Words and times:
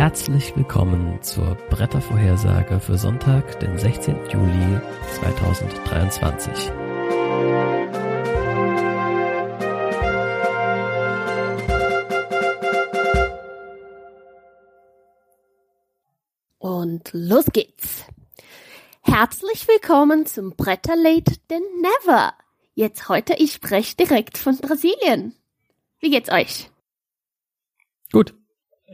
Herzlich 0.00 0.56
willkommen 0.56 1.22
zur 1.22 1.56
Brettervorhersage 1.68 2.80
für 2.80 2.96
Sonntag, 2.96 3.60
den 3.60 3.76
16. 3.76 4.30
Juli 4.30 4.80
2023. 5.20 6.72
Und 16.58 17.10
los 17.12 17.44
geht's. 17.52 18.06
Herzlich 19.02 19.68
willkommen 19.68 20.24
zum 20.24 20.56
Bretter 20.56 20.96
Late 20.96 21.34
Than 21.48 21.60
Never. 21.82 22.32
Jetzt 22.72 23.10
heute, 23.10 23.34
ich 23.34 23.52
spreche 23.52 23.96
direkt 23.96 24.38
von 24.38 24.56
Brasilien. 24.56 25.36
Wie 25.98 26.08
geht's 26.08 26.32
euch? 26.32 26.70
Gut. 28.10 28.39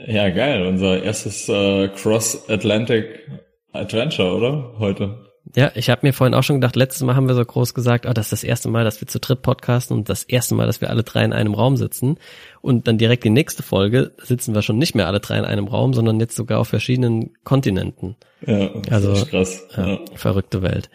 Ja, 0.07 0.29
geil. 0.31 0.67
Unser 0.67 1.03
erstes 1.03 1.49
äh, 1.49 1.89
Cross-Atlantic 1.89 3.31
Adventure, 3.73 4.35
oder? 4.35 4.75
Heute. 4.79 5.27
Ja, 5.55 5.71
ich 5.75 5.91
habe 5.91 6.05
mir 6.05 6.13
vorhin 6.13 6.35
auch 6.35 6.43
schon 6.43 6.57
gedacht, 6.57 6.75
letztes 6.75 7.03
Mal 7.03 7.15
haben 7.15 7.29
wir 7.29 7.35
so 7.35 7.45
groß 7.45 7.73
gesagt, 7.73 8.05
oh, 8.07 8.13
das 8.13 8.27
ist 8.27 8.33
das 8.33 8.45
erste 8.45 8.69
Mal, 8.69 8.85
dass 8.85 9.01
wir 9.01 9.07
zu 9.07 9.21
dritt 9.21 9.43
podcasten 9.43 9.97
und 9.97 10.09
das 10.09 10.25
erste 10.25 10.55
Mal, 10.57 10.67
dass 10.67 10.81
wir 10.81 10.91
alle 10.91 11.05
drei 11.05 11.25
in 11.25 11.33
einem 11.33 11.55
Raum 11.55 11.77
sitzen. 11.77 12.19
Und 12.63 12.89
dann 12.89 12.99
direkt 12.99 13.23
die 13.25 13.31
nächste 13.31 13.63
Folge 13.63 14.13
sitzen 14.19 14.55
wir 14.55 14.63
schon 14.63 14.77
nicht 14.79 14.97
mehr 14.97 15.07
alle 15.07 15.21
drei 15.21 15.39
in 15.39 15.45
einem 15.45 15.69
Raum, 15.69 15.95
sondern 15.95 16.19
jetzt 16.19 16.35
sogar 16.37 16.59
auf 16.59 16.69
verschiedenen 16.69 17.33
Kontinenten. 17.45 18.17
Ja, 18.45 18.69
das 18.71 18.93
Also, 18.93 19.13
ist 19.13 19.29
krass. 19.29 19.67
Ja, 19.77 19.87
Ja. 19.89 20.01
Verrückte 20.15 20.63
Welt. 20.63 20.91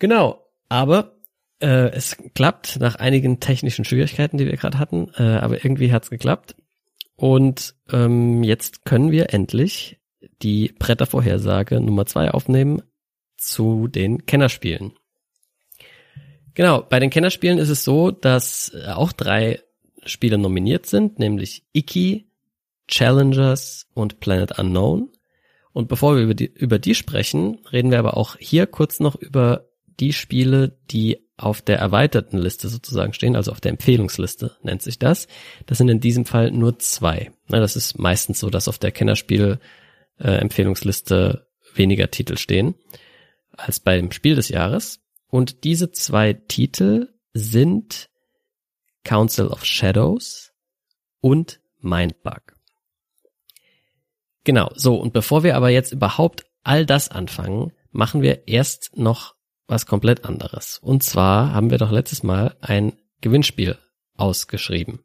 Genau, 0.00 0.40
aber 0.68 1.12
äh, 1.60 1.90
es 1.92 2.16
klappt 2.34 2.80
nach 2.80 2.96
einigen 2.96 3.38
technischen 3.38 3.84
Schwierigkeiten, 3.84 4.38
die 4.38 4.46
wir 4.46 4.56
gerade 4.56 4.78
hatten, 4.78 5.12
äh, 5.16 5.22
aber 5.22 5.64
irgendwie 5.64 5.92
hat's 5.92 6.10
geklappt. 6.10 6.56
Und 7.16 7.74
ähm, 7.90 8.42
jetzt 8.42 8.84
können 8.84 9.10
wir 9.10 9.32
endlich 9.32 10.00
die 10.42 10.74
Brettervorhersage 10.78 11.80
Nummer 11.80 12.06
zwei 12.06 12.30
aufnehmen 12.30 12.82
zu 13.36 13.88
den 13.88 14.26
Kennerspielen. 14.26 14.92
Genau, 16.54 16.82
bei 16.82 17.00
den 17.00 17.10
Kennerspielen 17.10 17.58
ist 17.58 17.68
es 17.68 17.84
so, 17.84 18.10
dass 18.10 18.72
äh, 18.74 18.90
auch 18.90 19.12
drei 19.12 19.60
Spiele 20.04 20.38
nominiert 20.38 20.86
sind, 20.86 21.18
nämlich 21.18 21.64
Iki, 21.72 22.28
Challengers 22.86 23.86
und 23.94 24.20
Planet 24.20 24.58
Unknown. 24.58 25.10
Und 25.72 25.88
bevor 25.88 26.16
wir 26.16 26.22
über 26.22 26.34
die, 26.34 26.46
über 26.46 26.78
die 26.78 26.94
sprechen, 26.94 27.58
reden 27.72 27.90
wir 27.90 27.98
aber 27.98 28.16
auch 28.16 28.36
hier 28.38 28.66
kurz 28.66 29.00
noch 29.00 29.16
über 29.16 29.68
die 29.98 30.12
Spiele, 30.12 30.78
die 30.90 31.23
auf 31.36 31.62
der 31.62 31.78
erweiterten 31.78 32.38
Liste 32.38 32.68
sozusagen 32.68 33.12
stehen, 33.12 33.34
also 33.34 33.50
auf 33.50 33.60
der 33.60 33.72
Empfehlungsliste 33.72 34.56
nennt 34.62 34.82
sich 34.82 34.98
das. 34.98 35.26
Das 35.66 35.78
sind 35.78 35.88
in 35.88 36.00
diesem 36.00 36.26
Fall 36.26 36.52
nur 36.52 36.78
zwei. 36.78 37.32
Das 37.48 37.76
ist 37.76 37.98
meistens 37.98 38.38
so, 38.40 38.50
dass 38.50 38.68
auf 38.68 38.78
der 38.78 38.92
Kennerspiel 38.92 39.58
äh, 40.18 40.40
weniger 41.74 42.10
Titel 42.10 42.36
stehen 42.36 42.74
als 43.50 43.80
beim 43.80 44.12
Spiel 44.12 44.36
des 44.36 44.48
Jahres. 44.48 45.00
Und 45.28 45.64
diese 45.64 45.90
zwei 45.90 46.34
Titel 46.34 47.08
sind 47.32 48.08
Council 49.02 49.48
of 49.48 49.64
Shadows 49.64 50.52
und 51.20 51.60
Mindbug. 51.80 52.56
Genau, 54.44 54.70
so, 54.74 54.96
und 54.96 55.12
bevor 55.12 55.42
wir 55.42 55.56
aber 55.56 55.70
jetzt 55.70 55.92
überhaupt 55.92 56.44
all 56.62 56.86
das 56.86 57.08
anfangen, 57.08 57.72
machen 57.90 58.22
wir 58.22 58.46
erst 58.46 58.96
noch 58.96 59.33
was 59.66 59.86
komplett 59.86 60.24
anderes. 60.24 60.78
Und 60.78 61.02
zwar 61.02 61.52
haben 61.52 61.70
wir 61.70 61.78
doch 61.78 61.90
letztes 61.90 62.22
Mal 62.22 62.56
ein 62.60 62.92
Gewinnspiel 63.20 63.78
ausgeschrieben. 64.16 65.00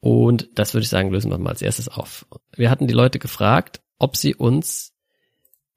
Und 0.00 0.48
das 0.54 0.74
würde 0.74 0.84
ich 0.84 0.88
sagen, 0.88 1.10
lösen 1.10 1.30
wir 1.30 1.38
mal 1.38 1.50
als 1.50 1.62
erstes 1.62 1.88
auf. 1.88 2.26
Wir 2.54 2.70
hatten 2.70 2.86
die 2.86 2.94
Leute 2.94 3.18
gefragt, 3.18 3.80
ob 3.98 4.16
sie 4.16 4.34
uns, 4.34 4.94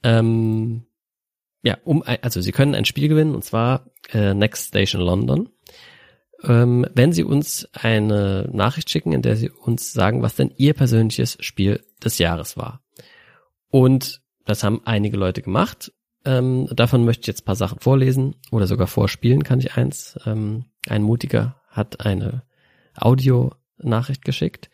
ähm, 0.04 0.86
ja, 1.64 1.78
um, 1.84 2.04
also 2.04 2.42
sie 2.42 2.52
können 2.52 2.76
ein 2.76 2.86
Spiel 2.86 3.08
gewinnen, 3.08 3.34
und 3.34 3.44
zwar 3.44 3.90
äh, 4.12 4.34
Next 4.34 4.68
Station 4.68 5.02
London 5.02 5.50
ähm, 6.44 6.86
wenn 6.94 7.12
Sie 7.12 7.24
uns 7.24 7.68
eine 7.74 8.50
Nachricht 8.52 8.90
schicken, 8.90 9.12
in 9.12 9.22
der 9.22 9.36
Sie 9.36 9.50
uns 9.50 9.94
sagen, 9.94 10.22
was 10.22 10.36
denn 10.36 10.54
Ihr 10.56 10.74
persönliches 10.74 11.38
Spiel 11.42 11.84
des 12.04 12.18
Jahres 12.18 12.58
war. 12.58 12.82
Und 13.70 14.22
das 14.46 14.64
haben 14.64 14.82
einige 14.86 15.18
Leute 15.18 15.42
gemacht. 15.42 15.92
Ähm, 16.26 16.68
davon 16.76 17.06
möchte 17.06 17.22
ich 17.22 17.28
jetzt 17.28 17.42
ein 17.42 17.46
paar 17.46 17.56
Sachen 17.56 17.80
vorlesen 17.80 18.36
oder 18.52 18.68
sogar 18.68 18.88
vorspielen 18.88 19.44
kann 19.44 19.60
ich 19.60 19.76
eins. 19.76 20.20
Ähm, 20.26 20.66
ein 20.88 21.04
Mutiger 21.04 21.62
hat 21.70 22.06
eine 22.06 22.44
Audio-Nachricht 22.96 24.26
geschickt. 24.26 24.70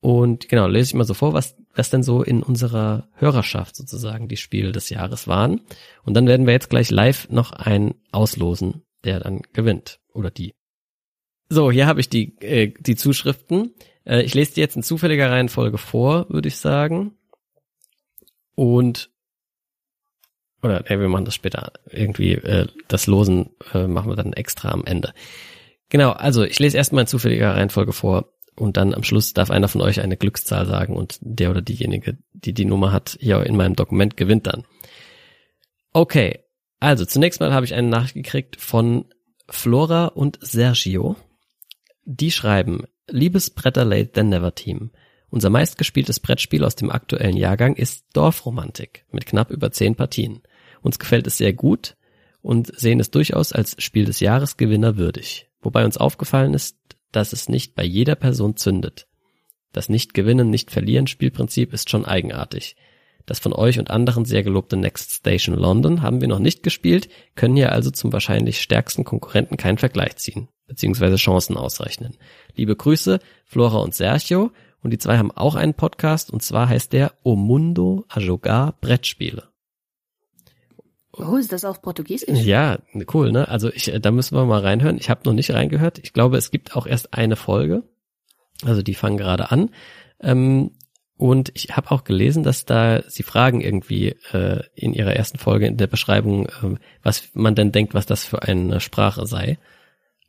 Und 0.00 0.48
genau, 0.48 0.68
lese 0.68 0.90
ich 0.90 0.94
mal 0.94 1.04
so 1.04 1.14
vor, 1.14 1.32
was, 1.32 1.56
was 1.74 1.90
denn 1.90 2.04
so 2.04 2.22
in 2.22 2.42
unserer 2.42 3.08
Hörerschaft 3.14 3.74
sozusagen 3.74 4.28
die 4.28 4.36
Spiele 4.36 4.70
des 4.70 4.90
Jahres 4.90 5.26
waren. 5.26 5.62
Und 6.04 6.14
dann 6.14 6.28
werden 6.28 6.46
wir 6.46 6.52
jetzt 6.52 6.70
gleich 6.70 6.90
live 6.90 7.28
noch 7.30 7.50
einen 7.52 7.94
auslosen, 8.12 8.82
der 9.04 9.20
dann 9.20 9.42
gewinnt. 9.52 9.98
Oder 10.12 10.30
die. 10.30 10.54
So, 11.48 11.72
hier 11.72 11.86
habe 11.86 12.00
ich 12.00 12.08
die, 12.08 12.38
äh, 12.40 12.72
die 12.78 12.94
Zuschriften. 12.94 13.74
Äh, 14.04 14.22
ich 14.22 14.34
lese 14.34 14.54
die 14.54 14.60
jetzt 14.60 14.76
in 14.76 14.82
zufälliger 14.82 15.30
Reihenfolge 15.30 15.78
vor, 15.78 16.26
würde 16.28 16.48
ich 16.48 16.56
sagen. 16.56 17.16
Und 18.54 19.10
oder 20.62 20.84
nee, 20.88 20.98
wir 20.98 21.08
machen 21.08 21.24
das 21.24 21.34
später. 21.34 21.72
Irgendwie 21.90 22.32
äh, 22.32 22.66
das 22.88 23.06
Losen 23.06 23.50
äh, 23.72 23.86
machen 23.86 24.10
wir 24.10 24.16
dann 24.16 24.32
extra 24.32 24.70
am 24.70 24.84
Ende. 24.84 25.12
Genau, 25.88 26.10
also 26.10 26.44
ich 26.44 26.58
lese 26.58 26.76
erstmal 26.76 27.02
in 27.02 27.06
zufälliger 27.06 27.54
Reihenfolge 27.54 27.92
vor 27.92 28.32
und 28.56 28.76
dann 28.76 28.92
am 28.92 29.04
Schluss 29.04 29.32
darf 29.32 29.50
einer 29.50 29.68
von 29.68 29.80
euch 29.80 30.00
eine 30.00 30.16
Glückszahl 30.16 30.66
sagen 30.66 30.96
und 30.96 31.18
der 31.20 31.50
oder 31.50 31.62
diejenige, 31.62 32.18
die 32.32 32.52
die 32.52 32.64
Nummer 32.64 32.92
hat, 32.92 33.16
hier 33.20 33.44
in 33.46 33.56
meinem 33.56 33.76
Dokument 33.76 34.16
gewinnt 34.16 34.46
dann. 34.46 34.64
Okay, 35.92 36.40
also 36.80 37.04
zunächst 37.04 37.40
mal 37.40 37.52
habe 37.52 37.64
ich 37.64 37.74
eine 37.74 37.88
Nachricht 37.88 38.14
gekriegt 38.14 38.60
von 38.60 39.06
Flora 39.48 40.06
und 40.06 40.38
Sergio. 40.42 41.16
Die 42.04 42.30
schreiben, 42.30 42.84
liebes 43.08 43.50
Bretter 43.50 43.84
Late 43.84 44.12
Than 44.12 44.28
Never 44.28 44.54
Team. 44.54 44.90
Unser 45.30 45.50
meistgespieltes 45.50 46.20
Brettspiel 46.20 46.64
aus 46.64 46.74
dem 46.74 46.90
aktuellen 46.90 47.36
Jahrgang 47.36 47.76
ist 47.76 48.06
Dorfromantik 48.14 49.04
mit 49.10 49.26
knapp 49.26 49.50
über 49.50 49.70
zehn 49.70 49.94
Partien. 49.94 50.42
Uns 50.82 50.98
gefällt 50.98 51.26
es 51.26 51.36
sehr 51.36 51.52
gut 51.52 51.96
und 52.42 52.72
sehen 52.78 53.00
es 53.00 53.10
durchaus 53.10 53.52
als 53.52 53.76
Spiel 53.82 54.04
des 54.04 54.20
Jahresgewinner 54.20 54.96
würdig. 54.96 55.48
Wobei 55.60 55.84
uns 55.84 55.96
aufgefallen 55.96 56.54
ist, 56.54 56.76
dass 57.12 57.32
es 57.32 57.48
nicht 57.48 57.74
bei 57.74 57.84
jeder 57.84 58.14
Person 58.14 58.56
zündet. 58.56 59.06
Das 59.72 59.88
Nicht-Gewinnen, 59.88 60.50
Nicht-Verlieren-Spielprinzip 60.50 61.72
ist 61.72 61.90
schon 61.90 62.04
eigenartig. 62.04 62.76
Das 63.26 63.38
von 63.38 63.52
euch 63.52 63.78
und 63.78 63.90
anderen 63.90 64.24
sehr 64.24 64.42
gelobte 64.42 64.76
Next 64.76 65.12
Station 65.12 65.54
London 65.54 66.00
haben 66.00 66.22
wir 66.22 66.28
noch 66.28 66.38
nicht 66.38 66.62
gespielt, 66.62 67.10
können 67.34 67.56
hier 67.56 67.72
also 67.72 67.90
zum 67.90 68.10
wahrscheinlich 68.12 68.62
stärksten 68.62 69.04
Konkurrenten 69.04 69.58
keinen 69.58 69.76
Vergleich 69.76 70.16
ziehen, 70.16 70.48
beziehungsweise 70.66 71.16
Chancen 71.16 71.58
ausrechnen. 71.58 72.16
Liebe 72.54 72.74
Grüße, 72.74 73.20
Flora 73.44 73.78
und 73.78 73.94
Sergio, 73.94 74.50
und 74.82 74.92
die 74.92 74.98
zwei 74.98 75.18
haben 75.18 75.30
auch 75.30 75.56
einen 75.56 75.74
Podcast, 75.74 76.30
und 76.32 76.42
zwar 76.42 76.68
heißt 76.68 76.92
der 76.94 77.12
O 77.22 77.36
Mundo 77.36 78.06
a 78.08 78.20
Jogar 78.20 78.78
Brettspiele. 78.80 79.48
Oh, 81.18 81.36
ist 81.36 81.52
das 81.52 81.64
auf 81.64 81.82
Portugiesisch? 81.82 82.40
Ja, 82.40 82.78
cool, 83.12 83.32
ne? 83.32 83.48
Also 83.48 83.70
ich, 83.72 83.92
da 84.00 84.10
müssen 84.10 84.36
wir 84.36 84.44
mal 84.44 84.60
reinhören. 84.60 84.98
Ich 84.98 85.10
habe 85.10 85.22
noch 85.24 85.32
nicht 85.32 85.52
reingehört. 85.52 85.98
Ich 85.98 86.12
glaube, 86.12 86.36
es 86.36 86.50
gibt 86.50 86.76
auch 86.76 86.86
erst 86.86 87.14
eine 87.14 87.36
Folge. 87.36 87.82
Also 88.64 88.82
die 88.82 88.94
fangen 88.94 89.16
gerade 89.16 89.50
an. 89.50 89.70
Ähm, 90.20 90.72
und 91.16 91.50
ich 91.54 91.76
habe 91.76 91.90
auch 91.90 92.04
gelesen, 92.04 92.44
dass 92.44 92.64
da 92.64 93.02
sie 93.08 93.24
fragen 93.24 93.60
irgendwie 93.60 94.14
äh, 94.32 94.62
in 94.74 94.94
ihrer 94.94 95.14
ersten 95.14 95.38
Folge 95.38 95.66
in 95.66 95.76
der 95.76 95.88
Beschreibung, 95.88 96.46
äh, 96.46 96.76
was 97.02 97.30
man 97.34 97.56
denn 97.56 97.72
denkt, 97.72 97.94
was 97.94 98.06
das 98.06 98.24
für 98.24 98.42
eine 98.42 98.80
Sprache 98.80 99.26
sei. 99.26 99.58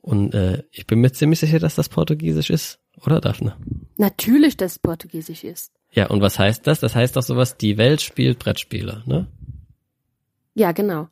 Und 0.01 0.33
äh, 0.33 0.63
ich 0.71 0.87
bin 0.87 0.99
mir 0.99 1.11
ziemlich 1.11 1.39
sicher, 1.39 1.59
dass 1.59 1.75
das 1.75 1.89
Portugiesisch 1.89 2.49
ist, 2.49 2.79
oder 3.05 3.21
Daphne? 3.21 3.55
Natürlich, 3.97 4.57
dass 4.57 4.73
es 4.73 4.79
Portugiesisch 4.79 5.43
ist. 5.43 5.71
Ja, 5.91 6.07
und 6.07 6.21
was 6.21 6.39
heißt 6.39 6.65
das? 6.67 6.79
Das 6.79 6.95
heißt 6.95 7.15
doch 7.15 7.23
sowas, 7.23 7.57
die 7.57 7.77
Welt 7.77 8.01
spielt 8.01 8.39
Brettspiele, 8.39 9.03
ne? 9.05 9.27
Ja, 10.59 10.73
genau. 10.73 11.07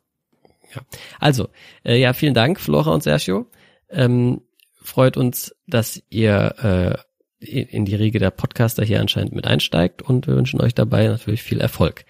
Also, 1.18 1.48
äh, 1.82 1.98
ja, 1.98 2.12
vielen 2.12 2.34
Dank, 2.34 2.60
Flora 2.60 2.92
und 2.92 3.02
Sergio. 3.02 3.46
Ähm, 3.88 4.42
freut 4.82 5.16
uns, 5.16 5.56
dass 5.66 6.02
ihr 6.10 7.02
äh, 7.40 7.48
in 7.48 7.86
die 7.86 7.94
Riege 7.94 8.18
der 8.18 8.30
Podcaster 8.30 8.84
hier 8.84 9.00
anscheinend 9.00 9.32
mit 9.32 9.46
einsteigt 9.46 10.02
und 10.02 10.26
wir 10.26 10.36
wünschen 10.36 10.60
euch 10.60 10.74
dabei 10.74 11.06
natürlich 11.06 11.42
viel 11.42 11.62
Erfolg. 11.62 12.04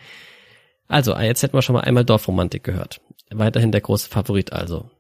Also, 0.89 1.15
äh, 1.15 1.27
jetzt 1.27 1.45
hätten 1.45 1.55
wir 1.55 1.63
schon 1.63 1.75
mal 1.75 1.83
einmal 1.83 2.05
Dorfromantik 2.05 2.65
gehört. 2.65 3.01
Weiterhin 3.31 3.71
der 3.71 3.83
große 3.83 4.09
Favorit 4.09 4.53
also. 4.53 4.91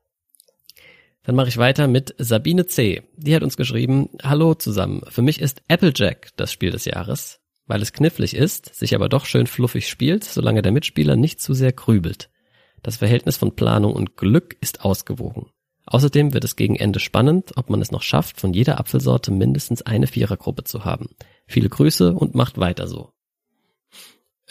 Dann 1.25 1.35
mache 1.35 1.49
ich 1.49 1.56
weiter 1.56 1.88
mit 1.88 2.14
Sabine 2.19 2.67
C. 2.67 3.02
Die 3.17 3.35
hat 3.35 3.43
uns 3.43 3.56
geschrieben, 3.56 4.11
Hallo 4.23 4.55
zusammen, 4.55 5.02
für 5.08 5.23
mich 5.23 5.40
ist 5.40 5.61
Applejack 5.67 6.29
das 6.37 6.52
Spiel 6.52 6.70
des 6.70 6.85
Jahres, 6.85 7.40
weil 7.68 7.80
es 7.82 7.92
knifflig 7.92 8.34
ist, 8.34 8.74
sich 8.74 8.94
aber 8.94 9.08
doch 9.08 9.26
schön 9.26 9.46
fluffig 9.46 9.88
spielt, 9.88 10.24
solange 10.24 10.62
der 10.62 10.72
Mitspieler 10.72 11.14
nicht 11.14 11.40
zu 11.40 11.54
sehr 11.54 11.72
grübelt. 11.72 12.30
Das 12.82 12.96
Verhältnis 12.96 13.36
von 13.36 13.54
Planung 13.54 13.92
und 13.92 14.16
Glück 14.16 14.56
ist 14.60 14.84
ausgewogen. 14.84 15.50
Außerdem 15.86 16.34
wird 16.34 16.44
es 16.44 16.56
gegen 16.56 16.76
Ende 16.76 17.00
spannend, 17.00 17.52
ob 17.56 17.70
man 17.70 17.80
es 17.80 17.90
noch 17.90 18.02
schafft, 18.02 18.40
von 18.40 18.52
jeder 18.52 18.78
Apfelsorte 18.78 19.30
mindestens 19.30 19.82
eine 19.82 20.06
Vierergruppe 20.06 20.64
zu 20.64 20.84
haben. 20.84 21.10
Viele 21.46 21.68
Grüße 21.68 22.14
und 22.14 22.34
macht 22.34 22.58
weiter 22.58 22.86
so. 22.88 23.12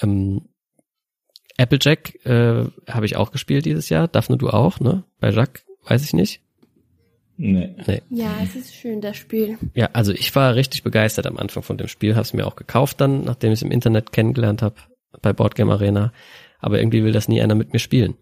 Ähm, 0.02 0.50
Applejack 1.58 2.26
äh, 2.26 2.66
habe 2.88 3.06
ich 3.06 3.18
auch 3.18 3.32
gespielt 3.32 3.66
dieses 3.66 3.90
Jahr. 3.90 4.08
Daphne, 4.08 4.38
du 4.38 4.50
auch, 4.50 4.80
ne? 4.80 5.04
Bei 5.20 5.32
Jacques 5.32 5.66
weiß 5.84 6.04
ich 6.04 6.14
nicht. 6.14 6.42
Nee. 7.38 7.76
Nee. 7.86 8.02
Ja, 8.10 8.32
es 8.44 8.56
ist 8.56 8.74
schön, 8.76 9.00
das 9.00 9.16
Spiel. 9.16 9.58
Ja, 9.76 9.90
also 9.94 10.12
ich 10.12 10.36
war 10.36 10.56
richtig 10.56 10.84
begeistert 10.84 11.28
am 11.28 11.38
Anfang 11.38 11.64
von 11.64 11.78
dem 11.78 11.88
Spiel, 11.88 12.16
habe 12.16 12.24
es 12.24 12.34
mir 12.34 12.48
auch 12.48 12.56
gekauft 12.56 13.00
dann, 13.00 13.24
nachdem 13.24 13.52
ich 13.52 13.60
es 13.60 13.64
im 13.64 13.72
Internet 13.72 14.12
kennengelernt 14.12 14.62
habe 14.62 14.76
bei 15.22 15.34
Boardgame 15.34 15.72
Arena. 15.72 16.12
Aber 16.60 16.80
irgendwie 16.80 17.04
will 17.04 17.12
das 17.12 17.28
nie 17.28 17.42
einer 17.42 17.56
mit 17.56 17.74
mir 17.74 17.80
spielen. 17.80 18.16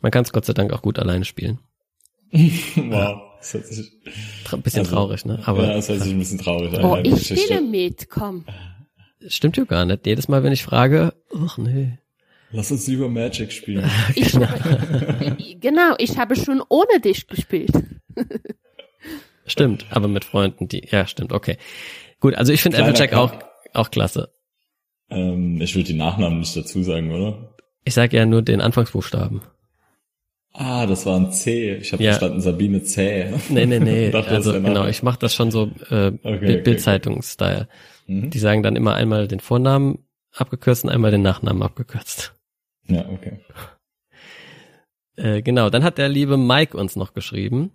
Man 0.00 0.12
kann 0.12 0.22
es 0.22 0.32
Gott 0.32 0.44
sei 0.44 0.52
Dank 0.52 0.72
auch 0.72 0.82
gut 0.82 0.98
alleine 0.98 1.24
spielen. 1.24 1.58
wow. 2.30 3.22
Das 3.38 3.54
hört 3.54 3.66
sich, 3.66 3.92
Tra 4.44 4.56
bisschen 4.56 4.80
Also, 4.80 4.94
traurig, 4.94 5.24
ne? 5.24 5.40
Aber 5.44 5.64
ja, 5.66 5.74
das 5.74 5.88
hört 5.88 6.00
sich 6.00 6.12
ein 6.12 6.18
bisschen 6.18 6.38
traurig 6.38 6.76
an. 6.78 6.84
Oh, 6.84 6.96
ich 7.02 7.10
Geschichte. 7.10 7.44
spiele 7.44 7.60
mit, 7.62 8.08
komm. 8.08 8.44
stimmt 9.26 9.56
ja 9.56 9.64
gar 9.64 9.84
nicht. 9.84 10.06
Jedes 10.06 10.28
Mal, 10.28 10.42
wenn 10.42 10.52
ich 10.52 10.62
frage, 10.62 11.12
ach 11.44 11.58
nee. 11.58 11.98
Lass 12.52 12.70
uns 12.70 12.86
lieber 12.86 13.08
Magic 13.08 13.52
spielen. 13.52 13.90
Ich, 14.14 14.32
genau, 15.60 15.94
ich 15.98 16.16
habe 16.18 16.36
schon 16.36 16.62
ohne 16.68 17.00
dich 17.00 17.26
gespielt. 17.26 17.72
Stimmt, 19.46 19.86
aber 19.90 20.08
mit 20.08 20.24
Freunden, 20.24 20.66
die, 20.68 20.86
ja, 20.90 21.06
stimmt, 21.06 21.32
okay. 21.32 21.56
Gut, 22.18 22.34
also 22.34 22.52
ich 22.52 22.60
finde 22.62 22.78
Applejack 22.78 23.12
auch, 23.14 23.32
auch 23.74 23.90
klasse. 23.90 24.30
ähm, 25.10 25.60
ich 25.60 25.74
will 25.76 25.84
die 25.84 25.94
Nachnamen 25.94 26.40
nicht 26.40 26.56
dazu 26.56 26.82
sagen, 26.82 27.12
oder? 27.12 27.54
Ich 27.84 27.94
sage 27.94 28.16
ja 28.16 28.26
nur 28.26 28.42
den 28.42 28.60
Anfangsbuchstaben. 28.60 29.42
Ah, 30.52 30.86
das 30.86 31.04
war 31.06 31.16
ein 31.20 31.30
C. 31.32 31.74
Ich 31.76 31.92
habe 31.92 32.02
Ja. 32.02 32.12
verstanden 32.12 32.40
Sabine 32.40 32.82
Zäh. 32.82 33.30
Nee, 33.50 33.66
nee, 33.66 33.78
nee. 33.78 34.10
Dachte, 34.10 34.30
also 34.30 34.52
genau, 34.54 34.86
ich 34.86 35.02
mache 35.02 35.18
das 35.18 35.34
schon 35.34 35.50
so 35.50 35.70
äh, 35.90 36.12
okay, 36.22 36.56
Bildzeitungs-Style. 36.62 37.68
Mhm. 38.06 38.30
Die 38.30 38.38
sagen 38.38 38.62
dann 38.62 38.74
immer 38.74 38.94
einmal 38.94 39.28
den 39.28 39.40
Vornamen 39.40 39.98
abgekürzt 40.34 40.82
und 40.84 40.90
einmal 40.90 41.10
den 41.10 41.22
Nachnamen 41.22 41.62
abgekürzt. 41.62 42.34
Ja, 42.88 43.06
okay. 43.10 43.38
Äh, 45.16 45.42
genau, 45.42 45.70
dann 45.70 45.84
hat 45.84 45.98
der 45.98 46.08
liebe 46.08 46.36
Mike 46.36 46.76
uns 46.76 46.96
noch 46.96 47.12
geschrieben. 47.14 47.72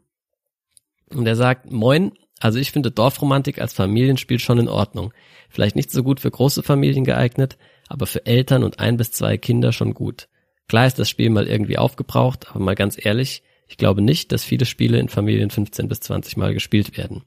Und 1.16 1.28
er 1.28 1.36
sagt, 1.36 1.72
moin, 1.72 2.14
also 2.40 2.58
ich 2.58 2.72
finde 2.72 2.92
Dorfromantik 2.92 3.60
als 3.60 3.74
Familienspiel 3.74 4.40
schon 4.40 4.60
in 4.60 4.68
Ordnung. 4.68 5.14
Vielleicht 5.50 5.76
nicht 5.76 5.92
so 5.92 6.04
gut 6.04 6.20
für 6.20 6.32
große 6.32 6.64
Familien 6.64 7.04
geeignet, 7.04 7.58
aber 7.88 8.08
für 8.08 8.26
Eltern 8.26 8.64
und 8.64 8.80
ein 8.80 8.98
bis 8.98 9.12
zwei 9.12 9.38
Kinder 9.38 9.72
schon 9.72 9.94
gut. 9.94 10.28
Klar 10.68 10.88
ist 10.88 10.98
das 10.98 11.10
Spiel 11.10 11.30
mal 11.30 11.48
irgendwie 11.48 11.78
aufgebraucht, 11.78 12.50
aber 12.50 12.60
mal 12.60 12.76
ganz 12.76 12.98
ehrlich, 13.04 13.44
ich 13.68 13.78
glaube 13.78 14.02
nicht, 14.02 14.32
dass 14.32 14.44
viele 14.44 14.66
Spiele 14.66 15.00
in 15.00 15.10
Familien 15.10 15.50
15 15.50 15.88
bis 15.88 16.00
20 16.02 16.38
Mal 16.38 16.54
gespielt 16.54 16.98
werden. 16.98 17.24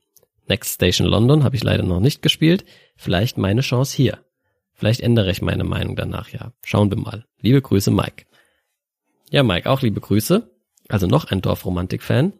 Next 0.46 0.74
Station 0.74 1.06
London 1.06 1.44
habe 1.44 1.56
ich 1.56 1.62
leider 1.62 1.82
noch 1.82 2.00
nicht 2.00 2.22
gespielt, 2.22 2.64
vielleicht 2.96 3.38
meine 3.38 3.60
Chance 3.60 3.96
hier. 3.96 4.18
Vielleicht 4.74 5.00
ändere 5.00 5.30
ich 5.30 5.40
meine 5.40 5.64
Meinung 5.64 5.96
danach, 5.96 6.30
ja. 6.30 6.52
Schauen 6.64 6.90
wir 6.90 6.98
mal. 6.98 7.24
Liebe 7.40 7.62
Grüße, 7.62 7.90
Mike. 7.90 8.24
Ja, 9.30 9.42
Mike, 9.42 9.70
auch 9.70 9.82
liebe 9.82 10.00
Grüße. 10.00 10.50
Also 10.88 11.06
noch 11.06 11.30
ein 11.30 11.40
Dorfromantik-Fan. 11.40 12.34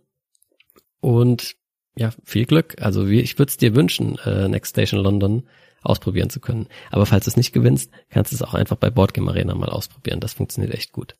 Und 1.04 1.56
ja, 1.96 2.12
viel 2.24 2.46
Glück. 2.46 2.76
Also 2.80 3.10
wie, 3.10 3.20
ich 3.20 3.38
würde 3.38 3.50
es 3.50 3.58
dir 3.58 3.76
wünschen, 3.76 4.18
äh, 4.24 4.48
Next 4.48 4.70
Station 4.70 5.00
London 5.00 5.46
ausprobieren 5.82 6.30
zu 6.30 6.40
können. 6.40 6.66
Aber 6.90 7.04
falls 7.04 7.26
du 7.26 7.30
es 7.30 7.36
nicht 7.36 7.52
gewinnst, 7.52 7.92
kannst 8.08 8.32
du 8.32 8.36
es 8.36 8.42
auch 8.42 8.54
einfach 8.54 8.76
bei 8.76 8.88
Boardgame 8.88 9.30
Arena 9.30 9.54
mal 9.54 9.68
ausprobieren. 9.68 10.20
Das 10.20 10.32
funktioniert 10.32 10.72
echt 10.72 10.92
gut. 10.92 11.14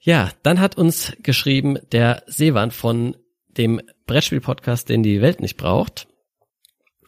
Ja, 0.00 0.30
dann 0.42 0.60
hat 0.60 0.76
uns 0.76 1.14
geschrieben 1.22 1.78
der 1.92 2.24
Seewan 2.26 2.72
von 2.72 3.16
dem 3.48 3.80
Brettspiel-Podcast, 4.06 4.90
den 4.90 5.02
die 5.02 5.22
Welt 5.22 5.40
nicht 5.40 5.56
braucht. 5.56 6.06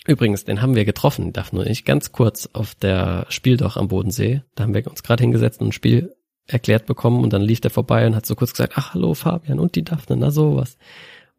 Übrigens, 0.07 0.45
den 0.45 0.63
haben 0.63 0.75
wir 0.75 0.87
getroffen, 0.87 1.35
darf 1.35 1.53
nur 1.53 1.67
ich, 1.67 1.85
ganz 1.85 2.11
kurz 2.11 2.49
auf 2.55 2.75
der 2.75 3.27
Spieldoch 3.29 3.77
am 3.77 3.89
Bodensee. 3.89 4.43
Da 4.55 4.65
haben 4.65 4.73
wir 4.73 4.87
uns 4.87 5.03
gerade 5.03 5.23
hingesetzt 5.23 5.61
und 5.61 5.69
ein 5.69 5.73
Spiel 5.73 6.15
erklärt 6.47 6.87
bekommen 6.87 7.23
und 7.23 7.35
dann 7.35 7.43
lief 7.43 7.61
der 7.61 7.71
vorbei 7.71 8.07
und 8.07 8.15
hat 8.15 8.25
so 8.25 8.35
kurz 8.35 8.53
gesagt, 8.53 8.75
ach 8.77 8.95
hallo 8.95 9.13
Fabian 9.13 9.59
und 9.59 9.75
die 9.75 9.85
Daphne, 9.85 10.17
na 10.17 10.31
sowas. 10.31 10.79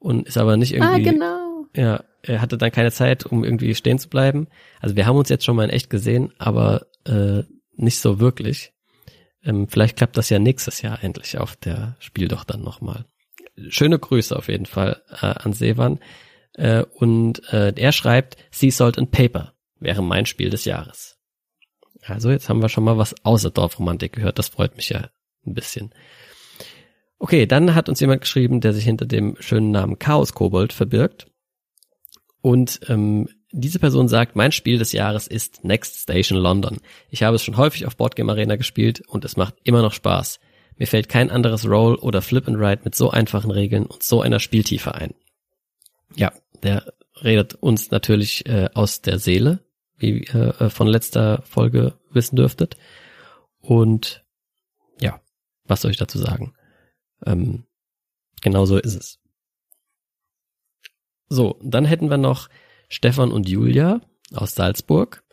Und 0.05 0.27
ist 0.27 0.37
aber 0.37 0.55
nicht 0.55 0.79
Ah, 0.79 0.97
irgendwie, 0.97 1.13
genau. 1.13 1.65
ja, 1.75 2.03
er 2.21 2.39
hatte 2.39 2.59
dann 2.59 2.71
keine 2.71 2.91
Zeit, 2.91 3.25
um 3.25 3.43
irgendwie 3.43 3.73
stehen 3.73 3.97
zu 3.97 4.07
bleiben. 4.07 4.47
Also 4.79 4.95
wir 4.95 5.07
haben 5.07 5.17
uns 5.17 5.29
jetzt 5.29 5.43
schon 5.43 5.55
mal 5.55 5.63
in 5.63 5.71
echt 5.71 5.89
gesehen, 5.89 6.31
aber 6.37 6.85
äh, 7.05 7.41
nicht 7.73 7.99
so 7.99 8.19
wirklich. 8.19 8.71
Ähm, 9.43 9.67
vielleicht 9.67 9.97
klappt 9.97 10.15
das 10.15 10.29
ja 10.29 10.37
nächstes 10.37 10.83
Jahr 10.83 11.03
endlich 11.03 11.39
auf 11.39 11.55
der 11.55 11.95
Spiel 11.97 12.27
doch 12.27 12.43
dann 12.43 12.61
nochmal. 12.61 13.05
Schöne 13.69 13.97
Grüße 13.97 14.35
auf 14.35 14.47
jeden 14.47 14.67
Fall 14.67 15.01
äh, 15.09 15.25
an 15.25 15.53
Sevan. 15.53 15.99
Äh, 16.53 16.83
und 16.83 17.41
äh, 17.51 17.73
er 17.75 17.91
schreibt, 17.91 18.37
Sea 18.51 18.71
Salt 18.71 18.99
and 18.99 19.09
Paper 19.09 19.53
wäre 19.79 20.03
mein 20.03 20.27
Spiel 20.27 20.51
des 20.51 20.65
Jahres. 20.65 21.17
Also 22.05 22.29
jetzt 22.29 22.47
haben 22.47 22.61
wir 22.61 22.69
schon 22.69 22.83
mal 22.83 22.99
was 22.99 23.15
außer 23.25 23.49
Dorfromantik 23.49 24.13
gehört. 24.13 24.37
Das 24.37 24.49
freut 24.49 24.75
mich 24.75 24.89
ja 24.89 25.09
ein 25.47 25.55
bisschen. 25.55 25.95
Okay, 27.17 27.45
dann 27.45 27.75
hat 27.75 27.89
uns 27.89 27.99
jemand 27.99 28.21
geschrieben, 28.21 28.61
der 28.61 28.73
sich 28.73 28.83
hinter 28.83 29.05
dem 29.05 29.37
schönen 29.39 29.71
Namen 29.71 29.99
Chaos 29.99 30.33
Kobold 30.33 30.73
verbirgt. 30.73 31.27
Und 32.41 32.81
ähm, 32.89 33.27
diese 33.51 33.79
Person 33.79 34.07
sagt, 34.07 34.35
mein 34.35 34.51
Spiel 34.51 34.77
des 34.77 34.91
Jahres 34.91 35.27
ist 35.27 35.63
Next 35.63 36.01
Station 36.01 36.37
London. 36.37 36.79
Ich 37.09 37.23
habe 37.23 37.35
es 37.35 37.43
schon 37.43 37.57
häufig 37.57 37.85
auf 37.85 37.95
Boardgame 37.95 38.31
Arena 38.31 38.57
gespielt 38.57 39.01
und 39.07 39.25
es 39.25 39.37
macht 39.37 39.55
immer 39.63 39.81
noch 39.81 39.93
Spaß. 39.93 40.39
Mir 40.77 40.87
fällt 40.87 41.07
kein 41.07 41.31
anderes 41.31 41.67
Roll 41.67 41.95
oder 41.95 42.21
Flip 42.21 42.47
and 42.47 42.57
Ride 42.57 42.81
mit 42.83 42.95
so 42.95 43.09
einfachen 43.09 43.49
Regeln 43.49 43.85
und 43.85 44.03
so 44.03 44.21
einer 44.21 44.39
Spieltiefe 44.39 44.93
ein. 44.93 45.13
Ja, 46.15 46.33
der 46.63 46.93
redet 47.23 47.55
uns 47.55 47.91
natürlich 47.91 48.45
äh, 48.45 48.69
aus 48.73 49.01
der 49.01 49.19
Seele, 49.19 49.63
wie 49.97 50.25
ihr 50.25 50.61
äh, 50.61 50.69
von 50.69 50.87
letzter 50.87 51.41
Folge 51.43 51.93
wissen 52.11 52.35
dürftet. 52.35 52.75
Und 53.59 54.25
ja, 54.99 55.21
was 55.63 55.81
soll 55.81 55.91
ich 55.91 55.97
dazu 55.97 56.17
sagen? 56.19 56.53
Ähm, 57.25 57.65
genau 58.41 58.65
so 58.65 58.77
ist 58.77 58.95
es. 58.95 59.19
So, 61.27 61.59
dann 61.63 61.85
hätten 61.85 62.09
wir 62.09 62.17
noch 62.17 62.49
Stefan 62.89 63.31
und 63.31 63.49
Julia 63.49 64.01
aus 64.33 64.55
Salzburg. 64.55 65.23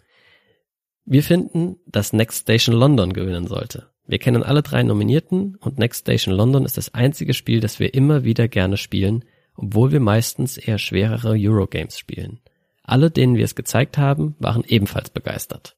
Wir 1.04 1.22
finden, 1.22 1.76
dass 1.86 2.12
Next 2.12 2.42
Station 2.42 2.74
London 2.74 3.12
gewinnen 3.12 3.46
sollte. 3.46 3.90
Wir 4.06 4.18
kennen 4.18 4.42
alle 4.42 4.62
drei 4.62 4.82
Nominierten 4.82 5.56
und 5.56 5.78
Next 5.78 6.02
Station 6.02 6.34
London 6.34 6.64
ist 6.64 6.76
das 6.76 6.94
einzige 6.94 7.34
Spiel, 7.34 7.60
das 7.60 7.78
wir 7.78 7.94
immer 7.94 8.24
wieder 8.24 8.48
gerne 8.48 8.76
spielen, 8.76 9.24
obwohl 9.54 9.92
wir 9.92 10.00
meistens 10.00 10.56
eher 10.56 10.78
schwerere 10.78 11.34
Eurogames 11.38 11.98
spielen. 11.98 12.40
Alle, 12.82 13.10
denen 13.10 13.36
wir 13.36 13.44
es 13.44 13.54
gezeigt 13.54 13.98
haben, 13.98 14.34
waren 14.38 14.64
ebenfalls 14.66 15.10
begeistert. 15.10 15.76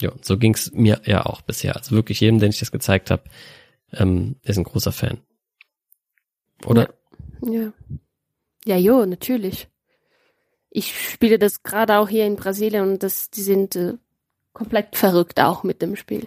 Ja, 0.00 0.12
so 0.20 0.36
ging's 0.36 0.72
mir 0.72 1.00
ja 1.04 1.26
auch 1.26 1.42
bisher. 1.42 1.76
Also 1.76 1.94
wirklich 1.94 2.20
jedem, 2.20 2.38
den 2.38 2.50
ich 2.50 2.58
das 2.58 2.72
gezeigt 2.72 3.10
habe, 3.10 3.24
ähm, 3.92 4.36
ist 4.42 4.58
ein 4.58 4.64
großer 4.64 4.92
Fan. 4.92 5.18
Oder? 6.66 6.94
Ja. 7.42 7.72
Ja, 8.64 8.76
jo, 8.76 9.06
natürlich. 9.06 9.68
Ich 10.70 11.10
spiele 11.12 11.38
das 11.38 11.62
gerade 11.62 11.98
auch 11.98 12.08
hier 12.08 12.26
in 12.26 12.36
Brasilien 12.36 12.82
und 12.82 13.02
das, 13.02 13.30
die 13.30 13.42
sind 13.42 13.76
äh, 13.76 13.94
komplett 14.52 14.96
verrückt 14.96 15.40
auch 15.40 15.62
mit 15.62 15.80
dem 15.80 15.96
Spiel. 15.96 16.26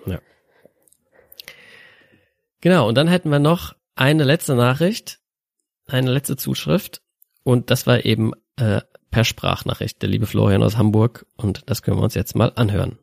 Genau, 2.61 2.87
und 2.87 2.95
dann 2.95 3.07
hätten 3.07 3.29
wir 3.29 3.39
noch 3.39 3.75
eine 3.95 4.23
letzte 4.23 4.55
Nachricht, 4.55 5.19
eine 5.87 6.11
letzte 6.11 6.37
Zuschrift 6.37 7.01
und 7.43 7.69
das 7.69 7.85
war 7.85 8.05
eben 8.05 8.33
äh, 8.55 8.81
per 9.11 9.25
Sprachnachricht, 9.25 10.01
der 10.01 10.09
liebe 10.09 10.25
Florian 10.25 10.63
aus 10.63 10.77
Hamburg 10.77 11.25
und 11.35 11.63
das 11.69 11.81
können 11.81 11.97
wir 11.97 12.03
uns 12.03 12.15
jetzt 12.15 12.35
mal 12.35 12.51
anhören. 12.55 12.97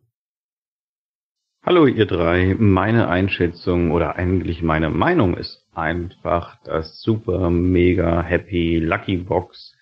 Hallo 1.68 1.84
ihr 1.84 2.06
drei, 2.06 2.56
meine 2.58 3.08
Einschätzung 3.08 3.90
oder 3.90 4.16
eigentlich 4.16 4.62
meine 4.62 4.88
Meinung 4.88 5.37
ist 5.37 5.66
einfach, 5.75 6.56
dass 6.64 7.02
Super 7.02 7.50
Mega 7.50 8.22
Happy 8.22 8.78
Lucky 8.78 9.18
Box 9.18 9.76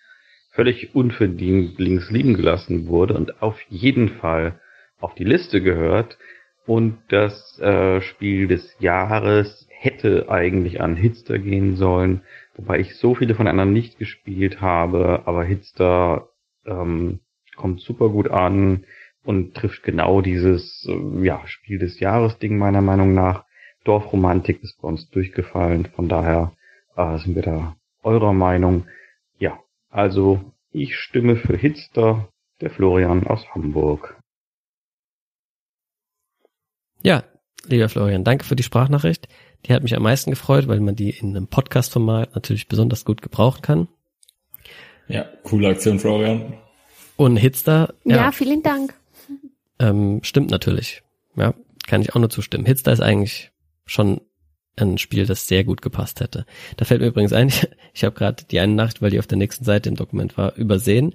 völlig 0.50 0.96
unverdient 0.96 1.78
links 1.78 2.10
liegen 2.10 2.34
gelassen 2.34 2.88
wurde 2.88 3.14
und 3.14 3.40
auf 3.40 3.60
jeden 3.68 4.08
Fall 4.08 4.58
auf 4.98 5.14
die 5.14 5.22
Liste 5.22 5.62
gehört. 5.62 6.18
Und 6.66 6.98
das 7.06 7.56
äh, 7.60 8.00
Spiel 8.00 8.48
des 8.48 8.74
Jahres 8.80 9.68
hätte 9.70 10.28
eigentlich 10.28 10.80
an 10.80 10.96
Hitster 10.96 11.38
gehen 11.38 11.76
sollen, 11.76 12.22
wobei 12.56 12.80
ich 12.80 12.96
so 12.96 13.14
viele 13.14 13.36
von 13.36 13.46
anderen 13.46 13.72
nicht 13.72 13.96
gespielt 13.96 14.60
habe, 14.60 15.22
aber 15.26 15.44
Hitster 15.44 16.30
ähm, 16.64 17.20
kommt 17.54 17.80
super 17.80 18.08
gut 18.08 18.28
an 18.28 18.84
und 19.26 19.54
trifft 19.54 19.82
genau 19.82 20.20
dieses 20.20 20.86
äh, 20.88 21.24
ja, 21.24 21.42
Spiel 21.46 21.78
des 21.78 21.98
Jahres 21.98 22.38
Ding 22.38 22.58
meiner 22.58 22.80
Meinung 22.80 23.12
nach. 23.12 23.44
Dorfromantik 23.84 24.62
ist 24.62 24.80
bei 24.80 24.88
uns 24.88 25.10
durchgefallen, 25.10 25.86
von 25.94 26.08
daher 26.08 26.52
äh, 26.96 27.18
sind 27.18 27.34
wir 27.34 27.42
da 27.42 27.76
eurer 28.02 28.32
Meinung. 28.32 28.86
Ja, 29.38 29.58
also 29.90 30.52
ich 30.70 30.96
stimme 30.96 31.36
für 31.36 31.56
Hitster, 31.56 32.28
der 32.60 32.70
Florian 32.70 33.26
aus 33.26 33.44
Hamburg. 33.52 34.16
Ja, 37.02 37.24
lieber 37.66 37.88
Florian, 37.88 38.24
danke 38.24 38.44
für 38.44 38.56
die 38.56 38.62
Sprachnachricht. 38.62 39.28
Die 39.66 39.72
hat 39.72 39.82
mich 39.82 39.96
am 39.96 40.02
meisten 40.04 40.30
gefreut, 40.30 40.68
weil 40.68 40.80
man 40.80 40.94
die 40.94 41.10
in 41.10 41.36
einem 41.36 41.48
Podcast-Format 41.48 42.34
natürlich 42.34 42.68
besonders 42.68 43.04
gut 43.04 43.22
gebrauchen 43.22 43.62
kann. 43.62 43.88
Ja, 45.08 45.26
coole 45.42 45.68
Aktion, 45.68 45.98
Florian. 45.98 46.54
Und 47.16 47.36
Hitster, 47.36 47.94
Ja, 48.04 48.16
ja, 48.16 48.32
vielen 48.32 48.62
Dank. 48.62 48.94
Ähm, 49.78 50.20
stimmt 50.22 50.50
natürlich. 50.50 51.02
Ja, 51.36 51.54
kann 51.86 52.02
ich 52.02 52.14
auch 52.14 52.20
nur 52.20 52.30
zustimmen. 52.30 52.66
Hitster 52.66 52.92
ist 52.92 53.00
eigentlich 53.00 53.52
schon 53.84 54.20
ein 54.76 54.98
Spiel, 54.98 55.26
das 55.26 55.48
sehr 55.48 55.64
gut 55.64 55.80
gepasst 55.82 56.20
hätte. 56.20 56.44
Da 56.76 56.84
fällt 56.84 57.00
mir 57.00 57.08
übrigens 57.08 57.32
ein, 57.32 57.50
ich 57.94 58.04
habe 58.04 58.14
gerade 58.14 58.44
die 58.44 58.60
eine 58.60 58.74
Nacht, 58.74 59.02
weil 59.02 59.10
die 59.10 59.18
auf 59.18 59.26
der 59.26 59.38
nächsten 59.38 59.64
Seite 59.64 59.88
im 59.88 59.96
Dokument 59.96 60.36
war, 60.36 60.54
übersehen. 60.56 61.14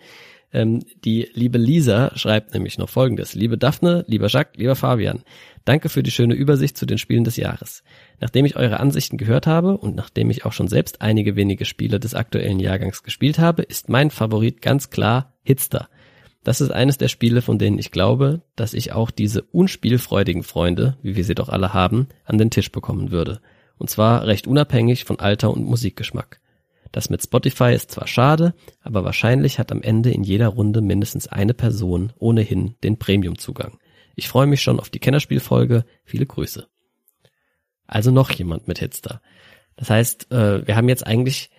Ähm, 0.54 0.84
die 1.06 1.30
liebe 1.34 1.58
Lisa 1.58 2.12
schreibt 2.16 2.54
nämlich 2.54 2.78
noch 2.78 2.90
folgendes. 2.90 3.34
Liebe 3.34 3.58
Daphne, 3.58 4.04
lieber 4.08 4.28
Jacques, 4.28 4.58
lieber 4.58 4.76
Fabian, 4.76 5.24
danke 5.64 5.88
für 5.90 6.04
die 6.04 6.12
schöne 6.12 6.34
Übersicht 6.34 6.78
zu 6.78 6.86
den 6.86 6.98
Spielen 6.98 7.24
des 7.24 7.38
Jahres. 7.38 7.84
Nachdem 8.20 8.46
ich 8.46 8.58
eure 8.58 8.80
Ansichten 8.80 9.18
gehört 9.18 9.48
habe 9.48 9.78
und 9.78 9.96
nachdem 9.96 10.30
ich 10.30 10.46
auch 10.46 10.54
schon 10.54 10.68
selbst 10.68 11.02
einige 11.02 11.36
wenige 11.36 11.66
Spiele 11.66 12.00
des 12.00 12.16
aktuellen 12.16 12.60
Jahrgangs 12.60 13.04
gespielt 13.04 13.40
habe, 13.40 13.62
ist 13.64 13.88
mein 13.88 14.12
Favorit 14.12 14.62
ganz 14.62 14.90
klar 14.90 15.34
Hitster. 15.44 15.88
Das 16.44 16.62
ist 16.62 16.72
eines 16.72 16.98
der 16.98 17.08
Spiele, 17.08 17.42
von 17.42 17.60
denen 17.60 17.78
ich 17.78 17.92
glaube, 17.92 18.42
dass 18.56 18.74
ich 18.74 18.94
auch 18.94 19.12
diese 19.12 19.44
unspielfreudigen 19.44 20.44
Freunde, 20.44 20.98
wie 21.04 21.16
wir 21.16 21.24
sie 21.24 21.36
doch 21.36 21.50
alle 21.50 21.74
haben, 21.74 22.08
an 22.26 22.38
den 22.38 22.50
Tisch 22.50 22.72
bekommen 22.72 23.12
würde. 23.12 23.42
Und 23.78 23.90
zwar 23.90 24.26
recht 24.26 24.48
unabhängig 24.48 25.06
von 25.06 25.20
Alter 25.20 25.52
und 25.52 25.64
Musikgeschmack. 25.64 26.40
Das 26.92 27.10
mit 27.10 27.24
Spotify 27.24 27.74
ist 27.74 27.92
zwar 27.92 28.08
schade, 28.08 28.54
aber 28.82 29.04
wahrscheinlich 29.04 29.60
hat 29.60 29.72
am 29.72 29.82
Ende 29.82 30.12
in 30.12 30.24
jeder 30.24 30.50
Runde 30.50 30.82
mindestens 30.82 31.28
eine 31.28 31.54
Person 31.54 32.12
ohnehin 32.20 32.76
den 32.84 32.98
Premium-Zugang. 32.98 33.78
Ich 34.16 34.28
freue 34.28 34.48
mich 34.48 34.62
schon 34.62 34.80
auf 34.80 34.90
die 34.90 35.00
Kennerspielfolge. 35.00 35.86
Viele 36.04 36.26
Grüße. 36.26 36.68
Also 37.88 38.12
noch 38.12 38.30
jemand 38.32 38.68
mit 38.68 38.80
Hitster. 38.80 39.22
Das 39.78 39.90
heißt, 39.90 40.32
äh, 40.32 40.68
wir 40.68 40.76
haben 40.76 40.90
jetzt 40.90 41.06
eigentlich, 41.08 41.50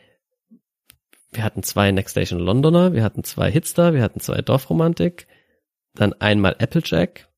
wir 1.33 1.43
hatten 1.45 1.63
zwei 1.63 1.91
Next 1.93 2.13
Station 2.13 2.39
Londoner, 2.39 2.93
wir 2.93 3.03
hatten 3.03 3.25
zwei 3.25 3.51
Hitster, 3.51 3.95
wir 3.95 4.03
hatten 4.03 4.21
zwei 4.21 4.43
Dorfromantik, 4.43 5.27
dann 5.95 6.13
einmal 6.15 6.57
Applejack 6.59 7.29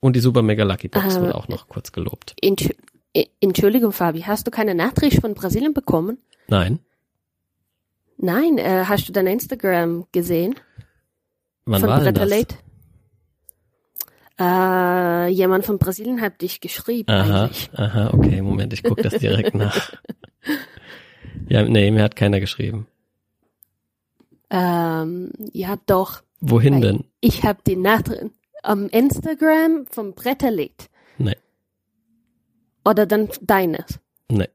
und 0.00 0.16
die 0.16 0.20
Super 0.20 0.42
Mega 0.42 0.64
Lucky 0.64 0.88
Box 0.88 1.16
Äh, 1.16 1.20
wurde 1.20 1.34
auch 1.34 1.48
noch 1.48 1.68
kurz 1.68 1.92
gelobt. 1.92 2.34
Entsch 2.40 2.70
äh, 3.12 3.26
Entschuldigung, 3.40 3.92
Fabi, 3.92 4.22
hast 4.22 4.46
du 4.46 4.50
keine 4.50 4.74
Nachricht 4.74 5.20
von 5.20 5.34
Brasilien 5.34 5.74
bekommen? 5.74 6.18
Nein, 6.48 6.80
Nein, 8.22 8.58
äh, 8.58 8.84
hast 8.86 9.08
du 9.08 9.12
dein 9.12 9.26
Instagram 9.26 10.06
gesehen? 10.12 10.54
wann 11.64 11.80
von 11.80 11.88
war 11.88 12.00
denn 12.00 12.14
das? 12.14 12.30
Äh, 14.38 15.28
jemand 15.32 15.64
von 15.64 15.78
Brasilien 15.78 16.20
hat 16.20 16.40
dich 16.40 16.60
geschrieben 16.60 17.10
Aha, 17.10 17.44
eigentlich. 17.44 17.70
aha, 17.74 18.10
okay, 18.12 18.42
Moment, 18.42 18.72
ich 18.72 18.82
gucke 18.82 19.02
das 19.02 19.14
direkt 19.18 19.54
nach. 19.54 19.92
Ja, 21.50 21.64
nee, 21.64 21.90
mir 21.90 22.04
hat 22.04 22.14
keiner 22.14 22.38
geschrieben. 22.38 22.86
Ähm, 24.50 25.32
ja, 25.52 25.76
doch. 25.86 26.22
Wohin 26.40 26.74
Weil 26.74 26.80
denn? 26.80 27.04
Ich 27.20 27.42
habe 27.42 27.58
die 27.66 27.76
Nachricht 27.76 28.30
am 28.62 28.86
Instagram 28.88 29.86
vom 29.90 30.14
Bretterlied. 30.14 30.88
Nee, 31.18 31.36
Oder 32.84 33.04
dann 33.06 33.28
deines. 33.42 33.98
nee. 34.28 34.48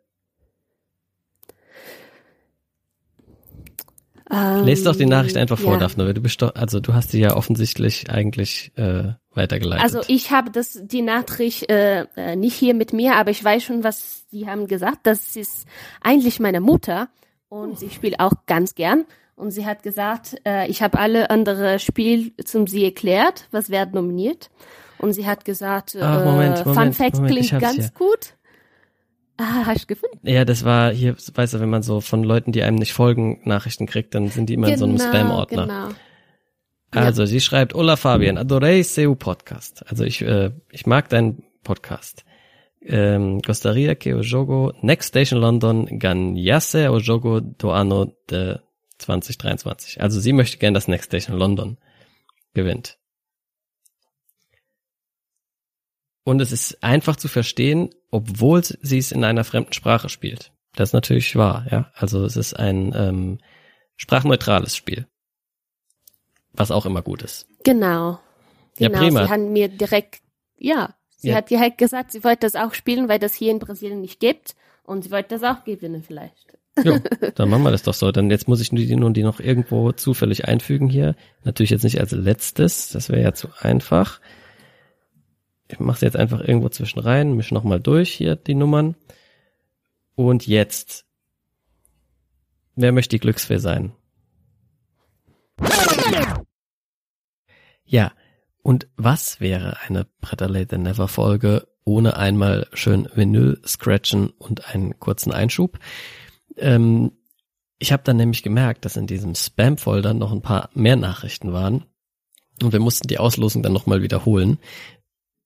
Ähm, 4.32 4.66
Lest 4.66 4.88
doch 4.88 4.96
die 4.96 5.06
Nachricht 5.06 5.38
einfach 5.38 5.60
vor, 5.60 5.74
ja. 5.74 5.80
Daphne. 5.80 6.14
Du 6.14 6.22
bist 6.22 6.42
doch, 6.42 6.56
also 6.56 6.80
du 6.80 6.94
hast 6.94 7.12
sie 7.12 7.20
ja 7.20 7.36
offensichtlich 7.36 8.10
eigentlich 8.10 8.72
äh, 8.76 9.14
weitergeleitet. 9.34 9.84
Also 9.84 10.02
ich 10.08 10.32
habe 10.32 10.50
das 10.50 10.80
die 10.84 11.04
Nachricht 11.04 11.70
äh, 11.70 12.06
äh, 12.16 12.36
nicht 12.36 12.56
hier 12.56 12.74
mit 12.74 12.92
mir, 12.92 13.16
aber 13.16 13.32
ich 13.32 13.44
weiß 13.44 13.64
schon, 13.64 13.84
was 13.84 14.26
sie 14.32 14.48
haben 14.48 14.68
gesagt. 14.68 15.00
Das 15.04 15.36
ist 15.36 15.68
eigentlich 16.02 16.40
meine 16.40 16.60
Mutter 16.60 17.10
und 17.50 17.78
sie 17.78 17.90
spielt 17.90 18.20
auch 18.20 18.34
ganz 18.48 18.74
gern. 18.74 19.06
Und 19.36 19.52
sie 19.52 19.66
hat 19.66 19.84
gesagt, 19.84 20.38
äh, 20.46 20.68
ich 20.70 20.82
habe 20.82 20.98
alle 20.98 21.30
andere 21.30 21.78
Spiel 21.80 22.34
zum 22.44 22.68
sie 22.68 22.86
erklärt, 22.86 23.48
was 23.52 23.70
wird 23.70 23.94
nominiert. 23.94 24.50
Und 24.98 25.14
sie 25.14 25.28
hat 25.28 25.44
gesagt, 25.44 25.96
äh, 25.96 26.00
Ach, 26.02 26.24
Moment, 26.24 26.60
Fun 26.60 26.74
Moment, 26.74 26.96
Fact 26.96 27.16
Moment, 27.16 27.38
ich 27.38 27.48
klingt 27.50 27.62
ganz 27.62 27.76
hier. 27.76 27.92
gut. 27.94 28.34
Ah, 29.38 29.66
hast 29.66 29.84
du 29.84 29.88
gefunden? 29.88 30.20
ja, 30.24 30.46
das 30.46 30.64
war 30.64 30.94
hier, 30.94 31.16
weißt 31.18 31.56
du, 31.56 31.60
wenn 31.60 31.70
man 31.70 31.84
so 31.84 32.00
von 32.00 32.24
Leuten, 32.24 32.54
die 32.54 32.64
einem 32.64 32.78
nicht 32.78 32.94
folgen, 32.94 33.42
Nachrichten 33.44 33.86
kriegt, 33.86 34.16
dann 34.16 34.30
sind 34.30 34.48
die 34.50 34.54
immer 34.54 34.70
in 34.70 34.78
so 34.78 34.86
einem 34.86 34.98
Spam-Ordner. 34.98 35.66
Genau. 35.66 37.06
Also 37.06 37.26
sie 37.26 37.42
schreibt, 37.42 37.74
Hola 37.74 37.98
Fabian, 37.98 38.38
adorei 38.38 38.82
seu 38.84 39.16
podcast. 39.16 39.84
Also 39.90 40.06
ich, 40.06 40.22
äh, 40.22 40.52
ich 40.72 40.86
mag 40.86 41.10
deinen 41.10 41.44
Podcast. 41.64 42.24
Ähm, 42.82 43.42
gostaria 43.42 43.96
que 43.96 44.14
o 44.14 44.22
jogo 44.22 44.72
Next 44.82 45.10
Station 45.10 45.42
London 45.42 46.00
ganhasse 46.00 46.92
o 46.92 47.00
jogo 47.00 47.42
do 47.42 47.72
ano 47.72 48.14
de 48.30 48.60
2023. 49.00 50.02
Also 50.02 50.20
sie 50.20 50.34
möchte 50.34 50.58
gern, 50.58 50.74
dass 50.74 50.88
Next 50.88 51.08
Station 51.08 51.38
London 51.38 51.78
gewinnt. 52.54 52.98
Und 56.26 56.42
es 56.42 56.52
ist 56.52 56.84
einfach 56.84 57.16
zu 57.16 57.28
verstehen, 57.30 57.92
obwohl 58.12 58.62
sie 58.64 58.98
es 58.98 59.14
in 59.14 59.24
einer 59.24 59.44
fremden 59.46 59.72
Sprache 59.74 60.10
spielt. 60.10 60.52
Das 60.76 60.90
ist 60.90 60.94
natürlich 60.94 61.36
wahr, 61.38 61.66
ja. 61.72 61.92
Also 61.94 62.26
es 62.26 62.36
ist 62.36 62.54
ein 62.56 62.94
ähm, 62.94 63.38
sprachneutrales 63.96 64.76
Spiel. 64.76 65.08
Was 66.54 66.72
auch 66.72 66.86
immer 66.86 67.02
gut 67.02 67.22
ist. 67.22 67.48
Genau. 67.64 68.20
Ja, 68.78 68.88
Genau. 68.90 69.00
prima. 69.00 69.26
Sie 69.26 69.32
haben 69.32 69.54
mir 69.54 69.68
direkt, 69.70 70.22
ja, 70.58 70.96
sie 71.16 71.30
Ja. 71.30 71.36
hat 71.36 71.50
direkt 71.50 71.78
gesagt, 71.78 72.12
sie 72.12 72.24
wollte 72.24 72.42
das 72.48 72.56
auch 72.56 72.74
spielen, 72.74 73.08
weil 73.08 73.20
das 73.20 73.34
hier 73.36 73.52
in 73.52 73.60
Brasilien 73.60 74.02
nicht 74.02 74.20
gibt. 74.20 74.56
Und 74.84 75.04
sie 75.04 75.12
wollte 75.12 75.38
das 75.40 75.44
auch 75.44 75.64
gewinnen 75.64 76.04
vielleicht. 76.04 76.58
Jo, 76.84 77.00
dann 77.36 77.50
machen 77.50 77.64
wir 77.64 77.72
das 77.72 77.84
doch 77.84 77.94
so. 77.94 78.12
Dann 78.12 78.30
jetzt 78.30 78.48
muss 78.48 78.62
ich 78.62 78.72
nur 78.72 78.84
die, 78.84 78.96
nur 78.96 79.12
die 79.12 79.24
noch 79.24 79.40
irgendwo 79.40 79.92
zufällig 79.92 80.48
einfügen 80.48 80.90
hier. 80.90 81.16
Natürlich 81.44 81.70
jetzt 81.70 81.84
nicht 81.84 82.00
als 82.00 82.12
letztes, 82.12 82.90
das 82.90 83.10
wäre 83.10 83.22
ja 83.22 83.34
zu 83.34 83.48
einfach. 83.60 84.20
Ich 85.68 85.80
mache 85.80 86.06
jetzt 86.06 86.16
einfach 86.16 86.42
irgendwo 86.42 86.70
zwischen 86.70 87.00
rein, 87.00 87.34
mische 87.34 87.54
nochmal 87.54 87.80
durch 87.80 88.12
hier 88.14 88.36
die 88.36 88.56
Nummern. 88.56 88.96
Und 90.16 90.48
jetzt. 90.48 91.06
Wer 92.76 92.92
möchte 92.92 93.16
die 93.16 93.20
Glücksfee 93.20 93.58
sein? 93.58 93.94
Ja, 97.84 98.12
und 98.62 98.88
was 98.98 99.40
wäre 99.40 99.80
eine 99.82 100.08
Better 100.22 100.50
Late 100.50 100.68
Than 100.68 100.84
Never 100.84 101.08
Folge 101.08 101.68
ohne 101.84 102.18
einmal 102.18 102.68
schön 102.74 103.08
Vinyl 103.14 103.62
scratchen 103.66 104.30
und 104.30 104.68
einen 104.74 105.00
kurzen 105.00 105.32
Einschub? 105.32 105.80
Ähm, 106.58 107.12
ich 107.78 107.92
habe 107.92 108.04
dann 108.04 108.18
nämlich 108.18 108.44
gemerkt, 108.44 108.86
dass 108.86 108.98
in 108.98 109.08
diesem 109.08 109.36
Spam-Folder 109.36 110.14
noch 110.14 110.32
ein 110.32 110.42
paar 110.42 110.70
mehr 110.74 110.96
Nachrichten 110.96 111.54
waren 111.54 111.86
und 112.64 112.72
wir 112.72 112.80
mussten 112.80 113.08
die 113.08 113.20
Auslosung 113.20 113.64
dann 113.64 113.74
nochmal 113.74 114.02
wiederholen. 114.02 114.60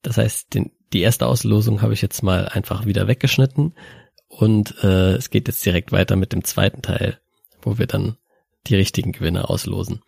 Das 0.02 0.16
heißt, 0.16 0.54
den, 0.54 0.72
die 0.92 1.00
erste 1.00 1.26
Auslosung 1.26 1.82
habe 1.82 1.92
ich 1.92 2.02
jetzt 2.02 2.22
mal 2.22 2.48
einfach 2.48 2.86
wieder 2.86 3.06
weggeschnitten 3.06 3.74
und 4.28 4.82
äh, 4.82 5.14
es 5.14 5.30
geht 5.30 5.48
jetzt 5.48 5.64
direkt 5.64 5.92
weiter 5.92 6.16
mit 6.16 6.32
dem 6.32 6.44
zweiten 6.44 6.82
Teil, 6.82 7.18
wo 7.62 7.78
wir 7.78 7.86
dann 7.86 8.16
die 8.66 8.76
richtigen 8.76 9.12
Gewinner 9.12 9.50
auslosen. 9.50 10.00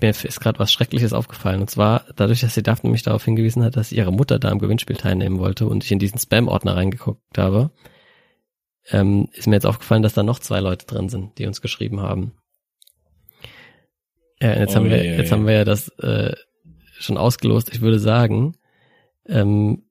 Mir 0.00 0.10
ist 0.10 0.40
gerade 0.40 0.58
was 0.58 0.72
Schreckliches 0.72 1.12
aufgefallen. 1.12 1.60
Und 1.60 1.70
zwar 1.70 2.04
dadurch, 2.16 2.40
dass 2.40 2.54
die 2.54 2.62
Daphne 2.62 2.90
mich 2.90 3.02
darauf 3.02 3.24
hingewiesen 3.24 3.62
hat, 3.62 3.76
dass 3.76 3.92
ihre 3.92 4.12
Mutter 4.12 4.38
da 4.38 4.50
am 4.50 4.58
Gewinnspiel 4.58 4.96
teilnehmen 4.96 5.38
wollte 5.38 5.66
und 5.66 5.84
ich 5.84 5.92
in 5.92 5.98
diesen 5.98 6.18
Spam-Ordner 6.18 6.76
reingeguckt 6.76 7.38
habe, 7.38 7.70
ähm, 8.90 9.28
ist 9.32 9.46
mir 9.46 9.54
jetzt 9.54 9.66
aufgefallen, 9.66 10.02
dass 10.02 10.14
da 10.14 10.22
noch 10.22 10.38
zwei 10.38 10.60
Leute 10.60 10.86
drin 10.86 11.08
sind, 11.08 11.38
die 11.38 11.46
uns 11.46 11.62
geschrieben 11.62 12.00
haben. 12.00 12.34
Ja, 14.40 14.58
jetzt 14.58 14.72
Oh 14.72 14.76
haben 14.76 14.90
wir, 14.90 15.02
je, 15.02 15.16
jetzt 15.16 15.28
je. 15.28 15.32
haben 15.32 15.46
wir 15.46 15.54
ja 15.54 15.64
das 15.64 15.88
äh, 15.98 16.34
schon 16.98 17.16
ausgelost. 17.16 17.70
Ich 17.72 17.80
würde 17.80 17.98
sagen, 17.98 18.56
ähm, 19.26 19.82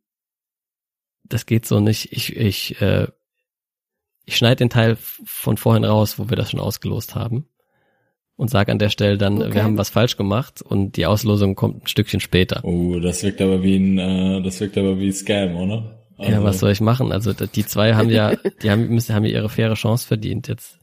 das 1.24 1.46
geht 1.46 1.66
so 1.66 1.80
nicht. 1.80 2.12
Ich, 2.12 2.36
ich, 2.36 2.82
äh, 2.82 3.08
ich 4.26 4.38
schneide 4.38 4.58
den 4.58 4.70
Teil 4.70 4.98
von 5.26 5.58
vorhin 5.58 5.84
raus, 5.86 6.20
wo 6.20 6.30
wir 6.30 6.38
das 6.38 6.52
schon 6.52 6.60
ausgelost 6.60 7.16
haben. 7.16 7.48
Und 8.36 8.50
sag 8.50 8.70
an 8.70 8.80
der 8.80 8.90
Stelle 8.90 9.18
dann, 9.18 9.42
Okay. 9.42 9.54
wir 9.54 9.64
haben 9.64 9.78
was 9.78 9.90
falsch 9.90 10.18
gemacht 10.18 10.62
und 10.62 10.98
die 10.98 11.06
Auslosung 11.06 11.56
kommt 11.56 11.84
ein 11.84 11.88
Stückchen 11.88 12.20
später. 12.20 12.64
Oh, 12.64 13.00
das 13.00 13.24
wirkt 13.24 13.42
aber 13.42 13.62
wie 13.62 13.76
ein, 13.78 13.98
äh, 14.00 14.42
das 14.42 14.60
wirkt 14.60 14.78
aber 14.78 14.98
wie 15.00 15.12
Scam, 15.12 15.56
oder? 15.56 16.00
Ja, 16.18 16.26
Also, 16.26 16.44
was 16.44 16.60
soll 16.60 16.72
ich 16.72 16.82
machen? 16.82 17.12
Also 17.12 17.34
die 17.34 17.66
zwei 17.66 17.94
haben 17.94 18.10
ja, 18.12 18.36
die 18.64 18.72
haben, 18.72 18.88
müssen, 18.90 19.14
haben 19.14 19.26
ja 19.26 19.32
ihre 19.32 19.50
faire 19.50 19.76
Chance 19.76 20.08
verdient 20.08 20.48
jetzt. 20.48 20.80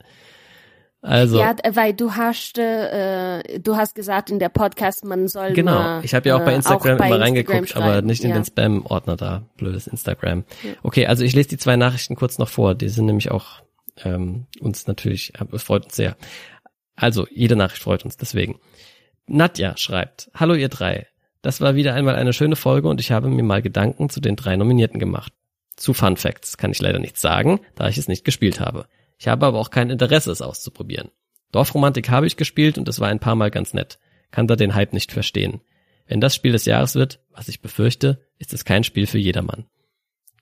Also 1.02 1.38
Ja, 1.38 1.56
weil 1.72 1.94
du 1.94 2.14
hast, 2.14 2.58
äh, 2.58 3.58
du 3.58 3.76
hast 3.76 3.94
gesagt 3.94 4.30
in 4.30 4.38
der 4.38 4.50
Podcast, 4.50 5.04
man 5.04 5.28
soll 5.28 5.54
genau. 5.54 5.74
mal, 5.74 6.04
Ich 6.04 6.14
habe 6.14 6.28
ja 6.28 6.36
auch 6.36 6.44
bei 6.44 6.52
äh, 6.52 6.56
Instagram 6.56 6.98
bei 6.98 7.06
immer 7.06 7.16
Instagram 7.16 7.22
reingeguckt, 7.22 7.76
aber 7.76 7.86
schreiben. 7.86 8.06
nicht 8.06 8.22
in 8.22 8.30
ja. 8.30 8.36
den 8.36 8.44
Spam-Ordner 8.44 9.16
da. 9.16 9.42
Blödes 9.56 9.86
Instagram. 9.86 10.44
Okay, 10.82 11.06
also 11.06 11.24
ich 11.24 11.34
lese 11.34 11.48
die 11.48 11.58
zwei 11.58 11.76
Nachrichten 11.76 12.16
kurz 12.16 12.38
noch 12.38 12.48
vor. 12.48 12.74
Die 12.74 12.88
sind 12.88 13.06
nämlich 13.06 13.30
auch 13.30 13.62
ähm, 14.04 14.46
uns 14.60 14.86
natürlich, 14.86 15.32
äh, 15.40 15.44
es 15.52 15.62
freut 15.62 15.84
uns 15.84 15.96
sehr. 15.96 16.16
Also, 16.96 17.26
jede 17.30 17.56
Nachricht 17.56 17.82
freut 17.82 18.04
uns 18.04 18.18
deswegen. 18.18 18.60
Nadja 19.26 19.76
schreibt, 19.78 20.30
Hallo 20.34 20.54
ihr 20.54 20.68
drei. 20.68 21.06
Das 21.40 21.62
war 21.62 21.74
wieder 21.74 21.94
einmal 21.94 22.16
eine 22.16 22.34
schöne 22.34 22.56
Folge 22.56 22.88
und 22.88 23.00
ich 23.00 23.10
habe 23.10 23.28
mir 23.28 23.42
mal 23.42 23.62
Gedanken 23.62 24.10
zu 24.10 24.20
den 24.20 24.36
drei 24.36 24.56
Nominierten 24.56 25.00
gemacht. 25.00 25.32
Zu 25.76 25.94
Fun 25.94 26.18
Facts 26.18 26.58
kann 26.58 26.72
ich 26.72 26.82
leider 26.82 26.98
nichts 26.98 27.22
sagen, 27.22 27.60
da 27.74 27.88
ich 27.88 27.96
es 27.96 28.08
nicht 28.08 28.26
gespielt 28.26 28.60
habe. 28.60 28.86
Ich 29.20 29.28
habe 29.28 29.44
aber 29.44 29.58
auch 29.58 29.70
kein 29.70 29.90
Interesse, 29.90 30.32
es 30.32 30.40
auszuprobieren. 30.40 31.10
Dorfromantik 31.52 32.08
habe 32.08 32.26
ich 32.26 32.38
gespielt 32.38 32.78
und 32.78 32.88
es 32.88 33.00
war 33.00 33.08
ein 33.08 33.20
paar 33.20 33.34
Mal 33.34 33.50
ganz 33.50 33.74
nett. 33.74 33.98
Kann 34.30 34.46
da 34.46 34.56
den 34.56 34.74
Hype 34.74 34.94
nicht 34.94 35.12
verstehen. 35.12 35.60
Wenn 36.06 36.22
das 36.22 36.34
Spiel 36.34 36.52
des 36.52 36.64
Jahres 36.64 36.94
wird, 36.94 37.20
was 37.30 37.48
ich 37.48 37.60
befürchte, 37.60 38.26
ist 38.38 38.54
es 38.54 38.64
kein 38.64 38.82
Spiel 38.82 39.06
für 39.06 39.18
jedermann. 39.18 39.66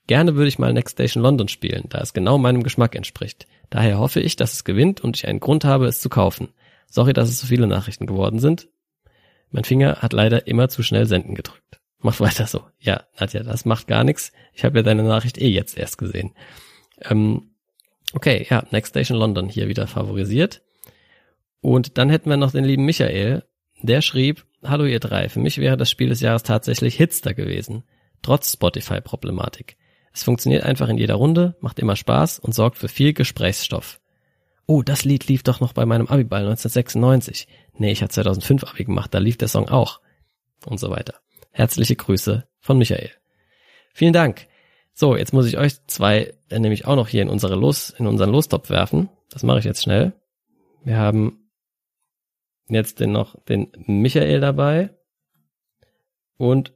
Gerne 0.07 0.35
würde 0.35 0.47
ich 0.47 0.59
mal 0.59 0.71
Next 0.71 0.93
Station 0.93 1.21
London 1.21 1.49
spielen, 1.49 1.87
da 1.89 1.99
es 1.99 2.13
genau 2.13 2.37
meinem 2.37 2.63
Geschmack 2.63 2.95
entspricht. 2.95 3.47
Daher 3.69 3.99
hoffe 3.99 4.21
ich, 4.21 4.37
dass 4.37 4.53
es 4.53 4.63
gewinnt 4.63 5.01
und 5.01 5.17
ich 5.17 5.27
einen 5.27 5.41
Grund 5.41 5.65
habe, 5.65 5.85
es 5.85 5.99
zu 5.99 6.07
kaufen. 6.07 6.47
Sorry, 6.87 7.11
dass 7.11 7.27
es 7.27 7.41
so 7.41 7.47
viele 7.47 7.67
Nachrichten 7.67 8.05
geworden 8.05 8.39
sind. 8.39 8.69
Mein 9.51 9.65
Finger 9.65 9.97
hat 9.97 10.13
leider 10.13 10.47
immer 10.47 10.69
zu 10.69 10.83
schnell 10.83 11.05
senden 11.05 11.35
gedrückt. 11.35 11.81
Mach 11.99 12.21
weiter 12.21 12.47
so. 12.47 12.63
Ja, 12.79 13.03
Nadja, 13.19 13.43
das 13.43 13.65
macht 13.65 13.87
gar 13.87 14.05
nichts. 14.05 14.31
Ich 14.53 14.63
habe 14.63 14.79
ja 14.79 14.83
deine 14.83 15.03
Nachricht 15.03 15.37
eh 15.37 15.49
jetzt 15.49 15.77
erst 15.77 15.97
gesehen. 15.97 16.33
Ähm, 17.01 17.48
okay, 18.13 18.45
ja, 18.49 18.65
Next 18.71 18.91
Station 18.91 19.17
London 19.17 19.49
hier 19.49 19.67
wieder 19.67 19.87
favorisiert. 19.87 20.61
Und 21.61 21.97
dann 21.97 22.09
hätten 22.09 22.29
wir 22.29 22.37
noch 22.37 22.51
den 22.51 22.63
lieben 22.63 22.85
Michael. 22.85 23.43
Der 23.81 24.01
schrieb, 24.01 24.45
Hallo 24.63 24.85
ihr 24.85 24.99
drei, 24.99 25.29
für 25.29 25.39
mich 25.39 25.57
wäre 25.57 25.77
das 25.77 25.89
Spiel 25.89 26.09
des 26.09 26.19
Jahres 26.19 26.43
tatsächlich 26.43 26.95
Hitster 26.95 27.33
gewesen. 27.33 27.83
Trotz 28.21 28.53
Spotify-Problematik. 28.53 29.77
Es 30.13 30.23
funktioniert 30.23 30.63
einfach 30.63 30.89
in 30.89 30.97
jeder 30.97 31.15
Runde, 31.15 31.55
macht 31.61 31.79
immer 31.79 31.95
Spaß 31.95 32.39
und 32.39 32.53
sorgt 32.53 32.77
für 32.77 32.89
viel 32.89 33.13
Gesprächsstoff. 33.13 34.01
Oh, 34.65 34.81
das 34.83 35.05
Lied 35.05 35.27
lief 35.27 35.43
doch 35.43 35.61
noch 35.61 35.73
bei 35.73 35.85
meinem 35.85 36.07
Abiball 36.07 36.41
1996. 36.41 37.47
Nee, 37.73 37.91
ich 37.91 38.03
hatte 38.03 38.15
2005 38.15 38.65
Abi 38.65 38.83
gemacht, 38.83 39.13
da 39.13 39.19
lief 39.19 39.37
der 39.37 39.47
Song 39.47 39.69
auch. 39.69 40.01
Und 40.65 40.79
so 40.79 40.89
weiter. 40.89 41.15
Herzliche 41.51 41.95
Grüße 41.95 42.47
von 42.59 42.77
Michael. 42.77 43.11
Vielen 43.93 44.13
Dank. 44.13 44.48
So, 44.99 45.15
jetzt 45.15 45.31
muss 45.31 45.45
ich 45.45 45.57
euch 45.57 45.75
zwei 45.87 46.33
äh, 46.49 46.59
nämlich 46.59 46.85
auch 46.85 46.97
noch 46.97 47.07
hier 47.07 47.21
in 47.21 47.29
unsere 47.29 47.55
Los, 47.55 47.89
in 47.89 48.05
unseren 48.05 48.31
Lostopf 48.31 48.69
werfen. 48.69 49.07
Das 49.29 49.43
mache 49.43 49.59
ich 49.59 49.63
jetzt 49.63 49.81
schnell. 49.81 50.11
Wir 50.83 50.97
haben 50.97 51.49
jetzt 52.67 52.99
den 52.99 53.13
noch 53.13 53.41
den 53.45 53.71
Michael 53.87 54.41
dabei. 54.41 54.89
Und 56.35 56.73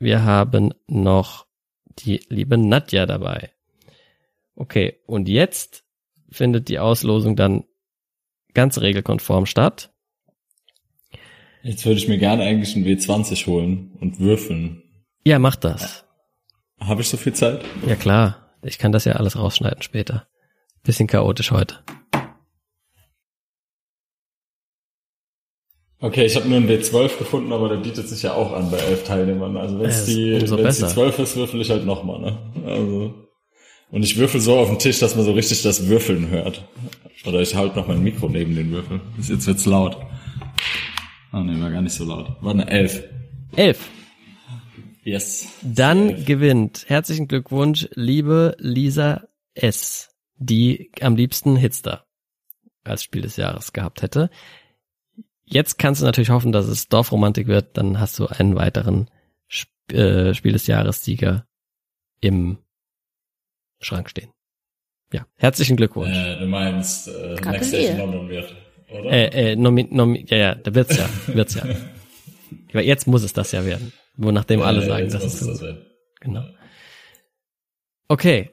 wir 0.00 0.24
haben 0.24 0.74
noch 0.88 1.46
die 1.86 2.24
liebe 2.28 2.58
Nadja 2.58 3.06
dabei. 3.06 3.52
Okay, 4.56 4.98
und 5.06 5.28
jetzt 5.28 5.84
findet 6.32 6.68
die 6.68 6.80
Auslosung 6.80 7.36
dann 7.36 7.62
ganz 8.54 8.80
regelkonform 8.80 9.46
statt. 9.46 9.94
Jetzt 11.62 11.86
würde 11.86 12.00
ich 12.00 12.08
mir 12.08 12.18
gerne 12.18 12.42
eigentlich 12.42 12.74
einen 12.74 12.86
W20 12.86 13.46
holen 13.46 13.92
und 14.00 14.18
würfeln. 14.18 14.82
Ja, 15.24 15.38
mach 15.38 15.54
das. 15.54 16.04
Habe 16.86 17.02
ich 17.02 17.08
so 17.08 17.16
viel 17.16 17.32
Zeit? 17.32 17.64
Ja 17.86 17.96
klar, 17.96 18.52
ich 18.62 18.78
kann 18.78 18.92
das 18.92 19.04
ja 19.04 19.14
alles 19.14 19.38
rausschneiden 19.38 19.82
später. 19.82 20.26
Bisschen 20.82 21.06
chaotisch 21.06 21.50
heute. 21.50 21.78
Okay, 26.00 26.24
ich 26.24 26.34
habe 26.34 26.48
nur 26.48 26.56
einen 26.56 26.68
W12 26.68 27.18
gefunden, 27.18 27.52
aber 27.52 27.68
der 27.68 27.76
bietet 27.76 28.08
sich 28.08 28.22
ja 28.24 28.34
auch 28.34 28.52
an 28.52 28.72
bei 28.72 28.78
elf 28.78 29.04
Teilnehmern. 29.04 29.56
Also 29.56 29.78
wenn 29.78 29.86
es 29.86 30.06
die, 30.06 30.32
wenn's 30.32 30.50
die 30.50 30.56
besser. 30.56 30.88
12 30.88 31.18
ist, 31.20 31.36
würfel 31.36 31.60
ich 31.60 31.70
halt 31.70 31.86
nochmal, 31.86 32.20
ne? 32.20 32.38
Also. 32.66 33.14
Und 33.92 34.02
ich 34.02 34.16
würfel 34.16 34.40
so 34.40 34.58
auf 34.58 34.68
den 34.68 34.80
Tisch, 34.80 34.98
dass 34.98 35.14
man 35.14 35.24
so 35.24 35.32
richtig 35.32 35.62
das 35.62 35.86
Würfeln 35.86 36.28
hört. 36.30 36.66
Oder 37.24 37.40
ich 37.40 37.54
halte 37.54 37.76
noch 37.76 37.86
mein 37.86 38.02
Mikro 38.02 38.28
neben 38.28 38.56
den 38.56 38.72
Würfel. 38.72 39.00
Bis 39.16 39.28
jetzt 39.28 39.46
wird's 39.46 39.64
laut. 39.64 39.96
Ah 41.30 41.44
nee, 41.44 41.60
war 41.60 41.70
gar 41.70 41.82
nicht 41.82 41.94
so 41.94 42.04
laut. 42.04 42.36
War 42.40 42.52
eine 42.52 42.68
11. 42.68 43.04
Elf. 43.54 43.88
Yes. 45.02 45.48
Dann 45.62 46.24
gewinnt. 46.24 46.84
Herzlichen 46.88 47.28
Glückwunsch, 47.28 47.88
liebe 47.94 48.56
Lisa 48.58 49.28
S., 49.54 50.10
die 50.36 50.90
am 51.00 51.16
liebsten 51.16 51.56
Hitster 51.56 52.06
als 52.84 53.02
Spiel 53.02 53.22
des 53.22 53.36
Jahres 53.36 53.72
gehabt 53.72 54.02
hätte. 54.02 54.30
Jetzt 55.44 55.78
kannst 55.78 56.00
du 56.00 56.06
natürlich 56.06 56.30
hoffen, 56.30 56.52
dass 56.52 56.66
es 56.66 56.88
Dorfromantik 56.88 57.46
wird, 57.46 57.76
dann 57.76 58.00
hast 58.00 58.18
du 58.18 58.26
einen 58.26 58.54
weiteren 58.54 59.10
Sp 59.50 59.70
äh, 59.92 60.34
Spiel 60.34 60.52
des 60.52 60.66
Jahres 60.66 61.04
Sieger 61.04 61.46
im 62.20 62.58
Schrank 63.80 64.08
stehen. 64.08 64.30
Ja, 65.12 65.26
herzlichen 65.36 65.76
Glückwunsch. 65.76 66.16
Äh, 66.16 66.38
du 66.38 66.46
meinst, 66.46 67.08
äh, 67.08 67.12
Next 67.12 67.42
Gratuliere. 67.42 67.64
Station 67.64 67.98
London 67.98 68.28
wird, 68.28 68.56
oder? 68.88 69.10
Äh, 69.10 69.52
äh, 69.52 69.56
nomi 69.56 69.88
nomi 69.90 70.24
ja, 70.28 70.36
ja, 70.36 70.54
da 70.54 70.74
wird's 70.74 70.96
ja, 70.96 71.08
wird's 71.26 71.54
ja. 71.54 71.64
Aber 72.70 72.82
jetzt 72.82 73.06
muss 73.06 73.22
es 73.22 73.32
das 73.32 73.52
ja 73.52 73.66
werden, 73.66 73.92
wo 74.22 74.30
nachdem 74.30 74.62
alle 74.62 74.82
Äh, 74.82 74.86
sagen, 74.86 75.06
es 75.06 75.14
es 75.14 75.40
so 75.40 75.50
das 75.50 75.62
werden. 75.62 75.86
Genau. 76.20 76.44
Okay, 78.08 78.50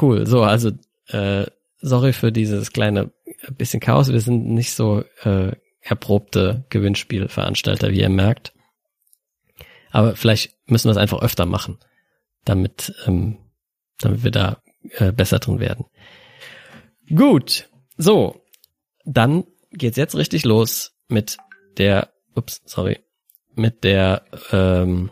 cool. 0.00 0.26
So, 0.26 0.42
also 0.42 0.72
äh, 1.08 1.46
sorry 1.80 2.12
für 2.12 2.32
dieses 2.32 2.72
kleine 2.72 3.12
bisschen 3.56 3.80
Chaos. 3.80 4.08
Wir 4.08 4.20
sind 4.20 4.46
nicht 4.46 4.74
so 4.74 5.04
äh, 5.22 5.52
erprobte 5.80 6.64
Gewinnspielveranstalter, 6.70 7.90
wie 7.92 8.00
ihr 8.00 8.08
merkt. 8.08 8.52
Aber 9.90 10.16
vielleicht 10.16 10.54
müssen 10.66 10.88
wir 10.88 10.92
es 10.92 10.96
einfach 10.98 11.22
öfter 11.22 11.46
machen, 11.46 11.78
damit, 12.44 12.92
ähm, 13.06 13.38
damit 13.98 14.22
wir 14.24 14.30
da 14.30 14.62
äh, 14.96 15.12
besser 15.12 15.38
drin 15.38 15.60
werden. 15.60 15.86
Gut, 17.14 17.68
so, 17.96 18.44
dann 19.04 19.44
geht's 19.70 19.96
jetzt 19.96 20.14
richtig 20.14 20.44
los 20.44 20.92
mit 21.08 21.38
der, 21.78 22.12
ups, 22.34 22.60
sorry, 22.66 22.98
mit 23.58 23.84
der 23.84 24.24
ähm, 24.52 25.10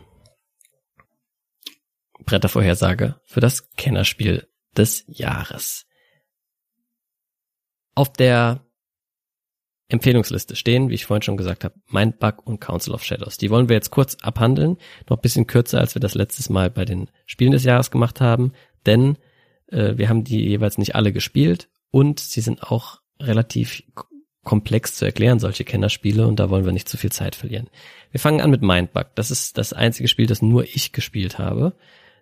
Brettervorhersage 2.25 3.19
für 3.25 3.39
das 3.39 3.69
Kennerspiel 3.71 4.47
des 4.75 5.03
Jahres. 5.07 5.85
Auf 7.95 8.13
der 8.13 8.63
Empfehlungsliste 9.89 10.55
stehen, 10.55 10.89
wie 10.89 10.95
ich 10.95 11.05
vorhin 11.05 11.21
schon 11.21 11.37
gesagt 11.37 11.63
habe, 11.63 11.75
Mindbug 11.89 12.45
und 12.45 12.59
Council 12.59 12.93
of 12.93 13.03
Shadows. 13.03 13.37
Die 13.37 13.49
wollen 13.49 13.69
wir 13.69 13.75
jetzt 13.75 13.89
kurz 13.89 14.15
abhandeln, 14.21 14.77
noch 15.09 15.17
bisschen 15.17 15.47
kürzer, 15.47 15.79
als 15.79 15.95
wir 15.95 16.01
das 16.01 16.13
letztes 16.13 16.49
Mal 16.49 16.69
bei 16.69 16.83
den 16.83 17.09
Spielen 17.25 17.53
des 17.53 17.63
Jahres 17.63 17.89
gemacht 17.89 18.19
haben, 18.19 18.51
denn 18.85 19.17
äh, 19.67 19.97
wir 19.97 20.09
haben 20.09 20.25
die 20.25 20.45
jeweils 20.45 20.77
nicht 20.77 20.95
alle 20.95 21.13
gespielt 21.13 21.69
und 21.89 22.19
sie 22.19 22.41
sind 22.41 22.63
auch 22.63 22.99
relativ 23.19 23.83
komplex 24.47 24.95
zu 24.95 25.03
erklären, 25.03 25.39
solche 25.39 25.65
Kennerspiele, 25.65 26.25
und 26.25 26.39
da 26.39 26.49
wollen 26.49 26.63
wir 26.63 26.71
nicht 26.71 26.87
zu 26.87 26.95
viel 26.95 27.11
Zeit 27.11 27.35
verlieren. 27.35 27.69
Wir 28.11 28.21
fangen 28.21 28.39
an 28.39 28.49
mit 28.49 28.61
Mindbug. 28.61 29.07
Das 29.15 29.29
ist 29.29 29.57
das 29.57 29.73
einzige 29.73 30.07
Spiel, 30.07 30.25
das 30.25 30.41
nur 30.41 30.63
ich 30.63 30.93
gespielt 30.93 31.37
habe. 31.37 31.75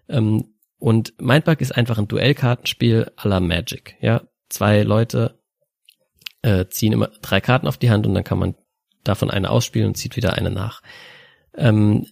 Ähm, 0.10 0.56
und 0.80 1.14
Mindbug 1.22 1.62
ist 1.62 1.78
einfach 1.78 2.00
ein 2.00 2.08
Duellkartenspiel 2.08 3.12
à 3.16 3.28
la 3.28 3.40
Magic. 3.40 3.96
Ja, 4.02 4.24
zwei 4.50 4.82
Leute 4.82 5.40
äh, 6.42 6.66
ziehen 6.66 6.94
immer 6.94 7.12
drei 7.22 7.42
Karten 7.42 7.68
auf 7.68 7.78
die 7.78 7.92
Hand 7.92 8.08
und 8.08 8.16
dann 8.16 8.24
kann 8.24 8.40
man 8.40 8.56
davon 9.04 9.30
eine 9.30 9.52
ausspielen 9.52 9.90
und 9.90 9.96
zieht 9.96 10.16
wieder 10.16 10.34
eine 10.34 10.50
nach. 10.50 10.82
Ähm, 11.56 12.08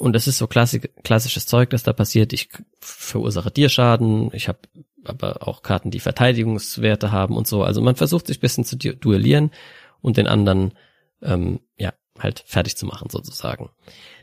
und 0.00 0.14
das 0.14 0.26
ist 0.26 0.38
so 0.38 0.46
klassik 0.46 0.94
klassisches 1.04 1.44
Zeug, 1.44 1.68
das 1.68 1.82
da 1.82 1.92
passiert. 1.92 2.32
Ich 2.32 2.48
verursache 2.80 3.50
dir 3.50 3.68
Schaden, 3.68 4.30
ich 4.32 4.48
habe 4.48 4.60
aber 5.04 5.46
auch 5.46 5.62
Karten, 5.62 5.90
die 5.90 6.00
Verteidigungswerte 6.00 7.12
haben 7.12 7.36
und 7.36 7.46
so. 7.46 7.62
Also 7.62 7.82
man 7.82 7.96
versucht 7.96 8.26
sich 8.26 8.38
ein 8.38 8.40
bisschen 8.40 8.64
zu 8.64 8.78
du- 8.78 8.96
duellieren 8.96 9.50
und 10.00 10.16
den 10.16 10.26
anderen 10.26 10.72
ähm, 11.20 11.60
ja 11.76 11.92
halt 12.18 12.42
fertig 12.46 12.78
zu 12.78 12.86
machen 12.86 13.10
sozusagen. 13.10 13.68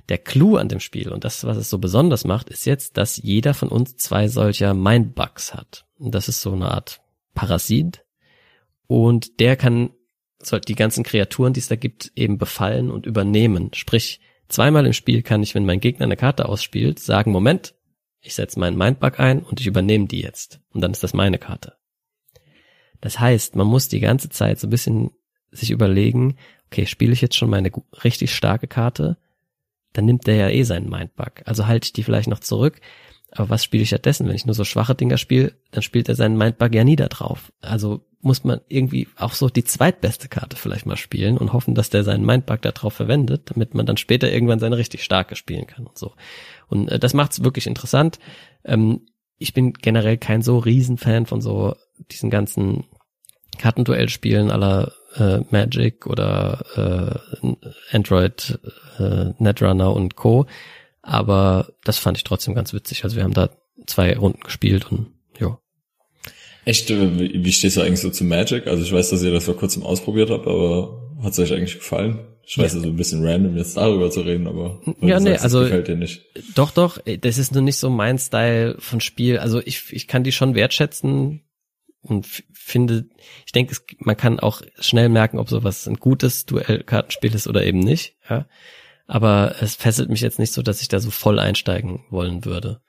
Der 0.09 0.17
Clou 0.17 0.57
an 0.57 0.67
dem 0.67 0.79
Spiel 0.79 1.11
und 1.11 1.23
das, 1.23 1.43
was 1.43 1.57
es 1.57 1.69
so 1.69 1.77
besonders 1.77 2.25
macht, 2.25 2.49
ist 2.49 2.65
jetzt, 2.65 2.97
dass 2.97 3.17
jeder 3.17 3.53
von 3.53 3.69
uns 3.69 3.97
zwei 3.97 4.29
solcher 4.29 4.73
Mindbugs 4.73 5.53
hat. 5.53 5.85
Und 5.99 6.15
das 6.15 6.27
ist 6.27 6.41
so 6.41 6.53
eine 6.53 6.71
Art 6.71 7.01
Parasit. 7.35 8.03
Und 8.87 9.39
der 9.39 9.55
kann 9.55 9.91
so 10.41 10.57
die 10.57 10.75
ganzen 10.75 11.03
Kreaturen, 11.03 11.53
die 11.53 11.59
es 11.59 11.67
da 11.67 11.75
gibt, 11.75 12.11
eben 12.15 12.39
befallen 12.39 12.89
und 12.89 13.05
übernehmen. 13.05 13.69
Sprich, 13.75 14.21
zweimal 14.49 14.85
im 14.85 14.93
Spiel 14.93 15.21
kann 15.21 15.43
ich, 15.43 15.55
wenn 15.55 15.65
mein 15.65 15.79
Gegner 15.79 16.05
eine 16.05 16.17
Karte 16.17 16.47
ausspielt, 16.47 16.99
sagen, 16.99 17.31
Moment, 17.31 17.75
ich 18.21 18.35
setze 18.35 18.59
meinen 18.59 18.77
Mindbug 18.77 19.19
ein 19.19 19.41
und 19.41 19.59
ich 19.59 19.67
übernehme 19.67 20.07
die 20.07 20.21
jetzt. 20.21 20.59
Und 20.73 20.81
dann 20.81 20.91
ist 20.91 21.03
das 21.03 21.13
meine 21.13 21.37
Karte. 21.37 21.73
Das 23.01 23.19
heißt, 23.19 23.55
man 23.55 23.67
muss 23.67 23.87
die 23.87 23.99
ganze 23.99 24.29
Zeit 24.29 24.59
so 24.59 24.67
ein 24.67 24.71
bisschen 24.71 25.11
sich 25.51 25.71
überlegen, 25.71 26.37
okay, 26.67 26.85
spiele 26.85 27.13
ich 27.13 27.21
jetzt 27.21 27.35
schon 27.35 27.49
meine 27.49 27.71
richtig 28.03 28.33
starke 28.33 28.67
Karte? 28.67 29.17
Dann 29.93 30.05
nimmt 30.05 30.27
der 30.27 30.35
ja 30.35 30.49
eh 30.49 30.63
seinen 30.63 30.89
Mindbug. 30.89 31.43
Also 31.45 31.67
halte 31.67 31.85
ich 31.85 31.93
die 31.93 32.03
vielleicht 32.03 32.27
noch 32.27 32.39
zurück. 32.39 32.81
Aber 33.31 33.49
was 33.49 33.63
spiele 33.63 33.83
ich 33.83 33.89
stattdessen? 33.89 34.27
Wenn 34.27 34.35
ich 34.35 34.45
nur 34.45 34.55
so 34.55 34.63
schwache 34.63 34.95
Dinger 34.95 35.17
spiele, 35.17 35.53
dann 35.71 35.83
spielt 35.83 36.09
er 36.09 36.15
seinen 36.15 36.37
Mindbug 36.37 36.73
ja 36.73 36.83
nie 36.83 36.95
da 36.95 37.07
drauf. 37.07 37.51
Also 37.61 38.05
muss 38.21 38.43
man 38.43 38.61
irgendwie 38.67 39.07
auch 39.15 39.33
so 39.33 39.49
die 39.49 39.63
zweitbeste 39.63 40.27
Karte 40.27 40.55
vielleicht 40.55 40.85
mal 40.85 40.97
spielen 40.97 41.37
und 41.37 41.53
hoffen, 41.53 41.75
dass 41.75 41.89
der 41.89 42.03
seinen 42.03 42.25
Mindbug 42.25 42.61
da 42.61 42.71
drauf 42.71 42.93
verwendet, 42.93 43.51
damit 43.51 43.73
man 43.73 43.85
dann 43.85 43.97
später 43.97 44.31
irgendwann 44.31 44.59
seine 44.59 44.77
richtig 44.77 45.03
starke 45.03 45.35
spielen 45.35 45.67
kann 45.67 45.85
und 45.85 45.97
so. 45.97 46.13
Und 46.67 46.89
äh, 46.89 46.99
das 46.99 47.13
macht's 47.13 47.43
wirklich 47.43 47.67
interessant. 47.67 48.19
Ähm, 48.63 49.01
ich 49.37 49.53
bin 49.53 49.73
generell 49.73 50.17
kein 50.17 50.41
so 50.41 50.57
Riesenfan 50.57 51.25
von 51.25 51.41
so 51.41 51.75
diesen 52.11 52.29
ganzen 52.29 52.85
Kartenduellspielen 53.59 54.51
aller 54.51 54.93
äh, 55.15 55.39
Magic 55.51 56.07
oder 56.07 57.21
äh, 57.41 57.95
Android, 57.95 58.59
äh, 58.99 59.33
Netrunner 59.37 59.93
und 59.93 60.15
Co. 60.15 60.45
Aber 61.07 61.69
das 61.85 61.97
fand 61.97 62.17
ich 62.17 62.25
trotzdem 62.25 62.53
ganz 62.53 62.73
witzig. 62.73 63.05
Also 63.05 63.15
wir 63.15 63.23
haben 63.23 63.33
da 63.33 63.49
zwei 63.85 64.17
Runden 64.17 64.41
gespielt 64.41 64.91
und 64.91 65.07
ja. 65.39 65.57
Echt, 66.65 66.89
äh, 66.89 67.17
wie, 67.17 67.45
wie 67.45 67.51
stehst 67.53 67.77
du 67.77 67.81
eigentlich 67.81 68.01
so 68.01 68.09
zu 68.09 68.25
Magic? 68.25 68.67
Also 68.67 68.83
ich 68.83 68.91
weiß, 68.91 69.11
dass 69.11 69.23
ihr 69.23 69.31
das 69.31 69.45
vor 69.45 69.55
kurzem 69.55 69.83
ausprobiert 69.83 70.29
habt, 70.29 70.45
aber 70.47 71.15
hat 71.23 71.31
es 71.31 71.39
euch 71.39 71.53
eigentlich 71.53 71.75
gefallen? 71.75 72.19
Ich 72.45 72.57
weiß, 72.57 72.73
ja. 72.73 72.79
so 72.81 72.87
ein 72.87 72.97
bisschen 72.97 73.25
random 73.25 73.55
jetzt 73.55 73.77
darüber 73.77 74.11
zu 74.11 74.19
reden, 74.21 74.47
aber 74.47 74.81
ja, 75.01 75.19
nee, 75.21 75.29
sagst, 75.29 75.43
also 75.45 75.61
gefällt 75.61 75.87
dir 75.87 75.95
nicht. 75.95 76.25
Doch, 76.55 76.71
doch, 76.71 76.97
das 77.21 77.37
ist 77.37 77.53
nur 77.53 77.63
nicht 77.63 77.77
so 77.77 77.89
mein 77.89 78.19
Style 78.19 78.75
von 78.79 78.99
Spiel. 78.99 79.37
Also 79.37 79.61
ich, 79.63 79.93
ich 79.93 80.07
kann 80.07 80.25
die 80.25 80.33
schon 80.33 80.55
wertschätzen 80.55 81.41
und 82.01 82.27
finde, 82.51 83.05
ich 83.45 83.53
denke, 83.53 83.71
es, 83.71 83.81
man 83.99 84.17
kann 84.17 84.41
auch 84.41 84.61
schnell 84.77 85.07
merken, 85.07 85.39
ob 85.39 85.49
sowas 85.49 85.87
ein 85.87 85.95
gutes 85.95 86.45
Duellkartenspiel 86.45 87.33
ist 87.33 87.47
oder 87.47 87.65
eben 87.65 87.79
nicht. 87.79 88.15
Ja, 88.29 88.45
aber 89.07 89.55
es 89.61 89.75
fesselt 89.75 90.09
mich 90.09 90.21
jetzt 90.21 90.37
nicht 90.37 90.53
so, 90.53 90.61
dass 90.61 90.81
ich 90.81 90.89
da 90.89 90.99
so 90.99 91.09
voll 91.09 91.39
einsteigen 91.39 92.03
wollen 92.09 92.45
würde. 92.45 92.81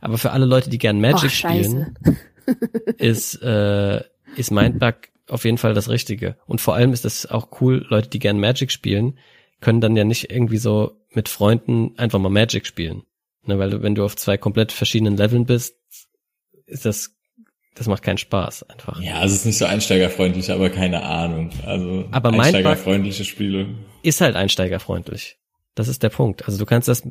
Aber 0.00 0.18
für 0.18 0.32
alle 0.32 0.44
Leute, 0.44 0.68
die 0.68 0.78
gern 0.78 1.00
Magic 1.00 1.24
Och, 1.24 1.30
spielen, 1.30 1.98
ist, 2.98 3.42
äh, 3.42 4.02
ist 4.36 4.50
Mindbug 4.50 4.96
auf 5.28 5.46
jeden 5.46 5.56
Fall 5.56 5.72
das 5.72 5.88
Richtige. 5.88 6.36
Und 6.46 6.60
vor 6.60 6.74
allem 6.74 6.92
ist 6.92 7.06
es 7.06 7.24
auch 7.30 7.60
cool, 7.60 7.86
Leute, 7.88 8.10
die 8.10 8.18
gern 8.18 8.38
Magic 8.38 8.70
spielen, 8.70 9.18
können 9.60 9.80
dann 9.80 9.96
ja 9.96 10.04
nicht 10.04 10.30
irgendwie 10.30 10.58
so 10.58 11.00
mit 11.10 11.30
Freunden 11.30 11.98
einfach 11.98 12.18
mal 12.18 12.28
Magic 12.28 12.66
spielen. 12.66 13.04
Ne, 13.46 13.58
weil 13.58 13.70
du, 13.70 13.82
wenn 13.82 13.94
du 13.94 14.04
auf 14.04 14.16
zwei 14.16 14.36
komplett 14.36 14.72
verschiedenen 14.72 15.16
Leveln 15.16 15.46
bist, 15.46 15.76
ist 16.66 16.84
das, 16.84 17.14
das 17.74 17.86
macht 17.86 18.02
keinen 18.02 18.18
Spaß 18.18 18.64
einfach. 18.64 19.00
Ja, 19.00 19.20
also 19.20 19.34
es 19.34 19.40
ist 19.40 19.46
nicht 19.46 19.58
so 19.58 19.66
einsteigerfreundlich, 19.66 20.50
aber 20.50 20.70
keine 20.70 21.02
Ahnung. 21.02 21.50
Also 21.64 22.08
aber 22.10 22.30
einsteigerfreundliche 22.30 23.24
Spiele. 23.24 23.68
Ist 24.02 24.20
halt 24.20 24.36
einsteigerfreundlich. 24.36 25.38
Das 25.74 25.88
ist 25.88 26.02
der 26.02 26.10
Punkt. 26.10 26.46
Also 26.46 26.58
du 26.58 26.66
kannst 26.66 26.88
das 26.88 27.02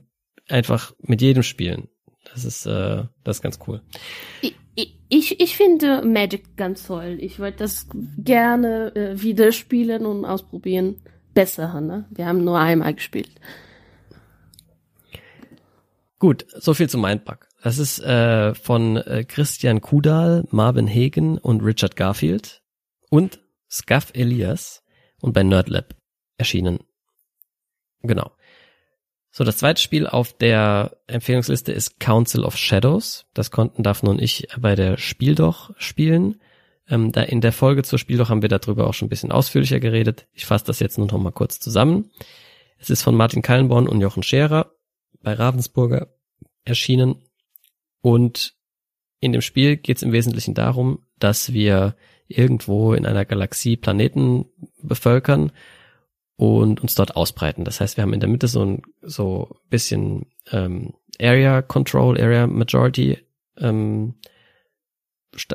einfach 0.48 0.94
mit 1.00 1.22
jedem 1.22 1.44
spielen. 1.44 1.90
Das 2.32 2.46
ist, 2.46 2.66
äh, 2.66 3.04
das 3.24 3.38
ist 3.38 3.42
ganz 3.42 3.60
cool. 3.68 3.82
Ich, 4.42 4.56
ich, 5.10 5.40
ich 5.40 5.58
finde 5.58 6.04
Magic 6.04 6.56
ganz 6.58 6.88
toll. 6.88 7.18
Ich 7.20 7.40
wollte 7.40 7.60
das 7.60 7.88
gerne 8.18 8.96
äh, 8.96 9.22
wieder 9.22 9.52
spielen 9.52 10.06
und 10.06 10.26
ausprobieren. 10.26 11.02
Besser, 11.34 11.82
ne? 11.82 12.06
Wir 12.12 12.28
haben 12.28 12.44
nur 12.44 12.60
einmal 12.60 12.94
gespielt. 12.94 13.32
Gut, 16.20 16.46
so 16.56 16.74
viel 16.74 16.90
zu 16.90 16.98
Mindbug. 16.98 17.48
Das 17.64 17.80
ist 17.80 18.00
äh, 18.00 18.54
von 18.56 18.98
äh, 18.98 19.26
Christian 19.28 19.82
Kudal, 19.82 20.46
Marvin 20.52 20.88
Hagen 20.88 21.38
und 21.38 21.62
Richard 21.62 21.96
Garfield 21.96 22.62
und 23.10 23.40
Scuff 23.70 24.12
Elias 24.14 24.84
und 25.20 25.34
bei 25.34 25.44
Nerdlab 25.44 25.96
erschienen. 26.38 26.80
Genau. 28.04 28.32
So, 29.36 29.44
das 29.44 29.58
zweite 29.58 29.82
Spiel 29.82 30.06
auf 30.06 30.34
der 30.34 30.96
Empfehlungsliste 31.08 31.72
ist 31.72 32.00
Council 32.00 32.44
of 32.44 32.56
Shadows. 32.56 33.26
Das 33.34 33.50
konnten 33.50 33.82
Daphne 33.82 34.12
und 34.12 34.22
ich 34.22 34.48
bei 34.60 34.76
der 34.76 35.00
Spieldoch 35.00 35.72
spielen. 35.80 36.40
Ähm, 36.88 37.12
da 37.12 37.24
in 37.24 37.42
der 37.42 37.52
Folge 37.52 37.82
zur 37.82 37.98
Spieldoch 37.98 38.30
haben 38.30 38.44
wir 38.44 38.50
darüber 38.50 38.86
auch 38.86 38.94
schon 38.94 39.08
ein 39.08 39.10
bisschen 39.10 39.32
ausführlicher 39.32 39.80
geredet. 39.80 40.28
Ich 40.34 40.46
fasse 40.46 40.66
das 40.66 40.80
jetzt 40.80 41.00
nur 41.00 41.08
noch 41.08 41.18
mal 41.18 41.32
kurz 41.32 41.60
zusammen. 41.60 42.12
Es 42.78 42.92
ist 42.92 43.02
von 43.02 43.16
Martin 43.16 43.42
Kallenborn 43.42 43.88
und 43.88 44.02
Jochen 44.02 44.22
Scherer 44.22 44.72
bei 45.24 45.34
Ravensburger 45.34 46.14
erschienen. 46.64 47.16
Und 48.02 48.54
in 49.20 49.32
dem 49.32 49.42
Spiel 49.42 49.78
geht 49.78 49.98
es 49.98 50.04
im 50.04 50.12
Wesentlichen 50.12 50.54
darum, 50.54 51.08
dass 51.18 51.54
wir 51.54 51.96
irgendwo 52.28 52.94
in 52.94 53.08
einer 53.08 53.26
Galaxie 53.26 53.78
Planeten 53.78 54.46
bevölkern 54.84 55.52
und 56.44 56.82
uns 56.82 56.96
dort 56.96 57.16
ausbreiten. 57.16 57.64
Das 57.64 57.80
heißt, 57.80 57.96
wir 57.98 58.02
haben 58.02 58.14
in 58.14 58.20
der 58.20 58.30
Mitte 58.30 58.48
so 58.48 58.66
ein 58.66 58.82
so 59.02 59.56
bisschen 59.70 60.26
ähm, 60.52 60.94
Area 61.22 61.62
Control, 61.62 62.20
Area 62.20 62.48
Majority 62.48 63.20
ähm, 63.58 64.16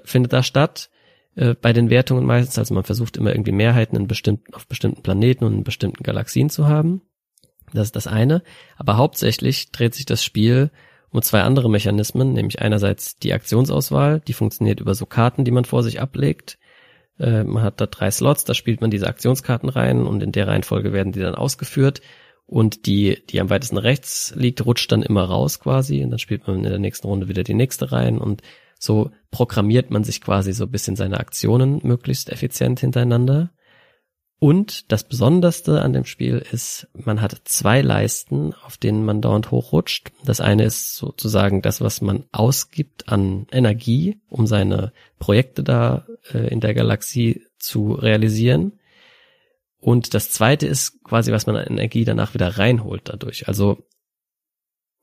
findet 0.04 0.32
da 0.32 0.42
statt 0.42 0.88
äh, 1.36 1.54
bei 1.54 1.72
den 1.72 1.90
Wertungen 1.90 2.24
meistens. 2.24 2.58
Also 2.58 2.74
man 2.74 2.84
versucht 2.84 3.16
immer 3.18 3.32
irgendwie 3.32 3.52
Mehrheiten 3.52 3.96
in 3.96 4.06
bestimmten, 4.06 4.54
auf 4.54 4.66
bestimmten 4.66 5.02
Planeten 5.02 5.44
und 5.44 5.54
in 5.54 5.64
bestimmten 5.64 6.02
Galaxien 6.02 6.48
zu 6.48 6.68
haben. 6.68 7.02
Das 7.74 7.88
ist 7.88 7.96
das 7.96 8.06
eine. 8.06 8.42
Aber 8.76 8.96
hauptsächlich 8.96 9.70
dreht 9.72 9.94
sich 9.94 10.06
das 10.06 10.24
Spiel 10.24 10.70
um 11.10 11.20
zwei 11.20 11.42
andere 11.42 11.68
Mechanismen, 11.68 12.32
nämlich 12.32 12.60
einerseits 12.60 13.18
die 13.18 13.32
Aktionsauswahl, 13.32 14.20
die 14.20 14.32
funktioniert 14.32 14.80
über 14.80 14.94
so 14.94 15.06
Karten, 15.06 15.44
die 15.44 15.50
man 15.50 15.64
vor 15.64 15.82
sich 15.82 16.00
ablegt 16.00 16.58
äh, 17.18 17.44
man 17.44 17.62
hat 17.62 17.80
da 17.80 17.86
drei 17.86 18.10
Slots, 18.10 18.44
da 18.44 18.54
spielt 18.54 18.80
man 18.80 18.90
diese 18.90 19.06
Aktionskarten 19.06 19.68
rein 19.68 20.06
und 20.06 20.22
in 20.22 20.32
der 20.32 20.48
Reihenfolge 20.48 20.92
werden 20.92 21.12
die 21.12 21.20
dann 21.20 21.34
ausgeführt. 21.34 22.00
Und 22.46 22.86
die, 22.86 23.22
die 23.28 23.42
am 23.42 23.50
weitesten 23.50 23.76
rechts 23.76 24.32
liegt, 24.34 24.64
rutscht 24.64 24.90
dann 24.90 25.02
immer 25.02 25.24
raus 25.24 25.60
quasi 25.60 26.02
und 26.02 26.10
dann 26.10 26.18
spielt 26.18 26.46
man 26.46 26.56
in 26.56 26.62
der 26.62 26.78
nächsten 26.78 27.06
Runde 27.06 27.28
wieder 27.28 27.42
die 27.42 27.52
nächste 27.52 27.92
rein 27.92 28.16
und 28.16 28.40
so 28.78 29.10
programmiert 29.30 29.90
man 29.90 30.02
sich 30.02 30.22
quasi 30.22 30.52
so 30.52 30.64
ein 30.64 30.70
bisschen 30.70 30.96
seine 30.96 31.20
Aktionen 31.20 31.80
möglichst 31.82 32.30
effizient 32.30 32.80
hintereinander. 32.80 33.50
Und 34.40 34.92
das 34.92 35.02
Besonderste 35.02 35.82
an 35.82 35.92
dem 35.92 36.04
Spiel 36.04 36.44
ist, 36.52 36.86
man 36.94 37.20
hat 37.20 37.40
zwei 37.44 37.80
Leisten, 37.82 38.54
auf 38.64 38.76
denen 38.76 39.04
man 39.04 39.20
dauernd 39.20 39.50
hochrutscht. 39.50 40.12
Das 40.24 40.40
eine 40.40 40.64
ist 40.64 40.94
sozusagen 40.94 41.60
das, 41.60 41.80
was 41.80 42.00
man 42.00 42.24
ausgibt 42.30 43.08
an 43.08 43.48
Energie, 43.50 44.20
um 44.28 44.46
seine 44.46 44.92
Projekte 45.18 45.64
da 45.64 46.06
äh, 46.32 46.48
in 46.52 46.60
der 46.60 46.74
Galaxie 46.74 47.46
zu 47.58 47.94
realisieren. 47.94 48.78
Und 49.80 50.14
das 50.14 50.30
zweite 50.30 50.68
ist 50.68 51.02
quasi, 51.02 51.32
was 51.32 51.46
man 51.46 51.56
an 51.56 51.66
Energie 51.66 52.04
danach 52.04 52.34
wieder 52.34 52.58
reinholt 52.58 53.02
dadurch. 53.06 53.48
Also 53.48 53.86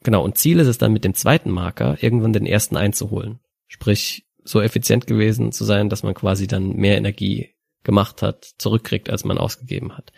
genau, 0.02 0.24
und 0.24 0.38
Ziel 0.38 0.60
ist 0.60 0.68
es 0.68 0.78
dann 0.78 0.94
mit 0.94 1.04
dem 1.04 1.14
zweiten 1.14 1.52
Marker, 1.52 1.98
irgendwann 2.02 2.32
den 2.32 2.46
ersten 2.46 2.78
einzuholen. 2.78 3.40
Sprich, 3.68 4.26
so 4.46 4.62
effizient 4.62 5.08
gewesen 5.08 5.52
zu 5.52 5.66
sein, 5.66 5.90
dass 5.90 6.04
man 6.04 6.14
quasi 6.14 6.48
dann 6.48 6.76
mehr 6.76 6.98
Energie 6.98 7.55
gemacht 7.86 8.22
hat, 8.22 8.44
zurückkriegt, 8.58 9.10
als 9.10 9.24
man 9.24 9.38
ausgegeben 9.38 9.98
hat. 9.98 10.12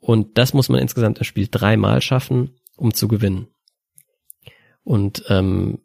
Und 0.00 0.38
das 0.38 0.54
muss 0.54 0.68
man 0.68 0.80
insgesamt 0.80 1.18
im 1.18 1.24
Spiel 1.24 1.48
dreimal 1.50 2.00
schaffen, 2.00 2.56
um 2.76 2.94
zu 2.94 3.08
gewinnen. 3.08 3.48
Und 4.84 5.24
ähm, 5.28 5.80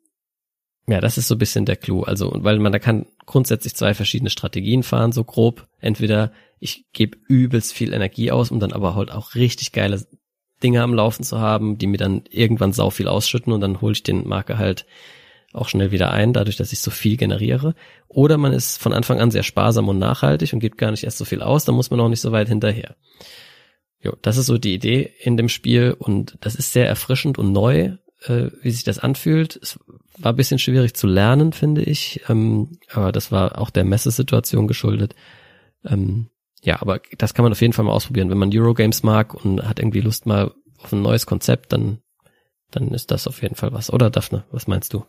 ja, 0.87 1.01
das 1.01 1.17
ist 1.17 1.27
so 1.27 1.35
ein 1.35 1.39
bisschen 1.39 1.65
der 1.65 1.75
Clou. 1.75 2.03
Also, 2.03 2.31
weil 2.35 2.59
man 2.59 2.71
da 2.71 2.79
kann 2.79 3.05
grundsätzlich 3.25 3.75
zwei 3.75 3.93
verschiedene 3.93 4.29
Strategien 4.29 4.83
fahren, 4.83 5.11
so 5.11 5.23
grob. 5.23 5.67
Entweder 5.79 6.31
ich 6.59 6.85
gebe 6.93 7.17
übelst 7.27 7.73
viel 7.73 7.93
Energie 7.93 8.31
aus, 8.31 8.51
um 8.51 8.59
dann 8.59 8.73
aber 8.73 8.95
halt 8.95 9.11
auch 9.11 9.35
richtig 9.35 9.71
geile 9.71 10.05
Dinge 10.61 10.81
am 10.81 10.93
Laufen 10.93 11.23
zu 11.23 11.39
haben, 11.39 11.77
die 11.77 11.87
mir 11.87 11.97
dann 11.97 12.23
irgendwann 12.29 12.73
sau 12.73 12.89
viel 12.89 13.07
ausschütten 13.07 13.51
und 13.51 13.61
dann 13.61 13.81
hole 13.81 13.93
ich 13.93 14.03
den 14.03 14.27
Marker 14.27 14.57
halt 14.57 14.85
auch 15.53 15.69
schnell 15.69 15.91
wieder 15.91 16.11
ein, 16.11 16.33
dadurch, 16.33 16.57
dass 16.57 16.73
ich 16.73 16.79
so 16.79 16.91
viel 16.91 17.15
generiere. 17.15 17.75
Oder 18.07 18.37
man 18.37 18.53
ist 18.53 18.81
von 18.81 18.91
Anfang 18.91 19.19
an 19.19 19.31
sehr 19.31 19.43
sparsam 19.43 19.87
und 19.87 19.99
nachhaltig 19.99 20.51
und 20.53 20.59
gibt 20.59 20.77
gar 20.77 20.91
nicht 20.91 21.03
erst 21.03 21.19
so 21.19 21.25
viel 21.25 21.41
aus, 21.41 21.63
dann 21.65 21.75
muss 21.75 21.91
man 21.91 21.99
auch 21.99 22.09
nicht 22.09 22.21
so 22.21 22.31
weit 22.31 22.49
hinterher. 22.49 22.95
Jo, 24.01 24.13
das 24.21 24.37
ist 24.37 24.47
so 24.47 24.57
die 24.57 24.73
Idee 24.73 25.13
in 25.19 25.37
dem 25.37 25.47
Spiel 25.47 25.95
und 25.97 26.37
das 26.41 26.55
ist 26.55 26.73
sehr 26.73 26.87
erfrischend 26.87 27.37
und 27.37 27.53
neu, 27.53 27.93
äh, 28.25 28.49
wie 28.61 28.71
sich 28.71 28.83
das 28.83 28.99
anfühlt. 28.99 29.57
Es 29.61 29.79
war 30.17 30.33
ein 30.33 30.35
bisschen 30.35 30.59
schwierig 30.59 30.95
zu 30.95 31.07
lernen, 31.07 31.53
finde 31.53 31.83
ich, 31.83 32.21
ähm, 32.27 32.79
aber 32.91 33.11
das 33.11 33.31
war 33.31 33.59
auch 33.59 33.69
der 33.69 33.85
Messesituation 33.85 34.67
geschuldet. 34.67 35.15
Ähm, 35.85 36.29
ja, 36.63 36.81
aber 36.81 36.99
das 37.17 37.33
kann 37.33 37.43
man 37.43 37.51
auf 37.51 37.61
jeden 37.61 37.73
Fall 37.73 37.85
mal 37.85 37.93
ausprobieren. 37.93 38.29
Wenn 38.29 38.37
man 38.37 38.51
Eurogames 38.53 39.03
mag 39.03 39.33
und 39.33 39.67
hat 39.67 39.79
irgendwie 39.79 40.01
Lust 40.01 40.25
mal 40.25 40.51
auf 40.79 40.91
ein 40.91 41.01
neues 41.01 41.25
Konzept, 41.25 41.73
dann, 41.73 41.99
dann 42.71 42.89
ist 42.89 43.11
das 43.11 43.27
auf 43.27 43.41
jeden 43.41 43.55
Fall 43.55 43.73
was. 43.73 43.91
Oder 43.91 44.09
Daphne, 44.09 44.45
was 44.51 44.67
meinst 44.67 44.93
du? 44.93 45.05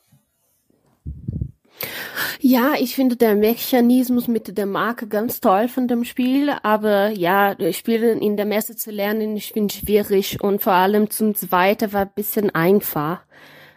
Ja, 2.41 2.75
ich 2.79 2.95
finde 2.95 3.17
der 3.17 3.35
Mechanismus 3.35 4.29
mit 4.29 4.57
der 4.57 4.67
Marke 4.67 5.09
ganz 5.09 5.41
toll 5.41 5.69
von 5.69 5.89
dem 5.89 6.05
Spiel, 6.05 6.51
aber 6.63 7.09
ja, 7.11 7.57
Spielen 7.73 8.21
in 8.21 8.37
der 8.37 8.47
Messe 8.47 8.77
zu 8.77 8.91
lernen, 8.91 9.37
ich 9.37 9.53
finde 9.53 9.75
schwierig 9.75 10.43
und 10.43 10.63
vor 10.63 10.75
allem 10.75 11.11
zum 11.11 11.35
Zweiten 11.35 11.93
war 11.93 12.03
ein 12.03 12.13
bisschen 12.15 12.55
einfach, 12.55 13.25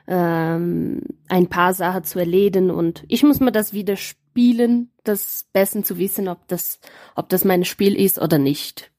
ähm, 0.08 1.02
ein 1.28 1.48
paar 1.48 1.74
Sachen 1.74 2.04
zu 2.04 2.20
erledigen 2.20 2.72
und 2.72 3.04
ich 3.08 3.24
muss 3.24 3.40
mir 3.40 3.52
das 3.52 3.74
wieder 3.74 3.96
spielen, 3.96 4.92
das 5.04 5.46
Besten 5.54 5.84
zu 5.84 5.98
wissen, 5.98 6.28
ob 6.28 6.48
das, 6.48 6.80
ob 7.16 7.30
das 7.30 7.44
mein 7.44 7.66
Spiel 7.66 7.96
ist 7.96 8.20
oder 8.20 8.38
nicht. 8.38 8.92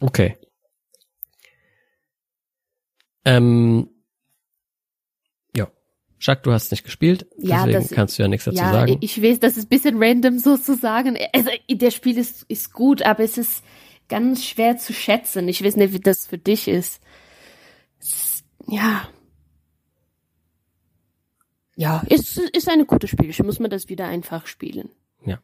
Okay. 0.00 0.36
Ähm, 3.24 3.89
Jacques, 6.20 6.42
du 6.42 6.52
hast 6.52 6.70
nicht 6.70 6.84
gespielt, 6.84 7.26
ja, 7.38 7.64
deswegen 7.64 7.88
das, 7.88 7.90
kannst 7.90 8.18
du 8.18 8.22
ja 8.22 8.28
nichts 8.28 8.44
dazu 8.44 8.58
ja, 8.58 8.72
sagen. 8.72 8.98
Ich 9.00 9.22
weiß, 9.22 9.40
das 9.40 9.56
ist 9.56 9.64
ein 9.64 9.68
bisschen 9.68 10.02
random 10.02 10.38
sozusagen. 10.38 11.16
Also, 11.32 11.50
der 11.70 11.90
Spiel 11.90 12.18
ist, 12.18 12.44
ist 12.48 12.72
gut, 12.72 13.02
aber 13.02 13.24
es 13.24 13.38
ist 13.38 13.64
ganz 14.08 14.44
schwer 14.44 14.76
zu 14.76 14.92
schätzen. 14.92 15.48
Ich 15.48 15.64
weiß 15.64 15.76
nicht, 15.76 15.94
wie 15.94 16.00
das 16.00 16.26
für 16.26 16.36
dich 16.36 16.68
ist. 16.68 17.00
Ja. 18.68 19.08
Ja, 21.74 22.02
ist, 22.08 22.36
ist 22.36 22.68
eine 22.68 22.84
gute 22.84 23.08
Spiel. 23.08 23.30
Ich 23.30 23.42
muss 23.42 23.58
mir 23.58 23.70
das 23.70 23.88
wieder 23.88 24.06
einfach 24.06 24.46
spielen. 24.46 24.90
Ja. 25.24 25.40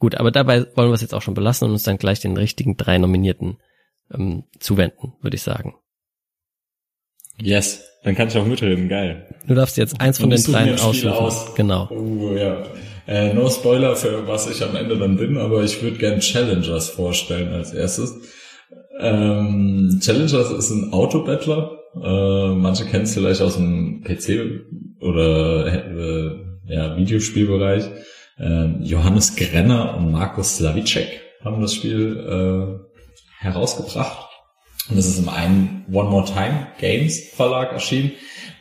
Gut, 0.00 0.16
aber 0.16 0.32
dabei 0.32 0.66
wollen 0.76 0.90
wir 0.90 0.94
es 0.94 1.02
jetzt 1.02 1.14
auch 1.14 1.22
schon 1.22 1.34
belassen 1.34 1.66
und 1.66 1.72
uns 1.72 1.84
dann 1.84 1.98
gleich 1.98 2.18
den 2.18 2.36
richtigen 2.36 2.76
drei 2.76 2.98
Nominierten 2.98 3.58
ähm, 4.12 4.44
zuwenden, 4.58 5.12
würde 5.20 5.36
ich 5.36 5.42
sagen. 5.42 5.76
Yes, 7.40 7.84
dann 8.04 8.14
kann 8.14 8.28
ich 8.28 8.36
auch 8.36 8.46
mitreden, 8.46 8.88
geil. 8.88 9.26
Du 9.46 9.54
darfst 9.54 9.76
jetzt 9.76 10.00
eins 10.00 10.18
von 10.18 10.30
den 10.30 10.42
dreien 10.42 10.78
aussuchen. 10.78 11.08
aus. 11.08 11.54
Genau. 11.54 11.88
Oh, 11.90 12.34
ja. 12.36 12.62
Äh, 13.06 13.34
no 13.34 13.50
Spoiler 13.50 13.96
für 13.96 14.26
was 14.26 14.48
ich 14.50 14.62
am 14.62 14.76
Ende 14.76 14.96
dann 14.96 15.16
bin, 15.16 15.36
aber 15.36 15.62
ich 15.62 15.82
würde 15.82 15.98
gern 15.98 16.20
Challengers 16.20 16.90
vorstellen 16.90 17.52
als 17.52 17.72
erstes. 17.72 18.14
Ähm, 19.00 20.00
Challengers 20.02 20.50
ist 20.50 20.70
ein 20.70 20.92
Autobattler. 20.92 21.78
Äh, 22.02 22.54
manche 22.54 22.86
kennen 22.86 23.04
es 23.04 23.14
vielleicht 23.14 23.40
aus 23.40 23.56
dem 23.56 24.02
PC 24.02 24.64
oder 25.00 25.66
äh, 25.66 26.30
ja, 26.66 26.96
Videospielbereich. 26.96 27.84
Ähm, 28.38 28.80
Johannes 28.82 29.36
Grenner 29.36 29.96
und 29.96 30.10
Markus 30.10 30.56
Slavicek 30.56 31.20
haben 31.44 31.60
das 31.60 31.74
Spiel 31.74 32.16
äh, 32.18 33.44
herausgebracht. 33.44 34.23
Und 34.90 34.98
es 34.98 35.06
ist 35.06 35.18
im 35.18 35.28
einen 35.28 35.84
One 35.90 36.10
More 36.10 36.26
Time 36.26 36.66
Games 36.78 37.18
Verlag 37.34 37.72
erschienen. 37.72 38.12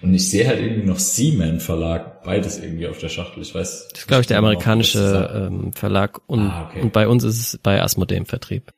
Und 0.01 0.13
ich 0.13 0.29
sehe 0.29 0.47
halt 0.47 0.59
irgendwie 0.59 0.87
noch 0.87 0.99
Seaman 0.99 1.59
Verlag, 1.59 2.23
beides 2.23 2.59
irgendwie 2.59 2.87
auf 2.87 2.97
der 2.97 3.09
Schachtel. 3.09 3.41
Ich 3.41 3.53
weiß. 3.55 3.87
Das 3.91 3.99
ist, 4.01 4.07
glaube 4.07 4.21
ich, 4.21 4.27
der 4.27 4.37
genau, 4.37 4.49
das 4.51 4.55
amerikanische 4.55 5.49
ähm, 5.51 5.73
Verlag 5.73 6.21
und, 6.27 6.41
Ah, 6.41 6.67
okay. 6.69 6.81
und 6.81 6.93
bei 6.93 7.07
uns 7.07 7.23
ist 7.23 7.39
es 7.39 7.57
bei 7.61 7.81
Asmodee 7.81 8.15
im 8.17 8.25
Vertrieb. 8.25 8.71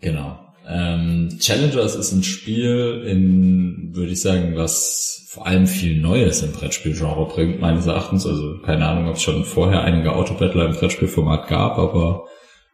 Genau. 0.00 0.38
Ähm, 0.68 1.36
Challengers 1.40 1.94
ist 1.94 2.12
ein 2.12 2.24
Spiel, 2.24 3.04
in, 3.06 3.94
würde 3.94 4.12
ich 4.12 4.20
sagen, 4.20 4.56
was 4.56 5.26
vor 5.28 5.46
allem 5.46 5.66
viel 5.66 6.00
Neues 6.00 6.42
im 6.42 6.52
Brettspielgenre 6.52 7.26
bringt, 7.26 7.60
meines 7.60 7.86
Erachtens. 7.86 8.26
Also 8.26 8.58
keine 8.64 8.86
Ahnung, 8.86 9.08
ob 9.08 9.16
es 9.16 9.22
schon 9.22 9.44
vorher 9.44 9.82
einige 9.82 10.12
Autobattler 10.12 10.66
im 10.66 10.72
Brettspielformat 10.74 11.46
gab, 11.48 11.78
aber 11.78 12.24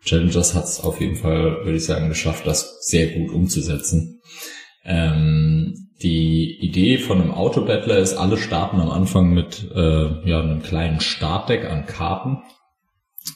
Challengers 0.04 0.54
hat 0.54 0.64
es 0.64 0.80
auf 0.80 1.00
jeden 1.00 1.16
Fall, 1.16 1.64
würde 1.64 1.76
ich 1.76 1.84
sagen, 1.84 2.08
geschafft, 2.08 2.46
das 2.46 2.86
sehr 2.86 3.08
gut 3.08 3.32
umzusetzen. 3.32 4.20
Ähm, 4.84 5.88
die 6.02 6.58
Idee 6.60 6.98
von 6.98 7.20
einem 7.20 7.30
Autobattler 7.30 7.98
ist, 7.98 8.14
alle 8.14 8.36
starten 8.36 8.80
am 8.80 8.90
Anfang 8.90 9.32
mit 9.32 9.70
äh, 9.74 10.28
ja, 10.28 10.40
einem 10.40 10.62
kleinen 10.62 11.00
Startdeck 11.00 11.64
an 11.64 11.86
Karten 11.86 12.38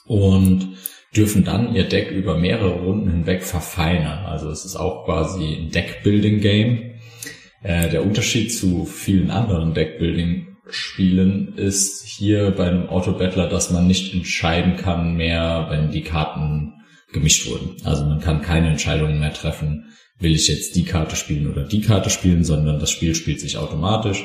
und 0.06 0.76
dürfen 1.16 1.44
dann 1.44 1.74
ihr 1.74 1.84
Deck 1.84 2.10
über 2.10 2.36
mehrere 2.36 2.80
Runden 2.80 3.10
hinweg 3.10 3.44
verfeinern. 3.44 4.26
Also 4.26 4.50
es 4.50 4.64
ist 4.64 4.76
auch 4.76 5.04
quasi 5.04 5.54
ein 5.54 5.70
Deckbuilding-Game. 5.70 6.94
Äh, 7.62 7.88
der 7.90 8.04
Unterschied 8.04 8.52
zu 8.52 8.84
vielen 8.84 9.30
anderen 9.30 9.72
Deckbuilding-Spielen 10.66 11.54
ist 11.56 12.04
hier 12.04 12.50
bei 12.50 12.68
einem 12.68 12.88
Autobattler, 12.88 13.48
dass 13.48 13.70
man 13.70 13.86
nicht 13.86 14.12
entscheiden 14.14 14.76
kann 14.76 15.14
mehr, 15.16 15.66
wenn 15.70 15.90
die 15.90 16.02
Karten 16.02 16.74
gemischt 17.12 17.48
wurden. 17.48 17.76
Also 17.84 18.04
man 18.04 18.20
kann 18.20 18.42
keine 18.42 18.68
Entscheidungen 18.68 19.20
mehr 19.20 19.32
treffen, 19.32 19.92
will 20.18 20.34
ich 20.34 20.48
jetzt 20.48 20.76
die 20.76 20.84
Karte 20.84 21.16
spielen 21.16 21.50
oder 21.50 21.64
die 21.64 21.80
Karte 21.80 22.10
spielen, 22.10 22.44
sondern 22.44 22.78
das 22.78 22.90
Spiel 22.90 23.14
spielt 23.14 23.40
sich 23.40 23.58
automatisch. 23.58 24.24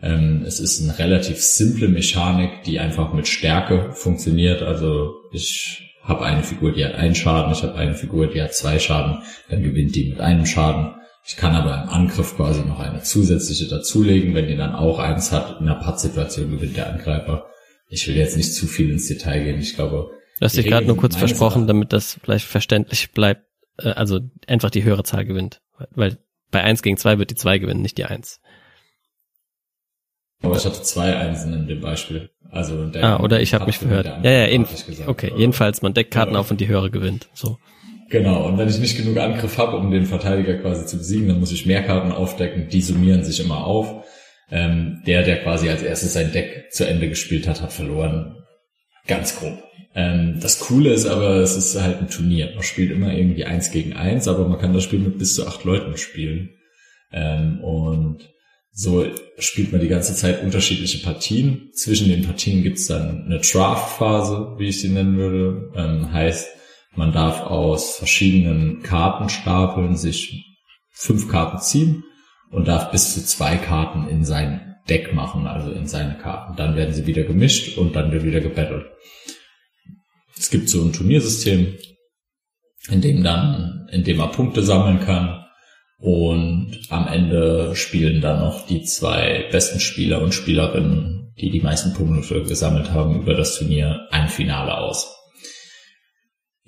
Ähm, 0.00 0.42
es 0.46 0.58
ist 0.60 0.82
eine 0.82 0.98
relativ 0.98 1.40
simple 1.40 1.88
Mechanik, 1.88 2.62
die 2.64 2.80
einfach 2.80 3.12
mit 3.12 3.28
Stärke 3.28 3.92
funktioniert. 3.92 4.62
Also 4.62 5.14
ich 5.32 5.94
habe 6.02 6.24
eine 6.24 6.42
Figur, 6.42 6.72
die 6.72 6.84
hat 6.84 6.94
einen 6.94 7.14
Schaden, 7.14 7.52
ich 7.52 7.62
habe 7.62 7.74
eine 7.74 7.94
Figur, 7.94 8.26
die 8.26 8.42
hat 8.42 8.54
zwei 8.54 8.78
Schaden, 8.78 9.18
dann 9.48 9.62
gewinnt 9.62 9.94
die 9.94 10.10
mit 10.10 10.20
einem 10.20 10.46
Schaden. 10.46 10.94
Ich 11.24 11.36
kann 11.36 11.54
aber 11.54 11.82
im 11.84 11.88
Angriff 11.88 12.36
quasi 12.36 12.62
noch 12.62 12.80
eine 12.80 13.02
zusätzliche 13.02 13.68
dazulegen, 13.68 14.34
wenn 14.34 14.48
die 14.48 14.56
dann 14.56 14.74
auch 14.74 14.98
eins 14.98 15.30
hat. 15.32 15.60
In 15.60 15.68
einer 15.68 15.78
Pattsituation 15.80 16.50
gewinnt 16.50 16.76
der 16.76 16.90
Angreifer. 16.92 17.46
Ich 17.88 18.08
will 18.08 18.16
jetzt 18.16 18.36
nicht 18.36 18.54
zu 18.54 18.66
viel 18.66 18.90
ins 18.90 19.06
Detail 19.06 19.44
gehen. 19.44 19.60
Ich 19.60 19.74
glaube, 19.74 20.10
Du 20.38 20.44
hast 20.44 20.56
dich 20.56 20.66
gerade 20.66 20.86
nur 20.86 20.96
kurz 20.96 21.14
versprochen, 21.14 21.66
damit 21.68 21.92
das 21.92 22.18
vielleicht 22.22 22.46
verständlich 22.46 23.12
bleibt. 23.12 23.46
Äh, 23.78 23.90
also 23.90 24.18
einfach 24.48 24.70
die 24.70 24.82
höhere 24.82 25.04
Zahl 25.04 25.24
gewinnt. 25.24 25.60
Weil 25.90 26.18
bei 26.50 26.62
eins 26.62 26.82
gegen 26.82 26.96
zwei 26.96 27.18
wird 27.18 27.30
die 27.30 27.36
zwei 27.36 27.58
gewinnen, 27.58 27.82
nicht 27.82 27.98
die 27.98 28.04
eins. 28.04 28.40
Aber 30.42 30.56
ich 30.56 30.64
hatte 30.64 30.82
zwei 30.82 31.16
Einsen 31.16 31.52
in 31.54 31.68
dem 31.68 31.80
Beispiel. 31.80 32.30
Also 32.50 32.86
der 32.88 33.04
Ah, 33.04 33.20
oder 33.20 33.40
ich 33.40 33.54
habe 33.54 33.66
mich 33.66 33.78
verhört. 33.78 34.06
Ja, 34.06 34.30
ja, 34.30 34.46
ich 34.48 34.86
gesagt. 34.86 35.08
Okay, 35.08 35.30
Aber- 35.30 35.38
jedenfalls, 35.38 35.82
man 35.82 35.94
deckt 35.94 36.10
Karten 36.10 36.34
Ja. 36.34 36.40
auf 36.40 36.50
und 36.50 36.60
die 36.60 36.66
höhere 36.66 36.90
gewinnt. 36.90 37.28
So. 37.32 37.58
Genau, 38.12 38.46
und 38.46 38.58
wenn 38.58 38.68
ich 38.68 38.78
nicht 38.78 38.98
genug 38.98 39.16
Angriff 39.16 39.56
habe, 39.56 39.78
um 39.78 39.90
den 39.90 40.04
Verteidiger 40.04 40.58
quasi 40.58 40.84
zu 40.84 40.98
besiegen, 40.98 41.28
dann 41.28 41.40
muss 41.40 41.50
ich 41.50 41.64
mehr 41.64 41.82
Karten 41.82 42.12
aufdecken, 42.12 42.68
die 42.68 42.82
summieren 42.82 43.24
sich 43.24 43.40
immer 43.40 43.64
auf. 43.64 44.04
Ähm, 44.50 45.00
der, 45.06 45.22
der 45.22 45.42
quasi 45.42 45.70
als 45.70 45.82
erstes 45.82 46.12
sein 46.12 46.30
Deck 46.30 46.70
zu 46.72 46.86
Ende 46.86 47.08
gespielt 47.08 47.48
hat, 47.48 47.62
hat 47.62 47.72
verloren. 47.72 48.36
Ganz 49.06 49.38
grob. 49.38 49.62
Ähm, 49.94 50.40
das 50.42 50.60
Coole 50.60 50.92
ist 50.92 51.06
aber, 51.06 51.36
es 51.36 51.56
ist 51.56 51.80
halt 51.80 52.00
ein 52.00 52.10
Turnier. 52.10 52.50
Man 52.54 52.62
spielt 52.62 52.90
immer 52.90 53.14
irgendwie 53.14 53.46
eins 53.46 53.70
gegen 53.70 53.94
eins, 53.94 54.28
aber 54.28 54.46
man 54.46 54.58
kann 54.58 54.74
das 54.74 54.82
Spiel 54.82 54.98
mit 54.98 55.16
bis 55.16 55.34
zu 55.34 55.46
acht 55.46 55.64
Leuten 55.64 55.96
spielen. 55.96 56.50
Ähm, 57.14 57.64
und 57.64 58.28
so 58.72 59.06
spielt 59.38 59.72
man 59.72 59.80
die 59.80 59.88
ganze 59.88 60.14
Zeit 60.14 60.42
unterschiedliche 60.42 61.02
Partien. 61.02 61.70
Zwischen 61.72 62.10
den 62.10 62.24
Partien 62.24 62.62
gibt's 62.62 62.88
dann 62.88 63.24
eine 63.24 63.38
Draft-Phase, 63.38 64.56
wie 64.58 64.68
ich 64.68 64.82
sie 64.82 64.90
nennen 64.90 65.16
würde. 65.16 65.72
Ähm, 65.76 66.12
heißt, 66.12 66.58
man 66.94 67.12
darf 67.12 67.42
aus 67.42 67.96
verschiedenen 67.96 68.82
Kartenstapeln 68.82 69.96
sich 69.96 70.44
fünf 70.90 71.28
Karten 71.28 71.58
ziehen 71.58 72.04
und 72.50 72.68
darf 72.68 72.90
bis 72.90 73.14
zu 73.14 73.24
zwei 73.24 73.56
Karten 73.56 74.08
in 74.08 74.24
sein 74.24 74.76
Deck 74.88 75.14
machen, 75.14 75.46
also 75.46 75.70
in 75.70 75.86
seine 75.86 76.18
Karten. 76.18 76.56
Dann 76.56 76.76
werden 76.76 76.92
sie 76.92 77.06
wieder 77.06 77.22
gemischt 77.22 77.78
und 77.78 77.96
dann 77.96 78.12
wird 78.12 78.24
wieder 78.24 78.40
gebettelt. 78.40 78.86
Es 80.36 80.50
gibt 80.50 80.68
so 80.68 80.82
ein 80.82 80.92
Turniersystem, 80.92 81.78
in 82.90 83.00
dem 83.00 83.22
dann, 83.22 83.88
in 83.90 84.04
dem 84.04 84.16
man 84.16 84.32
Punkte 84.32 84.62
sammeln 84.62 85.00
kann 85.00 85.44
und 85.98 86.78
am 86.90 87.06
Ende 87.06 87.76
spielen 87.76 88.20
dann 88.20 88.40
noch 88.40 88.66
die 88.66 88.82
zwei 88.82 89.48
besten 89.52 89.78
Spieler 89.78 90.20
und 90.20 90.34
Spielerinnen, 90.34 91.32
die 91.40 91.50
die 91.50 91.60
meisten 91.60 91.94
Punkte 91.94 92.42
gesammelt 92.42 92.90
haben, 92.90 93.22
über 93.22 93.34
das 93.34 93.56
Turnier 93.56 94.08
ein 94.10 94.28
Finale 94.28 94.76
aus. 94.76 95.21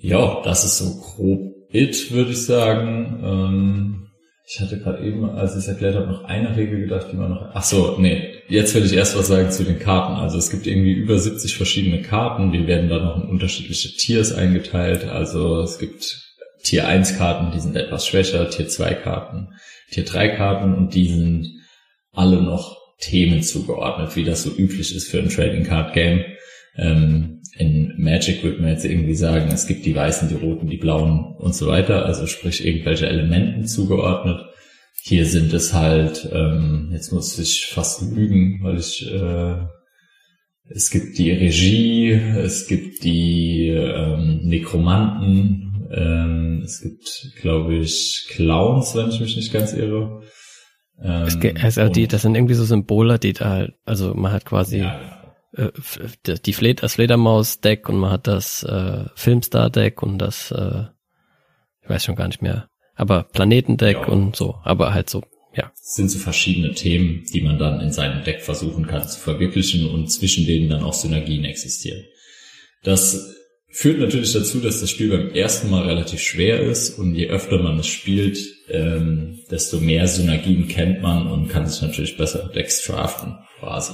Ja, 0.05 0.41
das 0.43 0.65
ist 0.65 0.77
so 0.77 1.01
grob 1.01 1.55
it, 1.71 2.11
würde 2.11 2.31
ich 2.31 2.45
sagen. 2.45 3.19
Ähm, 3.23 4.07
ich 4.47 4.61
hatte 4.61 4.77
gerade 4.77 5.03
eben, 5.03 5.27
als 5.27 5.53
ich 5.53 5.63
es 5.63 5.67
erklärt 5.67 5.95
habe, 5.95 6.05
noch 6.05 6.25
eine 6.25 6.55
Regel 6.55 6.81
gedacht, 6.81 7.07
die 7.11 7.15
man 7.15 7.31
noch. 7.31 7.49
Ach 7.55 7.63
so, 7.63 7.97
nee, 7.97 8.35
jetzt 8.47 8.75
will 8.75 8.85
ich 8.85 8.93
erst 8.93 9.17
was 9.17 9.27
sagen 9.27 9.49
zu 9.49 9.63
den 9.63 9.79
Karten. 9.79 10.13
Also 10.13 10.37
es 10.37 10.51
gibt 10.51 10.67
irgendwie 10.67 10.93
über 10.93 11.17
70 11.17 11.57
verschiedene 11.57 12.03
Karten, 12.03 12.51
die 12.51 12.67
werden 12.67 12.87
dann 12.87 13.03
noch 13.03 13.17
in 13.17 13.29
unterschiedliche 13.29 13.97
Tiers 13.97 14.31
eingeteilt. 14.31 15.05
Also 15.05 15.61
es 15.61 15.79
gibt 15.79 16.21
Tier 16.61 16.87
1 16.87 17.17
Karten, 17.17 17.51
die 17.51 17.59
sind 17.59 17.75
etwas 17.75 18.05
schwächer, 18.05 18.47
Tier 18.51 18.67
2 18.67 18.93
Karten, 18.93 19.47
Tier 19.89 20.05
3 20.05 20.29
Karten 20.29 20.75
und 20.75 20.93
die 20.93 21.07
sind 21.07 21.47
alle 22.11 22.43
noch 22.43 22.77
Themen 22.99 23.41
zugeordnet, 23.41 24.15
wie 24.15 24.23
das 24.23 24.43
so 24.43 24.51
üblich 24.51 24.95
ist 24.95 25.09
für 25.09 25.17
ein 25.17 25.29
Trading 25.29 25.63
Card 25.63 25.93
Game. 25.93 26.23
Ähm, 26.77 27.34
in 27.57 27.93
Magic 27.97 28.43
würde 28.43 28.61
man 28.61 28.71
jetzt 28.71 28.85
irgendwie 28.85 29.15
sagen, 29.15 29.49
es 29.51 29.67
gibt 29.67 29.85
die 29.85 29.95
weißen, 29.95 30.27
die 30.29 30.35
roten, 30.35 30.67
die 30.67 30.77
blauen 30.77 31.35
und 31.37 31.55
so 31.55 31.67
weiter, 31.67 32.05
also 32.05 32.27
sprich 32.27 32.65
irgendwelche 32.65 33.07
Elementen 33.07 33.65
zugeordnet. 33.65 34.41
Hier 35.03 35.25
sind 35.25 35.53
es 35.53 35.73
halt, 35.73 36.27
ähm, 36.33 36.89
jetzt 36.91 37.11
muss 37.13 37.37
ich 37.39 37.67
fast 37.67 38.01
lügen, 38.13 38.59
weil 38.63 38.77
ich, 38.77 39.05
äh, 39.11 39.55
es 40.69 40.89
gibt 40.89 41.17
die 41.19 41.31
Regie, 41.31 42.11
es 42.11 42.67
gibt 42.67 43.03
die 43.03 43.67
ähm, 43.67 44.39
Nekromanten, 44.43 45.87
ähm, 45.91 46.61
es 46.65 46.81
gibt, 46.81 47.33
glaube 47.41 47.75
ich, 47.77 48.25
Clowns, 48.31 48.95
wenn 48.95 49.09
ich 49.09 49.19
mich 49.19 49.35
nicht 49.35 49.53
ganz 49.53 49.73
irre. 49.73 50.23
Ähm, 51.01 51.23
Es 51.27 51.39
ge- 51.39 51.53
also 51.61 51.87
die, 51.89 52.03
und- 52.03 52.13
das 52.13 52.23
sind 52.23 52.35
irgendwie 52.35 52.53
so 52.55 52.63
Symbole, 52.65 53.19
die 53.19 53.33
da 53.33 53.49
halt, 53.49 53.73
also 53.85 54.13
man 54.15 54.31
hat 54.31 54.45
quasi 54.45 54.79
ja, 54.79 54.97
genau. 54.97 55.14
Äh, 55.55 55.71
die 56.45 56.53
Fled 56.53 56.83
das 56.83 56.95
Fledermaus-Deck 56.95 57.89
und 57.89 57.97
man 57.97 58.11
hat 58.11 58.27
das 58.27 58.63
äh, 58.63 59.05
Filmstar-Deck 59.15 60.01
und 60.03 60.17
das, 60.19 60.51
äh, 60.51 60.83
ich 61.81 61.89
weiß 61.89 62.05
schon 62.05 62.15
gar 62.15 62.27
nicht 62.27 62.41
mehr, 62.41 62.69
aber 62.95 63.23
Planetendeck 63.23 63.97
Ja. 63.97 64.07
und 64.07 64.35
so, 64.35 64.55
aber 64.63 64.93
halt 64.93 65.09
so, 65.09 65.23
ja. 65.55 65.71
Es 65.73 65.95
sind 65.95 66.09
so 66.09 66.19
verschiedene 66.19 66.73
Themen, 66.73 67.23
die 67.33 67.41
man 67.41 67.57
dann 67.57 67.79
in 67.79 67.91
seinem 67.91 68.23
Deck 68.23 68.41
versuchen 68.41 68.87
kann 68.87 69.07
zu 69.07 69.19
verwirklichen 69.19 69.89
und 69.89 70.11
zwischen 70.11 70.45
denen 70.45 70.69
dann 70.69 70.83
auch 70.83 70.93
Synergien 70.93 71.45
existieren. 71.45 72.03
Das 72.83 73.35
führt 73.69 73.99
natürlich 73.99 74.33
dazu, 74.33 74.59
dass 74.59 74.81
das 74.81 74.89
Spiel 74.89 75.09
beim 75.09 75.29
ersten 75.31 75.69
Mal 75.69 75.83
relativ 75.85 76.21
schwer 76.21 76.61
ist 76.61 76.97
und 76.97 77.15
je 77.15 77.27
öfter 77.27 77.61
man 77.61 77.79
es 77.79 77.87
spielt, 77.87 78.37
ähm, 78.69 79.39
desto 79.49 79.79
mehr 79.79 80.07
Synergien 80.07 80.67
kennt 80.67 81.01
man 81.01 81.27
und 81.27 81.49
kann 81.49 81.67
sich 81.67 81.81
natürlich 81.81 82.17
besser 82.17 82.49
Decks 82.53 82.83
draften, 82.83 83.37
quasi. 83.59 83.93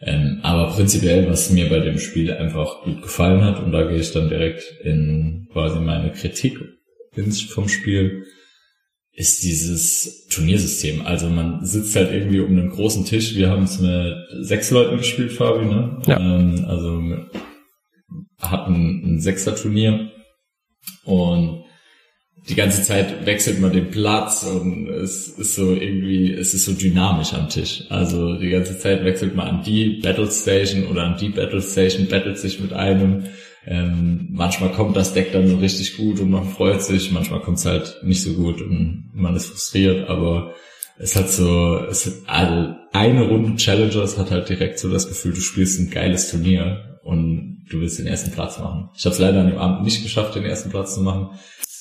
Ähm, 0.00 0.40
aber 0.42 0.72
prinzipiell, 0.72 1.28
was 1.28 1.50
mir 1.50 1.68
bei 1.68 1.80
dem 1.80 1.98
Spiel 1.98 2.32
einfach 2.32 2.82
gut 2.84 3.02
gefallen 3.02 3.44
hat, 3.44 3.62
und 3.62 3.72
da 3.72 3.84
gehe 3.84 3.98
ich 3.98 4.12
dann 4.12 4.28
direkt 4.28 4.62
in 4.84 5.48
quasi 5.52 5.80
meine 5.80 6.12
Kritik 6.12 6.58
ins, 7.16 7.42
vom 7.42 7.68
Spiel, 7.68 8.24
ist 9.12 9.42
dieses 9.42 10.28
Turniersystem. 10.28 11.04
Also 11.04 11.28
man 11.28 11.64
sitzt 11.64 11.96
halt 11.96 12.12
irgendwie 12.12 12.38
um 12.38 12.52
einen 12.52 12.70
großen 12.70 13.04
Tisch. 13.04 13.34
Wir 13.34 13.50
haben 13.50 13.64
es 13.64 13.80
mit 13.80 14.14
sechs 14.42 14.70
Leuten 14.70 14.98
gespielt, 14.98 15.32
Fabi, 15.32 15.64
ne? 15.64 16.00
Ja. 16.06 16.20
Ähm, 16.20 16.64
also 16.68 17.02
hatten 18.40 19.16
ein 19.16 19.20
Sechser-Turnier 19.20 20.12
und 21.04 21.64
die 22.48 22.54
ganze 22.54 22.82
Zeit 22.82 23.26
wechselt 23.26 23.60
man 23.60 23.72
den 23.72 23.90
Platz 23.90 24.44
und 24.44 24.88
es 24.88 25.28
ist 25.28 25.54
so 25.54 25.72
irgendwie, 25.72 26.32
es 26.32 26.54
ist 26.54 26.64
so 26.64 26.72
dynamisch 26.72 27.34
am 27.34 27.48
Tisch. 27.48 27.84
Also 27.90 28.38
die 28.38 28.48
ganze 28.48 28.78
Zeit 28.78 29.04
wechselt 29.04 29.34
man 29.34 29.48
an 29.48 29.62
die 29.62 30.00
Battle 30.00 30.30
Station 30.30 30.86
oder 30.86 31.04
an 31.04 31.18
die 31.20 31.28
Battle 31.28 31.60
Station, 31.60 32.08
battelt 32.08 32.38
sich 32.38 32.60
mit 32.60 32.72
einem. 32.72 33.24
Ähm, 33.66 34.28
manchmal 34.30 34.72
kommt 34.72 34.96
das 34.96 35.12
Deck 35.12 35.32
dann 35.32 35.48
so 35.48 35.56
richtig 35.58 35.98
gut 35.98 36.20
und 36.20 36.30
man 36.30 36.48
freut 36.48 36.82
sich, 36.82 37.12
manchmal 37.12 37.40
kommt 37.40 37.58
es 37.58 37.66
halt 37.66 38.00
nicht 38.02 38.22
so 38.22 38.32
gut 38.32 38.62
und 38.62 39.10
man 39.12 39.36
ist 39.36 39.46
frustriert, 39.46 40.08
aber 40.08 40.54
es 40.98 41.16
hat 41.16 41.28
so, 41.30 41.84
es 41.84 42.06
hat 42.06 42.14
also 42.26 42.74
eine 42.92 43.28
Runde 43.28 43.56
Challenger, 43.56 44.02
es 44.02 44.16
hat 44.16 44.30
halt 44.30 44.48
direkt 44.48 44.78
so 44.78 44.90
das 44.90 45.06
Gefühl, 45.06 45.34
du 45.34 45.40
spielst 45.40 45.78
ein 45.78 45.90
geiles 45.90 46.30
Turnier 46.30 46.98
und 47.02 47.66
du 47.70 47.80
willst 47.80 47.98
den 47.98 48.06
ersten 48.06 48.30
Platz 48.30 48.58
machen. 48.58 48.88
Ich 48.96 49.04
habe 49.04 49.12
es 49.12 49.20
leider 49.20 49.40
an 49.40 49.48
dem 49.48 49.58
Abend 49.58 49.84
nicht 49.84 50.02
geschafft, 50.02 50.34
den 50.34 50.44
ersten 50.44 50.70
Platz 50.70 50.94
zu 50.94 51.02
machen, 51.02 51.30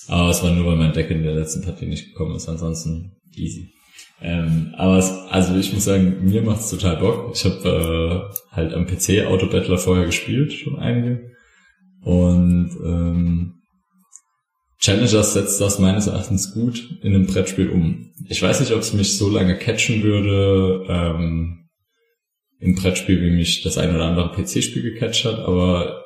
aber 0.08 0.30
es 0.30 0.44
war 0.44 0.52
nur, 0.52 0.66
weil 0.66 0.78
mein 0.78 0.94
Deck 0.94 1.10
in 1.10 1.24
der 1.24 1.36
letzten 1.36 1.64
Partie 1.64 1.86
nicht 1.86 2.10
gekommen 2.10 2.36
ist, 2.36 2.48
ansonsten 2.48 3.14
easy. 3.36 3.70
Ähm, 4.22 4.74
aber 4.78 4.98
es, 4.98 5.12
also 5.30 5.56
ich 5.56 5.74
muss 5.74 5.86
sagen, 5.86 6.26
mir 6.26 6.42
macht's 6.42 6.70
total 6.70 6.98
Bock. 6.98 7.32
Ich 7.36 7.46
habe 7.46 8.32
äh, 8.32 8.56
halt 8.56 8.74
am 8.74 8.88
PC 8.88 9.28
Autobattler 9.28 9.78
vorher 9.78 10.06
gespielt, 10.06 10.54
schon 10.54 10.78
einige. 10.80 11.32
Und 12.02 12.72
ähm, 12.84 13.54
Challengers 14.80 15.34
setzt 15.34 15.60
das 15.60 15.80
meines 15.80 16.08
Erachtens 16.08 16.54
gut 16.54 16.98
in 17.02 17.14
einem 17.14 17.28
Brettspiel 17.28 17.70
um. 17.70 18.12
Ich 18.28 18.42
weiß 18.42 18.60
nicht, 18.60 18.72
ob 18.72 18.80
es 18.80 18.94
mich 18.94 19.18
so 19.18 19.30
lange 19.30 19.58
catchen 19.58 20.04
würde 20.04 20.86
ähm, 20.88 21.67
im 22.60 22.76
Brettspiel, 22.76 23.22
wie 23.22 23.30
mich 23.30 23.62
das 23.62 23.78
ein 23.78 23.94
oder 23.94 24.06
andere 24.06 24.32
PC-Spiel 24.32 24.82
gecatcht 24.82 25.26
hat, 25.26 25.40
aber 25.40 26.04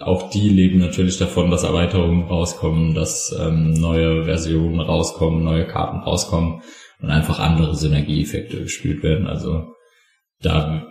auch 0.00 0.30
die 0.30 0.48
leben 0.48 0.78
natürlich 0.78 1.18
davon, 1.18 1.50
dass 1.50 1.62
Erweiterungen 1.62 2.24
rauskommen, 2.24 2.94
dass 2.94 3.34
ähm, 3.38 3.72
neue 3.72 4.24
Versionen 4.24 4.80
rauskommen, 4.80 5.42
neue 5.42 5.66
Karten 5.66 6.00
rauskommen 6.00 6.60
und 7.00 7.10
einfach 7.10 7.38
andere 7.38 7.74
Synergieeffekte 7.74 8.62
gespielt 8.62 9.02
werden. 9.02 9.26
Also 9.26 9.72
da 10.40 10.86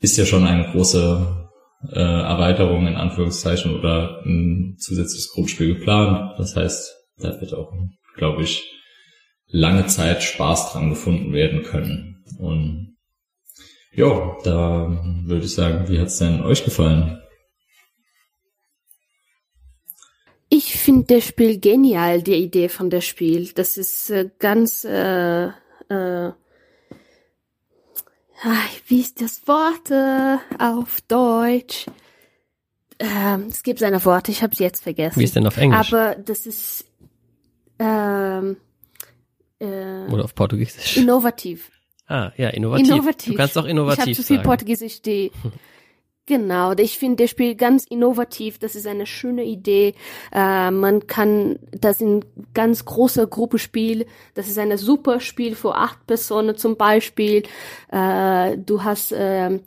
ist 0.00 0.16
ja 0.16 0.26
schon 0.26 0.44
eine 0.44 0.72
große 0.72 1.48
äh, 1.92 2.00
Erweiterung 2.00 2.88
in 2.88 2.96
Anführungszeichen 2.96 3.76
oder 3.76 4.22
ein 4.24 4.76
zusätzliches 4.78 5.30
Grundspiel 5.32 5.74
geplant. 5.74 6.34
Das 6.38 6.56
heißt, 6.56 6.96
da 7.18 7.40
wird 7.40 7.54
auch, 7.54 7.72
glaube 8.16 8.42
ich, 8.42 8.64
lange 9.46 9.86
Zeit 9.86 10.24
Spaß 10.24 10.72
dran 10.72 10.90
gefunden 10.90 11.32
werden 11.32 11.62
können. 11.62 12.24
Und 12.38 12.87
ja, 13.92 14.36
da 14.44 14.98
würde 15.24 15.44
ich 15.44 15.54
sagen, 15.54 15.88
wie 15.88 15.98
hat's 15.98 16.18
denn 16.18 16.42
euch 16.42 16.64
gefallen? 16.64 17.20
Ich 20.50 20.78
finde 20.78 21.14
das 21.16 21.26
Spiel 21.26 21.58
genial, 21.60 22.22
die 22.22 22.34
Idee 22.34 22.68
von 22.68 22.88
dem 22.88 23.02
Spiel. 23.02 23.50
Das 23.54 23.76
ist 23.76 24.08
äh, 24.10 24.30
ganz 24.38 24.84
äh, 24.84 25.48
äh, 25.48 26.32
wie 28.86 29.00
ist 29.00 29.20
das 29.20 29.46
Wort 29.46 29.90
äh, 29.90 30.36
auf 30.58 31.00
Deutsch? 31.02 31.86
Ähm, 32.98 33.46
es 33.48 33.62
gibt 33.62 33.80
seine 33.80 34.04
Worte, 34.04 34.30
ich 34.30 34.42
habe 34.42 34.54
sie 34.56 34.64
jetzt 34.64 34.82
vergessen. 34.82 35.20
Wie 35.20 35.24
ist 35.24 35.36
denn 35.36 35.46
auf 35.46 35.56
Englisch? 35.56 35.92
Aber 35.92 36.14
das 36.14 36.46
ist 36.46 36.84
ähm, 37.78 38.56
äh, 39.60 40.06
Oder 40.10 40.24
auf 40.24 40.34
Portugiesisch. 40.34 40.96
innovativ. 40.96 41.70
Ah, 42.08 42.32
ja, 42.36 42.48
innovativ. 42.48 42.88
Innovativ. 42.88 43.32
Du 43.32 43.36
kannst 43.36 43.58
auch 43.58 43.66
innovativ 43.66 43.98
Ich 43.98 44.06
habe 44.06 44.12
zu 44.16 44.22
viel 44.22 44.36
sagen. 44.36 44.48
Portugiesisch, 44.48 45.02
die 45.02 45.30
Genau, 46.28 46.72
ich 46.72 46.98
finde 46.98 47.24
das 47.24 47.30
Spiel 47.30 47.54
ganz 47.54 47.86
innovativ. 47.86 48.58
Das 48.58 48.74
ist 48.74 48.86
eine 48.86 49.06
schöne 49.06 49.44
Idee. 49.44 49.94
Äh, 50.30 50.70
man 50.70 51.06
kann 51.06 51.58
das 51.70 52.02
in 52.02 52.22
ganz 52.52 52.84
großer 52.84 53.26
Gruppe 53.26 53.58
spielen. 53.58 54.04
Das 54.34 54.46
ist 54.46 54.58
ein 54.58 54.76
super 54.76 55.20
Spiel 55.20 55.54
für 55.54 55.74
acht 55.74 56.06
Personen 56.06 56.54
zum 56.58 56.76
Beispiel. 56.76 57.44
Äh, 57.90 58.58
du 58.58 58.84
hast 58.84 59.14
ähm, 59.16 59.62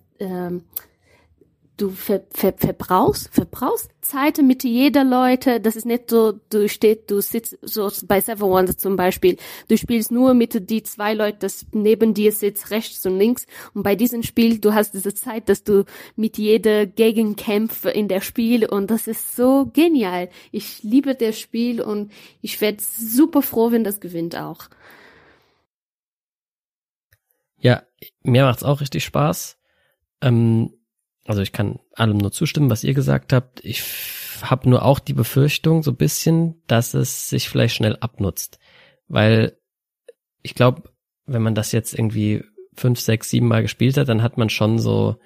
du 1.82 1.90
ver, 1.90 2.22
ver, 2.32 2.54
verbrauchst, 2.56 3.34
verbrauchst 3.34 3.90
Zeit 4.02 4.38
mit 4.38 4.64
jeder 4.64 5.04
Leute. 5.04 5.60
Das 5.60 5.76
ist 5.76 5.86
nicht 5.86 6.10
so, 6.10 6.34
du 6.50 6.70
stehst, 6.70 7.10
du 7.10 7.22
sitzt 7.22 7.58
so 7.62 7.90
bei 8.06 8.22
Seven 8.22 8.50
Wonders 8.50 8.78
zum 8.78 8.96
Beispiel. 8.96 9.38
Du 9.68 9.78
spielst 9.78 10.12
nur 10.12 10.34
mit 10.34 10.70
die 10.70 10.84
zwei 10.84 11.14
Leute, 11.14 11.40
das 11.40 11.66
neben 11.72 12.14
dir 12.14 12.32
sitzt, 12.32 12.70
rechts 12.72 13.06
und 13.06 13.18
links. 13.18 13.48
Und 13.74 13.84
bei 13.84 13.96
diesem 13.96 14.24
Spiel, 14.24 14.60
du 14.60 14.74
hast 14.74 14.94
diese 14.94 15.14
Zeit, 15.14 15.50
dass 15.50 15.64
du 15.64 15.86
mit 16.16 16.38
jeder 16.38 16.86
Gegenkämpfe 16.86 17.90
in 17.90 18.08
der 18.08 18.22
Spiel 18.22 18.66
und 18.66 18.92
das 18.92 19.08
ist 19.08 19.36
so 19.36 19.72
genial. 19.74 20.30
Ich 20.52 20.84
liebe 20.84 21.16
das 21.16 21.40
Spiel 21.40 21.82
und 21.82 22.12
ich 22.42 22.62
werde 22.62 22.78
super 22.82 23.42
froh, 23.42 23.72
wenn 23.72 23.84
das 23.84 24.00
gewinnt 24.00 24.36
auch. 24.36 24.70
Ja, 27.58 27.84
mir 28.24 28.44
macht's 28.44 28.64
auch 28.64 28.82
richtig 28.82 29.04
Spaß. 29.04 29.58
Ähm, 30.22 30.74
also 31.26 31.42
ich 31.42 31.52
kann 31.52 31.80
allem 31.94 32.18
nur 32.18 32.32
zustimmen, 32.32 32.70
was 32.70 32.84
ihr 32.84 32.94
gesagt 32.94 33.34
habt. 33.34 33.64
Ich 33.64 33.84
habe 34.42 34.70
nur 34.70 34.84
auch 34.84 35.00
die 35.00 35.14
Befürchtung 35.14 35.84
so 35.84 35.94
bisschen, 35.94 36.62
dass 36.68 36.94
es 36.94 37.30
sich 37.30 37.48
vielleicht 37.48 37.76
schnell 37.76 37.98
abnutzt. 38.00 38.60
Weil 39.08 39.58
ich 40.42 40.56
glaube, 40.56 40.84
wenn 41.26 41.42
man 41.42 41.56
das 41.56 41.72
jetzt 41.72 41.94
irgendwie 41.94 42.44
fünf, 42.74 43.00
sechs, 43.00 43.30
sieben 43.30 43.48
Mal 43.48 43.62
gespielt 43.62 43.98
hat, 43.98 44.10
dann 44.10 44.24
hat 44.24 44.38
man 44.38 44.50
schon 44.50 44.80
so 44.80 45.18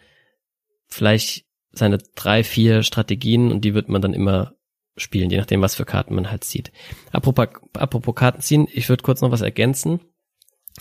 vielleicht 0.88 1.46
seine 1.72 2.00
drei, 2.16 2.44
vier 2.44 2.84
Strategien 2.84 3.52
und 3.52 3.62
die 3.62 3.74
wird 3.74 3.90
man 3.90 4.02
dann 4.02 4.14
immer 4.14 4.56
spielen, 4.98 5.30
je 5.30 5.38
nachdem, 5.38 5.62
was 5.62 5.76
für 5.76 5.86
Karten 5.86 6.16
man 6.16 6.32
halt 6.32 6.44
zieht. 6.44 6.72
Apropos, 7.12 7.48
apropos 7.74 8.16
Karten 8.16 8.42
ziehen, 8.42 8.68
ich 8.72 8.88
würde 8.88 9.04
kurz 9.04 9.22
noch 9.22 9.32
was 9.32 9.42
ergänzen, 9.42 10.00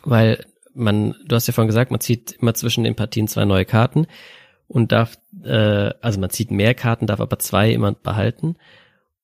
weil 0.05 0.45
man, 0.73 1.15
du 1.27 1.35
hast 1.35 1.47
ja 1.47 1.53
vorhin 1.53 1.69
gesagt, 1.69 1.91
man 1.91 2.01
zieht 2.01 2.33
immer 2.33 2.55
zwischen 2.55 2.85
den 2.85 2.95
Partien 2.95 3.29
zwei 3.29 3.45
neue 3.45 3.65
Karten 3.65 4.07
und 4.69 4.93
darf, 4.93 5.19
äh, 5.43 5.91
also 6.01 6.21
man 6.21 6.31
zieht 6.31 6.51
mehr 6.51 6.75
Karten, 6.75 7.07
darf 7.07 7.21
aber 7.21 7.39
zwei 7.39 7.73
immer 7.73 7.93
behalten. 7.93 8.57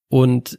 Und 0.08 0.58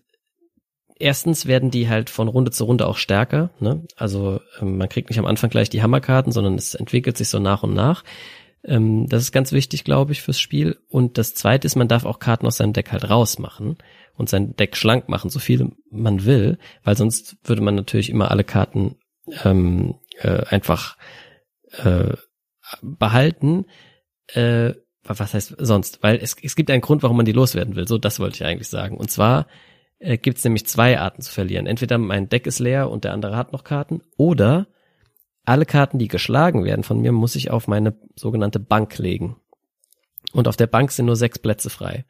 erstens 1.01 1.45
werden 1.45 1.71
die 1.71 1.89
halt 1.89 2.09
von 2.09 2.27
Runde 2.27 2.51
zu 2.51 2.65
Runde 2.65 2.87
auch 2.87 2.97
stärker. 2.97 3.49
Ne? 3.59 3.85
Also 3.95 4.39
ähm, 4.59 4.77
man 4.77 4.89
kriegt 4.89 5.09
nicht 5.09 5.19
am 5.19 5.25
Anfang 5.25 5.49
gleich 5.49 5.69
die 5.69 5.81
Hammerkarten, 5.81 6.31
sondern 6.31 6.55
es 6.55 6.75
entwickelt 6.75 7.17
sich 7.17 7.29
so 7.29 7.39
nach 7.39 7.63
und 7.63 7.73
nach. 7.73 8.03
Ähm, 8.63 9.07
das 9.07 9.23
ist 9.23 9.31
ganz 9.31 9.51
wichtig, 9.51 9.83
glaube 9.83 10.11
ich, 10.11 10.21
fürs 10.21 10.39
Spiel. 10.39 10.77
Und 10.87 11.17
das 11.17 11.33
Zweite 11.33 11.65
ist, 11.65 11.75
man 11.75 11.87
darf 11.87 12.05
auch 12.05 12.19
Karten 12.19 12.45
aus 12.45 12.57
seinem 12.57 12.73
Deck 12.73 12.91
halt 12.91 13.09
rausmachen 13.09 13.77
und 14.15 14.29
sein 14.29 14.55
Deck 14.55 14.77
schlank 14.77 15.09
machen, 15.09 15.29
so 15.29 15.39
viel 15.39 15.71
man 15.89 16.25
will, 16.25 16.57
weil 16.83 16.95
sonst 16.95 17.37
würde 17.43 17.61
man 17.61 17.75
natürlich 17.75 18.09
immer 18.09 18.29
alle 18.29 18.43
Karten 18.43 18.97
ähm, 19.43 19.95
äh, 20.19 20.43
einfach 20.45 20.97
äh, 21.77 22.15
behalten. 22.81 23.65
Äh, 24.33 24.73
was 25.03 25.33
heißt 25.33 25.55
sonst? 25.57 26.03
Weil 26.03 26.17
es, 26.17 26.35
es 26.41 26.55
gibt 26.55 26.69
einen 26.69 26.81
Grund, 26.81 27.03
warum 27.03 27.17
man 27.17 27.25
die 27.25 27.31
loswerden 27.31 27.75
will. 27.75 27.87
So, 27.87 27.97
das 27.97 28.19
wollte 28.19 28.35
ich 28.35 28.45
eigentlich 28.45 28.69
sagen. 28.69 28.97
Und 28.97 29.09
zwar 29.09 29.47
äh, 29.99 30.17
gibt 30.17 30.37
es 30.37 30.43
nämlich 30.43 30.65
zwei 30.65 30.99
Arten 30.99 31.21
zu 31.21 31.31
verlieren. 31.31 31.67
Entweder 31.67 31.97
mein 31.97 32.29
Deck 32.29 32.47
ist 32.47 32.59
leer 32.59 32.89
und 32.89 33.03
der 33.03 33.13
andere 33.13 33.35
hat 33.35 33.53
noch 33.53 33.63
Karten, 33.63 34.01
oder 34.17 34.67
alle 35.43 35.65
Karten, 35.65 35.97
die 35.97 36.07
geschlagen 36.07 36.63
werden 36.63 36.83
von 36.83 36.99
mir, 36.99 37.11
muss 37.11 37.35
ich 37.35 37.49
auf 37.49 37.67
meine 37.67 37.95
sogenannte 38.15 38.59
Bank 38.59 38.97
legen. 38.97 39.37
Und 40.33 40.47
auf 40.47 40.55
der 40.55 40.67
Bank 40.67 40.91
sind 40.91 41.07
nur 41.07 41.15
sechs 41.15 41.39
Plätze 41.39 41.69
frei. 41.69 42.05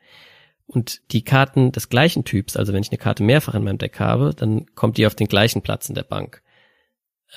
Und 0.68 1.02
die 1.12 1.24
Karten 1.24 1.72
des 1.72 1.90
gleichen 1.90 2.24
Typs, 2.24 2.56
also 2.56 2.74
wenn 2.74 2.82
ich 2.82 2.92
eine 2.92 2.98
Karte 2.98 3.24
mehrfach 3.24 3.56
in 3.56 3.64
meinem 3.64 3.78
Deck 3.78 4.00
habe, 4.00 4.34
dann 4.36 4.66
kommt 4.76 4.98
die 4.98 5.06
auf 5.06 5.16
den 5.16 5.28
gleichen 5.28 5.62
Platz 5.62 5.90
in 5.90 5.96
der 5.96 6.04
Bank. 6.04 6.42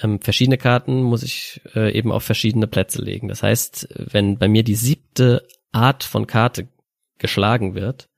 Ähm, 0.02 0.20
verschiedene 0.20 0.58
Karten 0.58 1.02
muss 1.02 1.22
ich 1.22 1.60
äh, 1.74 1.96
eben 1.96 2.10
auf 2.10 2.24
verschiedene 2.24 2.66
Plätze 2.66 3.02
legen. 3.02 3.28
Das 3.28 3.42
heißt, 3.42 3.88
wenn 3.96 4.38
bei 4.38 4.48
mir 4.48 4.64
die 4.64 4.74
siebte 4.74 5.46
Art 5.72 6.04
von 6.04 6.26
Karte 6.26 6.68
geschlagen 7.18 7.74
wird, 7.74 8.08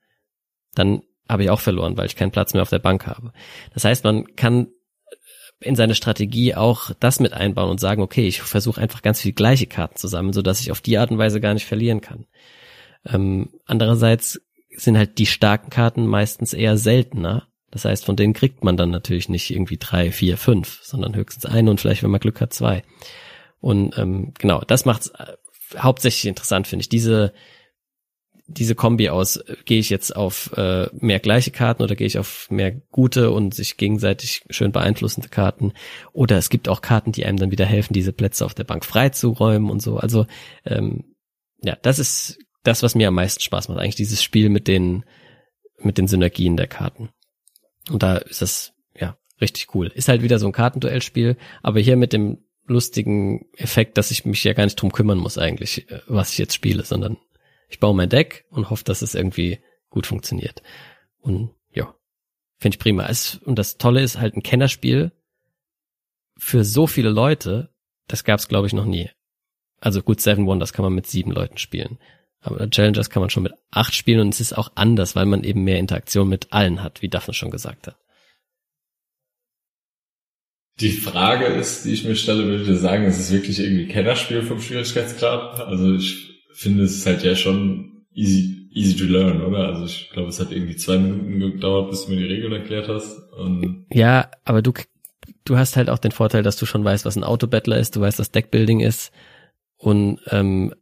dann 0.74 1.02
habe 1.28 1.42
ich 1.42 1.50
auch 1.50 1.60
verloren, 1.60 1.96
weil 1.96 2.06
ich 2.06 2.16
keinen 2.16 2.30
Platz 2.30 2.54
mehr 2.54 2.62
auf 2.62 2.70
der 2.70 2.78
Bank 2.78 3.06
habe. 3.06 3.32
Das 3.74 3.84
heißt, 3.84 4.04
man 4.04 4.36
kann 4.36 4.68
in 5.60 5.76
seine 5.76 5.94
Strategie 5.94 6.54
auch 6.54 6.90
das 7.00 7.18
mit 7.18 7.32
einbauen 7.32 7.70
und 7.70 7.80
sagen, 7.80 8.02
okay, 8.02 8.26
ich 8.26 8.42
versuche 8.42 8.80
einfach 8.80 9.02
ganz 9.02 9.20
viel 9.20 9.32
gleiche 9.32 9.66
Karten 9.66 9.96
zu 9.96 10.06
sammeln, 10.06 10.34
sodass 10.34 10.60
ich 10.60 10.70
auf 10.70 10.80
die 10.80 10.98
Art 10.98 11.10
und 11.10 11.18
Weise 11.18 11.40
gar 11.40 11.54
nicht 11.54 11.66
verlieren 11.66 12.00
kann. 12.00 12.26
Ähm, 13.06 13.50
andererseits 13.64 14.40
sind 14.76 14.98
halt 14.98 15.18
die 15.18 15.26
starken 15.26 15.70
Karten 15.70 16.06
meistens 16.06 16.52
eher 16.52 16.76
seltener. 16.76 17.48
Das 17.70 17.84
heißt, 17.84 18.04
von 18.04 18.16
denen 18.16 18.32
kriegt 18.32 18.64
man 18.64 18.76
dann 18.76 18.90
natürlich 18.90 19.28
nicht 19.28 19.50
irgendwie 19.50 19.76
drei, 19.76 20.12
vier, 20.12 20.36
fünf, 20.36 20.80
sondern 20.82 21.14
höchstens 21.14 21.46
eine 21.46 21.70
und 21.70 21.80
vielleicht, 21.80 22.02
wenn 22.02 22.10
man 22.10 22.20
Glück 22.20 22.40
hat, 22.40 22.52
zwei. 22.52 22.82
Und 23.60 23.98
ähm, 23.98 24.32
genau, 24.38 24.60
das 24.60 24.84
macht's 24.84 25.08
äh, 25.08 25.32
hauptsächlich 25.76 26.26
interessant, 26.26 26.66
finde 26.68 26.82
ich. 26.82 26.88
Diese 26.88 27.32
diese 28.48 28.74
Kombi 28.74 29.08
aus, 29.08 29.36
äh, 29.36 29.56
gehe 29.64 29.78
ich 29.78 29.90
jetzt 29.90 30.14
auf 30.14 30.52
äh, 30.56 30.88
mehr 30.92 31.18
gleiche 31.18 31.50
Karten 31.50 31.82
oder 31.82 31.96
gehe 31.96 32.06
ich 32.06 32.18
auf 32.18 32.48
mehr 32.50 32.72
gute 32.72 33.30
und 33.30 33.54
sich 33.54 33.76
gegenseitig 33.76 34.42
schön 34.50 34.72
beeinflussende 34.72 35.28
Karten. 35.28 35.72
Oder 36.12 36.38
es 36.38 36.48
gibt 36.48 36.68
auch 36.68 36.80
Karten, 36.80 37.12
die 37.12 37.26
einem 37.26 37.38
dann 37.38 37.50
wieder 37.50 37.66
helfen, 37.66 37.92
diese 37.92 38.12
Plätze 38.12 38.44
auf 38.44 38.54
der 38.54 38.64
Bank 38.64 38.84
freizuräumen 38.84 39.70
und 39.70 39.82
so. 39.82 39.96
Also 39.96 40.26
ähm, 40.64 41.16
ja, 41.62 41.76
das 41.82 41.98
ist 41.98 42.38
das, 42.62 42.82
was 42.82 42.94
mir 42.94 43.08
am 43.08 43.14
meisten 43.14 43.42
Spaß 43.42 43.68
macht, 43.68 43.78
eigentlich 43.78 43.96
dieses 43.96 44.22
Spiel 44.22 44.48
mit 44.48 44.68
den, 44.68 45.04
mit 45.78 45.98
den 45.98 46.08
Synergien 46.08 46.56
der 46.56 46.66
Karten. 46.66 47.10
Und 47.90 48.02
da 48.02 48.16
ist 48.16 48.42
es, 48.42 48.72
ja, 48.98 49.16
richtig 49.40 49.74
cool. 49.74 49.88
Ist 49.88 50.08
halt 50.08 50.22
wieder 50.22 50.38
so 50.38 50.46
ein 50.46 50.52
Kartenduellspiel, 50.52 51.36
aber 51.62 51.80
hier 51.80 51.96
mit 51.96 52.12
dem 52.12 52.44
lustigen 52.66 53.46
Effekt, 53.56 53.96
dass 53.96 54.10
ich 54.10 54.24
mich 54.24 54.42
ja 54.44 54.52
gar 54.52 54.64
nicht 54.64 54.76
drum 54.76 54.92
kümmern 54.92 55.18
muss 55.18 55.38
eigentlich, 55.38 55.90
äh, 55.90 56.00
was 56.08 56.32
ich 56.32 56.38
jetzt 56.38 56.54
spiele, 56.54 56.84
sondern 56.84 57.16
ich 57.68 57.80
baue 57.80 57.94
mein 57.94 58.08
Deck 58.08 58.44
und 58.50 58.70
hoffe, 58.70 58.84
dass 58.84 59.02
es 59.02 59.14
irgendwie 59.14 59.60
gut 59.90 60.06
funktioniert. 60.06 60.62
Und 61.20 61.54
ja, 61.72 61.94
finde 62.58 62.76
ich 62.76 62.78
prima. 62.78 63.06
Es, 63.06 63.36
und 63.36 63.58
das 63.58 63.76
Tolle 63.78 64.02
ist 64.02 64.18
halt 64.18 64.36
ein 64.36 64.42
Kennerspiel 64.42 65.12
für 66.36 66.64
so 66.64 66.86
viele 66.86 67.10
Leute, 67.10 67.70
das 68.08 68.24
gab's 68.24 68.48
glaube 68.48 68.66
ich 68.66 68.72
noch 68.72 68.84
nie. 68.84 69.10
Also 69.80 70.02
gut, 70.02 70.20
Seven 70.20 70.46
Wonders 70.46 70.72
kann 70.72 70.84
man 70.84 70.94
mit 70.94 71.06
sieben 71.06 71.30
Leuten 71.30 71.58
spielen. 71.58 71.98
Aber 72.46 72.70
Challengers 72.70 73.10
kann 73.10 73.20
man 73.20 73.30
schon 73.30 73.42
mit 73.42 73.54
acht 73.70 73.94
spielen 73.94 74.20
und 74.20 74.34
es 74.34 74.40
ist 74.40 74.56
auch 74.56 74.70
anders, 74.76 75.16
weil 75.16 75.26
man 75.26 75.42
eben 75.42 75.64
mehr 75.64 75.78
Interaktion 75.78 76.28
mit 76.28 76.52
allen 76.52 76.82
hat, 76.82 77.02
wie 77.02 77.08
Daphne 77.08 77.34
schon 77.34 77.50
gesagt 77.50 77.88
hat. 77.88 77.96
Die 80.78 80.92
Frage 80.92 81.46
ist, 81.46 81.84
die 81.84 81.92
ich 81.92 82.04
mir 82.04 82.14
stelle, 82.16 82.44
würde 82.44 82.72
ich 82.72 82.78
sagen, 82.78 83.04
ist 83.04 83.18
es 83.18 83.32
wirklich 83.32 83.58
irgendwie 83.58 83.88
Kennerspiel 83.88 84.42
vom 84.42 84.60
Schwierigkeitsgrad? 84.60 85.58
Also 85.60 85.94
ich 85.94 86.44
finde, 86.52 86.84
es 86.84 86.96
ist 86.96 87.06
halt 87.06 87.24
ja 87.24 87.34
schon 87.34 88.06
easy, 88.12 88.68
easy 88.72 88.96
to 88.96 89.04
learn, 89.04 89.42
oder? 89.42 89.68
Also 89.68 89.86
ich 89.86 90.10
glaube, 90.10 90.28
es 90.28 90.38
hat 90.38 90.52
irgendwie 90.52 90.76
zwei 90.76 90.98
Minuten 90.98 91.54
gedauert, 91.54 91.90
bis 91.90 92.04
du 92.04 92.12
mir 92.12 92.18
die 92.18 92.32
Regeln 92.32 92.52
erklärt 92.52 92.88
hast. 92.88 93.18
Und 93.32 93.86
ja, 93.90 94.30
aber 94.44 94.62
du, 94.62 94.72
du 95.44 95.56
hast 95.56 95.76
halt 95.76 95.90
auch 95.90 95.98
den 95.98 96.12
Vorteil, 96.12 96.42
dass 96.42 96.58
du 96.58 96.66
schon 96.66 96.84
weißt, 96.84 97.06
was 97.06 97.16
ein 97.16 97.24
Autobattler 97.24 97.78
ist, 97.78 97.96
du 97.96 98.00
weißt, 98.00 98.18
was 98.18 98.30
Deckbuilding 98.30 98.80
ist 98.80 99.12
und 99.78 100.20
ähm, 100.28 100.74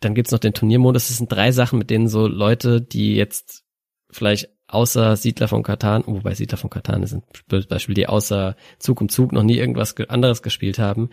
dann 0.00 0.14
gibt's 0.14 0.32
noch 0.32 0.38
den 0.38 0.54
Turniermodus. 0.54 1.08
Das 1.08 1.18
sind 1.18 1.32
drei 1.32 1.52
Sachen, 1.52 1.78
mit 1.78 1.90
denen 1.90 2.08
so 2.08 2.26
Leute, 2.26 2.80
die 2.80 3.14
jetzt 3.14 3.64
vielleicht 4.10 4.48
außer 4.68 5.16
Siedler 5.16 5.48
von 5.48 5.62
Katan, 5.62 6.04
wobei 6.06 6.34
Siedler 6.34 6.58
von 6.58 6.70
Katan 6.70 7.04
ein 7.04 7.22
Beispiel, 7.68 7.94
die 7.94 8.08
außer 8.08 8.56
Zug 8.78 9.00
um 9.00 9.08
Zug 9.08 9.32
noch 9.32 9.42
nie 9.42 9.56
irgendwas 9.56 9.94
anderes 10.08 10.42
gespielt 10.42 10.78
haben, 10.78 11.10